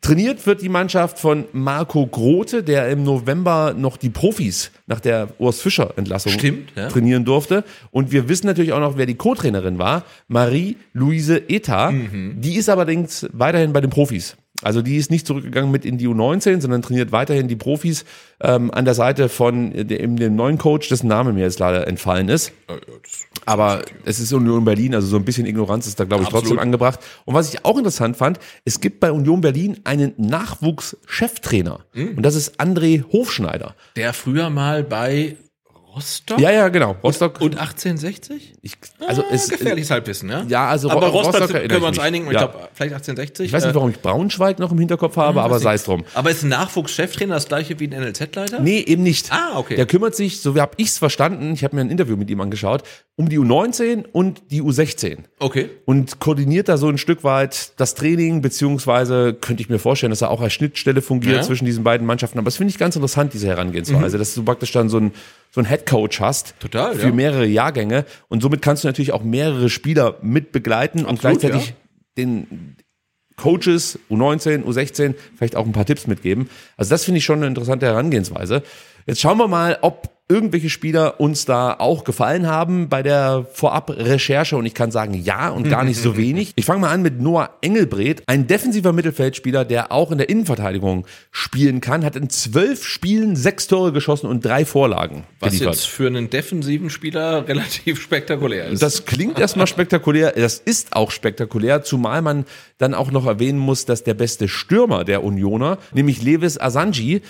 Trainiert 0.00 0.46
wird 0.46 0.62
die 0.62 0.70
Mannschaft 0.70 1.18
von 1.18 1.44
Marco 1.52 2.06
Grote, 2.06 2.62
der 2.62 2.88
im 2.88 3.04
November 3.04 3.74
noch 3.76 3.98
die 3.98 4.08
Profis 4.08 4.70
nach 4.86 4.98
der 4.98 5.28
Urs 5.38 5.60
Fischer 5.60 5.92
Entlassung 5.96 6.32
Stimmt, 6.32 6.72
ja. 6.74 6.88
trainieren 6.88 7.26
durfte. 7.26 7.64
Und 7.90 8.10
wir 8.10 8.28
wissen 8.28 8.46
natürlich 8.46 8.72
auch 8.72 8.80
noch, 8.80 8.96
wer 8.96 9.04
die 9.04 9.16
Co-Trainerin 9.16 9.78
war. 9.78 10.04
Marie-Louise 10.28 11.42
Eta. 11.48 11.90
Mhm. 11.90 12.40
Die 12.40 12.56
ist 12.56 12.70
allerdings 12.70 13.28
weiterhin 13.32 13.74
bei 13.74 13.82
den 13.82 13.90
Profis. 13.90 14.36
Also 14.62 14.82
die 14.82 14.96
ist 14.96 15.10
nicht 15.10 15.26
zurückgegangen 15.26 15.70
mit 15.70 15.84
in 15.84 15.98
die 15.98 16.08
U19, 16.08 16.60
sondern 16.60 16.82
trainiert 16.82 17.12
weiterhin 17.12 17.48
die 17.48 17.56
Profis 17.56 18.04
ähm, 18.40 18.70
an 18.70 18.84
der 18.84 18.94
Seite 18.94 19.28
von 19.28 19.70
dem, 19.72 20.16
dem 20.16 20.34
neuen 20.34 20.58
Coach, 20.58 20.88
dessen 20.88 21.08
Name 21.08 21.32
mir 21.32 21.44
jetzt 21.44 21.58
leider 21.58 21.86
entfallen 21.86 22.28
ist. 22.28 22.52
Aber 23.46 23.82
es 24.04 24.20
ist 24.20 24.32
Union 24.32 24.64
Berlin, 24.64 24.94
also 24.94 25.08
so 25.08 25.16
ein 25.16 25.24
bisschen 25.24 25.46
Ignoranz 25.46 25.86
ist 25.86 25.98
da, 25.98 26.04
glaube 26.04 26.22
ich, 26.22 26.28
Absolut. 26.28 26.44
trotzdem 26.44 26.58
angebracht. 26.58 27.00
Und 27.24 27.34
was 27.34 27.52
ich 27.52 27.64
auch 27.64 27.78
interessant 27.78 28.16
fand, 28.16 28.38
es 28.64 28.80
gibt 28.80 29.00
bei 29.00 29.10
Union 29.10 29.40
Berlin 29.40 29.80
einen 29.84 30.14
Nachwuchs-Cheftrainer. 30.16 31.80
Hm? 31.92 32.16
Und 32.16 32.22
das 32.22 32.34
ist 32.34 32.60
André 32.60 33.04
Hofschneider. 33.12 33.74
Der 33.96 34.12
früher 34.12 34.50
mal 34.50 34.84
bei 34.84 35.36
Rostock 35.94 36.38
Ja, 36.40 36.50
ja, 36.50 36.68
genau. 36.68 36.96
Rostock. 37.02 37.40
und 37.40 37.56
1860? 37.58 38.52
ich, 38.62 38.74
also 39.06 39.24
es, 39.30 39.48
gefährliches 39.48 39.90
Halbwissen, 39.90 40.28
ja? 40.28 40.44
Ja, 40.48 40.68
also 40.68 40.90
aber 40.90 41.08
Ro- 41.08 41.18
Rostock, 41.18 41.40
Rostock 41.42 41.50
können 41.56 41.70
wir 41.70 41.76
ich 41.78 41.82
uns 41.84 41.98
einigen, 41.98 42.26
ich 42.26 42.32
Ja. 42.32 42.38
glaube, 42.46 42.68
vielleicht 42.74 42.92
1860. 42.94 43.46
ich 43.46 43.52
weiß 43.52 43.64
nicht, 43.64 43.72
äh, 43.72 43.74
warum 43.74 43.90
ich 43.90 44.00
Braunschweig 44.00 44.58
noch 44.58 44.70
im 44.72 44.78
Hinterkopf 44.78 45.16
habe, 45.16 45.42
aber 45.42 45.56
weiß 45.56 45.62
sei 45.62 45.70
ich. 45.74 45.80
es 45.80 45.84
drum. 45.84 46.04
Aber 46.14 46.30
ist 46.30 46.42
ein 46.42 46.48
Nachwuchscheftrainer 46.50 47.34
das 47.34 47.48
gleiche 47.48 47.78
wie 47.80 47.86
ein 47.88 47.92
NLZ-Leiter? 48.00 48.60
Nee, 48.60 48.80
eben 48.80 49.02
nicht. 49.02 49.32
Ah, 49.32 49.58
okay. 49.58 49.76
Der 49.76 49.86
kümmert 49.86 50.14
sich, 50.14 50.40
so 50.40 50.54
wie 50.54 50.60
habe 50.60 50.72
ich 50.76 50.88
es 50.88 50.98
verstanden, 50.98 51.52
ich 51.54 51.64
habe 51.64 51.74
mir 51.76 51.82
ein 51.82 51.90
Interview 51.90 52.16
mit 52.16 52.30
ihm 52.30 52.40
angeschaut, 52.40 52.82
um 53.16 53.28
die 53.28 53.38
U19 53.38 54.04
und 54.12 54.42
die 54.50 54.62
U16. 54.62 55.18
Okay. 55.38 55.68
Und 55.84 56.20
koordiniert 56.20 56.68
da 56.68 56.76
so 56.76 56.88
ein 56.88 56.98
Stück 56.98 57.24
weit 57.24 57.72
das 57.78 57.94
Training, 57.94 58.42
beziehungsweise 58.42 59.34
könnte 59.34 59.62
ich 59.62 59.68
mir 59.68 59.78
vorstellen, 59.78 60.10
dass 60.10 60.22
er 60.22 60.30
auch 60.30 60.40
als 60.40 60.52
Schnittstelle 60.52 61.02
fungiert 61.02 61.34
Ja. 61.36 61.42
Mhm. 61.42 61.46
zwischen 61.46 61.64
diesen 61.64 61.84
beiden 61.84 62.06
Mannschaften. 62.06 62.38
Aber 62.38 62.46
das 62.46 62.56
finde 62.56 62.70
ich 62.70 62.78
ganz 62.78 62.96
interessant, 62.96 63.34
diese 63.34 63.46
Herangehensweise, 63.48 64.16
dass 64.18 64.34
du 64.34 64.42
praktisch 64.44 64.72
dann 64.72 64.88
so 64.88 64.98
ein, 64.98 65.12
so 65.50 65.60
ein 65.60 65.64
Headcoach 65.64 66.20
hast 66.20 66.54
Total, 66.60 66.94
für 66.94 67.08
ja. 67.08 67.12
mehrere 67.12 67.46
Jahrgänge. 67.46 68.04
Und 68.28 68.42
somit 68.42 68.62
kannst 68.62 68.84
du 68.84 68.88
natürlich 68.88 69.12
auch 69.12 69.22
mehrere 69.22 69.68
Spieler 69.68 70.16
mit 70.22 70.52
begleiten 70.52 71.00
und 71.00 71.24
Absolut, 71.24 71.40
gleichzeitig 71.40 71.68
ja. 71.70 71.74
den 72.16 72.76
Coaches, 73.36 73.98
U19, 74.10 74.64
U16, 74.64 75.14
vielleicht 75.36 75.56
auch 75.56 75.66
ein 75.66 75.72
paar 75.72 75.86
Tipps 75.86 76.06
mitgeben. 76.06 76.50
Also 76.76 76.90
das 76.90 77.04
finde 77.04 77.18
ich 77.18 77.24
schon 77.24 77.38
eine 77.38 77.46
interessante 77.46 77.86
Herangehensweise. 77.86 78.62
Jetzt 79.06 79.20
schauen 79.20 79.38
wir 79.38 79.48
mal, 79.48 79.78
ob 79.80 80.10
irgendwelche 80.30 80.70
Spieler 80.70 81.20
uns 81.20 81.44
da 81.44 81.74
auch 81.78 82.04
gefallen 82.04 82.46
haben 82.46 82.88
bei 82.88 83.02
der 83.02 83.46
Vorab-Recherche 83.52 84.56
und 84.56 84.64
ich 84.64 84.74
kann 84.74 84.92
sagen 84.92 85.14
ja 85.14 85.48
und 85.50 85.68
gar 85.68 85.84
nicht 85.84 86.00
so 86.00 86.16
wenig. 86.16 86.52
Ich 86.54 86.64
fange 86.64 86.80
mal 86.80 86.90
an 86.90 87.02
mit 87.02 87.20
Noah 87.20 87.50
Engelbret, 87.60 88.22
ein 88.26 88.46
defensiver 88.46 88.92
Mittelfeldspieler, 88.92 89.64
der 89.64 89.90
auch 89.90 90.12
in 90.12 90.18
der 90.18 90.28
Innenverteidigung 90.28 91.06
spielen 91.32 91.80
kann, 91.80 92.04
hat 92.04 92.14
in 92.14 92.30
zwölf 92.30 92.84
Spielen 92.84 93.34
sechs 93.34 93.66
Tore 93.66 93.92
geschossen 93.92 94.26
und 94.26 94.44
drei 94.44 94.64
Vorlagen 94.64 95.24
Was 95.40 95.50
geliefert. 95.50 95.74
jetzt 95.74 95.86
für 95.86 96.06
einen 96.06 96.30
defensiven 96.30 96.90
Spieler 96.90 97.48
relativ 97.48 98.00
spektakulär 98.00 98.66
ist. 98.66 98.82
Das 98.82 99.04
klingt 99.04 99.38
erstmal 99.38 99.66
spektakulär, 99.66 100.32
das 100.32 100.58
ist 100.58 100.94
auch 100.94 101.10
spektakulär, 101.10 101.82
zumal 101.82 102.22
man 102.22 102.44
dann 102.78 102.94
auch 102.94 103.10
noch 103.10 103.26
erwähnen 103.26 103.58
muss, 103.58 103.84
dass 103.84 104.04
der 104.04 104.14
beste 104.14 104.46
Stürmer 104.46 105.04
der 105.04 105.24
Unioner, 105.24 105.78
nämlich 105.92 106.22
Lewis 106.22 106.58
Asanji, 106.58 107.22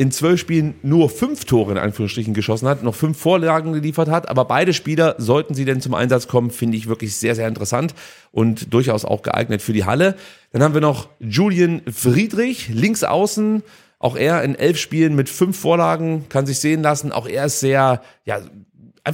in 0.00 0.10
zwölf 0.10 0.40
Spielen 0.40 0.76
nur 0.82 1.10
fünf 1.10 1.44
Tore 1.44 1.72
in 1.72 1.76
Anführungsstrichen 1.76 2.32
geschossen 2.32 2.66
hat, 2.66 2.82
noch 2.82 2.94
fünf 2.94 3.18
Vorlagen 3.18 3.74
geliefert 3.74 4.08
hat, 4.08 4.30
aber 4.30 4.46
beide 4.46 4.72
Spieler, 4.72 5.14
sollten 5.18 5.52
sie 5.52 5.66
denn 5.66 5.82
zum 5.82 5.92
Einsatz 5.92 6.26
kommen, 6.26 6.50
finde 6.50 6.78
ich 6.78 6.88
wirklich 6.88 7.16
sehr, 7.16 7.34
sehr 7.34 7.46
interessant 7.46 7.94
und 8.32 8.72
durchaus 8.72 9.04
auch 9.04 9.20
geeignet 9.20 9.60
für 9.60 9.74
die 9.74 9.84
Halle. 9.84 10.16
Dann 10.52 10.62
haben 10.62 10.72
wir 10.72 10.80
noch 10.80 11.10
Julian 11.18 11.82
Friedrich, 11.92 12.70
links 12.70 13.04
außen, 13.04 13.62
auch 13.98 14.16
er 14.16 14.42
in 14.42 14.54
elf 14.54 14.78
Spielen 14.78 15.14
mit 15.14 15.28
fünf 15.28 15.60
Vorlagen, 15.60 16.24
kann 16.30 16.46
sich 16.46 16.60
sehen 16.60 16.80
lassen, 16.80 17.12
auch 17.12 17.28
er 17.28 17.44
ist 17.44 17.60
sehr, 17.60 18.00
ja, 18.24 18.40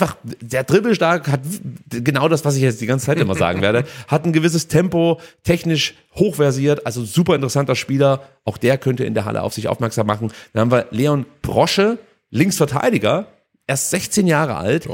einfach 0.03 0.17
sehr 0.47 0.65
dribbelstark, 0.65 1.29
hat 1.29 1.41
genau 1.91 2.29
das, 2.29 2.45
was 2.45 2.57
ich 2.57 2.63
jetzt 2.63 2.81
die 2.81 2.87
ganze 2.87 3.07
Zeit 3.07 3.19
immer 3.19 3.35
sagen 3.35 3.63
werde, 3.63 3.85
hat 4.09 4.25
ein 4.25 4.33
gewisses 4.33 4.69
Tempo, 4.69 5.21
technisch 5.43 5.95
hochversiert, 6.15 6.87
also 6.87 7.05
super 7.05 7.35
interessanter 7.35 7.75
Spieler. 7.75 8.23
Auch 8.45 8.59
der 8.59 8.79
könnte 8.79 9.05
in 9.05 9.15
der 9.15 9.25
Halle 9.25 9.43
auf 9.43 9.55
sich 9.55 9.69
aufmerksam 9.69 10.07
machen. 10.07 10.33
Dann 10.53 10.61
haben 10.61 10.71
wir 10.71 10.87
Leon 10.91 11.27
Brosche, 11.43 11.99
Linksverteidiger, 12.31 13.27
erst 13.67 13.91
16 13.91 14.27
Jahre 14.27 14.57
alt. 14.57 14.89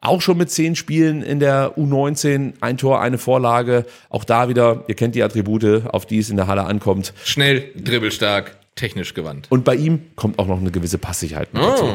Auch 0.00 0.20
schon 0.20 0.36
mit 0.36 0.50
zehn 0.50 0.76
Spielen 0.76 1.22
in 1.22 1.40
der 1.40 1.76
U19, 1.76 2.54
ein 2.60 2.78
Tor, 2.78 3.00
eine 3.00 3.18
Vorlage. 3.18 3.86
Auch 4.08 4.24
da 4.24 4.48
wieder, 4.48 4.84
ihr 4.88 4.94
kennt 4.94 5.14
die 5.14 5.22
Attribute, 5.22 5.86
auf 5.86 6.06
die 6.06 6.18
es 6.18 6.30
in 6.30 6.36
der 6.36 6.46
Halle 6.46 6.64
ankommt. 6.64 7.12
Schnell, 7.24 7.64
dribbelstark, 7.76 8.56
technisch 8.76 9.14
gewandt. 9.14 9.46
Und 9.50 9.64
bei 9.64 9.74
ihm 9.74 10.02
kommt 10.14 10.38
auch 10.38 10.46
noch 10.46 10.60
eine 10.60 10.70
gewisse 10.70 10.98
Passsicherheit 10.98 11.52
mit 11.54 11.62
dazu. 11.62 11.88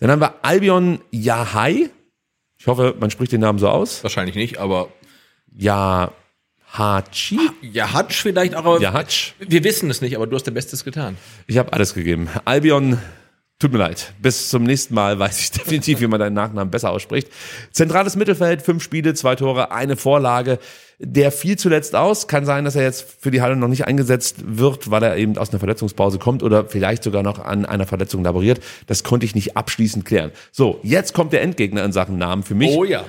Dann 0.00 0.10
haben 0.10 0.20
wir 0.20 0.34
Albion 0.42 1.00
Yahai. 1.10 1.90
Ich 2.66 2.68
hoffe, 2.68 2.96
man 2.98 3.12
spricht 3.12 3.30
den 3.30 3.42
Namen 3.42 3.60
so 3.60 3.68
aus. 3.68 4.02
Wahrscheinlich 4.02 4.34
nicht, 4.34 4.58
aber 4.58 4.88
Yahachi? 5.56 6.10
ja, 7.62 7.92
Hatsch 7.92 8.20
vielleicht 8.20 8.56
auch. 8.56 8.64
Aber 8.64 8.80
Yahatsch? 8.80 9.34
Wir 9.38 9.62
wissen 9.62 9.88
es 9.88 10.00
nicht, 10.00 10.16
aber 10.16 10.26
du 10.26 10.34
hast 10.34 10.48
dein 10.48 10.54
Bestes 10.54 10.82
getan. 10.82 11.16
Ich 11.46 11.58
habe 11.58 11.72
alles 11.72 11.94
gegeben. 11.94 12.28
Albion, 12.44 12.98
tut 13.58 13.72
mir 13.72 13.78
leid. 13.78 14.12
Bis 14.20 14.50
zum 14.50 14.64
nächsten 14.64 14.94
Mal 14.94 15.18
weiß 15.18 15.40
ich 15.40 15.50
definitiv, 15.52 16.00
wie 16.00 16.06
man 16.06 16.20
deinen 16.20 16.34
Nachnamen 16.34 16.70
besser 16.70 16.90
ausspricht. 16.90 17.28
Zentrales 17.72 18.16
Mittelfeld, 18.16 18.62
fünf 18.62 18.82
Spiele, 18.82 19.14
zwei 19.14 19.36
Tore, 19.36 19.70
eine 19.70 19.96
Vorlage. 19.96 20.58
Der 20.98 21.30
fiel 21.30 21.58
zuletzt 21.58 21.94
aus. 21.94 22.26
Kann 22.26 22.46
sein, 22.46 22.64
dass 22.64 22.74
er 22.74 22.82
jetzt 22.82 23.16
für 23.20 23.30
die 23.30 23.42
Halle 23.42 23.56
noch 23.56 23.68
nicht 23.68 23.86
eingesetzt 23.86 24.36
wird, 24.46 24.90
weil 24.90 25.02
er 25.02 25.16
eben 25.16 25.36
aus 25.36 25.50
einer 25.50 25.58
Verletzungspause 25.58 26.18
kommt 26.18 26.42
oder 26.42 26.66
vielleicht 26.66 27.02
sogar 27.02 27.22
noch 27.22 27.38
an 27.38 27.66
einer 27.66 27.86
Verletzung 27.86 28.24
laboriert. 28.24 28.60
Das 28.86 29.04
konnte 29.04 29.26
ich 29.26 29.34
nicht 29.34 29.56
abschließend 29.56 30.04
klären. 30.04 30.30
So, 30.52 30.80
jetzt 30.82 31.12
kommt 31.12 31.32
der 31.32 31.42
Endgegner 31.42 31.84
in 31.84 31.92
Sachen 31.92 32.16
Namen 32.16 32.42
für 32.42 32.54
mich. 32.54 32.70
Oh 32.70 32.84
ja. 32.84 33.04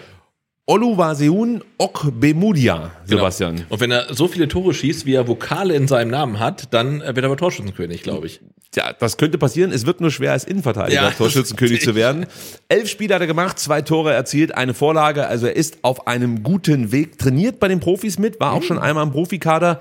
Oluwaseun 0.70 1.64
Okbemudia, 1.78 2.92
Sebastian. 3.06 3.56
Genau. 3.56 3.68
Und 3.70 3.80
wenn 3.80 3.92
er 3.92 4.14
so 4.14 4.28
viele 4.28 4.50
Tore 4.50 4.74
schießt, 4.74 5.06
wie 5.06 5.14
er 5.14 5.26
Vokale 5.26 5.74
in 5.74 5.88
seinem 5.88 6.12
Namen 6.12 6.40
hat, 6.40 6.74
dann 6.74 7.00
äh, 7.00 7.08
wird 7.08 7.20
er 7.20 7.26
aber 7.26 7.38
Torschützenkönig, 7.38 8.04
glaube 8.04 8.28
ich. 8.28 8.42
Ja, 8.76 8.92
das 8.92 9.16
könnte 9.16 9.38
passieren. 9.38 9.72
Es 9.72 9.86
wird 9.86 10.02
nur 10.02 10.12
schwer, 10.12 10.34
als 10.34 10.44
Innenverteidiger 10.44 11.04
Ja, 11.04 11.12
Torschützenkönig 11.12 11.82
zu 11.82 11.96
werden. 11.96 12.26
Elf 12.68 12.90
Spiele 12.90 13.16
hat 13.16 13.22
er 13.22 13.28
gemacht, 13.28 13.58
zwei 13.60 13.82
Tore 13.82 14.14
erzielt, 14.14 14.56
eine 14.56 14.74
Vorlage. 14.74 15.26
Also 15.28 15.48
er 15.48 15.56
ist 15.56 15.78
auf 15.84 16.06
einem 16.06 16.44
guten 16.44 16.92
Weg. 16.92 17.18
Trainiert 17.18 17.62
bei 17.62 17.70
den 17.70 17.80
Profis 17.80 18.20
mit, 18.20 18.42
war 18.42 18.52
auch 18.52 18.62
schon 18.62 18.78
einmal 18.78 19.06
im 19.06 19.12
Profikader. 19.12 19.80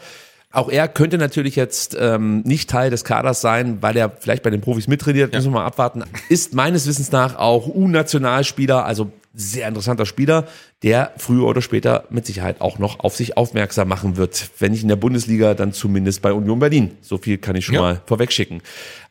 Auch 0.57 0.70
er 0.70 0.88
könnte 0.88 1.18
natürlich 1.18 1.54
jetzt 1.54 1.94
ähm, 2.00 2.40
nicht 2.46 2.70
Teil 2.70 2.88
des 2.88 3.04
Kaders 3.04 3.42
sein, 3.42 3.78
weil 3.82 3.94
er 3.94 4.11
vielleicht 4.18 4.42
bei 4.42 4.48
den 4.48 4.62
Profis 4.62 4.88
mittrainiert. 4.88 5.34
Müssen 5.34 5.48
wir 5.52 5.59
mal 5.59 5.66
abwarten. 5.66 6.02
Ist 6.30 6.54
meines 6.54 6.86
Wissens 6.86 7.12
nach 7.12 7.36
auch 7.36 7.66
U-Nationalspieler, 7.66 8.86
also 8.86 9.11
sehr 9.34 9.68
interessanter 9.68 10.07
Spieler, 10.07 10.46
der 10.82 11.12
früher 11.18 11.44
oder 11.46 11.61
später 11.61 12.04
mit 12.09 12.24
Sicherheit 12.24 12.62
auch 12.62 12.78
noch 12.78 13.00
auf 13.00 13.14
sich 13.14 13.36
aufmerksam 13.36 13.88
machen 13.88 14.16
wird. 14.16 14.48
Wenn 14.59 14.72
nicht 14.72 14.80
in 14.80 14.88
der 14.88 14.96
Bundesliga, 14.96 15.52
dann 15.52 15.74
zumindest 15.74 16.22
bei 16.22 16.32
Union 16.32 16.59
Berlin. 16.59 16.92
So 17.02 17.18
viel 17.18 17.36
kann 17.36 17.54
ich 17.54 17.66
schon 17.66 17.74
Ja. 17.74 17.80
mal 17.82 18.00
vorwegschicken. 18.07 18.62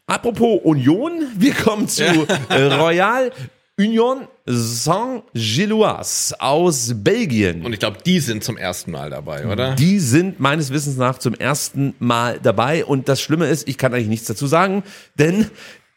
Apropos 0.08 0.62
Union, 0.64 1.12
wir 1.38 1.54
kommen 1.54 1.88
zu 1.88 2.04
äh, 2.50 2.62
Royal 2.74 3.32
Union 3.78 4.28
Saint-Gilloise 4.46 6.40
aus 6.40 6.94
Belgien. 6.96 7.66
Und 7.66 7.74
ich 7.74 7.80
glaube, 7.80 7.98
die 8.06 8.22
sind 8.22 8.42
zum 8.44 8.58
ersten 8.58 8.92
Mal 8.92 9.10
dabei, 9.10 9.46
oder? 9.48 9.76
Die 9.76 10.00
sind 10.00 10.40
meines 10.40 10.72
Wissens 10.72 10.96
nach 10.96 11.20
zum 11.20 11.34
ersten 11.34 11.94
Mal 12.00 12.40
dabei. 12.42 12.86
Und 12.86 13.10
das 13.10 13.22
Schlimme 13.22 13.48
ist, 13.48 13.68
ich 13.68 13.78
kann 13.78 13.94
eigentlich 13.94 14.08
nichts 14.08 14.28
dazu 14.28 14.48
sagen, 14.48 14.84
denn 15.16 15.50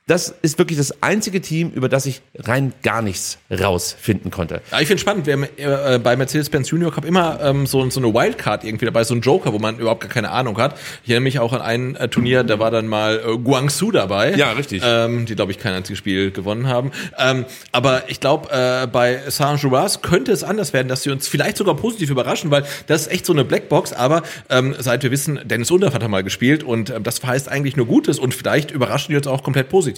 das 0.09 0.35
ist 0.43 0.59
wirklich 0.59 0.79
das 0.79 1.03
einzige 1.03 1.41
Team, 1.43 1.71
über 1.71 1.89
das 1.89 2.07
ich 2.07 2.23
rein 2.35 2.73
gar 2.83 3.03
nichts 3.03 3.39
rausfinden 3.51 4.31
konnte. 4.31 4.63
Ja, 4.73 4.81
ich 4.81 4.87
finde 4.89 5.01
spannend, 5.01 5.27
wir 5.27 5.35
haben 5.35 5.45
äh, 5.45 5.99
bei 6.03 6.17
Mercedes-Benz 6.17 6.71
Junior 6.71 6.91
Cup 6.91 7.05
immer 7.05 7.39
ähm, 7.43 7.67
so, 7.67 7.89
so 7.91 8.01
eine 8.01 8.13
Wildcard 8.15 8.65
irgendwie 8.65 8.87
dabei, 8.87 9.05
so 9.05 9.15
ein 9.15 9.21
Joker, 9.21 9.53
wo 9.53 9.59
man 9.59 9.79
überhaupt 9.79 10.01
gar 10.01 10.11
keine 10.11 10.31
Ahnung 10.31 10.57
hat. 10.57 10.79
Ich 11.05 11.11
erinnere 11.11 11.25
mich 11.25 11.39
auch 11.39 11.53
an 11.53 11.61
ein 11.61 11.95
äh, 11.97 12.09
Turnier, 12.09 12.43
da 12.43 12.59
war 12.59 12.71
dann 12.71 12.89
mal 12.89 13.21
äh, 13.21 13.37
Guangzhou 13.37 13.91
dabei. 13.91 14.35
Ja, 14.35 14.53
richtig. 14.53 14.83
Ähm, 14.85 15.27
die, 15.27 15.35
glaube 15.35 15.53
ich, 15.53 15.59
kein 15.59 15.75
einziges 15.75 15.99
Spiel 15.99 16.31
gewonnen 16.31 16.69
haben. 16.69 16.91
Ähm, 17.19 17.45
aber 17.73 18.05
ich 18.09 18.19
glaube, 18.19 18.49
äh, 18.51 18.87
bei 18.87 19.21
Saint-Gilloise 19.29 19.99
könnte 20.01 20.33
es 20.33 20.43
anders 20.43 20.73
werden, 20.73 20.89
dass 20.89 21.03
sie 21.03 21.11
uns 21.11 21.29
vielleicht 21.29 21.59
sogar 21.59 21.77
positiv 21.77 22.09
überraschen, 22.09 22.51
weil 22.51 22.65
das 22.87 23.03
ist 23.03 23.13
echt 23.13 23.27
so 23.27 23.35
eine 23.35 23.45
Blackbox. 23.45 23.93
Aber 23.93 24.23
ähm, 24.49 24.75
seit 24.79 25.03
wir 25.03 25.11
wissen, 25.11 25.39
Dennis 25.45 25.71
Underf 25.71 25.93
hat 25.93 26.09
mal 26.09 26.25
gespielt 26.25 26.65
und 26.65 26.89
ähm, 26.89 27.03
das 27.03 27.23
heißt 27.23 27.51
eigentlich 27.51 27.77
nur 27.77 27.85
Gutes 27.85 28.19
und 28.19 28.33
vielleicht 28.33 28.71
überraschen 28.71 29.13
die 29.13 29.17
uns 29.17 29.27
auch 29.27 29.43
komplett 29.43 29.69
positiv. 29.69 29.98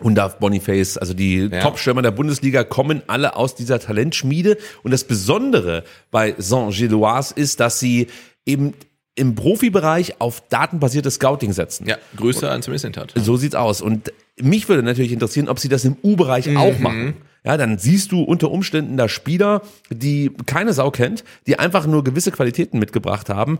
Und 0.00 0.14
Darf 0.16 0.38
Boniface, 0.38 0.98
also 0.98 1.14
die 1.14 1.38
Ja. 1.50 1.60
Top-Stürmer 1.60 2.02
der 2.02 2.10
Bundesliga 2.10 2.64
kommen 2.64 3.02
alle 3.06 3.34
aus 3.36 3.54
dieser 3.54 3.78
Talentschmiede. 3.80 4.58
Und 4.82 4.90
das 4.90 5.04
Besondere 5.04 5.84
bei 6.10 6.34
Saint-Gilloise 6.36 7.32
ist, 7.34 7.60
dass 7.60 7.78
sie 7.80 8.08
eben 8.44 8.74
im 9.14 9.34
Profibereich 9.34 10.20
auf 10.20 10.42
datenbasiertes 10.50 11.14
Scouting 11.14 11.52
setzen. 11.54 11.86
Ja, 11.88 11.96
Grüße 12.16 12.50
an 12.50 12.60
zumindest 12.62 12.96
hat. 12.98 13.14
So 13.16 13.38
sieht's 13.38 13.54
aus. 13.54 13.80
Und 13.80 14.12
mich 14.38 14.68
würde 14.68 14.82
natürlich 14.82 15.12
interessieren, 15.12 15.48
ob 15.48 15.58
sie 15.58 15.70
das 15.70 15.86
im 15.86 15.96
U-Bereich 16.02 16.46
Mhm. 16.48 16.56
auch 16.58 16.78
machen. 16.78 17.14
Ja, 17.42 17.56
dann 17.56 17.78
siehst 17.78 18.12
du 18.12 18.22
unter 18.22 18.50
Umständen 18.50 18.96
da 18.98 19.08
Spieler, 19.08 19.62
die 19.88 20.32
keine 20.44 20.74
Sau 20.74 20.90
kennt, 20.90 21.24
die 21.46 21.58
einfach 21.58 21.86
nur 21.86 22.04
gewisse 22.04 22.32
Qualitäten 22.32 22.78
mitgebracht 22.78 23.30
haben, 23.30 23.58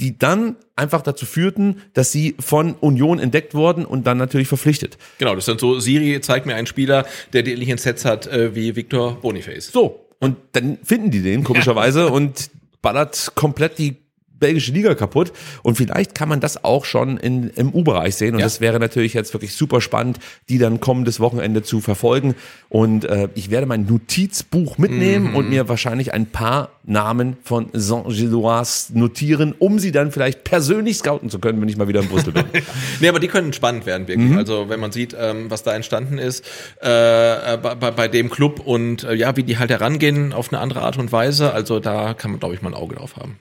die 0.00 0.18
dann 0.18 0.56
einfach 0.76 1.02
dazu 1.02 1.26
führten, 1.26 1.82
dass 1.92 2.12
sie 2.12 2.36
von 2.38 2.74
Union 2.74 3.18
entdeckt 3.18 3.54
wurden 3.54 3.84
und 3.84 4.06
dann 4.06 4.16
natürlich 4.16 4.48
verpflichtet. 4.48 4.96
Genau, 5.18 5.34
das 5.34 5.46
sind 5.46 5.60
so, 5.60 5.80
Siri 5.80 6.20
zeigt 6.20 6.46
mir 6.46 6.54
einen 6.54 6.66
Spieler, 6.66 7.04
der 7.32 7.42
die 7.42 7.52
ähnlichen 7.52 7.78
Sets 7.78 8.04
hat 8.04 8.26
äh, 8.26 8.54
wie 8.54 8.76
Victor 8.76 9.20
Boniface. 9.20 9.72
So, 9.72 10.08
und 10.20 10.36
dann 10.52 10.78
finden 10.82 11.10
die 11.10 11.22
den 11.22 11.44
komischerweise 11.44 12.08
und 12.08 12.50
ballert 12.80 13.32
komplett 13.34 13.78
die 13.78 13.96
belgische 14.38 14.72
Liga 14.72 14.94
kaputt. 14.94 15.32
Und 15.62 15.76
vielleicht 15.76 16.14
kann 16.14 16.28
man 16.28 16.40
das 16.40 16.64
auch 16.64 16.84
schon 16.84 17.16
in, 17.16 17.50
im 17.50 17.72
U-Bereich 17.74 18.14
sehen. 18.16 18.34
Und 18.34 18.40
Ja. 18.40 18.46
das 18.46 18.60
wäre 18.60 18.78
natürlich 18.78 19.14
jetzt 19.14 19.32
wirklich 19.34 19.54
super 19.54 19.80
spannend, 19.80 20.18
die 20.48 20.58
dann 20.58 20.80
kommendes 20.80 21.20
Wochenende 21.20 21.62
zu 21.62 21.80
verfolgen. 21.80 22.34
Und 22.68 23.04
äh, 23.04 23.28
ich 23.34 23.50
werde 23.50 23.66
mein 23.66 23.86
Notizbuch 23.86 24.78
mitnehmen 24.78 25.34
und 25.34 25.48
mir 25.50 25.68
wahrscheinlich 25.68 26.12
ein 26.12 26.26
paar 26.26 26.70
Namen 26.84 27.36
von 27.42 27.68
Saint-Gilloise 27.72 28.98
notieren, 28.98 29.54
um 29.58 29.78
sie 29.78 29.92
dann 29.92 30.10
vielleicht 30.12 30.44
persönlich 30.44 30.96
scouten 30.98 31.30
zu 31.30 31.38
können, 31.38 31.60
wenn 31.60 31.68
ich 31.68 31.76
mal 31.76 31.88
wieder 31.88 32.00
in 32.00 32.08
Brüssel 32.08 32.32
bin. 32.32 32.44
Nee, 33.00 33.08
aber 33.08 33.20
die 33.20 33.28
können 33.28 33.52
spannend 33.52 33.86
werden, 33.86 34.08
wirklich. 34.08 34.36
Also 34.36 34.68
wenn 34.68 34.80
man 34.80 34.90
sieht, 34.92 35.14
ähm, 35.18 35.50
was 35.50 35.62
da 35.62 35.74
entstanden 35.74 36.18
ist 36.18 36.44
äh, 36.82 37.54
äh, 37.54 37.56
bei, 37.58 37.74
bei- 37.74 37.90
bei 37.90 38.08
dem 38.08 38.30
Club 38.30 38.60
und 38.64 39.04
äh, 39.04 39.14
ja, 39.14 39.36
wie 39.36 39.42
die 39.42 39.58
halt 39.58 39.70
herangehen 39.70 40.32
auf 40.32 40.52
eine 40.52 40.60
andere 40.60 40.82
Art 40.82 40.98
und 40.98 41.12
Weise. 41.12 41.52
Also 41.52 41.80
da 41.80 42.14
kann 42.14 42.30
man, 42.32 42.40
glaube 42.40 42.54
ich, 42.54 42.62
mal 42.62 42.70
ein 42.70 42.74
Auge 42.74 42.96
drauf 42.96 43.16
haben. 43.16 43.38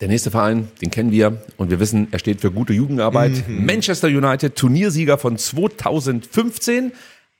Der 0.00 0.08
nächste 0.08 0.32
Verein, 0.32 0.68
den 0.82 0.90
kennen 0.90 1.12
wir 1.12 1.42
und 1.56 1.70
wir 1.70 1.78
wissen, 1.78 2.08
er 2.10 2.18
steht 2.18 2.40
für 2.40 2.50
gute 2.50 2.72
Jugendarbeit. 2.72 3.44
Manchester 3.48 4.08
United, 4.08 4.56
Turniersieger 4.56 5.18
von 5.18 5.38
2015, 5.38 6.90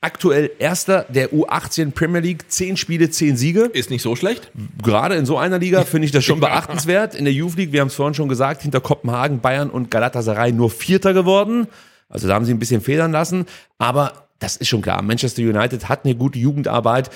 aktuell 0.00 0.52
Erster 0.60 1.04
der 1.08 1.32
U18 1.32 1.90
Premier 1.90 2.20
League, 2.20 2.44
zehn 2.48 2.76
Spiele, 2.76 3.10
zehn 3.10 3.36
Siege. 3.36 3.70
Ist 3.72 3.90
nicht 3.90 4.02
so 4.02 4.14
schlecht. 4.14 4.52
Gerade 4.82 5.16
in 5.16 5.26
so 5.26 5.36
einer 5.36 5.58
Liga 5.58 5.82
finde 5.82 6.06
ich 6.06 6.12
das 6.12 6.24
schon 6.24 6.38
beachtenswert. 6.40 7.16
In 7.16 7.24
der 7.24 7.34
Youth 7.34 7.56
League, 7.56 7.72
wir 7.72 7.80
haben 7.80 7.88
es 7.88 7.94
vorhin 7.94 8.14
schon 8.14 8.28
gesagt, 8.28 8.62
hinter 8.62 8.80
Kopenhagen, 8.80 9.40
Bayern 9.40 9.68
und 9.68 9.90
Galatasaray 9.90 10.52
nur 10.52 10.70
Vierter 10.70 11.12
geworden. 11.12 11.66
Also 12.08 12.28
da 12.28 12.34
haben 12.34 12.44
sie 12.44 12.54
ein 12.54 12.60
bisschen 12.60 12.82
federn 12.82 13.10
lassen. 13.10 13.46
Aber 13.78 14.28
das 14.38 14.56
ist 14.56 14.68
schon 14.68 14.82
klar. 14.82 15.02
Manchester 15.02 15.42
United 15.42 15.88
hat 15.88 16.04
eine 16.04 16.14
gute 16.14 16.38
Jugendarbeit. 16.38 17.10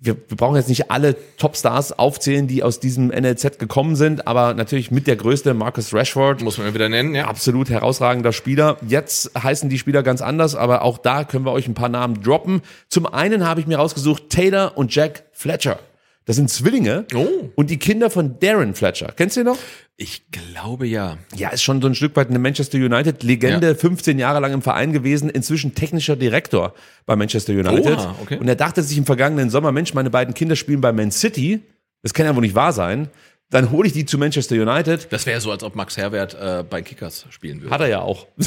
Wir, 0.00 0.16
wir 0.28 0.36
brauchen 0.36 0.56
jetzt 0.56 0.68
nicht 0.68 0.90
alle 0.90 1.16
Topstars 1.36 1.98
aufzählen, 1.98 2.48
die 2.48 2.62
aus 2.62 2.80
diesem 2.80 3.08
NLZ 3.08 3.58
gekommen 3.58 3.96
sind, 3.96 4.26
aber 4.26 4.54
natürlich 4.54 4.90
mit 4.90 5.06
der 5.06 5.16
größte 5.16 5.54
Marcus 5.54 5.94
Rashford. 5.94 6.42
Muss 6.42 6.58
man 6.58 6.74
wieder 6.74 6.88
nennen, 6.88 7.14
ja. 7.14 7.26
Absolut 7.26 7.70
herausragender 7.70 8.32
Spieler. 8.32 8.78
Jetzt 8.86 9.30
heißen 9.40 9.68
die 9.70 9.78
Spieler 9.78 10.02
ganz 10.02 10.22
anders, 10.22 10.56
aber 10.56 10.82
auch 10.82 10.98
da 10.98 11.24
können 11.24 11.44
wir 11.44 11.52
euch 11.52 11.68
ein 11.68 11.74
paar 11.74 11.88
Namen 11.88 12.22
droppen. 12.22 12.62
Zum 12.88 13.06
einen 13.06 13.46
habe 13.46 13.60
ich 13.60 13.66
mir 13.66 13.78
rausgesucht 13.78 14.30
Taylor 14.30 14.76
und 14.76 14.94
Jack 14.94 15.24
Fletcher. 15.32 15.78
Das 16.24 16.36
sind 16.36 16.48
Zwillinge 16.50 17.04
Oh. 17.14 17.50
und 17.56 17.68
die 17.70 17.78
Kinder 17.78 18.08
von 18.10 18.38
Darren 18.38 18.74
Fletcher. 18.74 19.12
Kennst 19.16 19.36
du 19.36 19.40
ihn 19.40 19.46
noch? 19.46 19.58
Ich 19.96 20.30
glaube 20.30 20.86
ja. 20.86 21.18
Ja, 21.36 21.48
ist 21.50 21.62
schon 21.62 21.82
so 21.82 21.88
ein 21.88 21.94
Stück 21.94 22.14
weit 22.16 22.28
eine 22.30 22.38
Manchester 22.38 22.78
United 22.78 23.22
Legende, 23.22 23.68
Ja. 23.68 23.74
15 23.74 24.18
Jahre 24.18 24.40
lang 24.40 24.52
im 24.52 24.62
Verein 24.62 24.92
gewesen, 24.92 25.28
inzwischen 25.30 25.74
technischer 25.74 26.14
Direktor 26.16 26.74
bei 27.06 27.16
Manchester 27.16 27.52
United. 27.52 27.98
Oha, 27.98 28.16
okay. 28.22 28.38
Und 28.38 28.48
er 28.48 28.54
dachte 28.56 28.82
sich 28.82 28.96
im 28.98 29.04
vergangenen 29.06 29.50
Sommer, 29.50 29.72
Mensch, 29.72 29.94
meine 29.94 30.10
beiden 30.10 30.34
Kinder 30.34 30.54
spielen 30.56 30.80
bei 30.80 30.92
Man 30.92 31.10
City. 31.10 31.60
Das 32.02 32.14
kann 32.14 32.26
ja 32.26 32.34
wohl 32.34 32.42
nicht 32.42 32.54
wahr 32.54 32.72
sein. 32.72 33.08
Dann 33.52 33.70
hole 33.70 33.86
ich 33.86 33.92
die 33.92 34.04
zu 34.06 34.16
Manchester 34.16 34.56
United. 34.56 35.06
Das 35.10 35.26
wäre 35.26 35.38
so, 35.40 35.50
als 35.50 35.62
ob 35.62 35.76
Max 35.76 35.98
Herwert 35.98 36.34
äh, 36.34 36.64
bei 36.68 36.80
Kickers 36.80 37.26
spielen 37.28 37.60
würde. 37.60 37.74
Hat 37.74 37.82
er 37.82 37.88
ja 37.88 38.00
auch. 38.00 38.26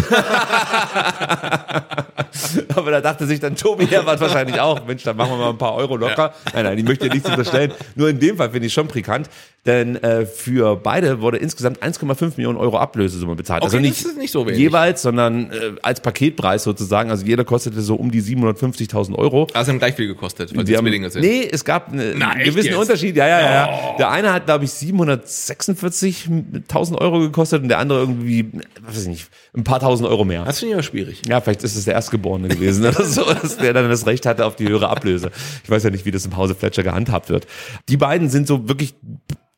Aber 2.76 2.90
da 2.90 3.02
dachte 3.02 3.28
sich 3.28 3.40
dann 3.40 3.56
Tobi 3.56 3.86
Herbert 3.86 4.20
wahrscheinlich 4.20 4.60
auch, 4.60 4.84
Mensch, 4.88 5.04
dann 5.04 5.16
machen 5.16 5.34
wir 5.34 5.38
mal 5.38 5.52
ein 5.52 5.60
paar 5.60 5.76
Euro 5.76 5.96
locker. 5.96 6.34
Nein, 6.54 6.66
nein, 6.66 6.78
ich 6.80 6.84
möchte 6.84 7.08
dir 7.08 7.14
nichts 7.14 7.30
unterstellen. 7.30 7.72
Nur 7.94 8.10
in 8.10 8.20
dem 8.20 8.38
Fall 8.38 8.50
finde 8.50 8.66
ich 8.66 8.74
schon 8.74 8.88
pikant, 8.88 9.30
denn 9.66 9.96
äh, 10.04 10.26
für 10.26 10.76
beide 10.76 11.22
wurde 11.22 11.38
insgesamt 11.38 11.82
1,5 11.82 12.34
Millionen 12.38 12.58
Euro 12.58 12.78
Ablösesumme 12.78 13.36
bezahlt. 13.36 13.64
Okay, 13.64 13.78
also 13.78 13.80
nicht, 13.80 14.06
nicht 14.18 14.32
so 14.32 14.48
jeweils, 14.48 15.02
sondern 15.02 15.50
äh, 15.52 15.72
als 15.82 16.02
Paketpreis 16.02 16.64
sozusagen. 16.64 17.10
Also 17.10 17.26
jeder 17.26 17.44
kostete 17.46 17.82
so 17.82 17.96
um 17.96 18.12
die 18.12 18.22
750.000 18.22 19.16
Euro. 19.16 19.48
Also 19.54 19.72
haben 19.72 19.80
gleich 19.80 19.96
viel 19.96 20.08
gekostet, 20.08 20.56
weil 20.56 20.66
Die 20.66 20.76
Zwillinge 20.76 21.10
sind. 21.10 21.24
nee, 21.24 21.48
es 21.52 21.66
gab 21.66 21.92
eine, 21.92 22.14
Na, 22.16 22.30
einen 22.30 22.44
gewissen 22.44 22.68
jetzt? 22.68 22.78
Oh. 22.78 22.82
Unterschied. 22.82 23.16
Ja, 23.16 23.28
ja, 23.28 23.40
ja. 23.42 23.52
ja. 23.52 23.96
Der 23.98 24.12
eine 24.12 24.32
hat, 24.34 24.46
glaube 24.46 24.66
ich, 24.66 24.72
746.000 24.72 26.98
Euro 27.00 27.20
gekostet 27.20 27.64
und 27.64 27.70
der 27.70 27.80
andere 27.80 28.02
irgendwie, 28.02 28.52
was 28.82 28.96
weiß 28.96 29.04
ich 29.04 29.08
nicht, 29.10 29.28
ein 29.56 29.64
paar 29.64 29.80
tausend 29.80 30.08
Euro 30.08 30.26
mehr. 30.26 30.44
Das 30.46 30.60
finde 30.60 30.72
ich 30.72 30.76
aber 30.76 30.84
schwierig. 30.84 31.22
Ja, 31.28 31.42
vielleicht 31.42 31.64
ist 31.64 31.76
es 31.76 31.86
der 31.86 31.94
Erstgeborene 31.96 32.50
gewesen 32.50 32.86
oder 32.86 33.04
so, 33.08 33.24
dass 33.24 33.58
der 33.58 33.74
dann 33.74 33.90
das 33.90 34.06
Recht 34.06 34.26
hatte 34.26 34.46
auf 34.46 34.56
die 34.56 34.68
höhere 34.68 34.90
Ablöse. 34.90 35.32
Ich 35.64 35.70
weiß 35.70 35.84
ja 35.84 35.90
nicht, 35.90 36.06
wie 36.06 36.12
das 36.12 36.26
im 36.26 36.38
Hause 36.38 36.56
Fletcher 36.56 36.84
gehandhabt 36.84 37.30
wird. 37.30 37.48
Die 37.90 37.98
beiden 37.98 38.30
sind 38.30 38.48
so 38.48 38.68
wirklich 38.68 38.96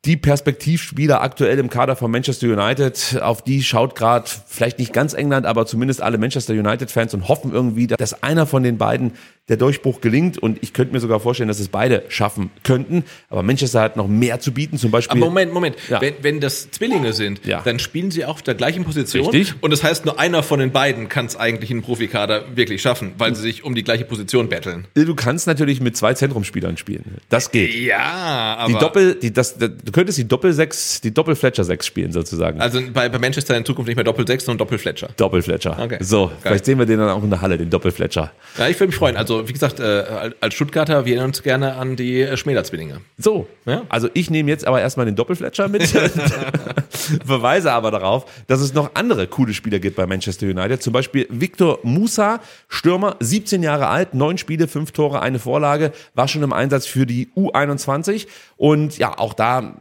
die 0.07 0.17
Perspektivspieler 0.17 1.21
aktuell 1.21 1.59
im 1.59 1.69
Kader 1.69 1.97
von 1.97 2.09
Manchester 2.09 2.47
United. 2.47 3.19
Auf 3.21 3.41
die 3.41 3.61
schaut 3.61 3.95
gerade 3.95 4.29
vielleicht 4.47 4.79
nicht 4.79 4.93
ganz 4.93 5.13
England, 5.13 5.45
aber 5.45 5.65
zumindest 5.65 6.01
alle 6.01 6.17
Manchester 6.17 6.53
United-Fans 6.53 7.13
und 7.13 7.27
hoffen 7.27 7.51
irgendwie, 7.51 7.87
dass 7.87 8.23
einer 8.23 8.45
von 8.45 8.63
den 8.63 8.77
beiden 8.77 9.13
der 9.49 9.57
Durchbruch 9.57 10.01
gelingt. 10.01 10.37
Und 10.37 10.59
ich 10.61 10.73
könnte 10.73 10.93
mir 10.93 10.99
sogar 10.99 11.19
vorstellen, 11.19 11.47
dass 11.47 11.59
es 11.59 11.69
beide 11.69 12.03
schaffen 12.09 12.51
könnten. 12.63 13.03
Aber 13.29 13.43
Manchester 13.43 13.81
hat 13.81 13.95
noch 13.97 14.07
mehr 14.07 14.39
zu 14.39 14.51
bieten, 14.51 14.77
zum 14.77 14.91
Beispiel. 14.91 15.17
Aber 15.17 15.25
Moment, 15.27 15.53
Moment. 15.53 15.75
Ja. 15.89 16.01
Wenn, 16.01 16.15
wenn 16.21 16.39
das 16.39 16.69
Zwillinge 16.71 17.13
sind, 17.13 17.45
Ja. 17.45 17.61
dann 17.63 17.79
spielen 17.79 18.11
sie 18.11 18.25
auch 18.25 18.35
auf 18.37 18.41
der 18.41 18.55
gleichen 18.55 18.83
Position. 18.83 19.25
Richtig. 19.29 19.55
Und 19.61 19.71
das 19.71 19.83
heißt, 19.83 20.05
nur 20.05 20.19
einer 20.19 20.43
von 20.43 20.59
den 20.59 20.71
beiden 20.71 21.09
kann 21.09 21.25
es 21.25 21.35
eigentlich 21.35 21.71
in 21.71 21.81
Profikader 21.81 22.43
wirklich 22.55 22.81
schaffen, 22.81 23.13
weil 23.17 23.33
sie 23.35 23.41
sich 23.41 23.63
um 23.63 23.73
die 23.75 23.83
gleiche 23.83 24.05
Position 24.05 24.47
betteln. 24.49 24.85
Du 24.93 25.15
kannst 25.15 25.47
natürlich 25.47 25.81
mit 25.81 25.97
zwei 25.97 26.13
Zentrumspielern 26.13 26.77
spielen. 26.77 27.15
Das 27.29 27.51
geht. 27.51 27.73
Ja, 27.73 28.55
aber. 28.59 28.67
Die 28.73 28.79
Doppel, 28.79 29.15
die, 29.15 29.33
das, 29.33 29.57
du 29.57 29.69
könntest 29.91 30.17
die 30.17 30.27
Doppel-Sechs, 30.27 31.01
die 31.01 31.13
Doppel-Fletcher-Sechs 31.13 31.85
spielen 31.85 32.11
sozusagen. 32.11 32.59
also 32.61 32.79
bei, 32.93 33.09
bei 33.09 33.19
Manchester 33.19 33.55
in 33.57 33.65
Zukunft 33.65 33.87
nicht 33.87 33.95
mehr 33.95 34.03
Doppel-6, 34.05 34.41
sondern 34.41 34.59
Doppel-Fletcher. 34.59 35.09
Doppel-Fletcher. 35.17 35.77
Okay. 35.81 35.97
So, 36.01 36.27
Geil. 36.27 36.35
vielleicht 36.41 36.65
sehen 36.65 36.79
wir 36.79 36.85
den 36.85 36.99
dann 36.99 37.09
auch 37.09 37.23
in 37.23 37.29
der 37.29 37.41
Halle, 37.41 37.57
den 37.57 37.69
Doppel-Fletcher. 37.69 38.31
Ja, 38.57 38.67
ich 38.67 38.79
würde 38.79 38.87
mich 38.87 38.95
freuen. 38.95 39.17
Also, 39.17 39.36
wie 39.45 39.53
gesagt, 39.53 39.79
äh, 39.79 40.31
als 40.39 40.53
Stuttgarter, 40.53 41.05
wir 41.05 41.13
erinnern 41.13 41.29
uns 41.31 41.43
gerne 41.43 41.75
an 41.75 41.95
die 41.95 42.21
äh, 42.21 42.37
Schmäler-Zwillinge. 42.37 43.01
So, 43.17 43.47
Ja. 43.65 43.83
also 43.89 44.09
ich 44.13 44.29
nehme 44.29 44.49
jetzt 44.49 44.65
aber 44.65 44.79
erstmal 44.81 45.05
den 45.05 45.15
Doppel-Fletcher 45.15 45.67
mit, 45.67 45.83
verweise 47.25 47.71
aber 47.73 47.91
darauf, 47.91 48.25
dass 48.47 48.61
es 48.61 48.73
noch 48.73 48.91
andere 48.95 49.27
coole 49.27 49.53
Spieler 49.53 49.79
gibt 49.79 49.95
bei 49.97 50.05
Manchester 50.07 50.47
United. 50.47 50.81
Zum 50.81 50.93
Beispiel 50.93 51.27
Victor 51.29 51.79
Musa, 51.83 52.39
Stürmer, 52.67 53.15
17 53.19 53.63
Jahre 53.63 53.87
alt, 53.87 54.13
neun 54.13 54.37
Spiele, 54.37 54.67
fünf 54.67 54.91
Tore, 54.91 55.21
eine 55.21 55.39
Vorlage, 55.39 55.91
war 56.15 56.27
schon 56.27 56.43
im 56.43 56.53
Einsatz 56.53 56.85
für 56.85 57.05
die 57.05 57.29
U21 57.35 58.27
und 58.55 58.97
ja, 58.97 59.17
auch 59.17 59.33
da 59.33 59.73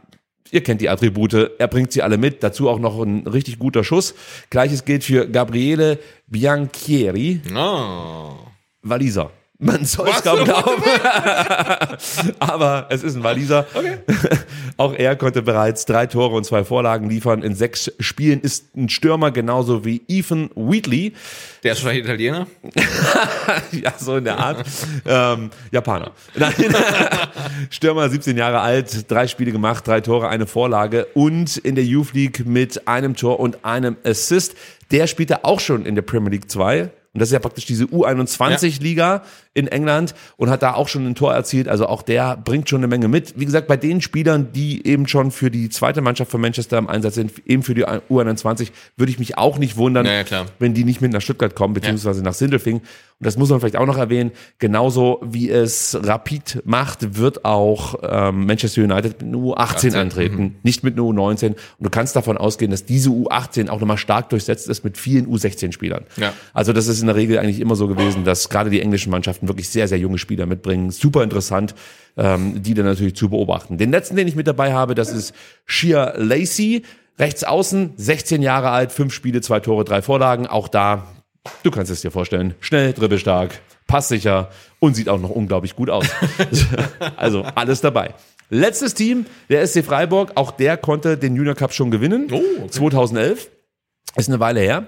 Ihr 0.49 0.63
kennt 0.63 0.79
die 0.79 0.87
Attribute, 0.87 1.33
er 1.59 1.67
bringt 1.67 1.91
sie 1.91 2.01
alle 2.01 2.17
mit, 2.17 2.41
dazu 2.41 2.69
auch 2.69 2.79
noch 2.79 3.01
ein 3.01 3.27
richtig 3.27 3.59
guter 3.59 3.83
Schuss. 3.83 4.15
Gleiches 4.49 4.85
gilt 4.85 5.03
für 5.03 5.27
Gabriele 5.27 5.99
Bianchieri, 6.27 7.41
Oh. 7.53 8.31
Waliser. 8.81 9.31
Man 9.59 9.85
soll 9.85 10.09
es 10.09 10.21
kaum 10.21 10.43
glauben. 10.43 10.83
Aber 12.39 12.85
es 12.89 13.01
ist 13.01 13.15
ein 13.15 13.23
Waliser. 13.23 13.65
Auch 14.77 14.93
er 14.93 15.15
konnte 15.15 15.41
bereits 15.41 15.85
drei 15.85 16.05
Tore 16.05 16.35
und 16.35 16.43
zwei 16.45 16.63
Vorlagen 16.63 17.09
liefern. 17.09 17.41
In 17.41 17.55
sechs 17.55 17.91
Spielen 17.99 18.41
ist 18.41 18.75
ein 18.75 18.87
Stürmer 18.89 19.31
genauso 19.31 19.83
wie 19.83 20.03
Ethan 20.07 20.51
Wheatley. 20.55 21.13
Der 21.63 21.71
ist 21.71 21.83
wahrscheinlich 21.83 22.05
Italiener. 22.05 22.45
ja, 23.71 23.93
so 23.97 24.17
in 24.17 24.25
der 24.25 24.37
Art. 24.37 24.63
ähm, 25.07 25.49
Japaner. 25.71 26.11
Stürmer, 27.71 28.09
17 28.09 28.37
Jahre 28.37 28.59
alt, 28.59 29.09
drei 29.09 29.27
Spiele 29.27 29.51
gemacht, 29.51 29.87
drei 29.87 30.01
Tore, 30.01 30.27
eine 30.29 30.45
Vorlage 30.45 31.05
und 31.15 31.57
in 31.57 31.73
der 31.73 31.83
Youth 31.83 32.13
League 32.13 32.45
mit 32.45 32.87
einem 32.87 33.15
Tor 33.15 33.39
und 33.39 33.65
einem 33.65 33.97
Assist. 34.03 34.55
Der 34.91 35.07
spielte 35.07 35.43
auch 35.43 35.59
schon 35.59 35.85
in 35.85 35.95
der 35.95 36.03
Premier 36.03 36.29
League 36.29 36.49
2. 36.51 36.91
Und 37.17 37.21
das 37.21 37.29
ist 37.29 37.33
ja 37.33 37.39
praktisch 37.39 37.65
diese 37.65 37.85
U21-Liga 37.85 39.23
in 39.55 39.67
England 39.67 40.13
und 40.35 40.51
hat 40.51 40.61
da 40.61 40.75
auch 40.75 40.87
schon 40.87 41.07
ein 41.07 41.15
Tor 41.15 41.33
erzielt. 41.33 41.67
Also 41.67 41.87
auch 41.87 42.03
der 42.03 42.37
bringt 42.37 42.69
schon 42.69 42.81
eine 42.81 42.87
Menge 42.87 43.07
mit. 43.07 43.39
Wie 43.39 43.45
gesagt, 43.45 43.67
bei 43.67 43.75
den 43.75 44.01
Spielern, 44.01 44.53
die 44.53 44.85
eben 44.85 45.07
schon 45.07 45.31
für 45.31 45.49
die 45.49 45.69
zweite 45.69 46.01
Mannschaft 46.01 46.29
von 46.29 46.39
Manchester 46.39 46.77
im 46.77 46.87
Einsatz 46.87 47.15
sind, 47.15 47.31
eben 47.47 47.63
für 47.63 47.73
die 47.73 47.87
U21, 47.87 48.67
würde 48.97 49.11
ich 49.11 49.17
mich 49.17 49.35
auch 49.35 49.57
nicht 49.57 49.77
wundern, 49.77 50.05
Ja, 50.05 50.21
ja, 50.21 50.45
wenn 50.59 50.75
die 50.75 50.83
nicht 50.83 51.01
mit 51.01 51.11
nach 51.11 51.21
Stuttgart 51.21 51.55
kommen, 51.55 51.73
beziehungsweise 51.73 52.21
nach 52.21 52.35
Sindelfing. 52.35 52.81
Und 53.19 53.25
das 53.25 53.35
muss 53.35 53.49
man 53.49 53.59
vielleicht 53.59 53.77
auch 53.77 53.87
noch 53.87 53.97
erwähnen. 53.97 54.31
Genauso 54.59 55.19
wie 55.23 55.49
es 55.49 55.97
Rapid 55.99 56.61
macht, 56.65 57.17
wird 57.17 57.45
auch 57.45 57.95
ähm, 58.03 58.45
Manchester 58.45 58.83
United 58.83 59.21
mit 59.21 59.33
einer 59.33 59.37
U18 59.37 59.57
18, 59.57 59.95
antreten, 59.95 60.55
nicht 60.61 60.83
mit 60.83 60.93
einer 60.93 61.03
U19. 61.03 61.47
Und 61.47 61.57
du 61.79 61.89
kannst 61.89 62.15
davon 62.15 62.37
ausgehen, 62.37 62.69
dass 62.69 62.85
diese 62.85 63.09
U18 63.09 63.69
auch 63.69 63.79
nochmal 63.79 63.97
stark 63.97 64.29
durchsetzt 64.29 64.69
ist 64.69 64.83
mit 64.83 64.99
vielen 64.99 65.25
U16-Spielern. 65.27 66.05
Ja. 66.17 66.33
Also 66.53 66.73
das 66.73 66.87
ist 66.87 67.01
in 67.01 67.07
der 67.07 67.15
Regel 67.15 67.39
eigentlich 67.39 67.59
immer 67.59 67.75
so 67.75 67.87
gewesen, 67.87 68.23
dass 68.23 68.49
gerade 68.49 68.69
die 68.69 68.81
englischen 68.81 69.09
Mannschaften 69.09 69.47
wirklich 69.47 69.69
sehr, 69.69 69.87
sehr 69.87 69.97
junge 69.97 70.19
Spieler 70.19 70.45
mitbringen. 70.45 70.91
Super 70.91 71.23
interessant, 71.23 71.73
ähm, 72.17 72.61
die 72.61 72.75
dann 72.75 72.85
natürlich 72.85 73.15
zu 73.15 73.29
beobachten. 73.29 73.79
Den 73.79 73.89
letzten, 73.89 74.15
den 74.15 74.27
ich 74.27 74.35
mit 74.35 74.45
dabei 74.45 74.73
habe, 74.73 74.93
das 74.93 75.11
ist 75.11 75.33
Shea 75.65 76.13
Lacey. 76.17 76.83
Rechts 77.19 77.43
außen, 77.43 77.93
16 77.95 78.43
Jahre 78.43 78.69
alt, 78.69 78.91
fünf 78.91 79.11
Spiele, 79.11 79.41
zwei 79.41 79.59
Tore, 79.59 79.83
drei 79.83 80.03
Vorlagen. 80.03 80.45
Auch 80.45 80.67
da, 80.67 81.07
du 81.63 81.71
kannst 81.71 81.91
es 81.91 82.01
dir 82.01 82.11
vorstellen, 82.11 82.55
schnell, 82.59 82.93
dribbelstark, 82.93 83.59
passsicher 83.87 84.49
und 84.79 84.95
sieht 84.95 85.09
auch 85.09 85.19
noch 85.19 85.29
unglaublich 85.29 85.75
gut 85.75 85.89
aus. 85.89 86.05
also 87.17 87.43
alles 87.55 87.81
dabei. 87.81 88.13
Letztes 88.49 88.93
Team, 88.93 89.25
der 89.49 89.65
SC 89.67 89.83
Freiburg, 89.83 90.31
auch 90.35 90.51
der 90.51 90.77
konnte 90.77 91.17
den 91.17 91.35
Junior 91.35 91.55
Cup 91.55 91.73
schon 91.73 91.91
gewinnen. 91.91 92.29
Oh, 92.31 92.41
okay. 92.59 92.69
2011. 92.69 93.49
Ist 94.15 94.29
eine 94.29 94.39
Weile 94.39 94.61
her. 94.61 94.87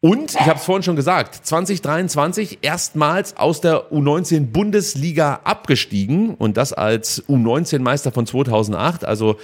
Und 0.00 0.34
ich 0.34 0.40
habe 0.46 0.58
es 0.58 0.64
vorhin 0.64 0.84
schon 0.84 0.94
gesagt, 0.94 1.34
2023 1.44 2.58
erstmals 2.62 3.36
aus 3.36 3.60
der 3.60 3.90
U19 3.90 4.46
Bundesliga 4.46 5.40
abgestiegen 5.42 6.34
und 6.34 6.56
das 6.56 6.72
als 6.72 7.24
U19-Meister 7.28 8.12
von 8.12 8.24
2008. 8.24 9.04
Also 9.04 9.38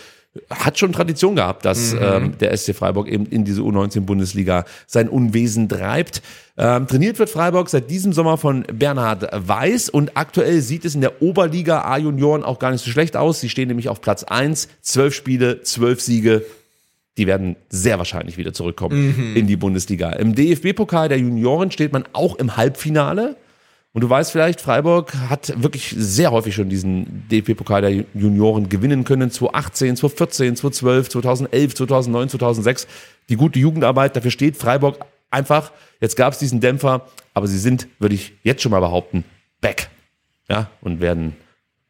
hat 0.51 0.79
schon 0.79 0.93
Tradition 0.93 1.37
gehabt, 1.37 1.65
dass 1.65 1.93
ähm, 1.93 2.39
der 2.39 2.57
SC 2.57 2.75
Freiburg 2.75 3.09
eben 3.09 3.27
in 3.27 3.45
diese 3.45 3.63
U19-Bundesliga 3.63 4.65
sein 4.87 5.09
Unwesen 5.09 5.69
treibt. 5.69 6.23
Ähm, 6.57 6.87
trainiert 6.87 7.19
wird 7.19 7.31
Freiburg 7.31 7.69
seit 7.69 7.91
diesem 7.91 8.13
Sommer 8.13 8.39
von 8.39 8.63
Bernhard 8.73 9.29
Weiß 9.33 9.89
und 9.89 10.17
aktuell 10.17 10.61
sieht 10.61 10.85
es 10.85 10.95
in 10.95 11.01
der 11.01 11.21
Oberliga 11.21 11.83
A-Junioren 11.83 12.45
auch 12.45 12.61
gar 12.61 12.71
nicht 12.71 12.85
so 12.85 12.91
schlecht 12.91 13.17
aus. 13.17 13.41
Sie 13.41 13.49
stehen 13.49 13.69
nämlich 13.69 13.89
auf 13.89 14.01
Platz 14.01 14.23
1, 14.23 14.69
zwölf 14.81 15.15
Spiele, 15.15 15.63
zwölf 15.63 16.01
Siege, 16.01 16.45
die 17.17 17.27
werden 17.27 17.57
sehr 17.69 17.99
wahrscheinlich 17.99 18.39
wieder 18.39 18.53
zurückkommen 18.53 19.35
in 19.37 19.47
die 19.47 19.57
Bundesliga. 19.57 20.11
Im 20.13 20.35
DFB-Pokal 20.35 21.09
der 21.09 21.19
Junioren 21.19 21.71
steht 21.71 21.93
man 21.93 22.05
auch 22.13 22.37
im 22.37 22.57
Halbfinale. 22.57 23.37
Und 23.93 24.01
du 24.01 24.11
weißt 24.11 24.33
vielleicht, 24.33 24.61
Freiburg 24.61 25.15
hat 25.29 25.63
wirklich 25.63 25.95
sehr 25.97 26.33
häufig 26.33 26.57
schon 26.57 26.69
diesen 26.69 27.29
DFB-Pokal 27.31 27.83
der 27.83 28.05
Junioren 28.15 28.69
gewinnen 28.69 29.05
können. 29.05 29.31
2018, 29.31 29.97
2014, 29.97 30.57
2012, 30.57 31.09
2011, 31.11 31.75
2009, 31.77 32.29
2006. 32.31 32.87
Die 33.29 33.37
gute 33.37 33.61
Jugendarbeit, 33.61 34.17
dafür 34.17 34.33
steht 34.33 34.57
Freiburg 34.57 34.99
einfach. 35.35 35.73
Jetzt 36.01 36.17
gab 36.17 36.33
es 36.33 36.39
diesen 36.39 36.61
Dämpfer, 36.61 37.07
aber 37.35 37.47
sie 37.47 37.59
sind, 37.59 37.89
würde 37.99 38.15
ich 38.15 38.33
jetzt 38.43 38.63
schon 38.63 38.71
mal 38.71 38.81
behaupten, 38.81 39.25
back. 39.61 39.91
Ja, 40.49 40.71
und 40.81 41.01
werden 41.01 41.37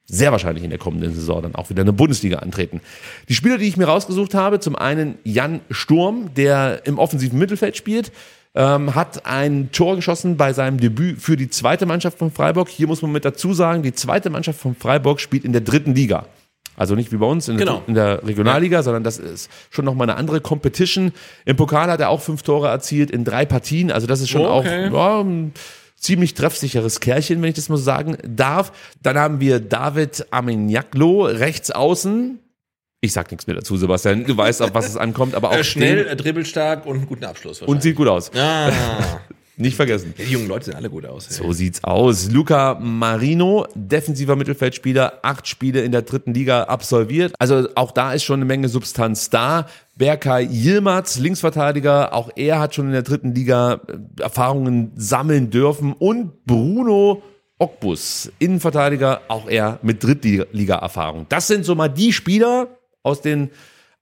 sehr 0.07 0.33
wahrscheinlich 0.33 0.65
in 0.65 0.71
der 0.71 0.79
kommenden 0.79 1.15
Saison 1.15 1.43
dann 1.43 1.55
auch 1.55 1.71
wieder 1.71 1.81
in 1.81 1.87
der 1.87 1.93
Bundesliga 1.93 2.39
antreten. 2.39 2.81
Die 3.29 3.35
Spieler, 3.35 3.59
die 3.59 3.66
ich 3.66 3.77
mir 3.77 3.87
rausgesucht 3.87 4.35
habe, 4.35 4.61
zum 4.61 4.77
einen 4.77 5.19
Jan 5.25 5.61
Sturm, 5.71 6.35
der 6.35 6.83
im 6.85 6.99
offensiven 6.99 7.39
Mittelfeld 7.39 7.77
spielt, 7.77 8.12
ähm, 8.55 8.95
hat 8.95 9.27
ein 9.27 9.73
Tor 9.73 9.97
geschossen 9.97 10.37
bei 10.37 10.53
seinem 10.53 10.79
Debüt 10.79 11.21
für 11.21 11.37
die 11.37 11.51
zweite 11.51 11.87
Mannschaft 11.87 12.19
von 12.19 12.31
Freiburg. 12.31 12.69
Hier 12.69 12.87
muss 12.87 13.03
man 13.03 13.12
mit 13.12 13.25
dazu 13.25 13.53
sagen, 13.53 13.83
die 13.83 13.93
zweite 13.93 14.31
Mannschaft 14.31 14.61
von 14.61 14.77
Freiburg 14.77 15.21
spielt 15.21 15.45
in 15.45 15.53
der 15.53 15.62
dritten 15.62 15.95
Liga. 15.95 16.27
Also 16.77 16.95
nicht 16.95 17.13
wie 17.13 17.17
bei 17.17 17.27
uns 17.27 17.49
in, 17.49 17.57
Genau. 17.57 17.79
der, 17.81 17.89
in 17.89 17.95
der 17.95 18.27
Regionalliga, 18.27 18.83
sondern 18.83 19.05
das 19.05 19.19
ist 19.19 19.51
schon 19.71 19.85
nochmal 19.85 20.09
eine 20.11 20.19
andere 20.19 20.41
Competition. 20.41 21.13
Im 21.45 21.57
Pokal 21.57 21.91
hat 21.91 22.01
er 22.01 22.09
auch 22.09 22.21
fünf 22.21 22.43
Tore 22.43 22.69
erzielt 22.69 23.11
in 23.11 23.25
drei 23.25 23.45
Partien. 23.45 23.91
Also 23.93 24.07
das 24.07 24.21
ist 24.21 24.29
schon 24.31 24.43
Okay. 24.45 24.89
auch 24.91 24.93
ja, 24.93 25.21
ein 25.21 25.53
ziemlich 25.97 26.35
treffsicheres 26.35 27.01
Kerlchen, 27.01 27.41
wenn 27.43 27.49
ich 27.51 27.55
das 27.55 27.69
mal 27.69 27.77
so 27.77 27.83
sagen 27.85 28.17
darf. 28.27 28.73
Dann 29.03 29.17
haben 29.19 29.41
wir 29.41 29.61
David 29.61 30.27
Arminiaklo, 30.31 31.25
rechts 31.27 31.71
außen. 31.71 32.39
Ich 33.01 33.13
sag 33.13 33.31
nichts 33.31 33.47
mehr 33.47 33.57
dazu, 33.57 33.77
Sebastian. 33.77 34.25
Du 34.25 34.37
weißt, 34.37 34.63
auf 34.63 34.73
was 34.75 34.89
es 34.89 34.97
ankommt, 34.97 35.35
aber 35.35 35.51
auch 35.51 35.57
Äh, 35.57 35.65
schnell, 35.65 36.07
äh, 36.07 36.17
dribbelstark 36.17 36.87
und 36.87 36.97
einen 36.97 37.07
guten 37.07 37.25
Abschluss. 37.25 37.61
und 37.63 37.83
sieht 37.83 37.97
gut 37.97 38.09
aus. 38.09 38.31
Ah, 38.35 38.71
Nicht 39.56 39.76
vergessen. 39.76 40.14
die 40.18 40.24
jungen 40.24 40.48
Leute 40.48 40.66
sehen 40.66 40.74
alle 40.74 40.90
gut 40.90 41.06
aus. 41.06 41.28
ey. 41.28 41.36
So 41.36 41.52
sieht's 41.52 41.85
aus. 41.85 42.31
Luca 42.31 42.78
Marino, 42.81 43.66
defensiver 43.74 44.35
Mittelfeldspieler, 44.35 45.20
acht 45.22 45.47
Spiele 45.47 45.82
in 45.82 45.93
der 45.93 46.02
dritten 46.02 46.35
Liga 46.35 46.64
absolviert. 46.64 47.35
Also 47.39 47.68
auch 47.76 47.93
da 47.93 48.12
ist 48.12 48.24
schon 48.24 48.40
eine 48.40 48.47
Menge 48.47 48.68
Substanz 48.68 49.31
da. 49.31 49.66
Berkay 49.97 50.47
Yilmaz, 50.47 51.18
Linksverteidiger, 51.18 52.14
auch 52.14 52.31
er 52.35 52.59
hat 52.59 52.74
schon 52.74 52.86
in 52.86 52.93
der 52.93 53.02
dritten 53.02 53.32
Liga 53.32 53.81
äh, 53.86 54.22
Erfahrungen 54.22 54.90
sammeln 54.97 55.51
dürfen. 55.51 55.93
Und 55.93 56.44
Bruno 56.47 57.22
Okbus, 57.59 58.32
Innenverteidiger, 58.40 59.22
auch 59.28 59.48
er 59.48 59.78
mit 59.82 60.02
Drittliga-Erfahrung. 60.02 61.26
Das 61.28 61.47
sind 61.47 61.64
so 61.64 61.76
mal 61.76 61.89
die 61.89 62.12
Spieler 62.12 62.66
aus 63.05 63.20
den 63.20 63.51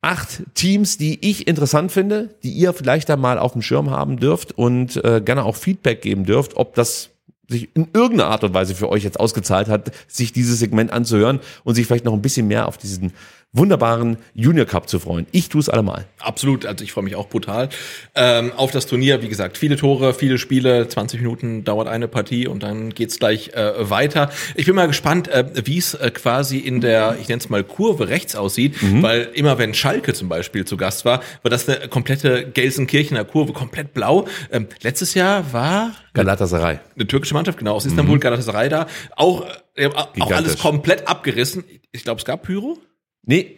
acht 0.02 0.42
Teams, 0.54 0.98
die 0.98 1.18
ich 1.28 1.46
interessant 1.46 1.92
finde, 1.92 2.34
die 2.42 2.50
ihr 2.50 2.72
vielleicht 2.72 3.08
da 3.08 3.16
mal 3.16 3.38
auf 3.38 3.52
dem 3.52 3.62
Schirm 3.62 3.90
haben 3.90 4.18
dürft 4.18 4.58
und 4.58 5.02
äh, 5.04 5.22
gerne 5.24 5.44
auch 5.44 5.56
Feedback 5.56 6.02
geben 6.02 6.26
dürft, 6.26 6.56
ob 6.56 6.74
das 6.74 7.10
sich 7.48 7.68
in 7.74 7.88
irgendeiner 7.92 8.30
Art 8.30 8.44
und 8.44 8.54
Weise 8.54 8.74
für 8.74 8.88
euch 8.88 9.04
jetzt 9.04 9.20
ausgezahlt 9.20 9.68
hat, 9.68 9.92
sich 10.08 10.32
dieses 10.32 10.58
Segment 10.58 10.92
anzuhören 10.92 11.40
und 11.64 11.74
sich 11.76 11.86
vielleicht 11.86 12.04
noch 12.04 12.14
ein 12.14 12.22
bisschen 12.22 12.48
mehr 12.48 12.66
auf 12.66 12.78
diesen 12.78 13.12
wunderbaren 13.54 14.16
Junior 14.34 14.64
Cup 14.64 14.88
zu 14.88 14.98
freuen. 14.98 15.26
Ich 15.30 15.50
tue 15.50 15.60
es 15.60 15.68
allemal. 15.68 16.06
Absolut, 16.18 16.64
also 16.64 16.82
ich 16.82 16.92
freue 16.92 17.04
mich 17.04 17.16
auch 17.16 17.28
brutal 17.28 17.68
ähm, 18.14 18.52
auf 18.56 18.70
das 18.70 18.86
Turnier. 18.86 19.20
Wie 19.20 19.28
gesagt, 19.28 19.58
viele 19.58 19.76
Tore, 19.76 20.14
viele 20.14 20.38
Spiele, 20.38 20.88
20 20.88 21.20
Minuten 21.20 21.62
dauert 21.62 21.86
eine 21.86 22.08
Partie 22.08 22.46
und 22.46 22.62
dann 22.62 22.90
geht's 22.90 23.18
gleich 23.18 23.50
äh, 23.52 23.90
weiter. 23.90 24.30
Ich 24.54 24.64
bin 24.64 24.74
mal 24.74 24.86
gespannt, 24.86 25.28
äh, 25.28 25.44
wie 25.66 25.76
es 25.76 25.92
äh, 25.92 26.10
quasi 26.10 26.58
in 26.58 26.80
der, 26.80 27.18
ich 27.20 27.28
nenne 27.28 27.40
es 27.40 27.50
mal 27.50 27.62
Kurve 27.62 28.08
rechts 28.08 28.34
aussieht, 28.36 28.76
weil 29.02 29.28
immer 29.34 29.58
wenn 29.58 29.74
Schalke 29.74 30.14
zum 30.14 30.28
Beispiel 30.28 30.64
zu 30.64 30.78
Gast 30.78 31.04
war, 31.04 31.22
war 31.42 31.50
das 31.50 31.68
eine 31.68 31.88
komplette 31.88 32.50
Gelsenkirchener 32.50 33.24
Kurve, 33.24 33.52
komplett 33.52 33.92
blau. 33.92 34.26
Ähm, 34.50 34.66
letztes 34.82 35.12
Jahr 35.14 35.52
war 35.52 35.92
Galatasaray. 36.14 36.78
eine 36.94 37.06
türkische 37.06 37.34
Mannschaft, 37.34 37.58
genau, 37.58 37.74
aus 37.74 37.84
Istanbul, 37.84 38.18
Galatasaray 38.18 38.70
da, 38.70 38.86
auch, 39.16 39.46
äh, 39.74 39.88
auch 39.88 40.30
alles 40.30 40.58
komplett 40.58 41.06
abgerissen. 41.06 41.64
Ich 41.92 42.04
glaube, 42.04 42.18
es 42.18 42.24
gab 42.24 42.42
Pyro. 42.44 42.78
Nee, 43.24 43.54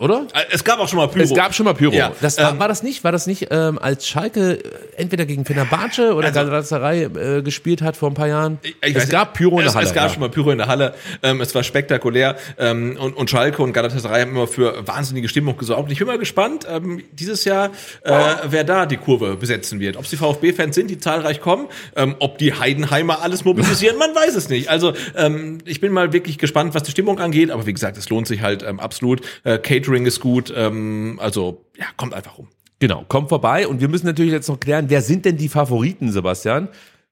oder? 0.00 0.26
Äh, 0.34 0.40
Es 0.50 0.64
gab 0.64 0.80
auch 0.80 0.88
schon 0.88 0.96
mal 0.98 1.06
Pyro. 1.06 1.22
Es 1.22 1.32
gab 1.34 1.54
schon 1.54 1.62
mal 1.66 1.74
Pyro. 1.74 1.92
Ja, 1.92 2.10
das 2.20 2.36
war, 2.36 2.50
ähm, 2.50 2.58
war 2.58 2.66
das 2.66 2.82
nicht? 2.82 3.04
War 3.04 3.12
das 3.12 3.28
nicht, 3.28 3.46
ähm, 3.52 3.78
als 3.78 4.08
Schalke 4.08 4.54
äh, 4.64 4.70
entweder 4.96 5.24
gegen 5.24 5.44
Fenerbahce 5.44 6.14
oder 6.14 6.26
Also- 6.28 6.40
Galatasaray 6.40 7.04
äh, 7.04 7.42
gespielt 7.42 7.80
hat 7.80 7.96
vor 7.96 8.10
ein 8.10 8.14
paar 8.14 8.26
Jahren? 8.26 8.58
Es 8.80 8.96
weiß- 9.04 9.10
gab 9.10 9.34
Pyro 9.34 9.60
in 9.60 9.66
es, 9.66 9.72
der 9.72 9.74
Halle. 9.78 9.86
Es 9.86 9.94
gab 9.94 10.02
ja. 10.08 10.10
schon 10.10 10.18
mal 10.20 10.30
Pyro 10.30 10.50
in 10.50 10.58
der 10.58 10.66
Halle. 10.66 10.94
Ähm, 11.22 11.40
es 11.40 11.54
war 11.54 11.62
spektakulär. 11.62 12.34
Ähm, 12.58 12.96
und, 13.00 13.16
und 13.16 13.30
Schalke 13.30 13.62
und 13.62 13.72
Galatasaray 13.72 14.22
haben 14.22 14.32
immer 14.32 14.48
für 14.48 14.84
wahnsinnige 14.84 15.28
Stimmung 15.28 15.56
gesorgt. 15.58 15.92
Ich 15.92 15.98
bin 15.98 16.08
mal 16.08 16.18
gespannt, 16.18 16.66
ähm, 16.68 17.04
dieses 17.12 17.44
Jahr, 17.44 17.70
äh, 18.02 18.10
wer 18.48 18.64
da 18.64 18.84
die 18.84 18.96
Kurve 18.96 19.36
besetzen 19.36 19.78
wird. 19.78 19.96
Ob 19.96 20.02
es 20.02 20.10
die 20.10 20.16
VfB-Fans 20.16 20.74
sind, 20.74 20.90
die 20.90 20.98
zahlreich 20.98 21.40
kommen, 21.40 21.68
ähm, 21.94 22.16
ob 22.18 22.38
die 22.38 22.52
Heidenheimer 22.52 23.22
alles 23.22 23.44
mobilisieren, 23.44 23.96
man 23.96 24.12
weiß 24.12 24.34
es 24.34 24.48
nicht. 24.48 24.70
Also 24.70 24.92
ähm, 25.14 25.58
ich 25.66 25.80
bin 25.80 25.92
mal 25.92 26.12
wirklich 26.12 26.38
gespannt, 26.38 26.74
was 26.74 26.82
die 26.82 26.90
Stimmung 26.90 27.20
angeht. 27.20 27.52
Aber 27.52 27.64
wie 27.64 27.72
gesagt, 27.72 27.96
es 27.96 28.08
lohnt 28.08 28.26
sich 28.26 28.42
halt 28.42 28.64
ähm, 28.64 28.80
absolut. 28.80 29.03
Äh, 29.44 29.58
Catering 29.58 30.06
ist 30.06 30.20
gut. 30.20 30.52
Ähm, 30.54 31.18
also 31.22 31.64
ja, 31.76 31.86
kommt 31.96 32.14
einfach 32.14 32.38
rum. 32.38 32.48
Genau, 32.78 33.04
kommt 33.08 33.28
vorbei. 33.28 33.68
Und 33.68 33.80
wir 33.80 33.88
müssen 33.88 34.06
natürlich 34.06 34.32
jetzt 34.32 34.48
noch 34.48 34.60
klären, 34.60 34.86
wer 34.88 35.02
sind 35.02 35.24
denn 35.24 35.36
die 35.36 35.48
Favoriten, 35.48 36.12
Sebastian? 36.12 36.68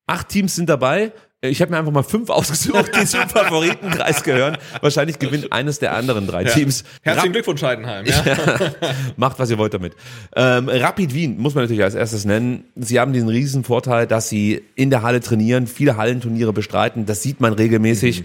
Acht 0.06 0.28
Teams 0.28 0.56
sind 0.56 0.68
dabei. 0.68 1.12
Ich 1.44 1.60
habe 1.60 1.72
mir 1.72 1.78
einfach 1.78 1.92
mal 1.92 2.04
fünf 2.04 2.30
ausgesucht, 2.30 2.92
die 2.94 3.04
zum 3.04 3.28
Favoritenkreis 3.28 4.22
gehören. 4.22 4.58
Wahrscheinlich 4.80 5.18
gewinnt 5.18 5.52
eines 5.52 5.80
der 5.80 5.94
anderen 5.94 6.28
drei 6.28 6.44
Teams. 6.44 6.84
Herzlichen 7.02 7.32
Glückwunsch, 7.32 7.62
Heidenheim. 7.62 8.06
Ja. 8.06 8.22
Macht, 9.16 9.40
was 9.40 9.50
ihr 9.50 9.58
wollt 9.58 9.74
damit. 9.74 9.94
Ähm, 10.36 10.68
Rapid 10.68 11.14
Wien 11.14 11.38
muss 11.38 11.54
man 11.54 11.64
natürlich 11.64 11.82
als 11.82 11.96
erstes 11.96 12.24
nennen. 12.24 12.64
Sie 12.76 13.00
haben 13.00 13.12
diesen 13.12 13.28
riesen 13.28 13.64
Vorteil, 13.64 14.06
dass 14.06 14.28
sie 14.28 14.62
in 14.76 14.90
der 14.90 15.02
Halle 15.02 15.20
trainieren, 15.20 15.66
viele 15.66 15.96
Hallenturniere 15.96 16.52
bestreiten. 16.52 17.06
Das 17.06 17.22
sieht 17.22 17.40
man 17.40 17.54
regelmäßig. 17.54 18.22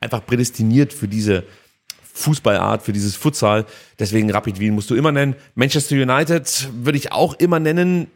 Einfach 0.00 0.26
prädestiniert 0.26 0.92
für 0.92 1.08
diese 1.08 1.44
Fußballart, 2.16 2.82
für 2.82 2.92
dieses 2.92 3.14
Futsal. 3.14 3.66
Deswegen 3.98 4.30
Rapid 4.30 4.58
Wien 4.58 4.74
musst 4.74 4.90
du 4.90 4.94
immer 4.94 5.12
nennen. 5.12 5.36
Manchester 5.54 5.96
United 5.96 6.70
würde 6.74 6.98
ich 6.98 7.12
auch 7.12 7.34
immer 7.34 7.60
nennen, 7.60 8.08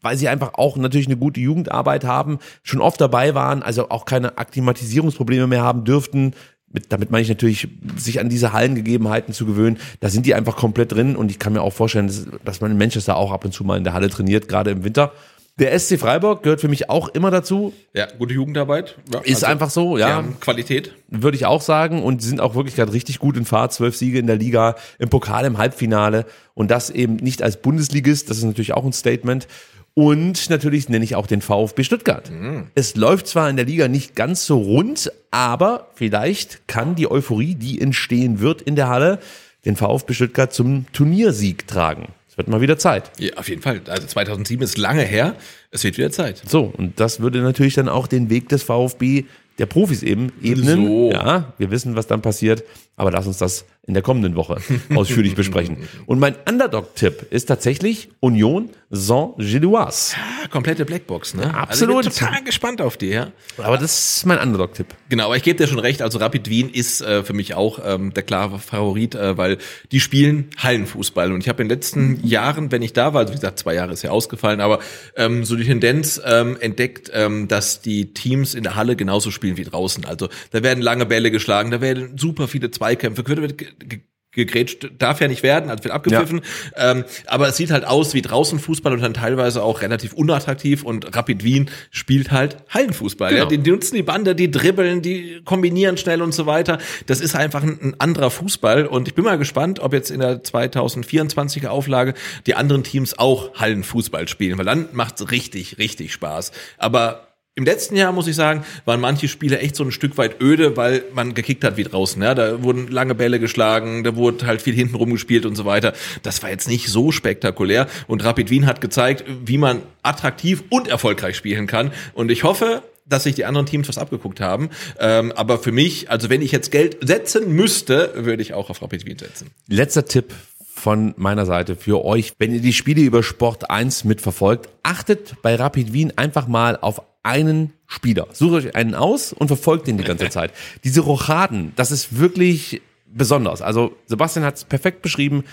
weil 0.00 0.16
sie 0.16 0.28
einfach 0.28 0.54
auch 0.54 0.76
natürlich 0.76 1.06
eine 1.06 1.16
gute 1.16 1.40
Jugendarbeit 1.40 2.04
haben, 2.04 2.38
schon 2.62 2.80
oft 2.80 3.00
dabei 3.00 3.34
waren, 3.34 3.62
also 3.62 3.90
auch 3.90 4.04
keine 4.04 4.38
Akklimatisierungsprobleme 4.38 5.46
mehr 5.46 5.62
haben 5.62 5.84
dürften. 5.84 6.32
Mit, 6.72 6.92
damit 6.92 7.10
meine 7.10 7.22
ich 7.22 7.28
natürlich, 7.28 7.68
sich 7.96 8.20
an 8.20 8.28
diese 8.28 8.52
Hallengegebenheiten 8.52 9.32
zu 9.32 9.46
gewöhnen. 9.46 9.78
Da 10.00 10.08
sind 10.08 10.26
die 10.26 10.34
einfach 10.34 10.56
komplett 10.56 10.92
drin 10.92 11.14
und 11.14 11.30
ich 11.30 11.38
kann 11.38 11.52
mir 11.52 11.62
auch 11.62 11.72
vorstellen, 11.72 12.10
dass 12.44 12.60
man 12.60 12.70
in 12.72 12.78
Manchester 12.78 13.16
auch 13.16 13.32
ab 13.32 13.44
und 13.44 13.52
zu 13.52 13.64
mal 13.64 13.78
in 13.78 13.84
der 13.84 13.92
Halle 13.92 14.08
trainiert, 14.08 14.48
gerade 14.48 14.70
im 14.70 14.82
Winter. 14.82 15.12
Der 15.58 15.78
SC 15.78 15.98
Freiburg 15.98 16.42
gehört 16.42 16.60
für 16.60 16.68
mich 16.68 16.90
auch 16.90 17.08
immer 17.08 17.30
dazu. 17.30 17.72
ja, 17.94 18.06
gute 18.18 18.34
Jugendarbeit. 18.34 18.96
Ja, 19.10 19.20
Ist 19.20 19.36
also, 19.36 19.46
einfach 19.46 19.70
so, 19.70 19.96
ja. 19.96 20.08
ja. 20.08 20.24
Qualität. 20.40 20.92
würde 21.08 21.36
ich 21.36 21.46
auch 21.46 21.62
sagen. 21.62 22.02
Und 22.02 22.22
die 22.22 22.26
sind 22.26 22.40
auch 22.40 22.54
wirklich 22.54 22.76
gerade 22.76 22.92
richtig 22.92 23.18
gut 23.18 23.38
in 23.38 23.46
Fahrt. 23.46 23.72
Zwölf 23.72 23.96
Siege 23.96 24.18
in 24.18 24.26
der 24.26 24.36
Liga, 24.36 24.76
im 24.98 25.08
Pokal 25.08 25.46
im 25.46 25.56
Halbfinale. 25.56 26.26
Und 26.52 26.70
das 26.70 26.90
eben 26.90 27.16
nicht 27.16 27.42
als 27.42 27.62
Bundesligist. 27.62 28.28
Das 28.28 28.36
ist 28.36 28.44
natürlich 28.44 28.74
auch 28.74 28.84
ein 28.84 28.92
Statement. 28.92 29.48
Und 29.94 30.50
natürlich 30.50 30.90
nenne 30.90 31.06
ich 31.06 31.16
auch 31.16 31.26
den 31.26 31.40
VfB 31.40 31.84
Stuttgart. 31.84 32.30
Es 32.74 32.96
läuft 32.96 33.26
zwar 33.26 33.48
in 33.48 33.56
der 33.56 33.64
Liga 33.64 33.88
nicht 33.88 34.14
ganz 34.14 34.44
so 34.44 34.58
rund, 34.58 35.10
aber 35.30 35.88
vielleicht 35.94 36.68
kann 36.68 36.96
die 36.96 37.10
Euphorie, 37.10 37.54
die 37.54 37.80
entstehen 37.80 38.40
wird 38.40 38.60
in 38.60 38.76
der 38.76 38.88
Halle, 38.88 39.20
den 39.64 39.74
VfB 39.74 40.12
Stuttgart 40.12 40.52
zum 40.52 40.84
Turniersieg 40.92 41.66
tragen. 41.66 42.08
Es 42.36 42.38
wird 42.38 42.48
mal 42.48 42.60
wieder 42.60 42.76
Zeit. 42.76 43.10
Ja, 43.18 43.32
auf 43.38 43.48
jeden 43.48 43.62
Fall. 43.62 43.80
Also 43.88 44.06
2007 44.06 44.62
ist 44.62 44.76
lange 44.76 45.00
her. 45.00 45.36
Es 45.70 45.84
wird 45.84 45.96
wieder 45.96 46.10
Zeit. 46.10 46.42
So, 46.46 46.70
und 46.76 47.00
das 47.00 47.20
würde 47.20 47.40
natürlich 47.40 47.72
dann 47.72 47.88
auch 47.88 48.06
den 48.06 48.28
Weg 48.28 48.50
des 48.50 48.62
VfB 48.62 49.24
der 49.58 49.64
Profis 49.64 50.02
eben 50.02 50.30
ebnen. 50.42 50.86
So. 50.86 51.10
Ja, 51.12 51.54
wir 51.56 51.70
wissen, 51.70 51.96
was 51.96 52.08
dann 52.08 52.20
passiert, 52.20 52.62
aber 52.96 53.10
lass 53.10 53.26
uns 53.26 53.38
das 53.38 53.66
in 53.86 53.94
der 53.94 54.02
kommenden 54.02 54.34
Woche 54.34 54.56
ausführlich 54.94 55.34
besprechen. 55.34 55.88
Und 56.06 56.18
mein 56.18 56.34
Underdog-Tipp 56.48 57.26
ist 57.30 57.46
tatsächlich 57.46 58.08
Union 58.20 58.70
Saint-Gilloise. 58.90 60.16
Ah, 60.16 60.48
komplette 60.48 60.84
Blackbox, 60.84 61.34
ne? 61.34 61.54
Absolut. 61.54 61.96
Also 61.96 62.10
ich 62.10 62.18
bin 62.18 62.26
total 62.26 62.44
gespannt 62.44 62.80
auf 62.80 62.96
die, 62.96 63.08
ja. 63.08 63.32
Aber 63.58 63.78
das 63.78 64.16
ist 64.16 64.26
mein 64.26 64.38
Underdog-Tipp. 64.38 64.86
Genau, 65.08 65.26
aber 65.26 65.36
ich 65.36 65.42
gebe 65.42 65.56
dir 65.56 65.66
schon 65.66 65.78
recht, 65.78 66.02
also 66.02 66.18
Rapid 66.18 66.48
Wien 66.48 66.70
ist 66.70 67.00
äh, 67.00 67.22
für 67.22 67.32
mich 67.32 67.54
auch 67.54 67.80
ähm, 67.84 68.12
der 68.12 68.22
klare 68.22 68.58
Favorit, 68.58 69.14
äh, 69.14 69.36
weil 69.36 69.58
die 69.92 70.00
spielen 70.00 70.50
Hallenfußball. 70.58 71.32
Und 71.32 71.40
ich 71.40 71.48
habe 71.48 71.62
in 71.62 71.68
den 71.68 71.76
letzten 71.76 72.26
Jahren, 72.26 72.70
wenn 72.70 72.82
ich 72.82 72.92
da 72.92 73.12
war, 73.12 73.20
also 73.20 73.32
wie 73.32 73.36
gesagt, 73.36 73.58
zwei 73.58 73.74
Jahre 73.74 73.92
ist 73.92 74.02
ja 74.02 74.10
ausgefallen, 74.10 74.60
aber 74.60 74.78
ähm, 75.16 75.44
so 75.44 75.56
die 75.56 75.64
Tendenz 75.64 76.20
ähm, 76.24 76.56
entdeckt, 76.60 77.10
ähm, 77.12 77.48
dass 77.48 77.80
die 77.80 78.14
Teams 78.14 78.54
in 78.54 78.62
der 78.62 78.76
Halle 78.76 78.96
genauso 78.96 79.30
spielen 79.30 79.56
wie 79.56 79.64
draußen. 79.64 80.04
Also 80.04 80.28
da 80.50 80.62
werden 80.62 80.82
lange 80.82 81.06
Bälle 81.06 81.30
geschlagen, 81.30 81.70
da 81.70 81.80
werden 81.80 82.16
super 82.18 82.48
viele 82.48 82.70
Zweikämpfe, 82.86 83.26
wird 83.26 83.58
ge- 83.58 83.68
ge- 83.78 84.00
gegrätscht, 84.32 84.90
darf 84.98 85.20
ja 85.22 85.28
nicht 85.28 85.42
werden, 85.42 85.70
also 85.70 85.82
wird 85.84 85.94
abgepfiffen. 85.94 86.42
Ähm, 86.76 87.04
aber 87.26 87.48
es 87.48 87.56
sieht 87.56 87.70
halt 87.70 87.86
aus 87.86 88.12
wie 88.12 88.20
draußen 88.20 88.58
Fußball 88.58 88.92
und 88.92 89.00
dann 89.00 89.14
teilweise 89.14 89.62
auch 89.62 89.80
relativ 89.80 90.12
unattraktiv 90.12 90.82
und 90.82 91.16
Rapid 91.16 91.42
Wien 91.42 91.70
spielt 91.90 92.30
halt 92.32 92.58
Hallenfußball. 92.68 93.30
Genau. 93.30 93.42
Ja, 93.44 93.48
die, 93.48 93.56
die 93.56 93.70
nutzen 93.70 93.94
die 93.96 94.02
Bande, 94.02 94.34
die 94.34 94.50
dribbeln, 94.50 95.00
die 95.00 95.40
kombinieren 95.46 95.96
schnell 95.96 96.20
und 96.20 96.32
so 96.34 96.44
weiter. 96.44 96.76
Das 97.06 97.20
ist 97.22 97.34
einfach 97.34 97.62
ein, 97.62 97.78
ein 97.80 97.94
anderer 97.98 98.30
Fußball 98.30 98.84
und 98.86 99.08
ich 99.08 99.14
bin 99.14 99.24
mal 99.24 99.38
gespannt, 99.38 99.80
ob 99.80 99.94
jetzt 99.94 100.10
in 100.10 100.20
der 100.20 100.42
2024er 100.44 101.68
Auflage 101.68 102.12
die 102.46 102.54
anderen 102.54 102.84
Teams 102.84 103.18
auch 103.18 103.54
Hallenfußball 103.54 104.28
spielen, 104.28 104.58
weil 104.58 104.66
dann 104.66 104.90
macht's 104.92 105.30
richtig, 105.30 105.78
richtig 105.78 106.12
Spaß. 106.12 106.52
Aber 106.76 107.25
im 107.58 107.64
letzten 107.64 107.96
Jahr, 107.96 108.12
muss 108.12 108.26
ich 108.26 108.36
sagen, 108.36 108.64
waren 108.84 109.00
manche 109.00 109.28
Spiele 109.28 109.58
echt 109.58 109.76
so 109.76 109.82
ein 109.82 109.90
Stück 109.90 110.18
weit 110.18 110.42
öde, 110.42 110.76
weil 110.76 111.04
man 111.14 111.32
gekickt 111.32 111.64
hat 111.64 111.78
wie 111.78 111.84
draußen. 111.84 112.20
Ja? 112.22 112.34
Da 112.34 112.62
wurden 112.62 112.88
lange 112.88 113.14
Bälle 113.14 113.40
geschlagen, 113.40 114.04
da 114.04 114.14
wurde 114.14 114.46
halt 114.46 114.60
viel 114.60 114.74
hinten 114.74 114.94
rumgespielt 114.94 115.46
und 115.46 115.56
so 115.56 115.64
weiter. 115.64 115.94
Das 116.22 116.42
war 116.42 116.50
jetzt 116.50 116.68
nicht 116.68 116.88
so 116.88 117.12
spektakulär. 117.12 117.86
Und 118.08 118.22
Rapid 118.22 118.50
Wien 118.50 118.66
hat 118.66 118.82
gezeigt, 118.82 119.24
wie 119.46 119.56
man 119.56 119.80
attraktiv 120.02 120.64
und 120.68 120.86
erfolgreich 120.86 121.34
spielen 121.34 121.66
kann. 121.66 121.92
Und 122.12 122.30
ich 122.30 122.44
hoffe, 122.44 122.82
dass 123.06 123.22
sich 123.22 123.34
die 123.34 123.46
anderen 123.46 123.66
Teams 123.66 123.88
was 123.88 123.96
abgeguckt 123.96 124.40
haben. 124.42 124.68
Ähm, 125.00 125.32
aber 125.32 125.58
für 125.58 125.72
mich, 125.72 126.10
also 126.10 126.28
wenn 126.28 126.42
ich 126.42 126.52
jetzt 126.52 126.70
Geld 126.70 126.98
setzen 127.00 127.54
müsste, 127.54 128.12
würde 128.16 128.42
ich 128.42 128.52
auch 128.52 128.68
auf 128.68 128.82
Rapid 128.82 129.06
Wien 129.06 129.18
setzen. 129.18 129.50
Letzter 129.66 130.04
Tipp 130.04 130.34
von 130.74 131.14
meiner 131.16 131.46
Seite 131.46 131.74
für 131.74 132.04
euch, 132.04 132.34
wenn 132.38 132.52
ihr 132.52 132.60
die 132.60 132.74
Spiele 132.74 133.00
über 133.00 133.22
Sport 133.22 133.70
1 133.70 134.04
mitverfolgt, 134.04 134.68
achtet 134.82 135.36
bei 135.40 135.54
Rapid 135.54 135.94
Wien 135.94 136.12
einfach 136.16 136.48
mal 136.48 136.76
auf 136.76 137.00
einen 137.26 137.72
Spieler. 137.86 138.28
Sucht 138.32 138.54
euch 138.54 138.74
einen 138.74 138.94
aus 138.94 139.32
und 139.32 139.48
verfolgt 139.48 139.86
den 139.86 139.98
die 139.98 140.04
ganze 140.04 140.28
Zeit. 140.30 140.52
Diese 140.84 141.00
Rochaden, 141.00 141.72
das 141.76 141.90
ist 141.90 142.18
wirklich 142.18 142.80
besonders. 143.06 143.62
Also 143.62 143.96
Sebastian 144.06 144.44
hat 144.44 144.56
es 144.56 144.64
perfekt 144.64 145.02
beschrieben. 145.02 145.44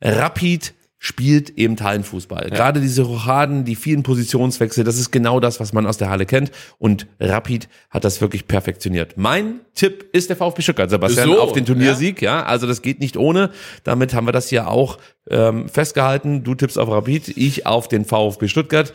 Rapid 0.00 0.74
spielt 1.04 1.58
eben 1.58 1.76
Hallenfußball. 1.80 2.44
Ja. 2.44 2.54
Gerade 2.54 2.80
diese 2.80 3.02
Rochaden, 3.02 3.64
die 3.64 3.74
vielen 3.74 4.04
Positionswechsel, 4.04 4.84
das 4.84 4.98
ist 4.98 5.10
genau 5.10 5.40
das, 5.40 5.58
was 5.58 5.72
man 5.72 5.84
aus 5.84 5.98
der 5.98 6.08
Halle 6.10 6.26
kennt. 6.26 6.52
Und 6.78 7.08
Rapid 7.18 7.68
hat 7.90 8.04
das 8.04 8.20
wirklich 8.20 8.46
perfektioniert. 8.46 9.14
Mein 9.16 9.62
Tipp 9.74 10.06
ist 10.12 10.30
der 10.30 10.36
VfB 10.36 10.62
Stuttgart, 10.62 10.90
Sebastian, 10.90 11.26
so, 11.26 11.40
auf 11.40 11.52
den 11.54 11.66
Turniersieg. 11.66 12.22
Ja. 12.22 12.38
ja. 12.38 12.44
also 12.44 12.68
das 12.68 12.82
geht 12.82 13.00
nicht 13.00 13.16
ohne. 13.16 13.50
Damit 13.82 14.14
haben 14.14 14.28
wir 14.28 14.32
das 14.32 14.48
hier 14.48 14.68
auch 14.68 14.98
ähm, 15.28 15.68
festgehalten. 15.68 16.44
Du 16.44 16.54
tippst 16.54 16.78
auf 16.78 16.88
Rapid, 16.88 17.36
ich 17.36 17.66
auf 17.66 17.88
den 17.88 18.04
VfB 18.04 18.46
Stuttgart. 18.46 18.92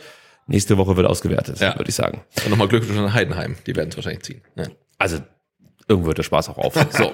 Nächste 0.48 0.78
Woche 0.78 0.96
wird 0.96 1.06
ausgewertet, 1.06 1.60
ja. 1.60 1.76
würde 1.76 1.90
ich 1.90 1.94
sagen. 1.94 2.22
Und 2.42 2.50
nochmal 2.50 2.68
Glückwunsch 2.68 2.98
an 2.98 3.12
Heidenheim. 3.12 3.56
Die 3.66 3.76
werden 3.76 3.90
es 3.90 3.96
wahrscheinlich 3.96 4.22
ziehen. 4.22 4.40
Ja. 4.56 4.64
Also 4.96 5.18
irgendwo 5.86 6.08
hört 6.08 6.18
der 6.18 6.22
Spaß 6.22 6.48
auch 6.48 6.58
auf. 6.58 6.74
So. 6.92 7.12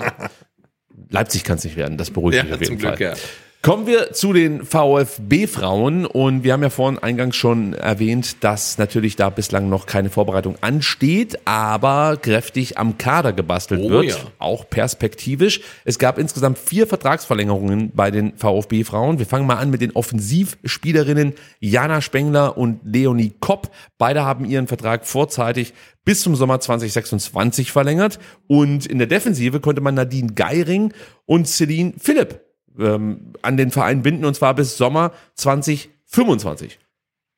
Leipzig 1.11 1.43
kann 1.43 1.59
es 1.59 1.65
nicht 1.65 1.77
werden, 1.77 1.99
das 1.99 2.11
beruhigt 2.11 2.37
ja, 2.37 2.45
mich 2.45 2.55
auf 2.55 2.61
jeden 2.61 2.79
Fall. 2.79 2.97
Glück, 2.97 3.19
ja. 3.19 3.23
Kommen 3.65 3.87
wir 3.87 4.13
zu 4.13 4.35
den 4.35 4.63
VfB-Frauen 4.63 6.05
und 6.05 6.45
wir 6.45 6.53
haben 6.53 6.63
ja 6.63 6.69
vorhin 6.69 6.99
eingangs 6.99 7.35
schon 7.35 7.73
erwähnt, 7.73 8.45
dass 8.45 8.77
natürlich 8.77 9.17
da 9.17 9.31
bislang 9.31 9.71
noch 9.71 9.87
keine 9.87 10.11
Vorbereitung 10.11 10.57
ansteht, 10.61 11.39
aber 11.47 12.19
kräftig 12.21 12.77
am 12.77 12.99
Kader 12.99 13.33
gebastelt 13.33 13.81
oh, 13.83 13.89
wird, 13.89 14.09
ja. 14.09 14.17
auch 14.39 14.69
perspektivisch. 14.69 15.63
Es 15.87 15.99
gab 15.99 16.19
insgesamt 16.19 16.59
vier 16.59 16.87
Vertragsverlängerungen 16.87 17.93
bei 17.95 18.11
den 18.11 18.37
VfB-Frauen. 18.37 19.19
Wir 19.19 19.25
fangen 19.25 19.47
mal 19.47 19.57
an 19.57 19.71
mit 19.71 19.81
den 19.81 19.93
Offensivspielerinnen 19.93 21.33
Jana 21.59 22.03
Spengler 22.03 22.59
und 22.59 22.81
Leonie 22.85 23.33
Kopp. 23.41 23.71
Beide 23.97 24.27
haben 24.27 24.45
ihren 24.45 24.67
Vertrag 24.67 25.07
vorzeitig 25.07 25.73
bis 26.05 26.21
zum 26.21 26.37
Sommer 26.37 26.61
2026 26.61 27.73
verlängert 27.73 28.19
und 28.47 28.85
in 28.85 28.99
der 28.99 29.07
Defensive 29.07 29.61
konnte 29.61 29.81
man 29.81 29.95
Nadine 29.95 30.35
Geiring 30.35 30.93
und 31.25 31.49
Celine 31.49 31.95
Philipp 31.99 32.44
ähm, 32.79 33.33
an 33.43 33.57
den 33.57 33.71
Verein 33.71 34.03
binden 34.03 34.25
und 34.25 34.35
zwar 34.35 34.55
bis 34.55 34.77
Sommer 34.77 35.13
2025. 35.35 36.79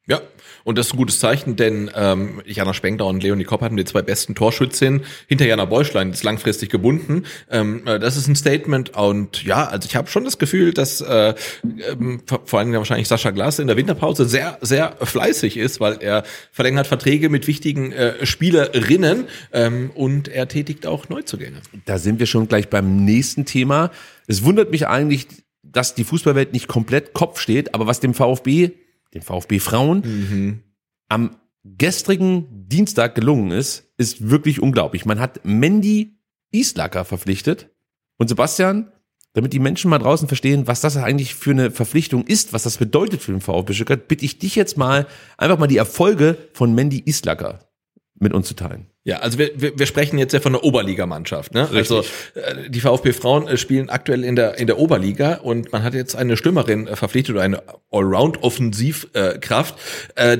Ja, 0.06 0.20
und 0.66 0.76
das 0.76 0.88
ist 0.88 0.94
ein 0.94 0.96
gutes 0.96 1.20
Zeichen, 1.20 1.54
denn 1.54 1.92
ähm, 1.94 2.42
Jana 2.44 2.74
Spengler 2.74 3.06
und 3.06 3.22
Leonie 3.22 3.44
Kopp 3.44 3.60
hatten 3.60 3.76
die 3.76 3.84
zwei 3.84 4.02
besten 4.02 4.34
Torschützinnen 4.34 5.04
hinter 5.28 5.46
Jana 5.46 5.64
Beuschlein, 5.64 6.10
ist 6.10 6.24
langfristig 6.24 6.70
gebunden. 6.70 7.22
Ähm, 7.48 7.86
äh, 7.86 8.00
das 8.00 8.16
ist 8.16 8.26
ein 8.26 8.34
Statement 8.34 8.96
und 8.96 9.44
ja, 9.44 9.68
also 9.68 9.86
ich 9.88 9.94
habe 9.94 10.08
schon 10.08 10.24
das 10.24 10.38
Gefühl, 10.38 10.74
dass 10.74 11.00
äh, 11.00 11.34
ähm, 11.62 12.20
vor 12.26 12.58
allem 12.58 12.72
wahrscheinlich 12.72 13.06
Sascha 13.06 13.30
Glas 13.30 13.60
in 13.60 13.68
der 13.68 13.76
Winterpause 13.76 14.24
sehr, 14.24 14.58
sehr 14.60 14.96
fleißig 15.00 15.56
ist, 15.56 15.78
weil 15.78 15.98
er 16.00 16.24
verlängert 16.50 16.88
Verträge 16.88 17.28
mit 17.28 17.46
wichtigen 17.46 17.92
äh, 17.92 18.26
Spielerinnen 18.26 19.26
ähm, 19.52 19.92
und 19.94 20.26
er 20.26 20.48
tätigt 20.48 20.84
auch 20.84 21.08
Neuzugänge. 21.08 21.60
Da 21.84 21.98
sind 21.98 22.18
wir 22.18 22.26
schon 22.26 22.48
gleich 22.48 22.68
beim 22.68 23.04
nächsten 23.04 23.44
Thema. 23.44 23.92
Es 24.26 24.42
wundert 24.42 24.72
mich 24.72 24.88
eigentlich, 24.88 25.28
dass 25.62 25.94
die 25.94 26.02
Fußballwelt 26.02 26.52
nicht 26.52 26.66
komplett 26.66 27.12
Kopf 27.12 27.38
steht, 27.38 27.72
aber 27.72 27.86
was 27.86 28.00
dem 28.00 28.14
VfB 28.14 28.72
den 29.14 29.22
VfB 29.22 29.58
Frauen, 29.58 30.02
mhm. 30.04 30.62
am 31.08 31.36
gestrigen 31.64 32.68
Dienstag 32.68 33.14
gelungen 33.14 33.50
ist, 33.50 33.92
ist 33.98 34.28
wirklich 34.28 34.62
unglaublich. 34.62 35.04
Man 35.04 35.18
hat 35.18 35.40
Mandy 35.44 36.18
Islacker 36.52 37.04
verpflichtet 37.04 37.70
und 38.18 38.28
Sebastian, 38.28 38.92
damit 39.32 39.52
die 39.52 39.58
Menschen 39.58 39.90
mal 39.90 39.98
draußen 39.98 40.28
verstehen, 40.28 40.66
was 40.66 40.80
das 40.80 40.96
eigentlich 40.96 41.34
für 41.34 41.50
eine 41.50 41.70
Verpflichtung 41.70 42.24
ist, 42.24 42.52
was 42.52 42.62
das 42.62 42.78
bedeutet 42.78 43.20
für 43.20 43.32
den 43.32 43.40
VfB 43.40 43.74
Stuttgart, 43.74 44.08
bitte 44.08 44.24
ich 44.24 44.38
dich 44.38 44.54
jetzt 44.54 44.78
mal 44.78 45.06
einfach 45.36 45.58
mal 45.58 45.66
die 45.66 45.76
Erfolge 45.76 46.38
von 46.54 46.74
Mandy 46.74 47.02
Islacker 47.04 47.68
mit 48.14 48.32
uns 48.32 48.48
zu 48.48 48.54
teilen. 48.54 48.86
Ja, 49.06 49.18
also 49.18 49.38
wir, 49.38 49.52
wir, 49.54 49.78
wir 49.78 49.86
sprechen 49.86 50.18
jetzt 50.18 50.32
ja 50.32 50.40
von 50.40 50.52
der 50.52 50.64
Oberligamannschaft. 50.64 51.54
Ne? 51.54 51.68
Also 51.72 52.00
äh, 52.34 52.68
die 52.68 52.80
VfB 52.80 53.12
Frauen 53.12 53.46
äh, 53.46 53.56
spielen 53.56 53.88
aktuell 53.88 54.24
in 54.24 54.34
der 54.34 54.58
in 54.58 54.66
der 54.66 54.80
Oberliga 54.80 55.34
und 55.34 55.70
man 55.70 55.84
hat 55.84 55.94
jetzt 55.94 56.16
eine 56.16 56.36
Stürmerin 56.36 56.88
äh, 56.88 56.96
verpflichtet 56.96 57.36
oder 57.36 57.44
eine 57.44 57.62
Allround-Offensivkraft, 57.92 59.76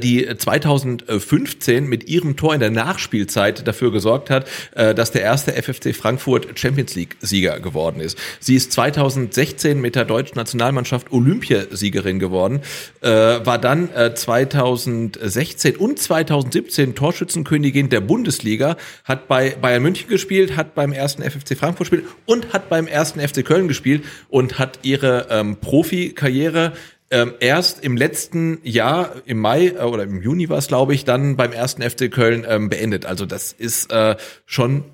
die 0.03 0.29
2015 0.37 1.87
mit 1.87 2.09
ihrem 2.09 2.37
Tor 2.37 2.53
in 2.55 2.61
der 2.61 2.71
Nachspielzeit 2.71 3.67
dafür 3.67 3.93
gesorgt 3.93 4.29
hat, 4.29 4.47
dass 4.75 5.13
der 5.13 5.23
erste 5.23 5.53
FFC 5.53 5.95
Frankfurt 5.95 6.59
Champions 6.59 6.95
League 6.97 7.17
Sieger 7.21 7.61
geworden 7.61 8.01
ist. 8.01 8.19
Sie 8.41 8.57
ist 8.57 8.73
2016 8.73 9.81
mit 9.81 9.95
der 9.95 10.05
deutschen 10.05 10.37
Nationalmannschaft 10.37 11.13
Olympiasiegerin 11.13 12.19
geworden, 12.19 12.61
war 13.01 13.59
dann 13.59 13.95
äh, 13.95 14.13
2016 14.13 15.77
und 15.77 15.99
2017 15.99 16.95
Torschützenkönigin 16.95 17.89
der 17.89 18.01
Bundesliga 18.01 18.56
Bundesliga, 18.57 18.77
hat 19.05 19.29
bei 19.29 19.51
Bayern 19.61 19.83
München 19.83 20.09
gespielt, 20.09 20.57
hat 20.57 20.75
beim 20.75 20.93
ersten 20.93 21.23
FFC 21.23 21.57
Frankfurt 21.57 21.91
gespielt 21.91 22.05
und 22.25 22.53
hat 22.53 22.69
beim 22.69 22.87
ersten 22.87 23.21
FC 23.21 23.45
Köln 23.45 23.69
gespielt 23.69 24.05
und 24.29 24.59
hat 24.59 24.81
ihre 24.83 25.27
ähm, 25.31 25.57
Profikarriere 25.57 26.73
ähm, 27.11 27.35
erst 27.39 27.85
im 27.85 27.97
letzten 27.97 28.59
Jahr, 28.65 29.13
im 29.27 29.39
Mai 29.39 29.69
äh, 29.69 29.83
oder 29.83 30.05
im 30.05 30.23
Juni 30.23 30.49
war 30.49 30.59
es, 30.59 30.67
glaube 30.67 30.93
ich, 30.93 31.05
dann 31.05 31.37
beim 31.37 31.53
ersten 31.53 31.83
FC 31.83 32.11
Köln 32.11 32.45
ähm, 32.49 32.69
beendet. 32.69 33.07
Also 33.07 33.27
das 33.27 33.53
ist 33.53 33.93
äh, 33.93 34.17
schon 34.45 34.85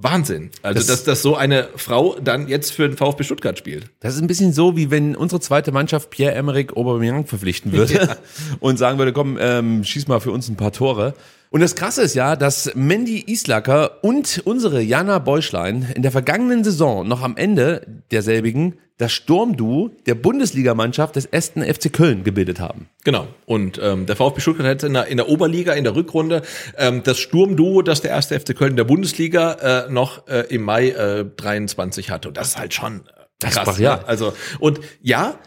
Wahnsinn. 0.00 0.50
Also, 0.62 0.78
das, 0.78 0.86
dass, 0.86 1.02
dass 1.02 1.22
so 1.22 1.34
eine 1.34 1.68
Frau 1.74 2.16
dann 2.22 2.46
jetzt 2.46 2.70
für 2.70 2.86
den 2.86 2.96
VfB 2.96 3.24
Stuttgart 3.24 3.58
spielt. 3.58 3.90
Das 3.98 4.14
ist 4.14 4.20
ein 4.20 4.28
bisschen 4.28 4.52
so, 4.52 4.76
wie 4.76 4.92
wenn 4.92 5.16
unsere 5.16 5.40
zweite 5.40 5.72
Mannschaft 5.72 6.10
Pierre-Emerick 6.10 6.76
Aubameyang 6.76 7.26
verpflichten 7.26 7.72
würde 7.72 7.94
ja. 7.94 8.16
und 8.60 8.78
sagen 8.78 8.98
würde, 8.98 9.12
komm, 9.12 9.36
ähm, 9.40 9.82
schieß 9.82 10.06
mal 10.06 10.20
für 10.20 10.30
uns 10.30 10.48
ein 10.48 10.54
paar 10.54 10.70
Tore. 10.70 11.14
Und 11.50 11.60
das 11.60 11.74
Krasse 11.74 12.02
ist 12.02 12.14
ja, 12.14 12.36
dass 12.36 12.72
Mandy 12.74 13.24
Islacker 13.26 14.04
und 14.04 14.42
unsere 14.44 14.82
Jana 14.82 15.18
Beuschlein 15.18 15.88
in 15.94 16.02
der 16.02 16.12
vergangenen 16.12 16.62
Saison 16.62 17.06
noch 17.06 17.22
am 17.22 17.36
Ende 17.36 17.86
derselbigen 18.10 18.74
das 18.98 19.12
Sturmduo 19.12 19.90
der 20.06 20.16
Bundesligamannschaft 20.16 21.14
des 21.16 21.26
Esten 21.26 21.62
FC 21.62 21.92
Köln 21.92 22.24
gebildet 22.24 22.58
haben. 22.58 22.88
Genau. 23.04 23.28
Und 23.46 23.80
ähm, 23.80 24.06
der 24.06 24.16
VfB 24.16 24.40
Stuttgart 24.40 24.66
hat 24.66 24.82
in 24.82 24.94
der, 24.94 25.06
in 25.06 25.16
der 25.16 25.28
Oberliga, 25.28 25.72
in 25.72 25.84
der 25.84 25.94
Rückrunde, 25.94 26.42
ähm, 26.76 27.02
das 27.04 27.18
Sturmduo, 27.18 27.82
das 27.82 28.00
der 28.00 28.10
erste 28.10 28.38
FC 28.38 28.56
Köln 28.56 28.76
der 28.76 28.84
Bundesliga 28.84 29.86
äh, 29.86 29.90
noch 29.90 30.26
äh, 30.26 30.46
im 30.48 30.62
Mai 30.62 30.90
äh, 30.90 31.24
23 31.24 32.10
hatte. 32.10 32.28
Und 32.28 32.36
das 32.36 32.48
ist 32.48 32.58
halt 32.58 32.74
schon 32.74 33.04
krass. 33.40 33.64
Das 33.64 33.78
ja. 33.78 33.98
Ne? 33.98 34.08
Also, 34.08 34.32
und 34.58 34.80
ja, 35.00 35.38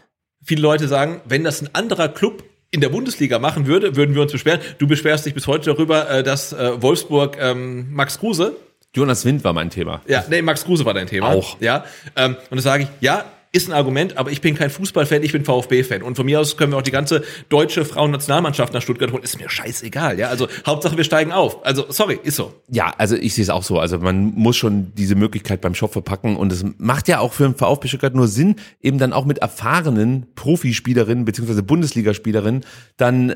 viele 0.41 0.61
Leute 0.61 0.87
sagen, 0.87 1.19
wenn 1.25 1.43
das 1.43 1.61
ein 1.61 1.69
anderer 1.73 2.07
Club 2.07 2.43
in 2.71 2.81
der 2.81 2.89
Bundesliga 2.89 3.37
machen 3.37 3.67
würde, 3.67 3.95
würden 3.95 4.15
wir 4.15 4.21
uns 4.21 4.31
beschweren. 4.31 4.61
Du 4.77 4.87
beschwerst 4.87 5.25
dich 5.25 5.33
bis 5.33 5.45
heute 5.45 5.71
darüber, 5.73 6.09
äh, 6.09 6.23
dass 6.23 6.53
äh, 6.53 6.81
Wolfsburg 6.81 7.37
ähm, 7.39 7.93
Max 7.93 8.17
Kruse. 8.19 8.55
Jonas 8.95 9.23
Wind 9.25 9.43
war 9.43 9.53
mein 9.53 9.69
Thema. 9.69 10.01
Ja, 10.07 10.23
nee, 10.29 10.41
Max 10.41 10.63
Kruse 10.65 10.85
war 10.85 10.93
dein 10.93 11.07
Thema. 11.07 11.27
Auch. 11.29 11.59
Ja. 11.59 11.85
Ähm, 12.15 12.35
und 12.49 12.57
da 12.57 12.61
sage 12.61 12.83
ich, 12.83 12.89
ja, 13.01 13.25
ist 13.53 13.67
ein 13.67 13.73
Argument, 13.73 14.17
aber 14.17 14.31
ich 14.31 14.39
bin 14.39 14.55
kein 14.55 14.69
Fußballfan, 14.69 15.23
ich 15.23 15.33
bin 15.33 15.43
VfB-Fan. 15.43 16.03
Und 16.03 16.15
von 16.15 16.25
mir 16.25 16.39
aus 16.39 16.55
können 16.55 16.71
wir 16.71 16.77
auch 16.77 16.83
die 16.83 16.91
ganze 16.91 17.23
deutsche 17.49 17.83
Frauennationalmannschaft 17.83 18.73
nach 18.73 18.81
Stuttgart 18.81 19.11
holen. 19.11 19.23
Ist 19.23 19.39
mir 19.39 19.49
scheißegal, 19.49 20.17
ja. 20.17 20.29
Also 20.29 20.47
Hauptsache 20.65 20.95
wir 20.95 21.03
steigen 21.03 21.33
auf. 21.33 21.65
Also 21.65 21.85
sorry, 21.89 22.19
ist 22.23 22.37
so. 22.37 22.53
Ja, 22.69 22.93
also 22.97 23.15
ich 23.15 23.33
sehe 23.33 23.43
es 23.43 23.49
auch 23.49 23.63
so. 23.63 23.79
Also 23.79 23.99
man 23.99 24.33
muss 24.35 24.55
schon 24.55 24.93
diese 24.95 25.15
Möglichkeit 25.15 25.59
beim 25.59 25.75
Shop 25.75 25.91
verpacken 25.91 26.37
und 26.37 26.51
es 26.51 26.63
macht 26.77 27.09
ja 27.09 27.19
auch 27.19 27.33
für 27.33 27.43
den 27.43 27.55
VfB 27.55 27.89
Stuttgart 27.89 28.15
nur 28.15 28.27
Sinn, 28.27 28.55
eben 28.81 28.97
dann 28.97 29.11
auch 29.11 29.25
mit 29.25 29.39
erfahrenen 29.39 30.27
Profispielerinnen 30.35 31.25
beziehungsweise 31.25 31.63
Bundesligaspielerinnen 31.63 32.63
dann 32.95 33.35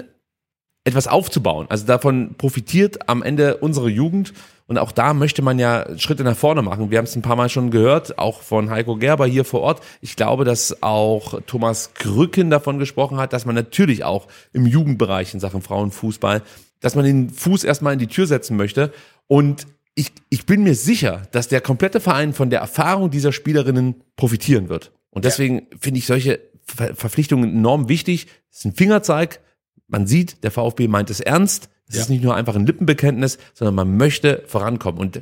etwas 0.86 1.08
aufzubauen. 1.08 1.66
Also 1.70 1.86
davon 1.86 2.36
profitiert 2.38 3.10
am 3.10 3.22
Ende 3.24 3.58
unsere 3.58 3.90
Jugend 3.90 4.34
und 4.68 4.80
auch 4.80 4.92
da 4.92 5.14
möchte 5.14 5.42
man 5.42 5.60
ja 5.60 5.86
Schritte 5.98 6.24
nach 6.24 6.36
vorne 6.36 6.64
machen. 6.64 6.90
Wir 6.90 6.98
haben 6.98 7.06
es 7.06 7.16
ein 7.16 7.22
paar 7.22 7.36
Mal 7.36 7.50
schon 7.50 7.70
gehört, 7.70 8.18
auch 8.18 8.42
von 8.42 8.72
Heiko 8.72 8.96
Gerber 8.96 9.28
hier 9.28 9.46
vor 9.46 9.62
Ort. 9.62 9.82
Ich 10.02 10.16
glaube, 10.16 10.44
dass 10.44 10.82
auch 10.82 11.40
Thomas 11.46 11.94
Krücken 11.94 12.50
davon 12.50 12.80
gesprochen 12.80 13.18
hat, 13.18 13.32
dass 13.32 13.46
man 13.46 13.54
natürlich 13.54 14.04
auch 14.04 14.28
im 14.54 14.66
Jugendbereich 14.66 15.34
in 15.36 15.40
Sachen 15.40 15.62
Frauenfußball, 15.62 16.42
dass 16.80 16.96
man 16.96 17.06
den 17.06 17.30
Fuß 17.30 17.64
erstmal 17.64 17.94
in 17.94 18.00
die 18.00 18.08
Tür 18.08 18.26
setzen 18.26 18.58
möchte. 18.58 18.92
Und 19.28 19.68
ich, 19.94 20.12
ich 20.30 20.48
bin 20.48 20.64
mir 20.64 20.76
sicher, 20.76 21.22
dass 21.32 21.48
der 21.48 21.62
komplette 21.62 22.00
Verein 22.00 22.34
von 22.34 22.50
der 22.50 22.60
Erfahrung 22.60 23.12
dieser 23.12 23.32
Spielerinnen 23.32 24.02
profitieren 24.16 24.68
wird. 24.68 24.92
Und 25.12 25.26
deswegen 25.26 25.60
ja. 25.60 25.78
finde 25.80 26.00
ich 26.00 26.08
solche 26.08 26.40
Ver 26.68 26.96
Verpflichtungen 26.96 27.52
enorm 27.58 27.90
wichtig. 27.90 28.26
Es 28.52 28.60
ist 28.60 28.66
ein 28.66 28.74
Fingerzeig. 28.74 29.42
Man 29.88 30.08
sieht, 30.08 30.44
der 30.44 30.50
VfB 30.50 30.88
meint 30.88 31.12
es 31.12 31.20
ernst. 31.20 31.70
Es 31.88 31.96
ja. 31.96 32.02
ist 32.02 32.10
nicht 32.10 32.24
nur 32.24 32.36
einfach 32.36 32.56
ein 32.56 32.66
Lippenbekenntnis, 32.66 33.38
sondern 33.54 33.76
man 33.76 33.98
möchte 33.98 34.44
vorankommen. 34.48 35.00
Und 35.00 35.22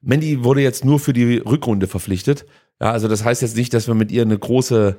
Mandy 0.00 0.42
wurde 0.44 0.60
jetzt 0.60 0.84
nur 0.84 0.98
für 0.98 1.12
die 1.12 1.38
Rückrunde 1.38 1.86
verpflichtet. 1.86 2.44
Ja, 2.80 2.90
also 2.90 3.08
das 3.08 3.24
heißt 3.24 3.42
jetzt 3.42 3.56
nicht, 3.56 3.72
dass 3.72 3.86
wir 3.86 3.94
mit 3.94 4.10
ihr 4.10 4.22
eine 4.22 4.38
große 4.38 4.96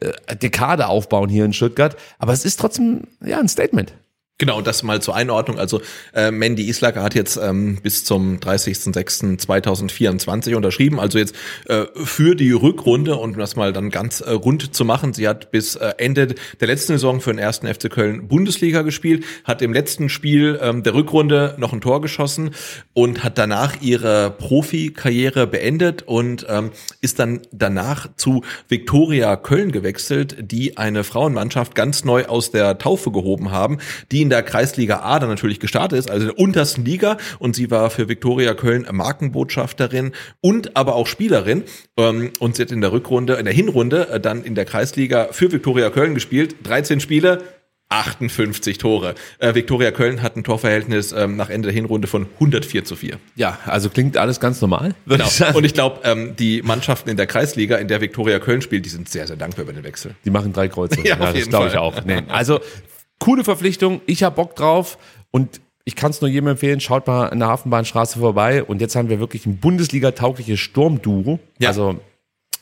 äh, 0.00 0.36
Dekade 0.36 0.88
aufbauen 0.88 1.28
hier 1.28 1.44
in 1.44 1.52
Stuttgart, 1.52 1.96
aber 2.18 2.32
es 2.32 2.44
ist 2.44 2.58
trotzdem 2.58 3.02
ja 3.24 3.38
ein 3.38 3.48
Statement. 3.48 3.92
Genau, 4.40 4.62
das 4.62 4.84
mal 4.84 5.02
zur 5.02 5.16
Einordnung. 5.16 5.58
Also 5.58 5.82
äh, 6.14 6.30
Mandy 6.30 6.68
Islacker 6.68 7.02
hat 7.02 7.16
jetzt 7.16 7.40
ähm, 7.42 7.78
bis 7.82 8.04
zum 8.04 8.38
30.06.2024 8.38 10.54
unterschrieben, 10.54 11.00
also 11.00 11.18
jetzt 11.18 11.34
äh, 11.66 11.86
für 11.96 12.36
die 12.36 12.52
Rückrunde 12.52 13.16
und 13.16 13.32
um 13.32 13.38
das 13.40 13.56
mal 13.56 13.72
dann 13.72 13.90
ganz 13.90 14.20
äh, 14.20 14.30
rund 14.30 14.76
zu 14.76 14.84
machen. 14.84 15.12
Sie 15.12 15.26
hat 15.26 15.50
bis 15.50 15.74
äh, 15.74 15.92
Ende 15.98 16.36
der 16.60 16.68
letzten 16.68 16.92
Saison 16.92 17.20
für 17.20 17.32
den 17.32 17.40
ersten 17.40 17.66
FC 17.66 17.90
Köln 17.90 18.28
Bundesliga 18.28 18.82
gespielt, 18.82 19.24
hat 19.42 19.60
im 19.60 19.72
letzten 19.72 20.08
Spiel 20.08 20.60
ähm, 20.62 20.84
der 20.84 20.94
Rückrunde 20.94 21.56
noch 21.58 21.72
ein 21.72 21.80
Tor 21.80 22.00
geschossen 22.00 22.52
und 22.94 23.24
hat 23.24 23.38
danach 23.38 23.82
ihre 23.82 24.30
Profikarriere 24.30 25.48
beendet 25.48 26.02
und 26.02 26.46
ähm, 26.48 26.70
ist 27.00 27.18
dann 27.18 27.40
danach 27.50 28.06
zu 28.14 28.44
Viktoria 28.68 29.34
Köln 29.34 29.72
gewechselt, 29.72 30.36
die 30.40 30.76
eine 30.76 31.02
Frauenmannschaft 31.02 31.74
ganz 31.74 32.04
neu 32.04 32.26
aus 32.26 32.52
der 32.52 32.78
Taufe 32.78 33.10
gehoben 33.10 33.50
haben, 33.50 33.78
die 34.12 34.27
in 34.28 34.30
der 34.30 34.42
Kreisliga 34.42 35.00
A 35.00 35.18
dann 35.18 35.30
natürlich 35.30 35.58
gestartet 35.58 35.98
ist, 35.98 36.10
also 36.10 36.28
in 36.28 36.34
der 36.34 36.38
untersten 36.38 36.84
Liga 36.84 37.16
und 37.38 37.56
sie 37.56 37.70
war 37.70 37.88
für 37.88 38.10
Viktoria 38.10 38.52
Köln 38.52 38.86
Markenbotschafterin 38.92 40.12
und 40.42 40.76
aber 40.76 40.96
auch 40.96 41.06
Spielerin 41.06 41.64
ähm, 41.96 42.30
und 42.40 42.56
sie 42.56 42.62
hat 42.62 42.70
in 42.70 42.82
der 42.82 42.92
Rückrunde, 42.92 43.36
in 43.36 43.46
der 43.46 43.54
Hinrunde 43.54 44.10
äh, 44.10 44.20
dann 44.20 44.44
in 44.44 44.54
der 44.54 44.66
Kreisliga 44.66 45.28
für 45.30 45.50
Viktoria 45.50 45.88
Köln 45.88 46.12
gespielt, 46.12 46.56
13 46.64 47.00
Spiele, 47.00 47.42
58 47.88 48.76
Tore. 48.76 49.14
Äh, 49.38 49.54
Viktoria 49.54 49.92
Köln 49.92 50.20
hat 50.20 50.36
ein 50.36 50.44
Torverhältnis 50.44 51.12
ähm, 51.12 51.36
nach 51.36 51.48
Ende 51.48 51.68
der 51.68 51.74
Hinrunde 51.74 52.06
von 52.06 52.26
104 52.34 52.84
zu 52.84 52.96
4. 52.96 53.18
Ja, 53.34 53.58
also 53.64 53.88
klingt 53.88 54.18
alles 54.18 54.40
ganz 54.40 54.60
normal. 54.60 54.94
Genau. 55.06 55.26
Und 55.54 55.64
ich 55.64 55.72
glaube, 55.72 56.00
ähm, 56.04 56.36
die 56.36 56.60
Mannschaften 56.60 57.08
in 57.08 57.16
der 57.16 57.26
Kreisliga, 57.26 57.76
in 57.76 57.88
der 57.88 58.02
Viktoria 58.02 58.40
Köln 58.40 58.60
spielt, 58.60 58.84
die 58.84 58.90
sind 58.90 59.08
sehr, 59.08 59.26
sehr 59.26 59.36
dankbar 59.36 59.64
über 59.64 59.72
den 59.72 59.84
Wechsel. 59.84 60.14
Die 60.26 60.30
machen 60.30 60.52
drei 60.52 60.68
Kreuze. 60.68 60.98
Ja, 61.08 61.18
auf 61.18 61.32
das 61.32 61.48
glaube 61.48 61.68
ich 61.68 61.78
auch. 61.78 62.04
Nee. 62.04 62.22
Also 62.28 62.60
coole 63.18 63.44
Verpflichtung. 63.44 64.00
Ich 64.06 64.22
habe 64.22 64.36
Bock 64.36 64.56
drauf 64.56 64.98
und 65.30 65.60
ich 65.84 65.96
kann 65.96 66.10
es 66.10 66.20
nur 66.20 66.28
jedem 66.28 66.48
empfehlen, 66.48 66.80
schaut 66.80 67.06
mal 67.06 67.28
an 67.30 67.38
der 67.38 67.48
Hafenbahnstraße 67.48 68.18
vorbei. 68.18 68.62
Und 68.62 68.80
jetzt 68.80 68.94
haben 68.94 69.08
wir 69.08 69.20
wirklich 69.20 69.46
ein 69.46 69.56
Bundesliga-taugliches 69.58 70.60
Sturmduo. 70.60 71.38
Ja. 71.58 71.68
Also 71.68 71.98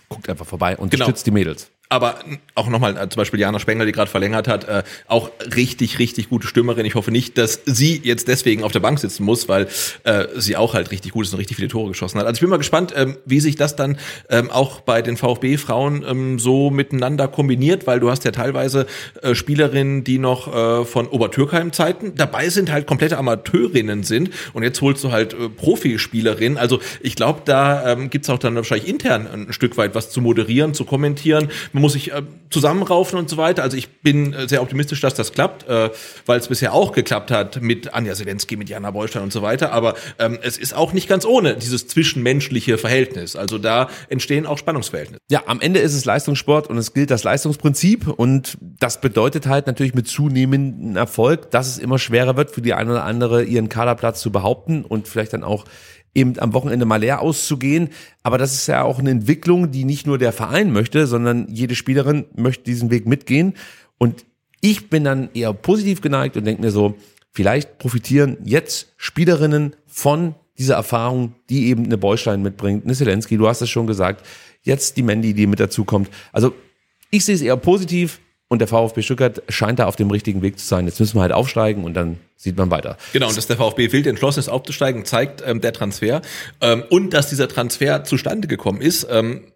guckt 0.08 0.28
einfach 0.30 0.46
vorbei 0.46 0.76
und 0.76 0.90
Genau. 0.90 1.04
unterstützt 1.04 1.26
die 1.26 1.32
Mädels. 1.32 1.70
Aber 1.88 2.16
auch 2.56 2.68
nochmal, 2.68 2.96
äh, 2.96 3.08
zum 3.08 3.20
Beispiel 3.20 3.38
Jana 3.38 3.60
Spengler, 3.60 3.86
die 3.86 3.92
gerade 3.92 4.10
verlängert 4.10 4.48
hat, 4.48 4.64
äh, 4.64 4.82
auch 5.06 5.30
richtig, 5.54 5.98
richtig 6.00 6.28
gute 6.28 6.48
Stürmerin. 6.48 6.84
Ich 6.84 6.96
hoffe 6.96 7.12
nicht, 7.12 7.38
dass 7.38 7.60
sie 7.64 8.00
jetzt 8.02 8.26
deswegen 8.26 8.64
auf 8.64 8.72
der 8.72 8.80
Bank 8.80 8.98
sitzen 8.98 9.22
muss, 9.22 9.48
weil 9.48 9.68
äh, 10.02 10.24
sie 10.36 10.56
auch 10.56 10.74
halt 10.74 10.90
richtig 10.90 11.12
gut 11.12 11.26
ist 11.26 11.32
und 11.32 11.38
richtig 11.38 11.56
viele 11.56 11.68
Tore 11.68 11.88
geschossen 11.88 12.18
hat. 12.18 12.26
Also 12.26 12.38
ich 12.38 12.40
bin 12.40 12.50
mal 12.50 12.56
gespannt, 12.56 12.92
ähm, 12.96 13.16
wie 13.24 13.38
sich 13.38 13.54
das 13.54 13.76
dann 13.76 13.98
ähm, 14.30 14.50
auch 14.50 14.80
bei 14.80 15.00
den 15.00 15.16
VfB-Frauen 15.16 16.04
ähm, 16.08 16.38
so 16.40 16.70
miteinander 16.70 17.28
kombiniert, 17.28 17.86
weil 17.86 18.00
du 18.00 18.10
hast 18.10 18.24
ja 18.24 18.32
teilweise 18.32 18.86
äh, 19.22 19.36
Spielerinnen, 19.36 20.02
die 20.02 20.18
noch 20.18 20.52
äh, 20.52 20.84
von 20.84 21.06
Obertürkheim-Zeiten 21.06 22.16
dabei 22.16 22.48
sind, 22.48 22.72
halt 22.72 22.86
komplette 22.86 23.16
Amateurinnen 23.16 24.02
sind 24.02 24.30
und 24.54 24.64
jetzt 24.64 24.80
holst 24.80 25.04
du 25.04 25.12
halt 25.12 25.34
äh, 25.34 25.48
Profispielerinnen. 25.48 26.58
Also 26.58 26.80
ich 27.00 27.14
glaube, 27.14 27.42
da 27.44 27.92
ähm, 27.92 28.10
gibt's 28.10 28.28
auch 28.28 28.38
dann 28.38 28.56
wahrscheinlich 28.56 28.88
intern 28.88 29.28
ein 29.32 29.52
Stück 29.52 29.76
weit 29.76 29.94
was 29.94 30.10
zu 30.10 30.20
moderieren, 30.20 30.74
zu 30.74 30.84
kommentieren. 30.84 31.48
Man 31.76 31.82
muss 31.82 31.92
sich 31.92 32.10
äh, 32.10 32.22
zusammenraufen 32.48 33.18
und 33.18 33.28
so 33.28 33.36
weiter. 33.36 33.62
Also 33.62 33.76
ich 33.76 34.00
bin 34.00 34.32
äh, 34.32 34.48
sehr 34.48 34.62
optimistisch, 34.62 35.02
dass 35.02 35.12
das 35.12 35.32
klappt, 35.32 35.68
äh, 35.68 35.90
weil 36.24 36.38
es 36.38 36.48
bisher 36.48 36.72
auch 36.72 36.92
geklappt 36.92 37.30
hat 37.30 37.60
mit 37.60 37.92
Anja 37.92 38.14
Zelensky, 38.14 38.56
mit 38.56 38.70
Jana 38.70 38.92
Bollstein 38.92 39.22
und 39.22 39.30
so 39.30 39.42
weiter. 39.42 39.72
Aber 39.72 39.94
ähm, 40.18 40.38
es 40.40 40.56
ist 40.56 40.74
auch 40.74 40.94
nicht 40.94 41.06
ganz 41.06 41.26
ohne 41.26 41.54
dieses 41.54 41.86
zwischenmenschliche 41.86 42.78
Verhältnis. 42.78 43.36
Also 43.36 43.58
da 43.58 43.90
entstehen 44.08 44.46
auch 44.46 44.56
Spannungsverhältnisse. 44.56 45.20
Ja, 45.30 45.42
am 45.44 45.60
Ende 45.60 45.80
ist 45.80 45.92
es 45.92 46.06
Leistungssport 46.06 46.70
und 46.70 46.78
es 46.78 46.94
gilt 46.94 47.10
das 47.10 47.24
Leistungsprinzip 47.24 48.08
und 48.08 48.56
das 48.80 49.02
bedeutet 49.02 49.46
halt 49.46 49.66
natürlich 49.66 49.92
mit 49.92 50.08
zunehmendem 50.08 50.96
Erfolg, 50.96 51.50
dass 51.50 51.66
es 51.68 51.76
immer 51.76 51.98
schwerer 51.98 52.38
wird 52.38 52.52
für 52.52 52.62
die 52.62 52.72
eine 52.72 52.92
oder 52.92 53.04
andere 53.04 53.44
ihren 53.44 53.68
Kaderplatz 53.68 54.22
zu 54.22 54.32
behaupten 54.32 54.82
und 54.82 55.08
vielleicht 55.08 55.34
dann 55.34 55.44
auch 55.44 55.66
eben 56.16 56.38
am 56.38 56.54
Wochenende 56.54 56.86
mal 56.86 56.96
leer 56.96 57.20
auszugehen. 57.20 57.90
Aber 58.22 58.38
das 58.38 58.54
ist 58.54 58.66
ja 58.66 58.82
auch 58.82 58.98
eine 58.98 59.10
Entwicklung, 59.10 59.70
die 59.70 59.84
nicht 59.84 60.06
nur 60.06 60.18
der 60.18 60.32
Verein 60.32 60.72
möchte, 60.72 61.06
sondern 61.06 61.46
jede 61.48 61.74
Spielerin 61.74 62.24
möchte 62.34 62.64
diesen 62.64 62.90
Weg 62.90 63.06
mitgehen. 63.06 63.54
Und 63.98 64.24
ich 64.60 64.88
bin 64.88 65.04
dann 65.04 65.28
eher 65.34 65.52
positiv 65.52 66.00
geneigt 66.00 66.36
und 66.36 66.44
denke 66.44 66.62
mir 66.62 66.70
so, 66.70 66.96
vielleicht 67.30 67.78
profitieren 67.78 68.38
jetzt 68.44 68.94
Spielerinnen 68.96 69.76
von 69.86 70.34
dieser 70.58 70.74
Erfahrung, 70.74 71.34
die 71.50 71.66
eben 71.66 71.84
eine 71.84 71.98
Beustein 71.98 72.42
mitbringt, 72.42 72.84
eine 72.84 72.94
Zelensky, 72.94 73.36
du 73.36 73.46
hast 73.46 73.60
es 73.60 73.68
schon 73.68 73.86
gesagt, 73.86 74.26
jetzt 74.62 74.96
die 74.96 75.02
Mandy, 75.02 75.34
die 75.34 75.46
mit 75.46 75.60
dazukommt. 75.60 76.08
Also 76.32 76.54
ich 77.10 77.24
sehe 77.24 77.34
es 77.34 77.42
eher 77.42 77.58
positiv 77.58 78.20
und 78.48 78.60
der 78.60 78.68
VfB 78.68 79.02
Stuttgart 79.02 79.42
scheint 79.48 79.78
da 79.78 79.86
auf 79.86 79.96
dem 79.96 80.10
richtigen 80.10 80.42
Weg 80.42 80.58
zu 80.58 80.66
sein. 80.66 80.86
Jetzt 80.86 81.00
müssen 81.00 81.16
wir 81.16 81.22
halt 81.22 81.32
aufsteigen 81.32 81.84
und 81.84 81.94
dann 81.94 82.18
sieht 82.36 82.56
man 82.56 82.70
weiter. 82.70 82.96
Genau, 83.12 83.28
und 83.28 83.36
dass 83.36 83.46
der 83.46 83.56
VfB 83.56 83.92
wild 83.92 84.06
entschlossen 84.06 84.40
ist, 84.40 84.48
aufzusteigen, 84.48 85.04
zeigt 85.04 85.42
ähm, 85.44 85.60
der 85.60 85.72
Transfer. 85.72 86.22
Ähm, 86.60 86.84
und 86.88 87.10
dass 87.10 87.28
dieser 87.28 87.48
Transfer 87.48 88.04
zustande 88.04 88.46
gekommen 88.46 88.80
ist, 88.80 89.06
ähm, 89.10 89.52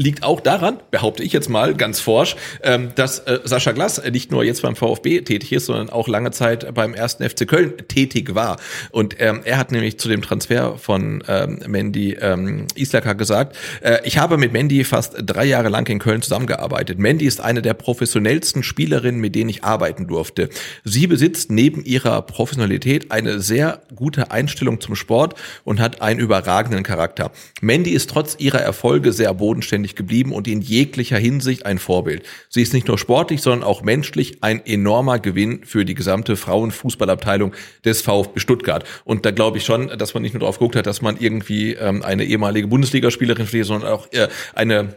liegt 0.00 0.22
auch 0.22 0.40
daran, 0.40 0.78
behaupte 0.90 1.22
ich 1.22 1.32
jetzt 1.32 1.50
mal 1.50 1.74
ganz 1.74 2.00
forsch, 2.00 2.34
ähm, 2.62 2.92
dass 2.94 3.18
äh, 3.20 3.40
Sascha 3.44 3.72
Glass 3.72 4.02
nicht 4.10 4.30
nur 4.30 4.42
jetzt 4.42 4.62
beim 4.62 4.74
VfB 4.74 5.20
tätig 5.20 5.52
ist, 5.52 5.66
sondern 5.66 5.90
auch 5.90 6.08
lange 6.08 6.30
Zeit 6.30 6.72
beim 6.72 6.94
ersten 6.94 7.28
FC 7.28 7.46
Köln 7.46 7.74
tätig 7.86 8.34
war. 8.34 8.56
Und 8.90 9.16
ähm, 9.18 9.42
er 9.44 9.58
hat 9.58 9.72
nämlich 9.72 9.98
zu 9.98 10.08
dem 10.08 10.22
Transfer 10.22 10.78
von 10.78 11.22
ähm, 11.28 11.60
Mandy 11.66 12.16
ähm, 12.18 12.66
Islacker 12.76 13.14
gesagt, 13.14 13.56
äh, 13.82 13.98
ich 14.04 14.16
habe 14.16 14.38
mit 14.38 14.54
Mandy 14.54 14.84
fast 14.84 15.16
drei 15.18 15.44
Jahre 15.44 15.68
lang 15.68 15.86
in 15.90 15.98
Köln 15.98 16.22
zusammengearbeitet. 16.22 16.98
Mandy 16.98 17.26
ist 17.26 17.42
eine 17.42 17.60
der 17.60 17.74
professionellsten 17.74 18.62
Spielerinnen, 18.62 19.20
mit 19.20 19.34
denen 19.34 19.50
ich 19.50 19.64
arbeiten 19.64 20.06
durfte. 20.06 20.48
Sie 20.82 21.08
besitzt 21.08 21.50
neben 21.50 21.84
ihrer 21.84 22.22
Professionalität 22.22 23.10
eine 23.10 23.40
sehr 23.40 23.82
gute 23.94 24.30
Einstellung 24.30 24.80
zum 24.80 24.96
Sport 24.96 25.34
und 25.64 25.78
hat 25.78 26.00
einen 26.00 26.20
überragenden 26.20 26.84
Charakter. 26.84 27.32
Mandy 27.60 27.90
ist 27.90 28.08
trotz 28.08 28.36
ihrer 28.38 28.60
Erfolge 28.60 29.12
sehr 29.12 29.34
bodenständig 29.34 29.89
geblieben 29.96 30.32
und 30.32 30.48
in 30.48 30.60
jeglicher 30.60 31.18
Hinsicht 31.18 31.66
ein 31.66 31.78
Vorbild. 31.78 32.22
Sie 32.48 32.62
ist 32.62 32.72
nicht 32.72 32.88
nur 32.88 32.98
sportlich, 32.98 33.42
sondern 33.42 33.62
auch 33.62 33.82
menschlich 33.82 34.42
ein 34.42 34.64
enormer 34.64 35.18
Gewinn 35.18 35.64
für 35.64 35.84
die 35.84 35.94
gesamte 35.94 36.36
Frauenfußballabteilung 36.36 37.54
des 37.84 38.02
VfB 38.02 38.40
Stuttgart. 38.40 38.84
Und 39.04 39.24
da 39.24 39.30
glaube 39.30 39.58
ich 39.58 39.64
schon, 39.64 39.88
dass 39.98 40.14
man 40.14 40.22
nicht 40.22 40.32
nur 40.32 40.40
darauf 40.40 40.58
geguckt 40.58 40.76
hat, 40.76 40.86
dass 40.86 41.02
man 41.02 41.16
irgendwie 41.18 41.74
ähm, 41.74 42.02
eine 42.02 42.24
ehemalige 42.24 42.68
Bundesligaspielerin 42.68 43.46
verliert, 43.46 43.66
sondern 43.66 43.92
auch 43.92 44.12
äh, 44.12 44.28
eine 44.54 44.96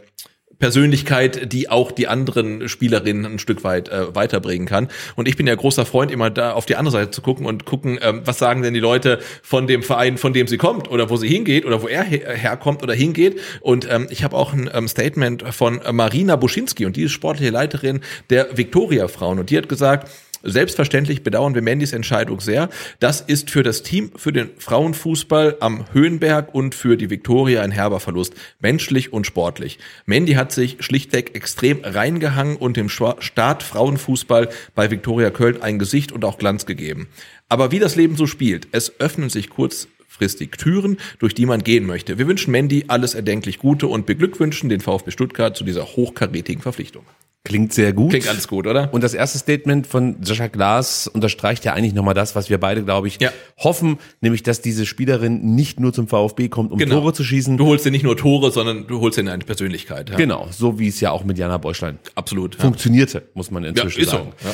Persönlichkeit, 0.64 1.52
die 1.52 1.70
auch 1.70 1.92
die 1.92 2.08
anderen 2.08 2.70
Spielerinnen 2.70 3.26
ein 3.26 3.38
Stück 3.38 3.66
weit 3.66 3.90
äh, 3.90 4.16
weiterbringen 4.16 4.66
kann. 4.66 4.88
Und 5.18 5.28
ich 5.28 5.36
bin 5.36 5.46
ja 5.46 5.54
großer 5.56 5.86
Freund, 5.86 6.10
immer 6.10 6.30
da 6.30 6.54
auf 6.54 6.66
die 6.66 6.78
andere 6.78 6.94
Seite 6.94 7.12
zu 7.12 7.22
gucken 7.22 7.46
und 7.46 7.66
gucken, 7.66 8.00
ähm, 8.02 8.22
was 8.24 8.38
sagen 8.38 8.62
denn 8.62 8.74
die 8.74 8.80
Leute 8.80 9.20
von 9.42 9.68
dem 9.68 9.84
Verein, 9.84 10.18
von 10.18 10.32
dem 10.32 10.48
sie 10.48 10.56
kommt 10.56 10.90
oder 10.90 11.10
wo 11.10 11.18
sie 11.18 11.28
hingeht 11.28 11.66
oder 11.66 11.82
wo 11.82 11.88
er 11.90 12.04
her 12.04 12.34
herkommt 12.38 12.82
oder 12.82 12.94
hingeht. 12.94 13.42
Und 13.60 13.92
ähm, 13.92 14.08
ich 14.10 14.24
habe 14.24 14.38
auch 14.38 14.54
ein 14.54 14.70
ähm, 14.74 14.88
Statement 14.88 15.44
von 15.54 15.82
Marina 15.92 16.38
Buschinski 16.38 16.86
und 16.86 16.96
die 16.96 17.04
ist 17.04 17.12
sportliche 17.12 17.52
Leiterin 17.52 18.00
der 18.30 18.58
Viktoria 18.58 19.10
Frauen 19.10 19.40
und 19.40 19.50
die 19.50 19.58
hat 19.58 19.68
gesagt, 19.68 20.10
Selbstverständlich 20.44 21.24
bedauern 21.24 21.56
wir 21.56 21.62
Mandys 21.62 21.94
Entscheidung 21.94 22.42
sehr. 22.42 22.70
Das 23.00 23.22
ist 23.22 23.50
für 23.50 23.64
das 23.64 23.82
Team, 23.82 24.12
für 24.16 24.34
den 24.34 24.50
Frauenfußball 24.58 25.58
am 25.62 25.86
Höhenberg 25.94 26.54
und 26.54 26.76
für 26.76 26.98
die 26.98 27.10
Viktoria 27.10 27.62
ein 27.62 27.72
herber 27.72 28.02
Verlust, 28.02 28.34
menschlich 28.60 29.14
und 29.14 29.26
sportlich. 29.26 29.80
Mandy 30.06 30.34
hat 30.34 30.52
sich 30.52 30.78
schlichtweg 30.82 31.34
extrem 31.34 31.80
reingehangen 31.84 32.58
und 32.58 32.76
dem 32.76 32.90
Start 32.90 33.64
Frauenfußball 33.64 34.50
bei 34.76 34.92
Viktoria 34.92 35.30
Köln 35.30 35.62
ein 35.62 35.80
Gesicht 35.80 36.12
und 36.12 36.26
auch 36.26 36.38
Glanz 36.38 36.66
gegeben. 36.66 37.08
Aber 37.48 37.72
wie 37.72 37.80
das 37.80 37.96
Leben 37.96 38.18
so 38.18 38.28
spielt, 38.28 38.68
es 38.74 39.00
öffnen 39.00 39.30
sich 39.30 39.50
kurz 39.50 39.88
kurzfristig 40.14 40.52
Türen, 40.52 40.98
durch 41.20 41.34
die 41.34 41.46
man 41.46 41.64
gehen 41.64 41.86
möchte. 41.86 42.18
Wir 42.18 42.28
wünschen 42.28 42.52
Mandy 42.52 42.86
alles 42.88 43.16
erdenklich 43.16 43.58
Gute 43.58 43.88
und 43.88 44.06
beglückwünschen 44.06 44.70
den 44.70 44.80
VfB 44.80 45.12
Stuttgart 45.12 45.58
zu 45.58 45.64
dieser 45.64 45.86
hochkarätigen 45.86 46.62
Verpflichtung. 46.62 47.04
Klingt 47.46 47.74
sehr 47.74 47.92
gut. 47.92 48.12
Klingt 48.12 48.26
ganz 48.26 48.48
gut, 48.48 48.68
oder? 48.68 48.94
Und 48.94 49.04
das 49.04 49.14
erste 49.14 49.38
Statement 49.38 49.86
von 49.86 50.16
Sascha 50.24 50.48
Glas 50.48 51.08
unterstreicht 51.08 51.66
ja 51.66 51.74
eigentlich 51.74 51.94
nochmal 51.94 52.14
das, 52.14 52.38
was 52.38 52.50
wir 52.50 52.58
beide, 52.58 52.84
glaube 52.84 53.10
ich, 53.10 53.20
Ja. 53.20 53.32
hoffen, 53.58 53.98
nämlich, 54.22 54.44
dass 54.44 54.62
diese 54.62 54.86
Spielerin 54.86 55.54
nicht 55.54 55.78
nur 55.78 55.92
zum 55.92 56.08
VfB 56.08 56.48
kommt, 56.48 56.72
um 56.72 56.78
Genau. 56.80 57.02
Tore 57.02 57.12
zu 57.14 57.26
schießen. 57.26 57.58
Du 57.58 57.66
holst 57.66 57.86
dir 57.86 57.92
nicht 57.92 58.04
nur 58.04 58.16
Tore, 58.16 58.50
sondern 58.52 58.88
du 58.88 59.02
holst 59.02 59.18
dir 59.18 59.30
eine 59.30 59.44
Persönlichkeit. 59.44 60.10
Ja. 60.10 60.16
Genau, 60.16 60.48
so 60.52 60.80
wie 60.80 60.88
es 60.88 61.02
ja 61.02 61.12
auch 61.12 61.26
mit 61.26 61.38
Jana 61.38 61.58
Beuschlein 61.58 62.00
Absolut. 62.16 62.56
Ja. 62.56 62.62
funktionierte, 62.62 63.24
muss 63.34 63.52
man 63.52 63.66
inzwischen 63.66 64.00
Ja, 64.00 64.04
ist 64.06 64.12
so. 64.12 64.18
sagen. 64.20 64.34
Ja. 64.42 64.52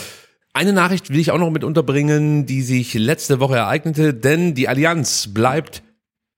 Eine 0.53 0.73
Nachricht 0.73 1.11
will 1.11 1.19
ich 1.19 1.29
auch 1.29 1.37
noch 1.37 1.51
mit 1.51 1.63
unterbringen, 1.63 2.47
die 2.47 2.63
sich 2.63 2.95
letzte 2.95 3.39
Woche 3.39 3.57
ereignete, 3.57 4.15
denn 4.15 4.55
die 4.55 4.67
Allianz 4.67 5.27
bleibt 5.31 5.83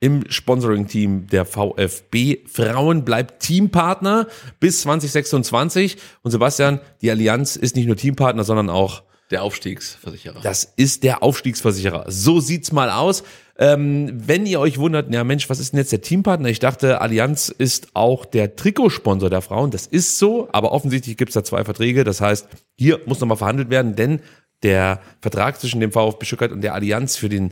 im 0.02 0.30
Sponsoring-Team 0.30 1.28
der 1.28 1.46
VfB 1.46 2.40
Frauen, 2.48 3.06
bleibt 3.06 3.42
Teampartner 3.44 4.28
bis 4.60 4.82
2026. 4.82 5.96
Und 6.24 6.32
Sebastian, 6.32 6.82
die 7.02 7.10
Allianz 7.12 7.56
ist 7.56 7.76
nicht 7.78 7.86
nur 7.86 7.96
Teampartner, 7.96 8.44
sondern 8.44 8.70
auch 8.70 9.04
Der 9.30 9.44
Aufstiegsversicherer. 9.44 10.42
das 10.42 10.66
ist 10.76 11.04
der 11.04 11.24
Aufstiegsversicherer. 11.24 12.06
So 12.10 12.40
sieht's 12.42 12.72
mal 12.74 12.90
aus. 12.90 13.24
Ähm, 13.60 14.12
wenn 14.16 14.48
ihr 14.48 14.60
euch 14.60 14.80
wundert, 14.80 15.14
ja 15.14 15.24
Mensch, 15.24 15.48
was 15.50 15.60
ist 15.60 15.74
denn 15.74 15.78
jetzt 15.78 15.92
der 15.92 16.02
Teampartner? 16.02 16.50
Ich 16.50 16.58
dachte, 16.58 17.00
Allianz 17.00 17.50
ist 17.50 17.90
auch 17.94 18.26
der 18.26 18.56
Trikotsponsor 18.56 19.30
der 19.30 19.42
Frauen. 19.42 19.70
Das 19.70 19.86
ist 19.86 20.18
so, 20.18 20.50
aber 20.52 20.72
offensichtlich 20.72 21.16
gibt's 21.16 21.36
da 21.36 21.44
zwei 21.44 21.64
Verträge. 21.64 22.04
Das 22.04 22.22
heißt, 22.22 22.48
hier 22.76 23.00
muss 23.06 23.20
nochmal 23.20 23.38
verhandelt 23.38 23.70
werden, 23.70 23.96
denn 23.96 24.20
Der 24.64 25.00
Vertrag 25.22 25.60
zwischen 25.60 25.80
dem 25.80 25.92
VfB 25.92 26.24
Stuttgart 26.26 26.52
und 26.52 26.62
der 26.62 26.76
Allianz 26.76 27.18
für 27.18 27.30
den 27.30 27.52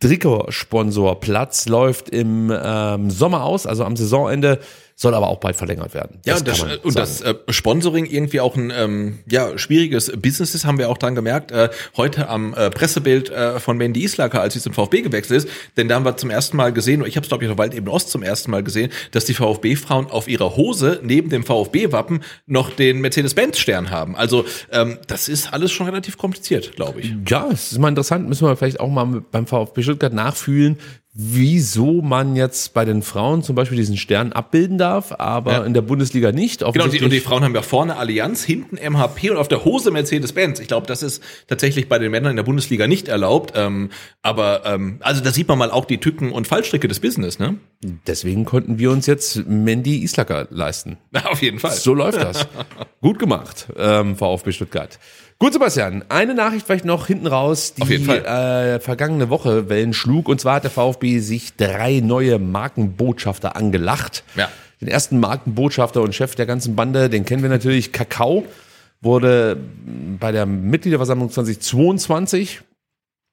Trikotsponsorplatz 0.00 1.66
läuft 1.68 2.10
im 2.10 2.52
ähm, 2.54 3.10
Sommer 3.10 3.44
aus, 3.44 3.66
also 3.66 3.84
am 3.84 3.96
Saisonende 3.96 4.60
soll 4.98 5.14
aber 5.14 5.28
auch 5.28 5.38
bald 5.38 5.56
verlängert 5.56 5.92
werden. 5.92 6.20
Ja, 6.24 6.36
und 6.36 6.48
das, 6.48 6.58
kann 6.58 6.68
man 6.68 6.78
und 6.78 6.98
das 6.98 7.20
äh, 7.20 7.34
Sponsoring 7.50 8.06
irgendwie 8.06 8.40
auch 8.40 8.56
ein 8.56 8.72
ähm, 8.74 9.18
ja, 9.30 9.56
schwieriges 9.58 10.10
Business 10.16 10.54
ist, 10.54 10.64
haben 10.64 10.78
wir 10.78 10.88
auch 10.88 10.96
dran 10.96 11.14
gemerkt. 11.14 11.52
Äh, 11.52 11.68
heute 11.98 12.28
am 12.28 12.54
äh, 12.54 12.70
Pressebild 12.70 13.28
äh, 13.28 13.60
von 13.60 13.76
Mandy 13.76 14.02
Islacker, 14.02 14.40
als 14.40 14.54
sie 14.54 14.60
zum 14.60 14.72
VfB 14.72 15.02
gewechselt 15.02 15.44
ist, 15.44 15.48
denn 15.76 15.88
da 15.88 15.96
haben 15.96 16.06
wir 16.06 16.16
zum 16.16 16.30
ersten 16.30 16.56
Mal 16.56 16.72
gesehen, 16.72 17.02
und 17.02 17.08
ich 17.08 17.16
habe 17.16 17.24
es 17.24 17.28
glaube 17.28 17.44
ich 17.44 17.50
auf 17.50 17.58
Waldebene 17.58 17.90
Ost 17.90 18.08
zum 18.08 18.22
ersten 18.22 18.50
Mal 18.50 18.62
gesehen, 18.62 18.90
dass 19.10 19.26
die 19.26 19.34
VfB-Frauen 19.34 20.10
auf 20.10 20.28
ihrer 20.28 20.56
Hose 20.56 21.00
neben 21.02 21.28
dem 21.28 21.44
VfB-Wappen 21.44 22.22
noch 22.46 22.70
den 22.70 23.02
Mercedes-Benz-Stern 23.02 23.90
haben. 23.90 24.16
Also 24.16 24.46
ähm, 24.72 24.98
das 25.08 25.28
ist 25.28 25.52
alles 25.52 25.72
schon 25.72 25.86
relativ 25.86 26.16
kompliziert, 26.16 26.74
glaube 26.74 27.00
ich. 27.00 27.14
Ja, 27.28 27.48
es 27.52 27.70
ist 27.70 27.78
mal 27.78 27.90
interessant, 27.90 28.26
müssen 28.26 28.48
wir 28.48 28.56
vielleicht 28.56 28.80
auch 28.80 28.88
mal 28.88 29.22
beim 29.30 29.46
VfB 29.46 29.82
Stuttgart 29.82 30.14
nachfühlen, 30.14 30.78
wieso 31.18 32.02
man 32.02 32.36
jetzt 32.36 32.74
bei 32.74 32.84
den 32.84 33.00
Frauen 33.00 33.42
zum 33.42 33.56
Beispiel 33.56 33.78
diesen 33.78 33.96
Stern 33.96 34.32
abbilden 34.32 34.76
darf, 34.76 35.12
aber 35.16 35.52
Ja. 35.52 35.64
in 35.64 35.72
der 35.72 35.80
Bundesliga 35.80 36.30
nicht. 36.30 36.60
Genau, 36.60 36.84
und 36.84 36.92
die, 36.92 37.02
und 37.02 37.10
die 37.10 37.20
Frauen 37.20 37.42
haben 37.42 37.54
ja 37.54 37.62
vorne 37.62 37.96
Allianz, 37.96 38.44
hinten 38.44 38.76
MHP 38.76 39.30
und 39.30 39.38
auf 39.38 39.48
der 39.48 39.64
Hose 39.64 39.90
Mercedes-Benz. 39.90 40.60
Ich 40.60 40.68
glaube, 40.68 40.86
das 40.86 41.02
ist 41.02 41.22
tatsächlich 41.48 41.88
bei 41.88 41.98
den 41.98 42.10
Männern 42.10 42.32
in 42.32 42.36
der 42.36 42.42
Bundesliga 42.42 42.86
nicht 42.86 43.08
erlaubt. 43.08 43.54
Ähm, 43.56 43.88
aber 44.20 44.66
ähm, 44.66 44.98
also 45.00 45.22
da 45.22 45.32
sieht 45.32 45.48
man 45.48 45.56
mal 45.56 45.70
auch 45.70 45.86
die 45.86 45.98
Tücken 45.98 46.32
und 46.32 46.46
Fallstricke 46.46 46.86
des 46.86 47.00
Business, 47.00 47.38
ne? 47.38 47.56
Deswegen 48.06 48.44
konnten 48.44 48.78
wir 48.78 48.90
uns 48.90 49.06
jetzt 49.06 49.46
Mandy 49.46 50.02
Islacker 50.02 50.48
leisten. 50.50 50.98
Auf 51.24 51.40
jeden 51.40 51.58
Fall. 51.60 51.72
So 51.72 51.94
läuft 51.94 52.20
das. 52.20 52.46
Gut 53.00 53.18
gemacht, 53.18 53.68
ähm, 53.78 54.16
VfB 54.16 54.52
Stuttgart. 54.52 54.98
Gut, 55.38 55.52
Sebastian, 55.52 56.02
eine 56.08 56.32
Nachricht 56.34 56.64
vielleicht 56.64 56.86
noch 56.86 57.06
hinten 57.08 57.26
raus, 57.26 57.74
die 57.74 57.82
Auf 57.82 57.90
jeden 57.90 58.06
Fall. 58.06 58.24
Äh, 58.24 58.80
vergangene 58.80 59.28
Woche 59.28 59.68
Wellen 59.68 59.92
schlug. 59.92 60.30
Und 60.30 60.40
zwar 60.40 60.54
hat 60.54 60.64
der 60.64 60.70
VfB 60.70 61.05
sich 61.20 61.56
drei 61.56 62.00
neue 62.00 62.38
Markenbotschafter 62.38 63.56
angelacht. 63.56 64.24
Ja. 64.36 64.48
Den 64.80 64.88
ersten 64.88 65.18
Markenbotschafter 65.20 66.02
und 66.02 66.14
Chef 66.14 66.34
der 66.34 66.46
ganzen 66.46 66.76
Bande, 66.76 67.08
den 67.08 67.24
kennen 67.24 67.42
wir 67.42 67.48
natürlich, 67.48 67.92
Kakao, 67.92 68.44
wurde 69.00 69.56
bei 70.20 70.32
der 70.32 70.46
Mitgliederversammlung 70.46 71.30
2022 71.30 72.60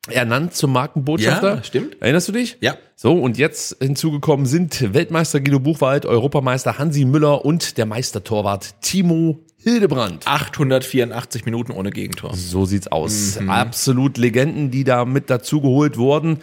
ernannt 0.09 0.53
zum 0.53 0.73
Markenbotschafter. 0.73 1.55
Ja, 1.55 1.63
stimmt. 1.63 2.01
Erinnerst 2.01 2.27
du 2.27 2.33
dich? 2.33 2.57
Ja. 2.59 2.77
So, 2.95 3.13
und 3.13 3.37
jetzt 3.37 3.77
hinzugekommen 3.81 4.45
sind 4.45 4.93
Weltmeister 4.93 5.39
Guido 5.39 5.59
Buchwald, 5.59 6.05
Europameister 6.05 6.77
Hansi 6.77 7.05
Müller 7.05 7.45
und 7.45 7.77
der 7.77 7.85
Meistertorwart 7.85 8.81
Timo 8.81 9.39
Hildebrand. 9.57 10.27
884 10.27 11.45
Minuten 11.45 11.71
ohne 11.71 11.91
Gegentor. 11.91 12.33
So 12.35 12.65
sieht's 12.65 12.87
aus. 12.87 13.39
Mhm. 13.39 13.49
Absolut 13.49 14.17
Legenden, 14.17 14.71
die 14.71 14.83
da 14.83 15.05
mit 15.05 15.29
dazugeholt 15.29 15.97
wurden. 15.97 16.39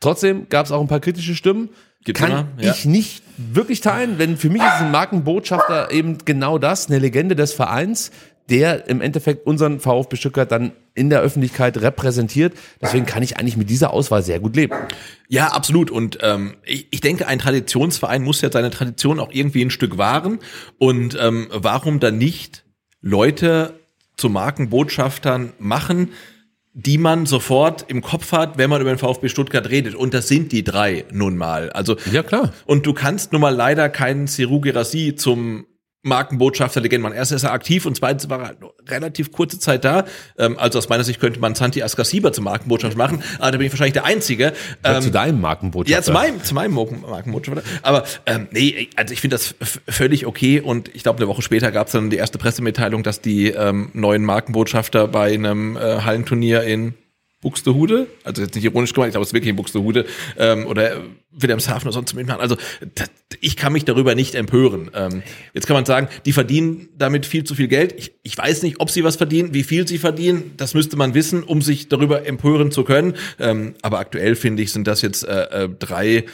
Trotzdem 0.00 0.48
gab 0.48 0.66
es 0.66 0.72
auch 0.72 0.80
ein 0.80 0.88
paar 0.88 1.00
kritische 1.00 1.34
Stimmen. 1.34 1.70
Gibt's 2.04 2.20
Kann 2.20 2.48
ja. 2.58 2.70
ich 2.70 2.86
nicht 2.86 3.22
wirklich 3.36 3.82
teilen, 3.82 4.16
denn 4.16 4.38
für 4.38 4.48
mich 4.48 4.62
ist 4.62 4.80
ein 4.80 4.90
Markenbotschafter 4.90 5.90
eben 5.90 6.18
genau 6.24 6.58
das, 6.58 6.88
eine 6.88 6.98
Legende 6.98 7.36
des 7.36 7.52
Vereins, 7.52 8.10
der 8.48 8.88
im 8.88 9.00
Endeffekt 9.00 9.46
unseren 9.46 9.80
VfB 9.80 10.16
Stuttgart 10.16 10.50
dann 10.50 10.72
in 10.94 11.08
der 11.08 11.20
Öffentlichkeit 11.20 11.78
repräsentiert. 11.78 12.54
Deswegen 12.82 13.06
kann 13.06 13.22
ich 13.22 13.36
eigentlich 13.36 13.56
mit 13.56 13.70
dieser 13.70 13.92
Auswahl 13.92 14.22
sehr 14.22 14.40
gut 14.40 14.56
leben. 14.56 14.74
Ja, 15.28 15.48
absolut. 15.48 15.90
Und 15.90 16.18
ähm, 16.22 16.56
ich, 16.64 16.88
ich 16.90 17.00
denke, 17.00 17.28
ein 17.28 17.38
Traditionsverein 17.38 18.22
muss 18.22 18.40
ja 18.40 18.50
seine 18.50 18.70
Tradition 18.70 19.20
auch 19.20 19.30
irgendwie 19.30 19.64
ein 19.64 19.70
Stück 19.70 19.98
wahren. 19.98 20.40
Und 20.78 21.16
ähm, 21.20 21.48
warum 21.52 22.00
dann 22.00 22.18
nicht 22.18 22.64
Leute 23.00 23.78
zu 24.16 24.28
Markenbotschaftern 24.28 25.52
machen, 25.58 26.10
die 26.72 26.98
man 26.98 27.26
sofort 27.26 27.84
im 27.88 28.00
Kopf 28.00 28.32
hat, 28.32 28.56
wenn 28.56 28.70
man 28.70 28.80
über 28.80 28.90
den 28.90 28.98
VfB 28.98 29.28
Stuttgart 29.28 29.68
redet. 29.70 29.94
Und 29.94 30.14
das 30.14 30.28
sind 30.28 30.52
die 30.52 30.62
drei 30.62 31.04
nun 31.10 31.36
mal. 31.36 31.70
Also 31.70 31.96
Ja, 32.12 32.22
klar. 32.22 32.52
Und 32.64 32.86
du 32.86 32.92
kannst 32.92 33.32
nun 33.32 33.40
mal 33.40 33.54
leider 33.54 33.88
keinen 33.88 34.28
Seru 34.28 34.60
Gerassi 34.60 35.14
zum 35.16 35.66
Markenbotschafter 36.02 36.80
Legende 36.80 37.02
machen. 37.02 37.16
Erstens 37.16 37.36
ist 37.36 37.42
er 37.44 37.52
aktiv 37.52 37.84
und 37.84 37.96
zweitens 37.96 38.30
war 38.30 38.40
er 38.40 38.56
relativ 38.88 39.32
kurze 39.32 39.58
Zeit 39.58 39.84
da. 39.84 40.04
Ähm, 40.38 40.58
also 40.58 40.78
aus 40.78 40.88
meiner 40.88 41.04
Sicht 41.04 41.20
könnte 41.20 41.40
man 41.40 41.54
Santi 41.54 41.82
Askasiba 41.82 42.32
zum 42.32 42.44
Markenbotschafter 42.44 42.96
machen, 42.96 43.22
aber 43.38 43.52
da 43.52 43.58
bin 43.58 43.66
ich 43.66 43.72
wahrscheinlich 43.72 43.92
der 43.92 44.04
Einzige. 44.04 44.52
Ähm, 44.82 45.02
zu 45.02 45.10
deinem 45.10 45.40
Markenbotschafter. 45.40 45.98
ja, 45.98 46.02
zu 46.02 46.12
meinem, 46.12 46.42
zu 46.42 46.54
meinem 46.54 46.74
Marken- 46.74 47.02
Markenbotschafter. 47.02 47.62
Aber 47.82 48.04
ähm, 48.26 48.48
nee, 48.50 48.88
also 48.96 49.12
ich 49.12 49.20
finde 49.20 49.34
das 49.34 49.54
völlig 49.88 50.26
okay 50.26 50.60
und 50.60 50.94
ich 50.94 51.02
glaube, 51.02 51.18
eine 51.18 51.28
Woche 51.28 51.42
später 51.42 51.70
gab 51.70 51.88
es 51.88 51.92
dann 51.92 52.08
die 52.08 52.16
erste 52.16 52.38
Pressemitteilung, 52.38 53.02
dass 53.02 53.20
die 53.20 53.48
ähm, 53.48 53.90
neuen 53.92 54.24
Markenbotschafter 54.24 55.08
bei 55.08 55.34
einem 55.34 55.76
äh, 55.76 56.00
Hallenturnier 56.02 56.62
in 56.62 56.94
Buxtehude, 57.40 58.06
also 58.22 58.42
jetzt 58.42 58.54
nicht 58.54 58.64
ironisch 58.64 58.92
gemeint, 58.92 59.10
ich 59.10 59.12
glaube, 59.14 59.22
es 59.22 59.30
ist 59.30 59.34
wirklich 59.34 59.50
in 59.50 59.56
Buxtehude 59.56 60.04
ähm, 60.36 60.66
oder 60.66 61.02
Wilhelmshaven 61.32 61.84
oder 61.84 61.92
sonst 61.92 62.12
mitmachen. 62.14 62.40
Also 62.40 62.56
das, 62.94 63.10
ich 63.40 63.56
kann 63.56 63.72
mich 63.72 63.84
darüber 63.84 64.14
nicht 64.14 64.34
empören. 64.34 64.90
Ähm, 64.94 65.22
jetzt 65.54 65.66
kann 65.66 65.74
man 65.74 65.86
sagen, 65.86 66.08
die 66.26 66.32
verdienen 66.32 66.88
damit 66.98 67.24
viel 67.24 67.44
zu 67.44 67.54
viel 67.54 67.68
Geld. 67.68 67.94
Ich, 67.96 68.12
ich 68.22 68.36
weiß 68.36 68.62
nicht, 68.62 68.80
ob 68.80 68.90
sie 68.90 69.04
was 69.04 69.16
verdienen, 69.16 69.54
wie 69.54 69.62
viel 69.62 69.88
sie 69.88 69.98
verdienen. 69.98 70.52
Das 70.58 70.74
müsste 70.74 70.96
man 70.96 71.14
wissen, 71.14 71.42
um 71.42 71.62
sich 71.62 71.88
darüber 71.88 72.26
empören 72.26 72.72
zu 72.72 72.84
können. 72.84 73.14
Ähm, 73.38 73.74
aber 73.80 74.00
aktuell 74.00 74.36
finde 74.36 74.62
ich, 74.62 74.72
sind 74.72 74.86
das 74.86 75.00
jetzt 75.00 75.26
äh, 75.26 75.64
äh, 75.64 75.68
drei 75.78 76.24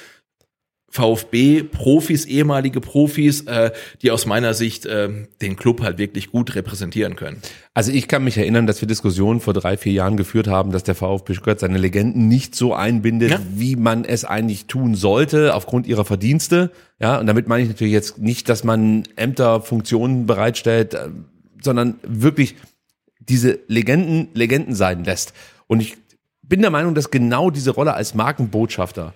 VfB-Profis, 0.97 2.24
ehemalige 2.24 2.81
Profis, 2.81 3.43
äh, 3.43 3.70
die 4.02 4.10
aus 4.10 4.27
meiner 4.27 4.55
Sicht 4.55 4.86
äh, 4.86 5.09
den 5.40 5.56
Club 5.56 5.82
halt 5.82 5.98
wirklich 5.98 6.31
gut 6.31 6.55
repräsentieren 6.55 7.16
können. 7.16 7.40
Also 7.74 7.93
ich 7.93 8.09
kann 8.09 8.24
mich 8.24 8.39
erinnern, 8.39 8.66
dass 8.66 8.81
wir 8.81 8.89
Diskussionen 8.89 9.40
vor 9.40 9.52
drei, 9.55 9.77
vier 9.77 9.93
Jahren 9.93 10.16
geführt 10.16 10.48
haben, 10.48 10.73
dass 10.73 10.82
der 10.82 10.94
VfB 10.94 11.35
Stuttgart 11.35 11.60
seine 11.60 11.78
Legenden 11.78 12.28
nicht 12.28 12.55
so 12.55 12.74
einbindet, 12.74 13.31
Ja. 13.31 13.40
wie 13.55 13.77
man 13.77 14.05
es 14.05 14.24
eigentlich 14.24 14.66
tun 14.66 14.94
sollte, 14.94 15.55
aufgrund 15.55 15.86
ihrer 15.86 16.05
Verdienste. 16.05 16.70
Ja, 16.98 17.18
und 17.18 17.27
damit 17.27 17.48
meine 17.48 17.62
ich 17.62 17.68
natürlich 17.68 17.93
jetzt 17.93 18.18
nicht, 18.18 18.48
dass 18.48 18.64
man 18.64 19.05
Ämter, 19.16 19.60
Funktionen 19.60 20.27
bereitstellt, 20.27 20.94
äh, 20.94 21.09
sondern 21.62 21.97
wirklich 22.02 22.56
diese 23.20 23.59
Legenden 23.66 24.28
Legenden 24.35 24.74
sein 24.74 25.05
lässt. 25.05 25.32
Und 25.66 25.81
ich 25.81 25.97
bin 26.43 26.60
der 26.62 26.70
Meinung, 26.70 26.94
dass 26.94 27.10
genau 27.10 27.51
diese 27.51 27.73
Rolle 27.73 27.94
als 27.94 28.14
Markenbotschafter 28.14 29.14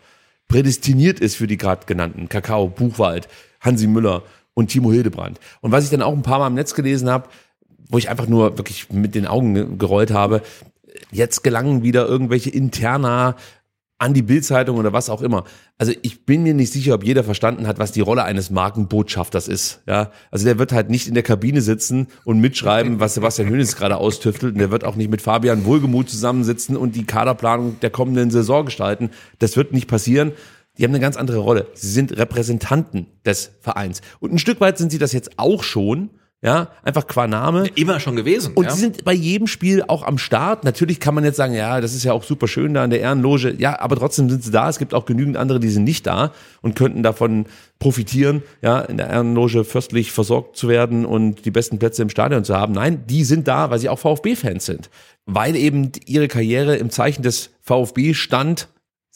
prädestiniert 0.51 1.21
ist 1.21 1.37
für 1.37 1.47
die 1.47 1.57
gerade 1.57 1.87
genannten 1.87 2.29
Kakao, 2.29 2.67
Buchwald, 2.67 3.29
Hansi 3.61 3.87
Müller 3.87 4.25
und 4.53 4.67
Timo 4.67 4.91
Hildebrand. 4.91 5.39
Und 5.61 5.71
was 5.71 5.85
ich 5.85 5.91
dann 5.91 6.03
auch 6.03 6.13
ein 6.13 6.23
paar 6.23 6.41
Mal 6.41 6.49
im 6.49 6.55
Netz 6.55 6.75
gelesen 6.75 7.09
habe, 7.09 7.29
wo 7.89 7.99
ich 7.99 8.11
einfach 8.11 8.27
nur 8.27 8.59
wirklich 8.59 8.91
mit 8.91 9.15
den 9.15 9.27
Augen 9.27 9.55
ge- 9.55 9.67
gerollt 9.79 10.11
habe, 10.11 10.43
jetzt 11.13 11.45
gelangen 11.45 11.85
wieder 11.85 12.07
irgendwelche 12.07 12.51
interna 12.51 13.37
an 14.01 14.15
die 14.15 14.23
Bildzeitung 14.23 14.79
oder 14.79 14.93
was 14.95 15.11
auch 15.11 15.21
immer. 15.21 15.45
Also 15.77 15.93
ich 16.03 16.25
bin 16.25 16.43
mir 16.43 16.55
nicht 16.55 16.73
sicher, 16.73 16.95
ob 16.95 17.05
jeder 17.05 17.23
verstanden 17.23 17.67
hat, 17.67 17.79
was 17.79 17.93
die 17.93 18.01
Rolle 18.01 18.25
eines 18.25 18.51
Markenbotschafters 18.51 19.47
ist. 19.47 19.83
Ja, 19.87 20.11
also 20.31 20.47
der 20.47 20.59
wird 20.59 20.73
halt 20.73 20.89
nicht 20.89 21.07
in 21.07 21.15
der 21.15 21.23
Kabine 21.23 21.61
sitzen 21.61 22.09
und 22.25 22.41
mitschreiben, 22.41 22.99
was 22.99 23.15
Sebastian 23.15 23.51
Hönes 23.51 23.77
gerade 23.77 23.99
austüftelt. 23.99 24.55
Und 24.55 24.59
der 24.59 24.71
wird 24.71 24.85
auch 24.85 24.97
nicht 24.97 25.11
mit 25.11 25.21
Fabian 25.21 25.67
Wohlgemuth 25.67 26.09
zusammensitzen 26.09 26.79
und 26.79 26.97
die 26.97 27.05
Kaderplanung 27.05 27.79
der 27.81 27.91
kommenden 27.91 28.31
Saison 28.31 28.65
gestalten. 28.65 29.11
Das 29.39 29.59
wird 29.59 29.73
nicht 29.73 29.87
passieren. 29.87 30.33
Die 30.79 30.85
haben 30.85 30.93
eine 30.93 31.01
ganz 31.01 31.19
andere 31.19 31.39
Rolle. 31.39 31.67
Sie 31.75 31.91
sind 31.91 32.17
Repräsentanten 32.17 33.07
des 33.27 33.51
Vereins. 33.61 34.01
Und 34.19 34.33
ein 34.33 34.39
Stück 34.39 34.63
weit 34.63 34.79
sind 34.79 34.91
sie 34.91 34.99
das 34.99 35.13
jetzt 35.13 35.39
auch 35.39 35.63
schon. 35.63 36.09
Ja, 36.43 36.69
einfach 36.83 37.07
qua 37.07 37.27
Name. 37.27 37.67
Immer 37.75 38.01
schon 38.01 38.17
gewesen. 38.17 38.55
Und 38.55 38.65
ja? 38.65 38.71
sie 38.71 38.81
sind 38.81 39.05
bei 39.05 39.13
jedem 39.13 39.47
Spiel 39.47 39.85
auch 39.87 40.03
am 40.03 40.17
Start. 40.17 40.65
Natürlich 40.65 40.99
kann 40.99 41.15
man 41.15 41.23
jetzt 41.23 41.37
sagen, 41.37 41.53
ja, 41.53 41.83
das 41.83 41.95
ist 41.95 42.03
ja 42.03 42.15
auch 42.15 42.23
super 42.23 42.49
schön 42.49 42.73
da 42.73 42.83
in 42.83 42.89
der 42.89 43.01
Ehrenloge. 43.01 43.55
Ja, 43.59 43.79
aber 43.79 43.97
trotzdem 43.97 44.31
sind 44.31 44.43
sie 44.43 44.51
da. 44.51 44.67
Es 44.71 44.79
gibt 44.79 44.95
auch 44.95 45.05
genügend 45.05 45.37
andere, 45.37 45.61
die 45.61 45.69
sind 45.69 45.85
nicht 45.85 46.07
da 46.07 46.33
und 46.63 46.77
könnten 46.77 47.03
davon 47.03 47.45
profitieren, 47.79 48.43
ja, 48.63 48.81
in 48.81 48.97
der 48.97 49.11
Ehrenloge 49.11 49.65
fürstlich 49.65 50.13
versorgt 50.13 50.57
zu 50.57 50.69
werden 50.69 51.05
und 51.05 51.45
die 51.45 51.51
besten 51.51 51.79
Plätze 51.79 52.01
im 52.01 52.09
Stadion 52.09 52.43
zu 52.43 52.57
haben. 52.57 52.73
Nein, 52.73 53.05
die 53.07 53.25
sind 53.25 53.47
da, 53.47 53.71
weil 53.71 53.79
sie 53.79 53.91
auch 53.91 53.99
VfB-Fans 53.99 54.65
sind. 54.65 54.89
Weil 55.27 55.57
eben 55.57 55.93
ihre 56.07 56.29
Karriere 56.29 56.77
im 56.77 56.89
Zeichen 56.89 57.23
des 57.23 57.51
VfB 57.61 58.15
stand. 58.15 58.69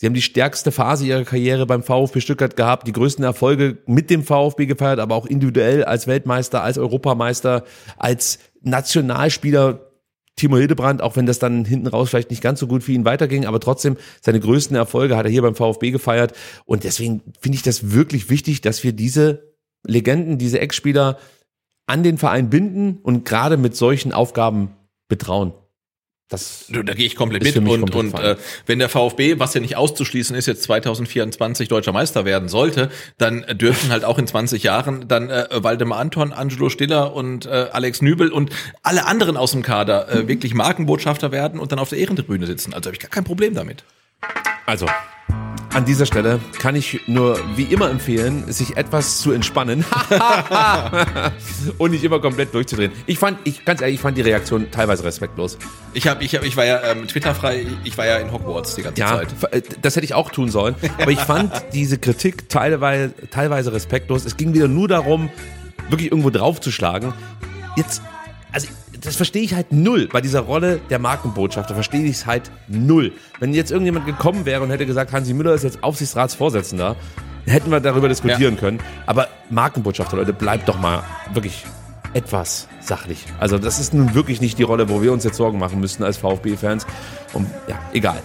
Sie 0.05 0.07
haben 0.07 0.13
die 0.13 0.21
stärkste 0.21 0.71
Phase 0.71 1.07
ihrer 1.07 1.25
Karriere 1.25 1.65
beim 1.65 1.83
VfB 1.83 2.21
Stuttgart 2.21 2.57
gehabt, 2.57 2.87
die 2.87 2.93
größten 2.93 3.25
Erfolge 3.25 3.79
mit 3.87 4.11
dem 4.11 4.23
VfB 4.23 4.67
gefeiert, 4.67 4.99
aber 4.99 5.15
auch 5.15 5.25
individuell 5.25 5.83
als 5.83 6.07
Weltmeister, 6.07 6.63
als 6.63 6.77
Europameister, 6.77 7.65
als 7.97 8.39
Nationalspieler 8.61 9.93
Timo 10.37 10.59
Hildebrand, 10.59 11.01
auch 11.01 11.17
wenn 11.17 11.25
das 11.25 11.39
dann 11.39 11.65
hinten 11.65 11.87
raus 11.87 12.11
vielleicht 12.11 12.29
nicht 12.29 12.43
ganz 12.43 12.61
so 12.61 12.67
gut 12.67 12.83
für 12.83 12.93
ihn 12.93 13.07
weiterging, 13.07 13.47
aber 13.47 13.61
trotzdem 13.61 13.97
seine 14.21 14.41
größten 14.41 14.77
Erfolge 14.77 15.17
hat 15.17 15.25
er 15.25 15.33
hier 15.33 15.41
beim 15.41 15.55
VfB 15.55 15.91
gefeiert. 15.91 16.35
Und 16.67 16.85
deswegen 16.85 17.23
finde 17.41 17.57
ich 17.57 17.63
das 17.63 17.93
wirklich 17.93 18.29
wichtig, 18.29 18.61
dass 18.61 18.85
wir 18.85 18.93
diese 18.93 19.55
Legenden, 19.87 20.37
diese 20.37 20.61
Ex-Spieler 20.61 21.17
an 21.87 22.03
den 22.03 22.19
Verein 22.19 22.51
binden 22.51 22.99
und 23.03 23.25
gerade 23.25 23.57
mit 23.57 23.75
solchen 23.75 24.13
Aufgaben 24.13 24.77
betrauen. 25.09 25.55
Das 26.31 26.65
Da 26.69 26.95
gehe 26.95 27.07
ich 27.07 27.17
komplett 27.17 27.45
mit. 27.45 27.57
Und, 27.57 27.67
komplett 27.67 27.95
und 27.95 28.15
äh, 28.15 28.37
wenn 28.67 28.79
der 28.79 28.89
VfB, 28.89 29.39
was 29.39 29.53
ja 29.53 29.61
nicht 29.61 29.77
auszuschließen 29.77 30.35
ist, 30.35 30.47
jetzt 30.47 30.63
2024 30.63 31.69
deutscher 31.69 31.93
Meister 31.93 32.25
werden 32.25 32.49
sollte, 32.49 32.91
dann 33.19 33.43
äh, 33.43 33.55
dürfen 33.55 33.91
halt 33.91 34.05
auch 34.05 34.19
in 34.19 34.27
20 34.27 34.63
Jahren 34.63 35.07
dann 35.07 35.29
äh, 35.29 35.47
Waldemar 35.53 35.99
Anton, 35.99 36.33
Angelo 36.33 36.71
Stiller 36.71 37.15
und 37.15 37.45
äh, 37.45 37.69
Alex 37.73 38.01
Nübel 38.01 38.33
und 38.33 38.51
alle 38.83 39.05
anderen 39.05 39.37
aus 39.37 39.53
dem 39.53 39.63
Kader 39.63 40.09
äh, 40.09 40.27
wirklich 40.27 40.55
Markenbotschafter 40.55 41.31
werden 41.31 41.61
und 41.61 41.73
dann 41.73 41.79
auf 41.79 41.91
der 41.91 41.99
Ehrentribüne 41.99 42.47
sitzen. 42.47 42.73
Also 42.73 42.89
habe 42.89 42.97
ich 42.97 43.01
gar 43.01 43.11
kein 43.11 43.25
Problem 43.25 43.55
damit. 43.55 43.85
Also, 44.65 44.87
an 45.73 45.85
dieser 45.85 46.07
Stelle 46.07 46.39
kann 46.61 46.77
ich 46.77 47.01
nur 47.09 47.37
wie 47.57 47.65
immer 47.65 47.91
empfehlen, 47.91 48.51
sich 48.53 48.77
etwas 48.77 49.19
zu 49.19 49.33
entspannen 49.33 49.85
und 51.79 51.91
nicht 51.91 52.05
immer 52.05 52.21
komplett 52.21 52.55
durchzudrehen. 52.55 52.93
Ich 53.07 53.19
fand, 53.19 53.39
ich 53.43 53.65
ganz 53.65 53.81
ehrlich, 53.81 53.97
ich 53.97 54.01
fand 54.01 54.17
die 54.17 54.23
Reaktion 54.23 54.71
teilweise 54.71 55.03
respektlos. 55.03 55.59
Ich 55.93 56.07
habe, 56.07 56.23
ich 56.23 56.35
habe, 56.37 56.47
ich 56.47 56.57
war 56.57 56.65
ja 56.65 56.81
ähm, 56.85 57.09
Twitterfrei. 57.09 57.67
Ich 57.83 57.99
war 57.99 58.07
ja 58.07 58.19
in 58.19 58.31
Hogwarts 58.31 58.77
die 58.77 58.83
ganze 58.83 59.01
Ja, 59.01 59.17
Zeit. 59.19 59.29
äh, 59.51 59.63
das 59.83 59.97
hätte 59.97 60.05
ich 60.05 60.15
auch 60.15 60.31
tun 60.31 60.49
sollen. 60.49 60.77
Aber 61.01 61.11
ich 61.11 61.19
fand 61.21 61.53
diese 61.73 61.99
Kritik 61.99 62.49
teilweise, 62.49 63.13
teilweise 63.31 63.73
respektlos. 63.73 64.25
Es 64.25 64.37
ging 64.37 64.55
wieder 64.55 64.69
nur 64.69 64.87
darum, 64.87 65.29
wirklich 65.89 66.11
irgendwo 66.13 66.31
draufzuschlagen. 66.31 67.13
Jetzt, 67.77 68.01
also 68.53 68.69
das 69.05 69.17
verstehe 69.17 69.43
ich 69.43 69.55
halt 69.55 69.73
null. 69.73 70.09
Bei 70.13 70.21
dieser 70.21 70.41
Rolle 70.41 70.81
der 70.91 70.99
Markenbotschafter 70.99 71.75
verstehe 71.75 72.05
ich 72.05 72.13
es 72.13 72.27
halt 72.27 72.51
null. 72.69 73.13
Wenn 73.41 73.55
jetzt 73.55 73.71
irgendjemand 73.71 74.07
gekommen 74.07 74.47
wäre 74.47 74.63
und 74.63 74.71
hätte 74.71 74.87
gesagt, 74.87 75.13
Hansi 75.13 75.35
Müller 75.35 75.55
ist 75.55 75.65
jetzt 75.65 75.83
Aufsichtsratsvorsitzender, 75.83 76.97
hätten 77.47 77.71
wir 77.71 77.81
darüber 77.81 78.09
diskutieren 78.09 78.57
können. 78.57 78.81
Aber 79.07 79.29
Markenbotschafter, 79.51 80.17
Leute, 80.17 80.33
bleibt 80.33 80.69
doch 80.69 80.79
mal 80.79 81.03
wirklich 81.33 81.65
etwas 82.15 82.69
sachlich. 82.81 83.25
Also 83.41 83.59
das 83.59 83.81
ist 83.81 83.93
nun 83.93 84.15
wirklich 84.15 84.41
nicht 84.41 84.59
die 84.59 84.63
Rolle, 84.63 84.89
wo 84.89 85.03
wir 85.03 85.13
uns 85.13 85.25
jetzt 85.25 85.37
Sorgen 85.37 85.59
machen 85.59 85.81
müssten 85.81 86.05
als 86.05 86.17
VfB-Fans. 86.19 86.87
Und 87.33 87.49
ja, 87.67 87.79
egal. 87.93 88.23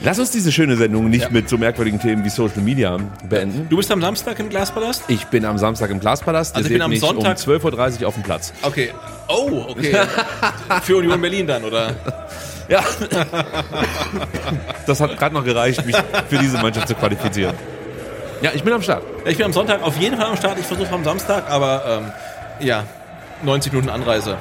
Lass 0.00 0.18
uns 0.18 0.30
diese 0.30 0.52
schöne 0.52 0.76
Sendung 0.76 1.10
nicht 1.10 1.24
Ja. 1.24 1.30
mit 1.30 1.48
so 1.48 1.58
merkwürdigen 1.58 1.98
Themen 2.00 2.24
wie 2.24 2.28
Social 2.30 2.60
Media 2.62 2.96
beenden. 3.28 3.66
Du 3.68 3.76
bist 3.76 3.90
am 3.90 4.00
Samstag 4.00 4.38
im 4.38 4.48
Glaspalast? 4.48 5.02
Ich 5.08 5.26
bin 5.26 5.44
am 5.44 5.58
Samstag 5.58 5.90
im 5.90 5.98
Glaspalast. 6.00 6.54
Also 6.54 6.68
Ihr 6.68 6.76
ich 6.76 6.78
bin 6.80 6.82
am 6.82 6.96
Sonntag- 6.96 7.36
um 7.46 7.52
12.30 7.54 8.02
Uhr 8.02 8.08
auf 8.08 8.14
dem 8.14 8.22
Platz. 8.22 8.52
Okay. 8.62 8.92
Oh, 9.26 9.66
okay. 9.70 9.96
Für 10.82 10.96
Union 10.98 11.20
Berlin 11.20 11.46
dann, 11.46 11.64
oder? 11.64 11.94
Ja. 12.68 12.82
das 14.86 15.00
hat 15.00 15.18
gerade 15.18 15.34
noch 15.34 15.44
gereicht, 15.44 15.84
mich 15.86 15.96
für 16.28 16.38
diese 16.38 16.58
Mannschaft 16.58 16.88
zu 16.88 16.94
qualifizieren. 16.94 17.54
Ja, 18.42 18.50
ich 18.54 18.62
bin 18.62 18.72
am 18.72 18.82
Start. 18.82 19.02
Ich 19.26 19.36
bin 19.36 19.46
am 19.46 19.52
Sonntag 19.52 19.82
auf 19.82 19.96
jeden 19.98 20.16
Fall 20.16 20.26
am 20.26 20.36
Start. 20.36 20.58
Ich 20.60 20.66
versuche 20.66 20.92
am 20.94 21.02
Samstag, 21.02 21.50
aber 21.50 22.02
ähm, 22.60 22.66
ja, 22.66 22.84
90 23.42 23.72
Minuten 23.72 23.90
Anreise. 23.90 24.36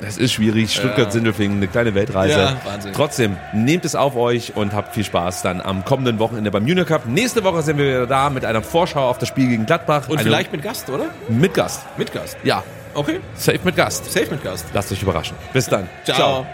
Das 0.00 0.18
ist 0.18 0.32
schwierig. 0.32 0.74
Stuttgart-Sindelfingen, 0.74 1.56
eine 1.58 1.68
kleine 1.68 1.94
Weltreise. 1.94 2.38
Ja, 2.38 2.56
Wahnsinn. 2.64 2.92
Trotzdem, 2.92 3.36
nehmt 3.52 3.84
es 3.84 3.94
auf 3.94 4.16
euch 4.16 4.54
und 4.56 4.72
habt 4.74 4.94
viel 4.94 5.04
Spaß 5.04 5.42
dann 5.42 5.60
am 5.60 5.84
kommenden 5.84 6.18
Wochenende 6.18 6.50
beim 6.50 6.66
Junior 6.66 6.86
Cup. 6.86 7.06
Nächste 7.06 7.42
Woche 7.44 7.62
sind 7.62 7.78
wir 7.78 7.86
wieder 7.86 8.06
da 8.06 8.28
mit 8.30 8.44
einer 8.44 8.62
Vorschau 8.62 9.08
auf 9.08 9.18
das 9.18 9.28
Spiel 9.28 9.48
gegen 9.48 9.66
Gladbach. 9.66 10.08
Und 10.08 10.18
Eine- 10.18 10.24
vielleicht 10.28 10.52
mit 10.52 10.62
Gast, 10.62 10.90
oder? 10.90 11.06
mit 11.28 11.54
Gast. 11.54 11.82
Mit 11.96 12.12
Gast. 12.12 12.36
Ja, 12.44 12.62
Okay. 12.94 13.20
safe 13.34 13.60
mit 13.64 13.76
Gast. 13.76 14.12
Safe 14.12 14.26
mit 14.30 14.42
Gast. 14.44 14.66
Lasst 14.74 14.92
euch 14.92 15.02
überraschen. 15.02 15.36
Bis 15.52 15.66
dann. 15.68 15.88
Ciao. 16.04 16.46